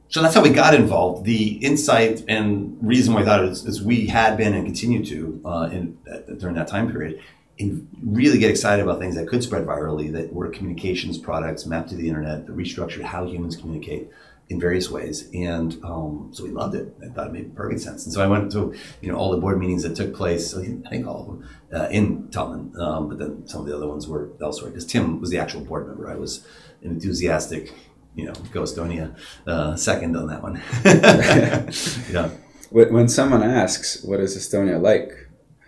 so 0.09 0.22
that's 0.22 0.34
how 0.34 0.42
we 0.42 0.50
got 0.50 0.74
involved. 0.74 1.24
The 1.24 1.57
insight 1.64 2.24
and 2.28 2.76
reason 2.80 3.14
why 3.14 3.22
I 3.22 3.24
thought 3.24 3.44
is, 3.44 3.64
is 3.64 3.82
we 3.82 4.07
had 4.07 4.36
been 4.36 4.55
and 4.55 4.64
continue 4.64 5.05
to 5.07 5.40
uh, 5.44 5.68
in, 5.72 5.98
during 6.38 6.55
that 6.57 6.68
time 6.68 6.90
period, 6.90 7.20
and 7.59 7.88
really 8.02 8.38
get 8.38 8.50
excited 8.50 8.82
about 8.82 8.98
things 8.98 9.14
that 9.16 9.28
could 9.28 9.42
spread 9.42 9.66
virally, 9.66 10.12
that 10.12 10.32
were 10.32 10.48
communications 10.48 11.18
products 11.18 11.66
mapped 11.66 11.88
to 11.90 11.96
the 11.96 12.09
internet, 12.09 12.46
that 12.46 12.57
restructured 12.57 13.02
how 13.02 13.24
humans 13.26 13.57
communicate 13.57 14.09
in 14.48 14.61
various 14.61 14.90
ways. 14.90 15.28
And 15.32 15.82
um, 15.84 16.28
so 16.32 16.44
we 16.44 16.50
loved 16.50 16.74
it. 16.74 16.94
I 17.02 17.09
thought 17.09 17.28
it 17.28 17.32
made 17.32 17.57
perfect 17.57 17.80
sense. 17.80 18.05
And 18.05 18.12
so 18.12 18.22
I 18.22 18.26
went 18.26 18.52
to 18.52 18.74
you 19.00 19.11
know 19.11 19.16
all 19.16 19.30
the 19.30 19.38
board 19.38 19.59
meetings 19.59 19.82
that 19.84 19.96
took 19.96 20.14
place. 20.14 20.55
I 20.55 20.64
think 20.90 21.07
all 21.07 21.20
of 21.20 21.26
them 21.26 21.48
uh, 21.72 21.88
in 21.88 22.28
Tubman, 22.28 22.78
um, 22.78 23.09
but 23.09 23.18
then 23.18 23.46
some 23.46 23.62
of 23.62 23.66
the 23.66 23.76
other 23.76 23.88
ones 23.88 24.07
were 24.07 24.30
elsewhere 24.40 24.70
because 24.70 24.86
Tim 24.86 25.20
was 25.20 25.30
the 25.30 25.38
actual 25.38 25.62
board 25.62 25.86
member. 25.86 26.11
I 26.11 26.16
was 26.16 26.46
an 26.82 26.90
enthusiastic, 26.90 27.72
you 28.15 28.27
know, 28.27 28.33
Go 28.53 28.62
Estonia 28.62 29.17
uh, 29.47 29.77
second 29.77 30.17
on 30.17 30.27
that 30.29 30.43
one. 30.43 30.62
yeah. 32.12 32.31
When 32.71 33.09
someone 33.09 33.43
asks, 33.43 34.03
"What 34.03 34.21
is 34.21 34.37
Estonia 34.37 34.81
like?" 34.81 35.12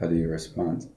How 0.00 0.06
do 0.06 0.14
you 0.14 0.28
respond? 0.28 0.88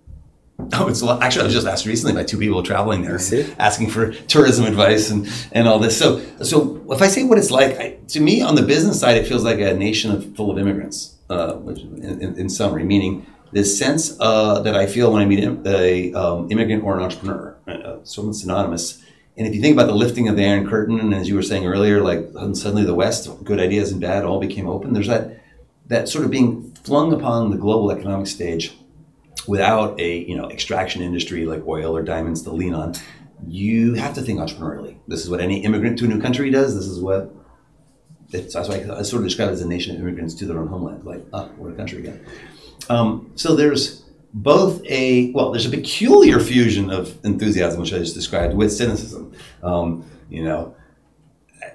Oh, 0.74 0.90
it's 0.90 1.02
actually 1.02 1.44
I 1.44 1.46
was 1.46 1.54
just 1.54 1.68
asked 1.68 1.86
recently 1.86 2.14
by 2.14 2.26
two 2.26 2.38
people 2.38 2.62
traveling 2.64 3.02
there, 3.02 3.20
asking 3.58 3.90
for 3.92 4.12
tourism 4.12 4.66
advice 4.66 5.10
and, 5.10 5.30
and 5.54 5.68
all 5.68 5.80
this. 5.80 5.98
So 5.98 6.22
so 6.42 6.86
if 6.90 7.02
I 7.02 7.08
say 7.08 7.24
what 7.24 7.38
it's 7.38 7.52
like, 7.52 7.78
I, 7.80 7.98
to 8.10 8.20
me 8.20 8.42
on 8.42 8.56
the 8.56 8.62
business 8.62 9.00
side, 9.00 9.16
it 9.16 9.26
feels 9.28 9.44
like 9.44 9.60
a 9.60 9.74
nation 9.74 10.12
of, 10.12 10.36
full 10.36 10.52
of 10.52 10.58
immigrants. 10.58 11.16
Uh, 11.30 11.54
which 11.58 11.82
in, 11.82 12.24
in, 12.24 12.40
in, 12.40 12.50
summary, 12.50 12.84
meaning 12.84 13.24
this 13.52 13.78
sense 13.78 14.18
uh, 14.20 14.60
that 14.62 14.76
I 14.76 14.88
feel 14.88 15.14
when 15.14 15.22
I 15.22 15.26
meet 15.26 15.44
a 15.64 16.12
um, 16.14 16.52
immigrant 16.52 16.84
or 16.84 16.98
an 16.98 17.04
entrepreneur, 17.04 17.56
uh, 17.68 18.04
sort 18.04 18.30
of 18.30 18.36
synonymous. 18.36 19.00
And 19.40 19.48
if 19.48 19.56
you 19.56 19.62
think 19.62 19.74
about 19.74 19.88
the 19.88 19.96
lifting 19.96 20.28
of 20.28 20.36
the 20.36 20.46
Iron 20.46 20.70
Curtain, 20.70 21.00
and 21.00 21.16
as 21.16 21.30
you 21.30 21.34
were 21.34 21.42
saying 21.42 21.66
earlier, 21.66 22.02
like 22.02 22.28
suddenly 22.56 22.84
the 22.84 22.94
West, 22.94 23.30
good 23.46 23.58
ideas 23.58 23.90
and 23.90 24.02
bad, 24.02 24.26
all 24.26 24.38
became 24.38 24.68
open. 24.68 24.92
There's 24.92 25.08
that 25.08 25.40
that 25.88 26.10
sort 26.10 26.26
of 26.26 26.30
being 26.30 26.74
flung 26.84 27.14
upon 27.14 27.50
the 27.50 27.56
global 27.56 27.90
economic 27.90 28.28
stage 28.28 28.78
without 29.48 29.98
a 29.98 30.18
you 30.18 30.36
know 30.36 30.52
extraction 30.52 31.02
industry 31.02 31.46
like 31.46 31.66
oil 31.66 31.96
or 31.96 32.04
diamonds 32.04 32.42
to 32.44 32.52
lean 32.52 32.74
on, 32.74 32.96
you 33.48 33.94
have 33.94 34.14
to 34.16 34.22
think 34.22 34.40
entrepreneurially. 34.42 34.98
This 35.08 35.24
is 35.24 35.30
what 35.30 35.40
any 35.40 35.64
immigrant 35.64 35.98
to 36.00 36.06
a 36.06 36.10
new 36.10 36.20
country 36.20 36.52
does. 36.52 36.76
This 36.76 36.88
is 36.88 37.00
what 37.00 37.34
that's 38.30 38.56
why 38.56 38.86
I 38.92 39.04
sort 39.04 39.22
of 39.22 39.24
describe 39.24 39.48
it 39.48 39.54
as 39.54 39.62
a 39.62 39.68
nation 39.68 39.96
of 39.96 40.02
immigrants 40.02 40.34
to 40.36 40.48
their 40.48 40.60
own 40.60 40.68
homeland. 40.68 41.06
Like, 41.06 41.26
ah, 41.32 41.48
we're 41.58 41.72
a 41.72 41.76
country 41.76 42.00
again. 42.00 42.26
Um, 42.90 43.32
so 43.36 43.56
there's 43.56 44.04
both 44.34 44.84
a 44.86 45.32
well, 45.32 45.52
there's 45.52 45.66
a 45.66 45.70
peculiar 45.70 46.40
fusion 46.40 46.90
of 46.92 47.18
enthusiasm, 47.26 47.82
which 47.82 47.94
I 47.94 48.00
just 48.00 48.16
described, 48.16 48.54
with 48.54 48.72
cynicism. 48.72 49.34
Um, 49.64 50.06
you 50.30 50.44
know, 50.44 50.76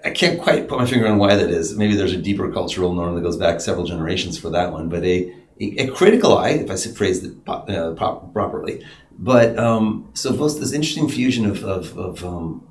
I 0.05 0.11
can't 0.11 0.41
quite 0.41 0.69
put 0.69 0.79
my 0.79 0.87
finger 0.87 1.07
on 1.07 1.19
why 1.19 1.35
that 1.35 1.51
is. 1.51 1.77
Maybe 1.77 1.95
there's 1.97 2.13
a 2.13 2.19
deeper 2.19 2.51
cultural 2.53 2.93
norm 2.93 3.15
that 3.15 3.23
goes 3.23 3.37
back 3.37 3.61
several 3.61 3.85
generations 3.85 4.39
for 4.39 4.51
that 4.51 4.73
one, 4.73 4.89
but 4.89 5.05
a 5.05 5.35
a 5.61 5.87
critical 5.89 6.37
eye, 6.37 6.51
if 6.51 6.71
I 6.71 6.77
phrase 6.77 7.25
it 7.25 7.37
uh, 7.47 7.93
properly. 7.93 8.85
But 9.17 9.59
um, 9.59 10.11
so 10.15 10.37
both 10.37 10.59
this 10.59 10.73
interesting 10.73 11.09
fusion 11.09 11.47
of, 11.47 11.63
of, 11.63 11.97
of 11.97 12.25
um, 12.25 12.67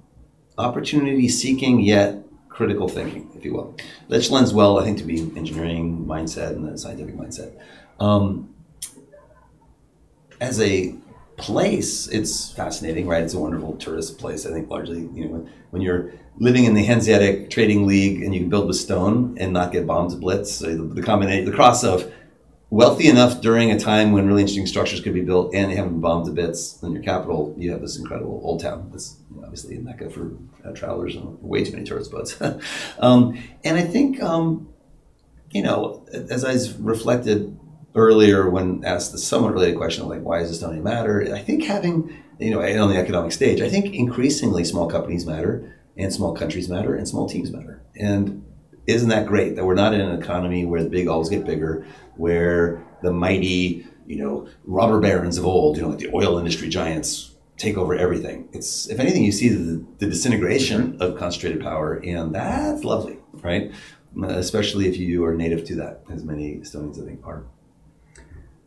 opportunity 0.57 1.29
seeking 1.29 1.79
yet 1.79 2.23
critical 2.49 2.87
thinking, 2.87 3.31
if 3.35 3.45
you 3.45 3.53
will, 3.53 3.75
which 4.07 4.29
lends 4.29 4.53
well, 4.53 4.79
I 4.79 4.83
think, 4.83 4.97
to 4.99 5.03
be 5.05 5.19
engineering 5.35 6.05
mindset 6.05 6.49
and 6.49 6.67
the 6.67 6.77
scientific 6.77 7.15
mindset. 7.15 7.57
Um, 7.99 8.52
as 10.43 10.59
a 10.59 10.93
place, 11.37 12.07
it's 12.09 12.51
fascinating, 12.51 13.07
right? 13.07 13.23
It's 13.23 13.33
a 13.33 13.39
wonderful 13.39 13.77
tourist 13.77 14.19
place. 14.19 14.45
I 14.45 14.51
think 14.51 14.69
largely, 14.69 15.09
you 15.13 15.29
know, 15.29 15.47
when 15.71 15.81
you're 15.81 16.11
living 16.37 16.65
in 16.65 16.73
the 16.73 16.83
Hanseatic 16.83 17.49
Trading 17.49 17.87
League 17.87 18.21
and 18.21 18.33
you 18.33 18.41
can 18.41 18.49
build 18.49 18.67
with 18.67 18.75
stone 18.75 19.37
and 19.39 19.53
not 19.53 19.71
get 19.71 19.87
bombed 19.87 20.11
to 20.11 20.17
blitz, 20.17 20.51
so 20.51 20.75
the, 20.75 20.83
the 20.83 21.01
combination, 21.01 21.45
the 21.45 21.55
cross 21.55 21.85
of 21.85 22.11
wealthy 22.69 23.07
enough 23.07 23.39
during 23.39 23.71
a 23.71 23.79
time 23.79 24.11
when 24.11 24.27
really 24.27 24.41
interesting 24.41 24.67
structures 24.67 24.99
could 24.99 25.13
be 25.13 25.21
built 25.21 25.55
and 25.55 25.71
they 25.71 25.75
haven't 25.75 25.93
been 25.93 26.01
bombed 26.01 26.25
to 26.25 26.31
bits 26.31 26.81
in 26.81 26.91
your 26.91 27.03
capital 27.03 27.53
you 27.55 27.69
have 27.71 27.81
this 27.81 27.99
incredible 27.99 28.41
old 28.43 28.59
town 28.59 28.89
that's 28.91 29.17
obviously 29.43 29.75
a 29.75 29.79
mecca 29.79 30.09
for 30.09 30.31
uh, 30.65 30.71
travelers 30.71 31.15
and 31.15 31.39
way 31.39 31.63
too 31.63 31.71
many 31.71 31.83
tourist 31.83 32.09
boats 32.09 32.35
um, 32.99 33.37
and 33.63 33.77
i 33.77 33.81
think 33.81 34.19
um, 34.23 34.67
you 35.51 35.61
know 35.61 36.03
as 36.31 36.43
I've 36.43 36.79
reflected 36.83 37.55
earlier 37.95 38.49
when 38.49 38.83
asked 38.83 39.11
the 39.11 39.17
somewhat 39.17 39.53
related 39.53 39.77
question 39.77 40.03
of 40.03 40.09
like 40.09 40.21
why 40.21 40.39
does 40.39 40.57
Estonia 40.57 40.81
matter 40.81 41.31
i 41.33 41.39
think 41.39 41.63
having 41.63 42.23
you 42.39 42.49
know 42.49 42.59
on 42.59 42.89
the 42.89 42.97
economic 42.97 43.31
stage 43.31 43.61
i 43.61 43.69
think 43.69 43.93
increasingly 43.93 44.63
small 44.63 44.89
companies 44.89 45.25
matter 45.25 45.75
and 45.95 46.11
small 46.11 46.35
countries 46.35 46.69
matter 46.69 46.95
and 46.95 47.07
small 47.07 47.29
teams 47.29 47.51
matter 47.51 47.81
and 47.95 48.43
isn't 48.87 49.09
that 49.09 49.27
great 49.27 49.55
that 49.55 49.65
we're 49.65 49.75
not 49.75 49.93
in 49.93 50.01
an 50.01 50.19
economy 50.19 50.65
where 50.65 50.83
the 50.83 50.89
big 50.89 51.07
always 51.07 51.29
get 51.29 51.45
bigger 51.45 51.85
where 52.15 52.83
the 53.01 53.11
mighty, 53.11 53.85
you 54.07 54.17
know, 54.17 54.47
robber 54.65 54.99
barons 54.99 55.37
of 55.37 55.45
old, 55.45 55.77
you 55.77 55.83
know, 55.83 55.89
like 55.89 55.99
the 55.99 56.09
oil 56.13 56.37
industry 56.37 56.69
giants 56.69 57.31
take 57.57 57.77
over 57.77 57.95
everything. 57.95 58.49
It's 58.51 58.89
if 58.89 58.99
anything, 58.99 59.23
you 59.23 59.31
see 59.31 59.49
the, 59.49 59.85
the 59.99 60.07
disintegration 60.07 60.97
of 61.01 61.17
concentrated 61.17 61.61
power, 61.61 61.95
and 62.03 62.33
that's 62.33 62.83
lovely, 62.83 63.19
right? 63.33 63.71
Especially 64.23 64.87
if 64.87 64.97
you 64.97 65.23
are 65.25 65.35
native 65.35 65.65
to 65.65 65.75
that, 65.75 66.03
as 66.09 66.23
many 66.23 66.55
Estonians 66.55 67.01
I 67.01 67.05
think 67.05 67.25
are. 67.25 67.45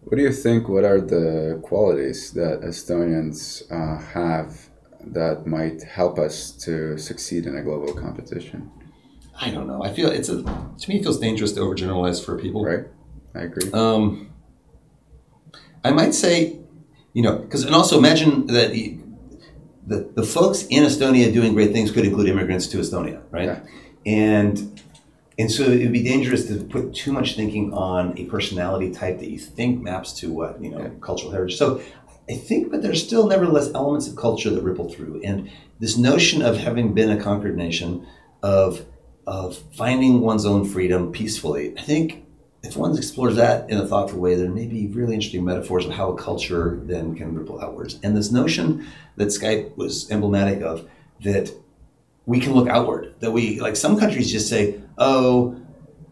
What 0.07 0.19
do 0.19 0.23
you 0.23 0.31
think? 0.31 0.69
What 0.69 0.85
are 0.85 1.01
the 1.01 1.59
qualities 1.65 2.31
that 2.35 2.61
Estonians 2.61 3.65
uh, 3.73 4.01
have 4.13 4.69
that 5.05 5.49
might 5.49 5.83
help 5.83 6.21
us 6.21 6.53
to 6.65 6.97
succeed 6.97 7.45
in 7.45 7.57
a 7.57 7.63
global 7.63 7.93
competition? 7.93 8.71
I 9.41 9.51
don't 9.51 9.67
know. 9.67 9.83
I 9.83 9.93
feel 9.93 10.09
it's 10.09 10.29
a 10.29 10.45
to 10.45 10.89
me 10.89 11.01
it 11.01 11.03
feels 11.03 11.19
dangerous 11.19 11.51
to 11.55 11.61
overgeneralize 11.61 12.25
for 12.25 12.39
people. 12.39 12.65
Right. 12.65 12.85
I 13.35 13.41
agree. 13.41 13.69
Um, 13.73 14.33
I 15.83 15.91
might 15.91 16.15
say, 16.15 16.61
you 17.13 17.23
know, 17.23 17.39
because 17.39 17.65
and 17.65 17.75
also 17.75 17.99
imagine 17.99 18.47
that 18.47 18.71
the, 18.71 19.01
the, 19.89 20.13
the 20.15 20.23
folks 20.23 20.69
in 20.71 20.85
Estonia 20.85 21.33
doing 21.33 21.53
great 21.53 21.73
things 21.73 21.91
could 21.91 22.05
include 22.05 22.29
immigrants 22.29 22.69
to 22.69 22.77
Estonia, 22.79 23.25
right? 23.33 23.47
Yeah. 23.47 23.61
And 24.07 24.81
and 25.39 25.51
so 25.51 25.65
it 25.65 25.81
would 25.81 25.93
be 25.93 26.03
dangerous 26.03 26.47
to 26.49 26.65
put 26.65 26.95
too 26.95 27.13
much 27.13 27.37
thinking 27.37 27.73
on 27.75 28.17
a 28.19 28.25
personality 28.25 28.91
type 28.91 29.19
that 29.19 29.29
you 29.29 29.39
think 29.39 29.83
maps 29.83 30.13
to 30.15 30.33
what 30.33 30.63
you 30.63 30.71
know 30.71 30.79
yeah. 30.79 30.91
cultural 31.01 31.33
heritage. 31.33 31.57
So 31.57 31.81
I 32.29 32.35
think, 32.35 32.71
but 32.71 32.83
there's 32.83 33.03
still 33.03 33.27
nevertheless 33.27 33.71
elements 33.75 34.09
of 34.09 34.17
culture 34.17 34.51
that 34.51 34.63
ripple 34.63 34.91
through, 34.91 35.21
and 35.23 35.51
this 35.79 35.97
notion 35.97 36.43
of 36.43 36.57
having 36.57 36.95
been 36.95 37.11
a 37.11 37.23
conquered 37.23 37.57
nation, 37.57 38.07
of 38.43 38.85
of 39.27 39.57
finding 39.75 40.21
one's 40.21 40.47
own 40.47 40.65
freedom 40.65 41.13
peacefully. 41.13 41.77
I 41.77 41.83
think 41.83 42.25
if 42.63 42.77
one 42.77 42.97
explores 42.97 43.37
that 43.37 43.69
in 43.71 43.79
a 43.79 43.87
thoughtful 43.87 44.19
way, 44.19 44.35
there 44.35 44.51
may 44.51 44.67
be 44.67 44.87
really 44.89 45.15
interesting 45.15 45.45
metaphors 45.45 45.87
of 45.87 45.93
how 45.93 46.13
a 46.13 46.17
culture 46.17 46.81
then 46.83 47.15
can 47.15 47.35
ripple 47.35 47.61
outwards. 47.61 47.99
And 48.03 48.17
this 48.17 48.31
notion 48.31 48.87
that 49.17 49.29
Skype 49.29 49.77
was 49.77 50.11
emblematic 50.11 50.63
of 50.63 50.89
that 51.23 51.53
we 52.27 52.41
can 52.41 52.53
look 52.53 52.69
outward, 52.69 53.15
that 53.21 53.31
we, 53.31 53.61
like 53.61 53.77
some 53.77 53.99
countries 53.99 54.31
just 54.31 54.49
say, 54.49 54.81
oh, 54.99 55.61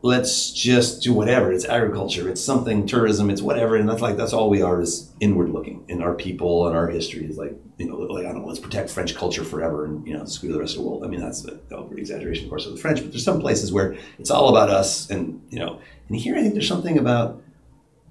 let's 0.02 0.52
just 0.52 1.02
do 1.02 1.12
whatever. 1.12 1.50
It's 1.50 1.64
agriculture, 1.64 2.28
it's 2.28 2.44
something, 2.44 2.86
tourism, 2.86 3.30
it's 3.30 3.42
whatever. 3.42 3.74
And 3.74 3.88
that's 3.88 4.02
like, 4.02 4.16
that's 4.16 4.32
all 4.32 4.48
we 4.48 4.62
are 4.62 4.80
is 4.80 5.10
inward 5.18 5.48
looking. 5.50 5.84
And 5.88 6.02
our 6.02 6.14
people 6.14 6.68
and 6.68 6.76
our 6.76 6.88
history 6.88 7.24
is 7.24 7.36
like, 7.36 7.58
you 7.78 7.88
know, 7.88 7.96
like, 7.96 8.26
I 8.26 8.32
don't 8.32 8.42
know, 8.42 8.46
let's 8.46 8.60
protect 8.60 8.90
French 8.90 9.16
culture 9.16 9.42
forever 9.42 9.86
and, 9.86 10.06
you 10.06 10.16
know, 10.16 10.24
screw 10.26 10.52
the 10.52 10.60
rest 10.60 10.76
of 10.76 10.82
the 10.82 10.88
world. 10.88 11.04
I 11.04 11.08
mean, 11.08 11.20
that's 11.20 11.42
the 11.42 11.58
over 11.72 11.96
exaggeration, 11.96 12.44
of 12.44 12.50
course, 12.50 12.66
of 12.66 12.72
the 12.72 12.78
French, 12.78 13.00
but 13.00 13.10
there's 13.10 13.24
some 13.24 13.40
places 13.40 13.72
where 13.72 13.96
it's 14.18 14.30
all 14.30 14.50
about 14.50 14.70
us 14.70 15.10
and, 15.10 15.42
you 15.50 15.58
know, 15.58 15.80
and 16.08 16.18
here 16.18 16.36
I 16.36 16.42
think 16.42 16.52
there's 16.52 16.68
something 16.68 16.98
about 16.98 17.42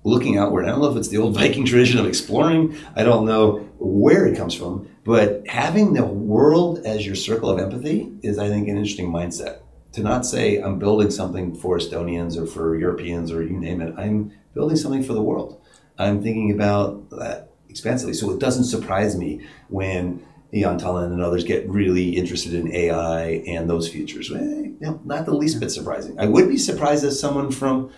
looking 0.03 0.37
outward. 0.37 0.65
I 0.65 0.69
don't 0.69 0.81
know 0.81 0.91
if 0.91 0.97
it's 0.97 1.09
the 1.09 1.19
old 1.19 1.35
Viking 1.35 1.63
tradition 1.63 1.99
of 1.99 2.07
exploring. 2.07 2.75
I 2.95 3.03
don't 3.03 3.25
know 3.25 3.69
where 3.77 4.25
it 4.25 4.35
comes 4.35 4.55
from, 4.55 4.89
but 5.03 5.45
having 5.47 5.93
the 5.93 6.05
world 6.05 6.79
as 6.85 7.05
your 7.05 7.15
circle 7.15 7.49
of 7.49 7.59
empathy 7.59 8.11
is, 8.21 8.39
I 8.39 8.47
think, 8.47 8.67
an 8.67 8.77
interesting 8.77 9.11
mindset. 9.11 9.59
To 9.93 10.01
not 10.01 10.25
say 10.25 10.57
I'm 10.57 10.79
building 10.79 11.11
something 11.11 11.53
for 11.53 11.77
Estonians 11.77 12.37
or 12.37 12.47
for 12.47 12.75
Europeans 12.75 13.31
or 13.31 13.43
you 13.43 13.59
name 13.59 13.79
it. 13.81 13.93
I'm 13.97 14.31
building 14.55 14.77
something 14.77 15.03
for 15.03 15.13
the 15.13 15.21
world. 15.21 15.61
I'm 15.99 16.23
thinking 16.23 16.51
about 16.51 17.09
that 17.11 17.51
expansively. 17.69 18.13
So 18.13 18.31
it 18.31 18.39
doesn't 18.39 18.63
surprise 18.63 19.15
me 19.15 19.45
when 19.69 20.25
Jaan 20.53 20.79
Tallinn 20.79 21.11
and 21.11 21.21
others 21.21 21.43
get 21.43 21.67
really 21.67 22.15
interested 22.15 22.53
in 22.53 22.73
AI 22.73 23.43
and 23.47 23.69
those 23.69 23.89
futures. 23.89 24.31
Well, 24.31 24.43
you 24.43 24.77
know, 24.79 25.01
not 25.03 25.25
the 25.25 25.33
least 25.33 25.59
bit 25.59 25.71
surprising. 25.71 26.19
I 26.19 26.27
would 26.27 26.47
be 26.47 26.57
surprised 26.57 27.03
if 27.03 27.13
someone 27.13 27.51
from, 27.51 27.91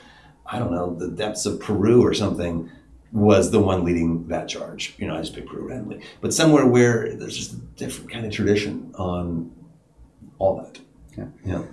I 0.45 0.59
don't 0.59 0.71
know, 0.71 0.95
the 0.95 1.09
depths 1.09 1.45
of 1.45 1.59
Peru 1.59 2.01
or 2.01 2.13
something 2.13 2.69
was 3.16 3.49
the 3.49 3.61
one 3.61 3.86
leading 3.86 4.28
that 4.28 4.49
charge. 4.49 4.93
You 4.97 5.07
know, 5.07 5.16
I 5.16 5.22
just 5.22 5.34
picked 5.34 5.47
Peru 5.47 5.70
randomly, 5.70 6.01
but 6.20 6.34
somewhere 6.34 6.66
where 6.66 7.16
there's 7.16 7.38
just 7.38 7.53
a 7.53 7.55
different 7.55 8.11
kind 8.11 8.26
of 8.26 8.32
tradition 8.34 8.91
on 8.95 9.55
all 10.38 10.57
that. 10.57 10.80
Yeah. 11.18 11.28
Yeah. 11.45 11.63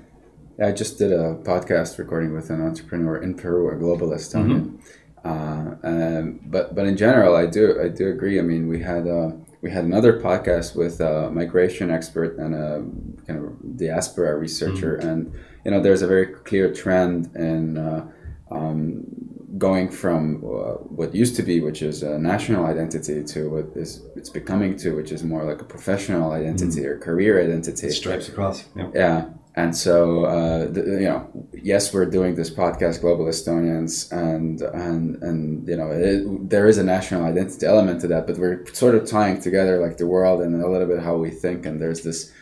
Yeah, 0.58 0.68
I 0.68 0.72
just 0.72 0.98
did 0.98 1.10
a 1.12 1.34
podcast 1.42 1.98
recording 1.98 2.32
with 2.32 2.50
an 2.50 2.60
entrepreneur 2.60 3.16
in 3.16 3.34
Peru, 3.34 3.72
a 3.72 3.76
global 3.76 4.10
Estonian. 4.10 4.80
Uh, 5.24 5.74
um, 5.82 6.40
but 6.44 6.74
but 6.74 6.86
in 6.86 6.96
general, 6.96 7.34
I 7.34 7.46
do 7.46 7.80
I 7.82 7.88
do 7.88 8.08
agree. 8.10 8.38
I 8.38 8.42
mean, 8.42 8.68
we 8.68 8.80
had 8.80 9.08
uh, 9.08 9.32
we 9.62 9.70
had 9.70 9.84
another 9.84 10.20
podcast 10.20 10.76
with 10.76 11.00
a 11.00 11.30
migration 11.30 11.90
expert 11.90 12.36
and 12.38 12.54
a 12.54 12.84
kind 13.26 13.44
of 13.44 13.76
diaspora 13.76 14.36
researcher, 14.36 14.96
and 14.96 15.32
you 15.64 15.70
know, 15.70 15.80
there's 15.80 16.02
a 16.02 16.06
very 16.06 16.26
clear 16.26 16.72
trend 16.72 17.34
in 17.34 17.78
uh, 17.78 18.06
um, 18.50 19.31
going 19.58 19.90
from 19.90 20.36
uh, 20.36 20.74
what 20.98 21.14
used 21.14 21.36
to 21.36 21.42
be, 21.42 21.60
which 21.60 21.82
is 21.82 22.02
a 22.02 22.18
national 22.18 22.64
identity, 22.66 23.22
to 23.22 23.50
what 23.50 23.66
is 23.76 24.02
it's 24.16 24.30
becoming 24.30 24.76
to, 24.78 24.96
which 24.96 25.12
is 25.12 25.22
more 25.22 25.44
like 25.44 25.60
a 25.60 25.64
professional 25.64 26.32
identity 26.32 26.86
or 26.86 26.98
career 26.98 27.42
identity. 27.42 27.90
Stripes 27.90 28.28
across. 28.28 28.64
Yeah. 28.74 28.90
Yeah. 28.94 29.24
And 29.54 29.76
so, 29.76 30.24
uh, 30.24 30.66
the, 30.70 30.80
you 30.80 31.08
know, 31.10 31.28
yes, 31.52 31.92
we're 31.92 32.06
doing 32.06 32.36
this 32.36 32.48
podcast, 32.48 33.02
Global 33.02 33.26
Estonians, 33.26 34.10
and 34.10 34.62
and 34.62 35.22
and 35.22 35.68
you 35.68 35.76
know, 35.76 35.90
it, 35.90 36.48
there 36.48 36.66
is 36.66 36.78
a 36.78 36.84
national 36.84 37.24
identity 37.24 37.66
element 37.66 38.00
to 38.00 38.08
that, 38.08 38.26
but 38.26 38.38
we're 38.38 38.64
sort 38.72 38.94
of 38.94 39.06
tying 39.06 39.42
together 39.42 39.78
like 39.78 39.98
the 39.98 40.06
world 40.06 40.40
and 40.40 40.62
a 40.62 40.70
little 40.70 40.86
bit 40.86 41.00
how 41.00 41.16
we 41.16 41.28
think, 41.28 41.66
and 41.66 41.82
there's 41.82 42.02
this 42.02 42.32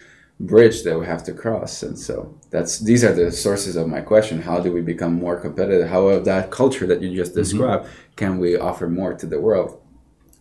bridge 0.41 0.83
that 0.83 0.99
we 0.99 1.07
have 1.07 1.23
to 1.25 1.33
cross. 1.33 1.83
And 1.83 1.99
so 1.99 2.35
that's 2.51 2.79
these 2.79 3.05
are 3.05 3.13
the 3.13 3.31
sources 3.31 3.77
of 3.77 3.87
my 3.87 4.01
question: 4.01 4.43
How 4.43 4.59
do 4.61 4.73
we 4.73 4.81
become 4.81 5.15
more 5.15 5.39
competitive? 5.39 5.89
How 5.89 6.09
of 6.09 6.25
that 6.25 6.51
culture 6.51 6.87
that 6.87 7.03
you 7.03 7.15
just 7.15 7.35
described 7.35 7.89
can 8.17 8.39
we 8.39 8.57
offer 8.57 8.89
more 8.89 9.15
to 9.15 9.27
the 9.27 9.41
world? 9.41 9.81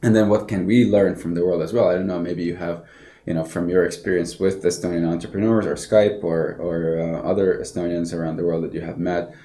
And 0.01 0.15
then 0.15 0.29
what 0.29 0.47
can 0.47 0.65
we 0.65 0.85
learn 0.85 1.15
from 1.15 1.35
the 1.35 1.45
world 1.45 1.61
as 1.61 1.73
well? 1.73 1.89
I 1.89 1.93
don't 1.93 2.07
know. 2.07 2.19
Maybe 2.19 2.43
you 2.43 2.55
have 2.55 2.85
you 3.29 3.35
know, 3.35 3.43
from 3.43 3.69
your 3.69 3.85
experience 3.85 4.39
with 4.39 4.63
Estonian 4.63 5.07
entrepreneurs 5.07 5.67
or 5.67 5.75
Skype 5.75 6.23
or, 6.23 6.55
or 6.55 6.99
uh, 6.99 7.21
other 7.21 7.59
Estonians 7.59 8.11
around 8.11 8.37
the 8.37 8.43
world 8.43 8.63
that 8.63 8.73
you 8.73 8.81
have 8.81 8.97
met, 8.97 9.35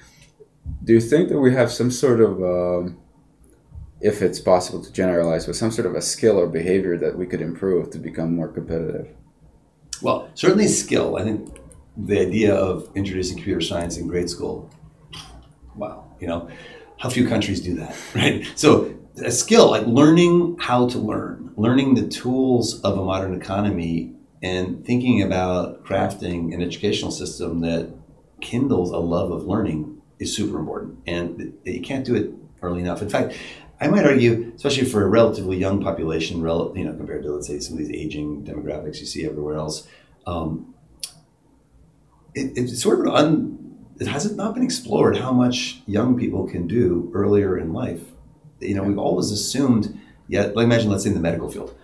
do 0.83 0.93
you 0.93 0.99
think 0.99 1.29
that 1.29 1.39
we 1.39 1.53
have 1.53 1.71
some 1.71 1.91
sort 1.91 2.19
of, 2.19 2.41
um, 2.41 2.97
if 4.01 4.23
it's 4.23 4.39
possible 4.39 4.83
to 4.83 4.91
generalize, 4.91 5.45
with 5.45 5.55
some 5.55 5.69
sort 5.69 5.85
of 5.85 5.93
a 5.93 6.01
skill 6.01 6.39
or 6.39 6.47
behavior 6.47 6.97
that 6.97 7.15
we 7.15 7.27
could 7.27 7.41
improve 7.41 7.91
to 7.91 7.99
become 7.99 8.35
more 8.35 8.47
competitive? 8.47 9.07
Well, 10.01 10.29
certainly 10.33 10.67
skill. 10.67 11.17
I 11.17 11.23
think 11.23 11.57
the 11.97 12.19
idea 12.19 12.53
of 12.53 12.89
introducing 12.95 13.37
computer 13.37 13.61
science 13.61 13.97
in 13.97 14.07
grade 14.07 14.29
school, 14.29 14.69
wow, 15.75 16.05
you 16.19 16.27
know, 16.27 16.49
how 16.97 17.09
few 17.09 17.27
countries 17.27 17.61
do 17.61 17.75
that, 17.75 17.95
right? 18.15 18.45
So 18.55 18.93
a 19.23 19.31
skill 19.31 19.71
like 19.71 19.85
learning 19.87 20.57
how 20.59 20.87
to 20.89 20.99
learn, 20.99 21.53
learning 21.55 21.95
the 21.95 22.07
tools 22.07 22.81
of 22.81 22.97
a 22.97 23.03
modern 23.03 23.35
economy, 23.35 24.13
and 24.43 24.85
thinking 24.85 25.21
about 25.21 25.83
crafting 25.85 26.53
an 26.53 26.61
educational 26.61 27.11
system 27.11 27.61
that 27.61 27.89
kindles 28.41 28.91
a 28.91 28.97
love 28.97 29.31
of 29.31 29.45
learning 29.45 30.01
is 30.19 30.35
super 30.35 30.59
important. 30.59 30.99
And 31.07 31.53
you 31.63 31.81
can't 31.81 32.05
do 32.05 32.15
it 32.15 32.31
early 32.61 32.81
enough. 32.81 33.01
In 33.01 33.09
fact, 33.09 33.35
I 33.79 33.87
might 33.87 34.05
argue, 34.05 34.53
especially 34.55 34.85
for 34.85 35.03
a 35.03 35.07
relatively 35.07 35.57
young 35.57 35.81
population, 35.81 36.41
rel- 36.41 36.73
you 36.75 36.85
know, 36.85 36.93
compared 36.93 37.23
to 37.23 37.31
let's 37.31 37.47
say 37.47 37.59
some 37.59 37.73
of 37.73 37.79
these 37.79 37.91
aging 37.91 38.43
demographics 38.43 38.99
you 38.99 39.05
see 39.05 39.25
everywhere 39.25 39.55
else, 39.55 39.87
um, 40.25 40.73
it, 42.33 42.53
it's 42.55 42.81
sort 42.81 43.05
of 43.05 43.13
un. 43.13 43.61
It 43.99 44.07
hasn't 44.07 44.35
not 44.35 44.53
been 44.53 44.63
explored 44.63 45.17
how 45.17 45.31
much 45.31 45.81
young 45.85 46.17
people 46.17 46.47
can 46.47 46.67
do 46.67 47.09
earlier 47.13 47.57
in 47.57 47.71
life. 47.71 48.01
You 48.59 48.75
know, 48.75 48.83
we've 48.83 48.97
always 48.97 49.31
assumed. 49.31 49.99
Yet, 50.27 50.55
like 50.55 50.63
imagine, 50.63 50.89
let's 50.89 51.03
say 51.03 51.09
in 51.09 51.15
the 51.15 51.21
medical 51.21 51.49
field, 51.49 51.75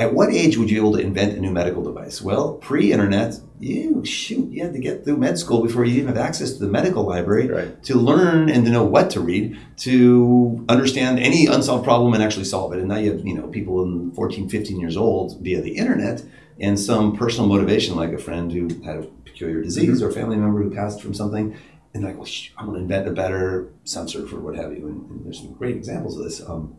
at 0.00 0.14
what 0.14 0.30
age 0.32 0.56
would 0.56 0.70
you 0.70 0.76
be 0.76 0.80
able 0.80 0.96
to 0.96 1.02
invent 1.02 1.36
a 1.36 1.40
new 1.40 1.50
medical 1.50 1.82
device? 1.82 2.22
Well, 2.22 2.54
pre-internet, 2.54 3.38
you 3.58 4.02
shoot, 4.06 4.50
you 4.50 4.62
had 4.64 4.72
to 4.72 4.78
get 4.78 5.04
through 5.04 5.18
med 5.18 5.38
school 5.38 5.62
before 5.62 5.84
you 5.84 5.96
even 5.96 6.08
have 6.08 6.16
access 6.16 6.54
to 6.54 6.58
the 6.64 6.70
medical 6.70 7.04
library 7.04 7.48
Right. 7.48 7.82
to 7.84 7.96
learn 7.98 8.48
and 8.48 8.64
to 8.64 8.70
know 8.70 8.82
what 8.82 9.10
to 9.10 9.20
read 9.20 9.58
to 9.78 10.64
understand 10.70 11.18
any 11.18 11.46
unsolved 11.46 11.84
problem 11.84 12.14
and 12.14 12.22
actually 12.22 12.46
solve 12.46 12.72
it. 12.72 12.78
And 12.78 12.88
now 12.88 12.96
you 12.96 13.12
have, 13.12 13.26
you 13.26 13.34
know, 13.34 13.46
people 13.48 13.82
in 13.82 14.10
14, 14.12 14.48
15 14.48 14.80
years 14.80 14.96
old 14.96 15.38
via 15.42 15.60
the 15.60 15.76
internet 15.76 16.22
and 16.58 16.80
some 16.80 17.14
personal 17.14 17.46
motivation, 17.46 17.94
like 17.94 18.12
a 18.12 18.18
friend 18.18 18.50
who 18.50 18.68
had 18.82 18.96
a 18.96 19.02
peculiar 19.26 19.60
disease 19.62 20.02
or 20.02 20.08
a 20.08 20.12
family 20.12 20.36
member 20.36 20.62
who 20.62 20.70
passed 20.70 21.02
from 21.02 21.12
something. 21.12 21.54
And 21.92 22.04
like, 22.04 22.16
well, 22.16 22.24
sh- 22.24 22.52
I'm 22.56 22.66
going 22.66 22.76
to 22.78 22.82
invent 22.82 23.06
a 23.06 23.10
better 23.10 23.68
sensor 23.84 24.26
for 24.26 24.38
what 24.40 24.54
have 24.56 24.72
you. 24.72 24.86
And, 24.86 25.10
and 25.10 25.24
there's 25.26 25.40
some 25.40 25.52
great 25.52 25.76
examples 25.76 26.16
of 26.16 26.24
this, 26.24 26.40
um, 26.48 26.74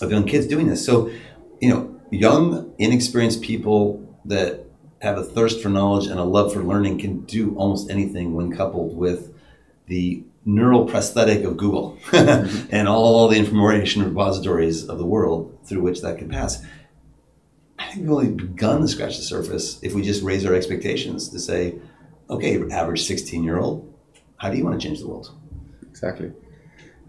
of 0.00 0.10
young 0.10 0.24
kids 0.24 0.46
doing 0.46 0.68
this. 0.68 0.84
So, 0.86 1.10
you 1.60 1.68
know, 1.70 1.95
young, 2.10 2.74
inexperienced 2.78 3.42
people 3.42 4.02
that 4.24 4.66
have 5.02 5.18
a 5.18 5.22
thirst 5.22 5.62
for 5.62 5.68
knowledge 5.68 6.06
and 6.06 6.18
a 6.18 6.24
love 6.24 6.52
for 6.52 6.62
learning 6.62 6.98
can 6.98 7.20
do 7.22 7.54
almost 7.56 7.90
anything 7.90 8.34
when 8.34 8.54
coupled 8.54 8.96
with 8.96 9.32
the 9.86 10.24
neural 10.44 10.86
prosthetic 10.86 11.44
of 11.44 11.56
Google 11.56 11.98
and 12.12 12.88
all 12.88 13.28
the 13.28 13.36
information 13.36 14.04
repositories 14.04 14.88
of 14.88 14.98
the 14.98 15.04
world 15.04 15.58
through 15.64 15.82
which 15.82 16.02
that 16.02 16.18
can 16.18 16.28
pass. 16.28 16.62
I 17.78 17.86
think 17.86 18.02
we've 18.02 18.10
only 18.10 18.30
begun 18.30 18.80
to 18.80 18.88
scratch 18.88 19.16
the 19.16 19.22
surface 19.22 19.78
if 19.82 19.92
we 19.92 20.02
just 20.02 20.22
raise 20.22 20.46
our 20.46 20.54
expectations 20.54 21.28
to 21.30 21.38
say, 21.38 21.74
okay, 22.30 22.62
average 22.70 23.04
16 23.04 23.44
year 23.44 23.58
old, 23.58 23.92
how 24.38 24.50
do 24.50 24.56
you 24.56 24.64
want 24.64 24.80
to 24.80 24.86
change 24.86 25.00
the 25.00 25.08
world? 25.08 25.30
Exactly. 25.88 26.32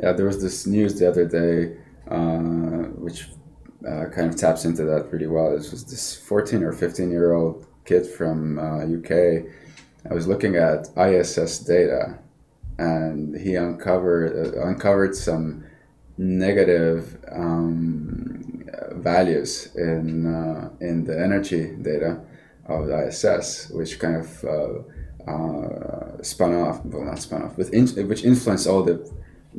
Yeah, 0.02 0.14
there 0.14 0.26
was 0.26 0.42
this 0.42 0.68
news 0.68 1.00
the 1.00 1.08
other 1.08 1.26
day, 1.26 1.78
uh, 2.10 2.90
which 3.00 3.28
uh, 3.86 4.06
kind 4.06 4.30
of 4.30 4.36
taps 4.36 4.66
into 4.66 4.84
that 4.84 5.12
really 5.12 5.28
well. 5.28 5.52
This 5.52 5.72
was 5.72 5.84
this 5.84 6.16
14 6.16 6.64
or 6.64 6.74
15 6.74 7.12
year 7.12 7.34
old 7.34 7.66
kid 7.86 8.06
from 8.06 8.60
uh, 8.60 8.86
UK. 8.86 9.46
I 10.10 10.14
was 10.14 10.28
looking 10.28 10.56
at 10.56 10.90
ISS 10.98 11.60
data, 11.60 12.18
and 12.78 13.36
he 13.36 13.56
uncovered 13.56 14.56
uh, 14.56 14.68
uncovered 14.68 15.16
some 15.16 15.66
negative 16.18 17.18
um, 17.32 18.66
values 18.94 19.76
in 19.76 20.26
uh, 20.26 20.70
in 20.80 21.04
the 21.04 21.20
energy 21.20 21.76
data 21.82 22.22
of 22.68 22.88
the 22.88 23.08
ISS, 23.08 23.70
which 23.70 24.00
kind 24.00 24.18
of 24.18 24.44
uh, 24.44 25.32
uh, 25.32 26.22
spun 26.24 26.54
off, 26.56 26.84
well, 26.86 27.04
not 27.04 27.20
spun 27.20 27.44
off, 27.44 27.58
with 27.58 27.74
in, 27.74 27.88
which 28.08 28.24
influenced 28.24 28.68
all 28.68 28.84
the 28.84 29.10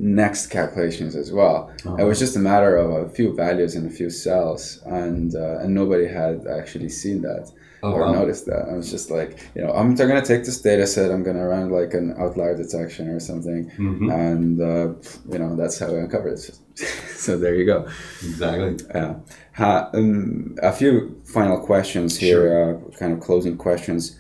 next 0.01 0.47
calculations 0.49 1.17
as 1.17 1.33
well. 1.33 1.71
It 1.99 2.05
was 2.05 2.19
just 2.19 2.37
a 2.37 2.39
matter 2.39 2.77
of 2.77 2.91
a 3.07 3.09
few 3.11 3.35
values 3.35 3.75
in 3.75 3.85
a 3.87 3.91
few 3.91 4.11
cells, 4.11 4.81
and 4.87 5.35
uh, 5.35 5.59
and 5.61 5.75
nobody 5.75 6.07
had 6.07 6.47
actually 6.47 6.89
seen 6.89 7.23
that 7.23 7.51
Oh, 7.81 7.93
or 7.93 8.01
wow. 8.01 8.13
noticed 8.13 8.47
that. 8.47 8.67
I 8.69 8.75
was 8.75 8.91
just 8.91 9.09
like, 9.09 9.39
you 9.55 9.63
know, 9.63 9.71
I'm 9.73 9.95
going 9.95 10.21
to 10.21 10.27
take 10.27 10.45
this 10.45 10.61
data 10.61 10.85
set, 10.85 11.13
I'm 11.13 11.23
going 11.23 11.37
to 11.37 11.45
run 11.45 11.71
like 11.71 11.95
an 11.95 12.13
outlier 12.19 12.57
detection 12.57 13.07
or 13.09 13.21
something, 13.21 13.71
Mhm. 13.79 14.13
and 14.13 14.61
uh, 14.61 14.87
you 15.33 15.39
know 15.39 15.55
that's 15.55 15.79
how 15.79 15.87
I 15.95 15.99
uncovered 16.01 16.33
it. 16.41 16.59
so 17.25 17.39
there 17.39 17.55
you 17.55 17.65
go. 17.67 17.87
Exactly. 18.25 18.85
Yeah. 18.95 19.15
Ha, 19.61 19.91
um, 19.95 20.57
a 20.61 20.73
few 20.73 21.21
final 21.25 21.59
questions 21.71 22.17
here, 22.17 22.43
uh, 22.61 22.91
kind 22.99 23.13
of 23.13 23.21
closing 23.21 23.57
questions. 23.57 24.19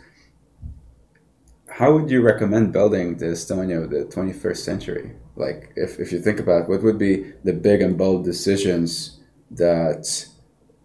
How 1.68 1.92
would 1.94 2.10
you 2.10 2.22
recommend 2.22 2.72
building 2.72 3.16
the 3.18 3.26
Estonia 3.26 3.82
of 3.84 3.90
the 3.90 4.04
21st 4.04 4.64
century? 4.64 5.12
Like, 5.38 5.72
if, 5.76 5.98
if 6.00 6.10
you 6.12 6.20
think 6.20 6.40
about 6.40 6.68
what 6.68 6.82
would 6.82 6.98
be 6.98 7.32
the 7.44 7.52
big 7.52 7.80
and 7.80 7.96
bold 7.96 8.24
decisions 8.24 9.20
that 9.52 10.26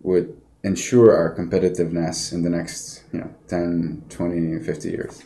would 0.01 0.39
ensure 0.63 1.15
our 1.15 1.35
competitiveness 1.35 2.31
in 2.31 2.43
the 2.43 2.49
next, 2.49 3.03
you 3.11 3.19
know, 3.19 3.33
10, 3.47 4.03
20, 4.09 4.59
50 4.59 4.89
years? 4.89 5.23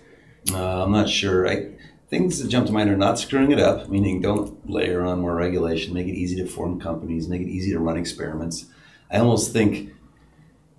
Uh, 0.52 0.84
I'm 0.84 0.92
not 0.92 1.10
sure. 1.10 1.48
I, 1.48 1.72
things 2.10 2.42
that 2.42 2.48
jump 2.48 2.68
to 2.68 2.74
mind 2.74 2.90
are 2.90 2.98
not 2.98 3.20
screwing 3.20 3.52
it 3.52 3.60
up, 3.60 3.90
meaning 3.90 4.22
don't 4.22 4.68
layer 4.70 5.04
on 5.04 5.20
more 5.20 5.36
regulation, 5.36 5.94
make 5.94 6.08
it 6.08 6.16
easy 6.16 6.38
to 6.38 6.48
form 6.48 6.80
companies, 6.80 7.28
make 7.28 7.42
it 7.42 7.50
easy 7.50 7.72
to 7.72 7.80
run 7.80 7.98
experiments. 7.98 8.66
I 9.12 9.18
almost 9.18 9.52
think 9.52 9.92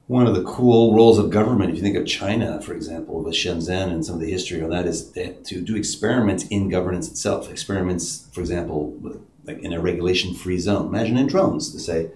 one 0.09 0.27
of 0.27 0.35
the 0.35 0.43
cool 0.43 0.95
roles 0.95 1.19
of 1.19 1.29
government, 1.29 1.71
if 1.71 1.77
you 1.77 1.83
think 1.83 1.97
of 1.97 2.07
China, 2.07 2.61
for 2.63 2.73
example, 2.73 3.23
with 3.23 3.35
Shenzhen 3.35 3.93
and 3.93 4.05
some 4.05 4.15
of 4.15 4.23
the 4.23 4.31
history 4.31 4.63
on 4.63 4.71
that, 4.71 4.87
is 4.87 5.13
that 5.13 5.45
to 5.45 5.61
do 5.61 5.77
experiments 5.77 6.47
in 6.49 6.71
governance 6.71 7.09
itself. 7.09 7.51
Experiments, 7.51 8.27
for 8.33 8.41
example, 8.41 8.91
with 8.93 9.21
like 9.45 9.63
in 9.63 9.73
a 9.75 9.81
regulation-free 9.81 10.59
zone. 10.59 10.87
Imagine 10.87 11.19
in 11.19 11.27
drones 11.27 11.73
to 11.73 11.79
say, 11.79 12.11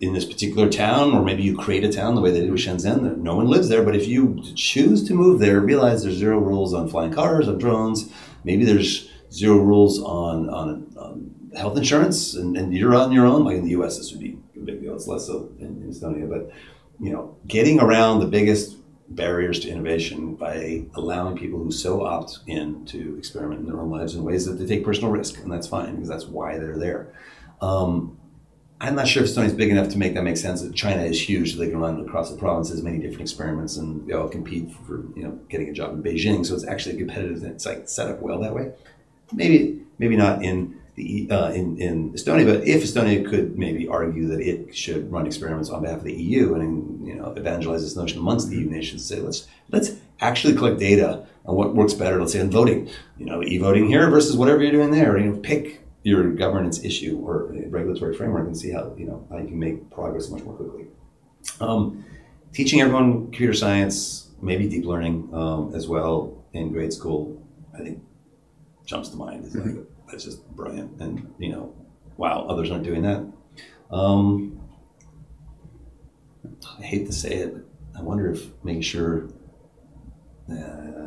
in 0.00 0.14
this 0.14 0.24
particular 0.24 0.68
town, 0.68 1.12
or 1.12 1.22
maybe 1.22 1.42
you 1.42 1.56
create 1.56 1.84
a 1.84 1.92
town 1.92 2.14
the 2.14 2.20
way 2.20 2.30
they 2.30 2.40
did 2.40 2.50
with 2.50 2.60
Shenzhen, 2.60 3.18
no 3.18 3.36
one 3.36 3.48
lives 3.48 3.68
there. 3.68 3.82
But 3.82 3.96
if 3.96 4.06
you 4.06 4.42
choose 4.54 5.06
to 5.08 5.14
move 5.14 5.40
there, 5.40 5.60
realize 5.60 6.02
there's 6.02 6.16
zero 6.16 6.38
rules 6.38 6.72
on 6.72 6.88
flying 6.88 7.12
cars, 7.12 7.48
on 7.48 7.58
drones. 7.58 8.10
Maybe 8.44 8.64
there's 8.64 9.10
zero 9.32 9.58
rules 9.58 10.00
on 10.00 10.48
on, 10.48 10.92
on 10.96 11.34
health 11.56 11.76
insurance, 11.76 12.34
and, 12.34 12.56
and 12.56 12.72
you're 12.72 12.94
on 12.94 13.10
your 13.10 13.26
own. 13.26 13.44
Like 13.44 13.56
in 13.56 13.64
the 13.64 13.70
U.S., 13.70 13.98
this 13.98 14.12
would 14.12 14.20
be 14.20 14.38
a 14.56 14.60
big 14.60 14.80
deal. 14.80 14.94
It's 14.94 15.08
less 15.08 15.26
so 15.26 15.50
in, 15.58 15.82
in 15.82 15.90
Estonia, 15.90 16.28
but 16.28 16.50
you 17.00 17.10
know, 17.10 17.36
getting 17.46 17.80
around 17.80 18.20
the 18.20 18.26
biggest 18.26 18.76
barriers 19.08 19.58
to 19.60 19.68
innovation 19.68 20.34
by 20.34 20.84
allowing 20.94 21.36
people 21.36 21.58
who 21.58 21.72
so 21.72 22.04
opt 22.04 22.38
in 22.46 22.84
to 22.86 23.16
experiment 23.18 23.60
in 23.60 23.66
their 23.66 23.80
own 23.80 23.90
lives 23.90 24.14
in 24.14 24.22
ways 24.22 24.46
that 24.46 24.52
they 24.52 24.66
take 24.66 24.84
personal 24.84 25.10
risk, 25.10 25.38
and 25.38 25.50
that's 25.50 25.66
fine 25.66 25.94
because 25.94 26.08
that's 26.08 26.26
why 26.26 26.58
they're 26.58 26.78
there. 26.78 27.12
Um, 27.60 28.16
I'm 28.80 28.94
not 28.94 29.06
sure 29.06 29.22
if 29.22 29.28
Estonia 29.28 29.46
is 29.46 29.52
big 29.52 29.70
enough 29.70 29.90
to 29.90 29.98
make 29.98 30.14
that 30.14 30.22
make 30.22 30.38
sense. 30.38 30.64
China 30.72 31.02
is 31.02 31.20
huge; 31.20 31.52
so 31.52 31.58
they 31.58 31.68
can 31.68 31.80
run 31.80 32.00
across 32.00 32.30
the 32.30 32.38
provinces 32.38 32.82
many 32.82 32.98
different 32.98 33.22
experiments, 33.22 33.76
and 33.76 34.06
they 34.06 34.14
all 34.14 34.28
compete 34.28 34.72
for 34.86 35.04
you 35.16 35.24
know 35.24 35.38
getting 35.48 35.68
a 35.68 35.72
job 35.72 35.92
in 35.92 36.02
Beijing. 36.02 36.46
So 36.46 36.54
it's 36.54 36.66
actually 36.66 36.94
a 36.94 36.98
competitive. 36.98 37.42
It's 37.44 37.66
like 37.66 37.88
set 37.88 38.08
up 38.08 38.20
well 38.20 38.40
that 38.40 38.54
way. 38.54 38.72
Maybe 39.32 39.82
maybe 39.98 40.16
not 40.16 40.42
in 40.42 40.79
the 41.00 41.30
uh, 41.30 41.50
in 41.52 41.76
in 41.78 42.12
Estonia, 42.12 42.46
but 42.46 42.66
if 42.66 42.82
Estonia 42.82 43.28
could 43.28 43.58
maybe 43.58 43.88
argue 43.88 44.26
that 44.28 44.40
it 44.40 44.74
should 44.76 45.10
run 45.10 45.26
experiments 45.26 45.70
on 45.70 45.82
behalf 45.82 45.98
of 45.98 46.04
the 46.04 46.14
EU 46.14 46.54
and 46.54 47.06
you 47.06 47.14
know 47.14 47.32
evangelize 47.32 47.82
this 47.82 47.96
notion 47.96 48.18
amongst 48.18 48.48
the 48.48 48.56
EU 48.56 48.68
nations, 48.68 49.04
say 49.04 49.20
let's 49.20 49.46
let's 49.70 49.92
actually 50.20 50.54
collect 50.54 50.78
data 50.78 51.26
on 51.46 51.56
what 51.56 51.74
works 51.74 51.94
better. 51.94 52.18
Let's 52.20 52.32
say 52.32 52.40
on 52.40 52.50
voting, 52.50 52.90
you 53.18 53.26
know, 53.26 53.42
e-voting 53.42 53.86
here 53.88 54.08
versus 54.10 54.36
whatever 54.36 54.62
you're 54.62 54.72
doing 54.72 54.90
there. 54.90 55.18
You 55.18 55.30
know, 55.30 55.38
pick 55.38 55.80
your 56.02 56.30
governance 56.32 56.84
issue 56.84 57.20
or 57.24 57.52
regulatory 57.68 58.14
framework 58.14 58.46
and 58.46 58.56
see 58.56 58.70
how 58.70 58.94
you 58.96 59.06
know 59.06 59.26
how 59.30 59.38
you 59.38 59.48
can 59.48 59.58
make 59.58 59.90
progress 59.90 60.28
much 60.30 60.42
more 60.42 60.54
quickly. 60.54 60.86
Um, 61.60 62.04
teaching 62.52 62.80
everyone 62.80 63.22
computer 63.24 63.54
science, 63.54 64.28
maybe 64.42 64.68
deep 64.68 64.84
learning 64.84 65.30
um, 65.32 65.74
as 65.74 65.88
well 65.88 66.44
in 66.52 66.72
grade 66.72 66.92
school, 66.92 67.42
I 67.74 67.78
think 67.78 68.02
jumps 68.84 69.08
to 69.10 69.16
mind. 69.16 69.44
It's 69.46 69.54
like 69.54 69.76
that's 70.10 70.24
just 70.24 70.46
brilliant, 70.50 71.00
and 71.00 71.32
you 71.38 71.50
know, 71.50 71.74
wow, 72.16 72.46
others 72.48 72.70
aren't 72.70 72.84
doing 72.84 73.02
that. 73.02 73.26
Um, 73.90 74.60
I 76.78 76.82
hate 76.82 77.06
to 77.06 77.12
say 77.12 77.34
it, 77.34 77.54
but 77.54 77.64
I 77.98 78.02
wonder 78.02 78.30
if 78.30 78.50
making 78.64 78.82
sure. 78.82 79.28
Uh, 80.50 81.00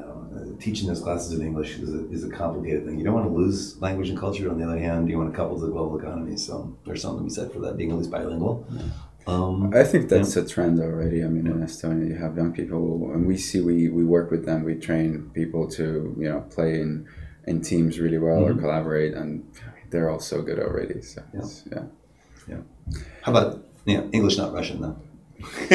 teaching 0.60 0.88
those 0.88 1.02
classes 1.02 1.38
in 1.38 1.46
English 1.46 1.78
is 1.78 1.94
a, 1.94 2.10
is 2.10 2.24
a 2.24 2.30
complicated 2.30 2.86
thing. 2.86 2.98
You 2.98 3.04
don't 3.04 3.14
want 3.14 3.28
to 3.28 3.34
lose 3.34 3.80
language 3.82 4.10
and 4.10 4.18
culture. 4.18 4.50
On 4.50 4.58
the 4.58 4.66
other 4.66 4.80
hand, 4.80 5.10
you 5.10 5.18
want 5.18 5.32
to 5.32 5.36
couple 5.36 5.60
to 5.60 5.66
the 5.66 5.72
global 5.72 6.00
economy. 6.00 6.38
So 6.38 6.76
there's 6.86 7.02
something 7.02 7.20
to 7.20 7.24
be 7.26 7.30
said 7.30 7.52
for 7.52 7.60
that, 7.60 7.78
being 7.78 7.92
at 7.92 7.98
least 7.98 8.12
bilingual. 8.12 8.66
Yeah. 8.72 8.82
Um, 9.26 9.74
I 9.74 9.84
think 9.84 10.10
that's 10.10 10.36
yeah. 10.36 10.44
a 10.44 10.46
trend 10.46 10.80
already. 10.80 11.24
I 11.24 11.28
mean, 11.28 11.48
in 11.48 11.60
Estonia, 11.60 12.10
you 12.10 12.16
have 12.16 12.36
young 12.36 12.52
people, 12.52 13.12
and 13.14 13.26
we 13.26 13.38
see 13.38 13.62
we, 13.62 13.90
we 13.90 14.04
work 14.04 14.32
with 14.32 14.46
them. 14.46 14.64
We 14.64 14.76
train 14.76 15.32
people 15.34 15.68
to 15.72 16.16
you 16.18 16.30
know 16.30 16.42
play 16.50 16.82
in 16.82 17.08
in 17.46 17.62
teams 17.62 18.00
really 18.00 18.18
well 18.18 18.42
mm-hmm. 18.42 18.58
or 18.58 18.62
collaborate, 18.62 19.14
and 19.14 19.46
they're 19.90 20.10
all 20.10 20.20
so 20.20 20.42
good 20.42 20.60
already. 20.60 21.02
So 21.02 21.24
yeah, 21.34 21.48
yeah. 21.72 21.84
yeah. 22.48 22.98
How 23.22 23.32
about 23.32 23.64
yeah, 23.86 24.02
English, 24.12 24.38
not 24.38 24.54
Russian, 24.54 24.82
though. 24.82 24.98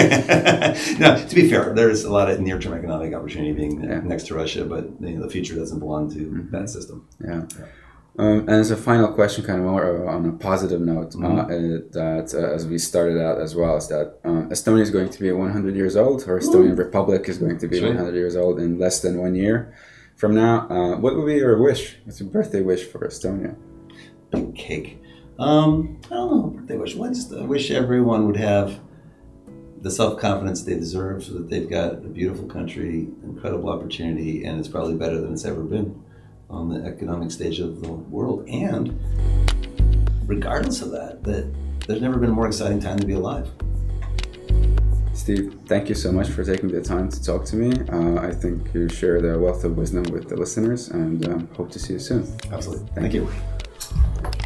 no, 0.98 1.26
to 1.28 1.34
be 1.34 1.50
fair, 1.50 1.74
there's 1.74 2.04
a 2.04 2.12
lot 2.12 2.30
of 2.30 2.40
near-term 2.40 2.72
economic 2.72 3.12
opportunity 3.12 3.52
being 3.52 3.82
yeah. 3.82 4.00
next 4.00 4.26
to 4.28 4.34
Russia, 4.34 4.64
but 4.64 4.88
you 5.00 5.16
know, 5.16 5.22
the 5.22 5.30
future 5.30 5.54
doesn't 5.54 5.78
belong 5.78 6.10
to 6.10 6.18
mm-hmm. 6.18 6.56
that 6.56 6.70
system. 6.70 7.06
Yeah. 7.22 7.42
yeah. 7.58 7.66
Um, 8.18 8.40
and 8.40 8.50
as 8.50 8.72
a 8.72 8.76
final 8.76 9.12
question, 9.12 9.44
kind 9.44 9.60
of 9.60 9.66
more 9.66 10.08
on 10.08 10.26
a 10.26 10.32
positive 10.32 10.80
note, 10.80 11.14
uh, 11.14 11.18
mm-hmm. 11.18 11.38
uh, 11.38 11.92
that 11.92 12.34
uh, 12.34 12.54
as 12.54 12.66
we 12.66 12.78
started 12.78 13.22
out 13.22 13.40
as 13.40 13.54
well, 13.54 13.76
is 13.76 13.88
that 13.88 14.18
um, 14.24 14.48
Estonia 14.48 14.80
is 14.80 14.90
going 14.90 15.10
to 15.10 15.20
be 15.20 15.30
100 15.30 15.76
years 15.76 15.96
old, 15.96 16.22
or 16.26 16.40
Estonian 16.40 16.72
Ooh. 16.72 16.74
Republic 16.74 17.28
is 17.28 17.38
going 17.38 17.58
to 17.58 17.68
be 17.68 17.78
sure. 17.78 17.88
100 17.88 18.14
years 18.14 18.36
old 18.36 18.58
in 18.58 18.78
less 18.78 19.00
than 19.00 19.18
one 19.18 19.34
year 19.34 19.72
from 20.18 20.34
now. 20.34 20.68
Uh, 20.68 20.96
what 20.98 21.16
would 21.16 21.26
be 21.26 21.36
your 21.36 21.56
wish? 21.62 21.96
What's 22.04 22.20
your 22.20 22.28
birthday 22.28 22.60
wish 22.60 22.84
for 22.84 22.98
Estonia? 23.06 23.56
Big 24.30 24.54
cake. 24.54 25.00
Um, 25.38 25.98
I 26.06 26.14
don't 26.16 26.30
know. 26.30 26.42
Birthday 26.60 26.76
wish. 26.76 26.96
I 27.32 27.42
wish 27.42 27.70
everyone 27.70 28.26
would 28.26 28.36
have 28.36 28.80
the 29.80 29.90
self 29.90 30.20
confidence 30.20 30.62
they 30.62 30.74
deserve 30.74 31.24
so 31.24 31.34
that 31.34 31.48
they've 31.48 31.70
got 31.70 31.92
a 31.92 32.08
beautiful 32.08 32.46
country, 32.46 33.08
incredible 33.22 33.70
opportunity, 33.70 34.44
and 34.44 34.58
it's 34.58 34.68
probably 34.68 34.96
better 34.96 35.20
than 35.20 35.32
it's 35.32 35.44
ever 35.44 35.62
been 35.62 36.02
on 36.50 36.68
the 36.68 36.84
economic 36.84 37.30
stage 37.30 37.60
of 37.60 37.80
the 37.80 37.92
world. 37.92 38.46
And 38.48 38.98
regardless 40.26 40.82
of 40.82 40.90
that, 40.90 41.22
that 41.22 41.54
there's 41.86 42.02
never 42.02 42.18
been 42.18 42.30
a 42.30 42.34
more 42.34 42.48
exciting 42.48 42.80
time 42.80 42.98
to 42.98 43.06
be 43.06 43.14
alive. 43.14 43.48
Steve, 45.18 45.52
thank 45.66 45.88
you 45.88 45.96
so 45.96 46.12
much 46.12 46.28
for 46.28 46.44
taking 46.44 46.68
the 46.68 46.80
time 46.80 47.08
to 47.08 47.22
talk 47.22 47.44
to 47.46 47.56
me. 47.56 47.72
Uh, 47.92 48.20
I 48.20 48.30
think 48.30 48.72
you 48.72 48.88
shared 48.88 49.24
a 49.24 49.36
wealth 49.36 49.64
of 49.64 49.76
wisdom 49.76 50.04
with 50.04 50.28
the 50.28 50.36
listeners 50.36 50.88
and 50.90 51.26
um, 51.28 51.48
hope 51.54 51.72
to 51.72 51.78
see 51.80 51.94
you 51.94 51.98
soon. 51.98 52.22
Absolutely. 52.52 52.86
Thank, 52.94 53.12
thank 53.12 53.14
you. 53.14 53.22
you. 53.22 54.37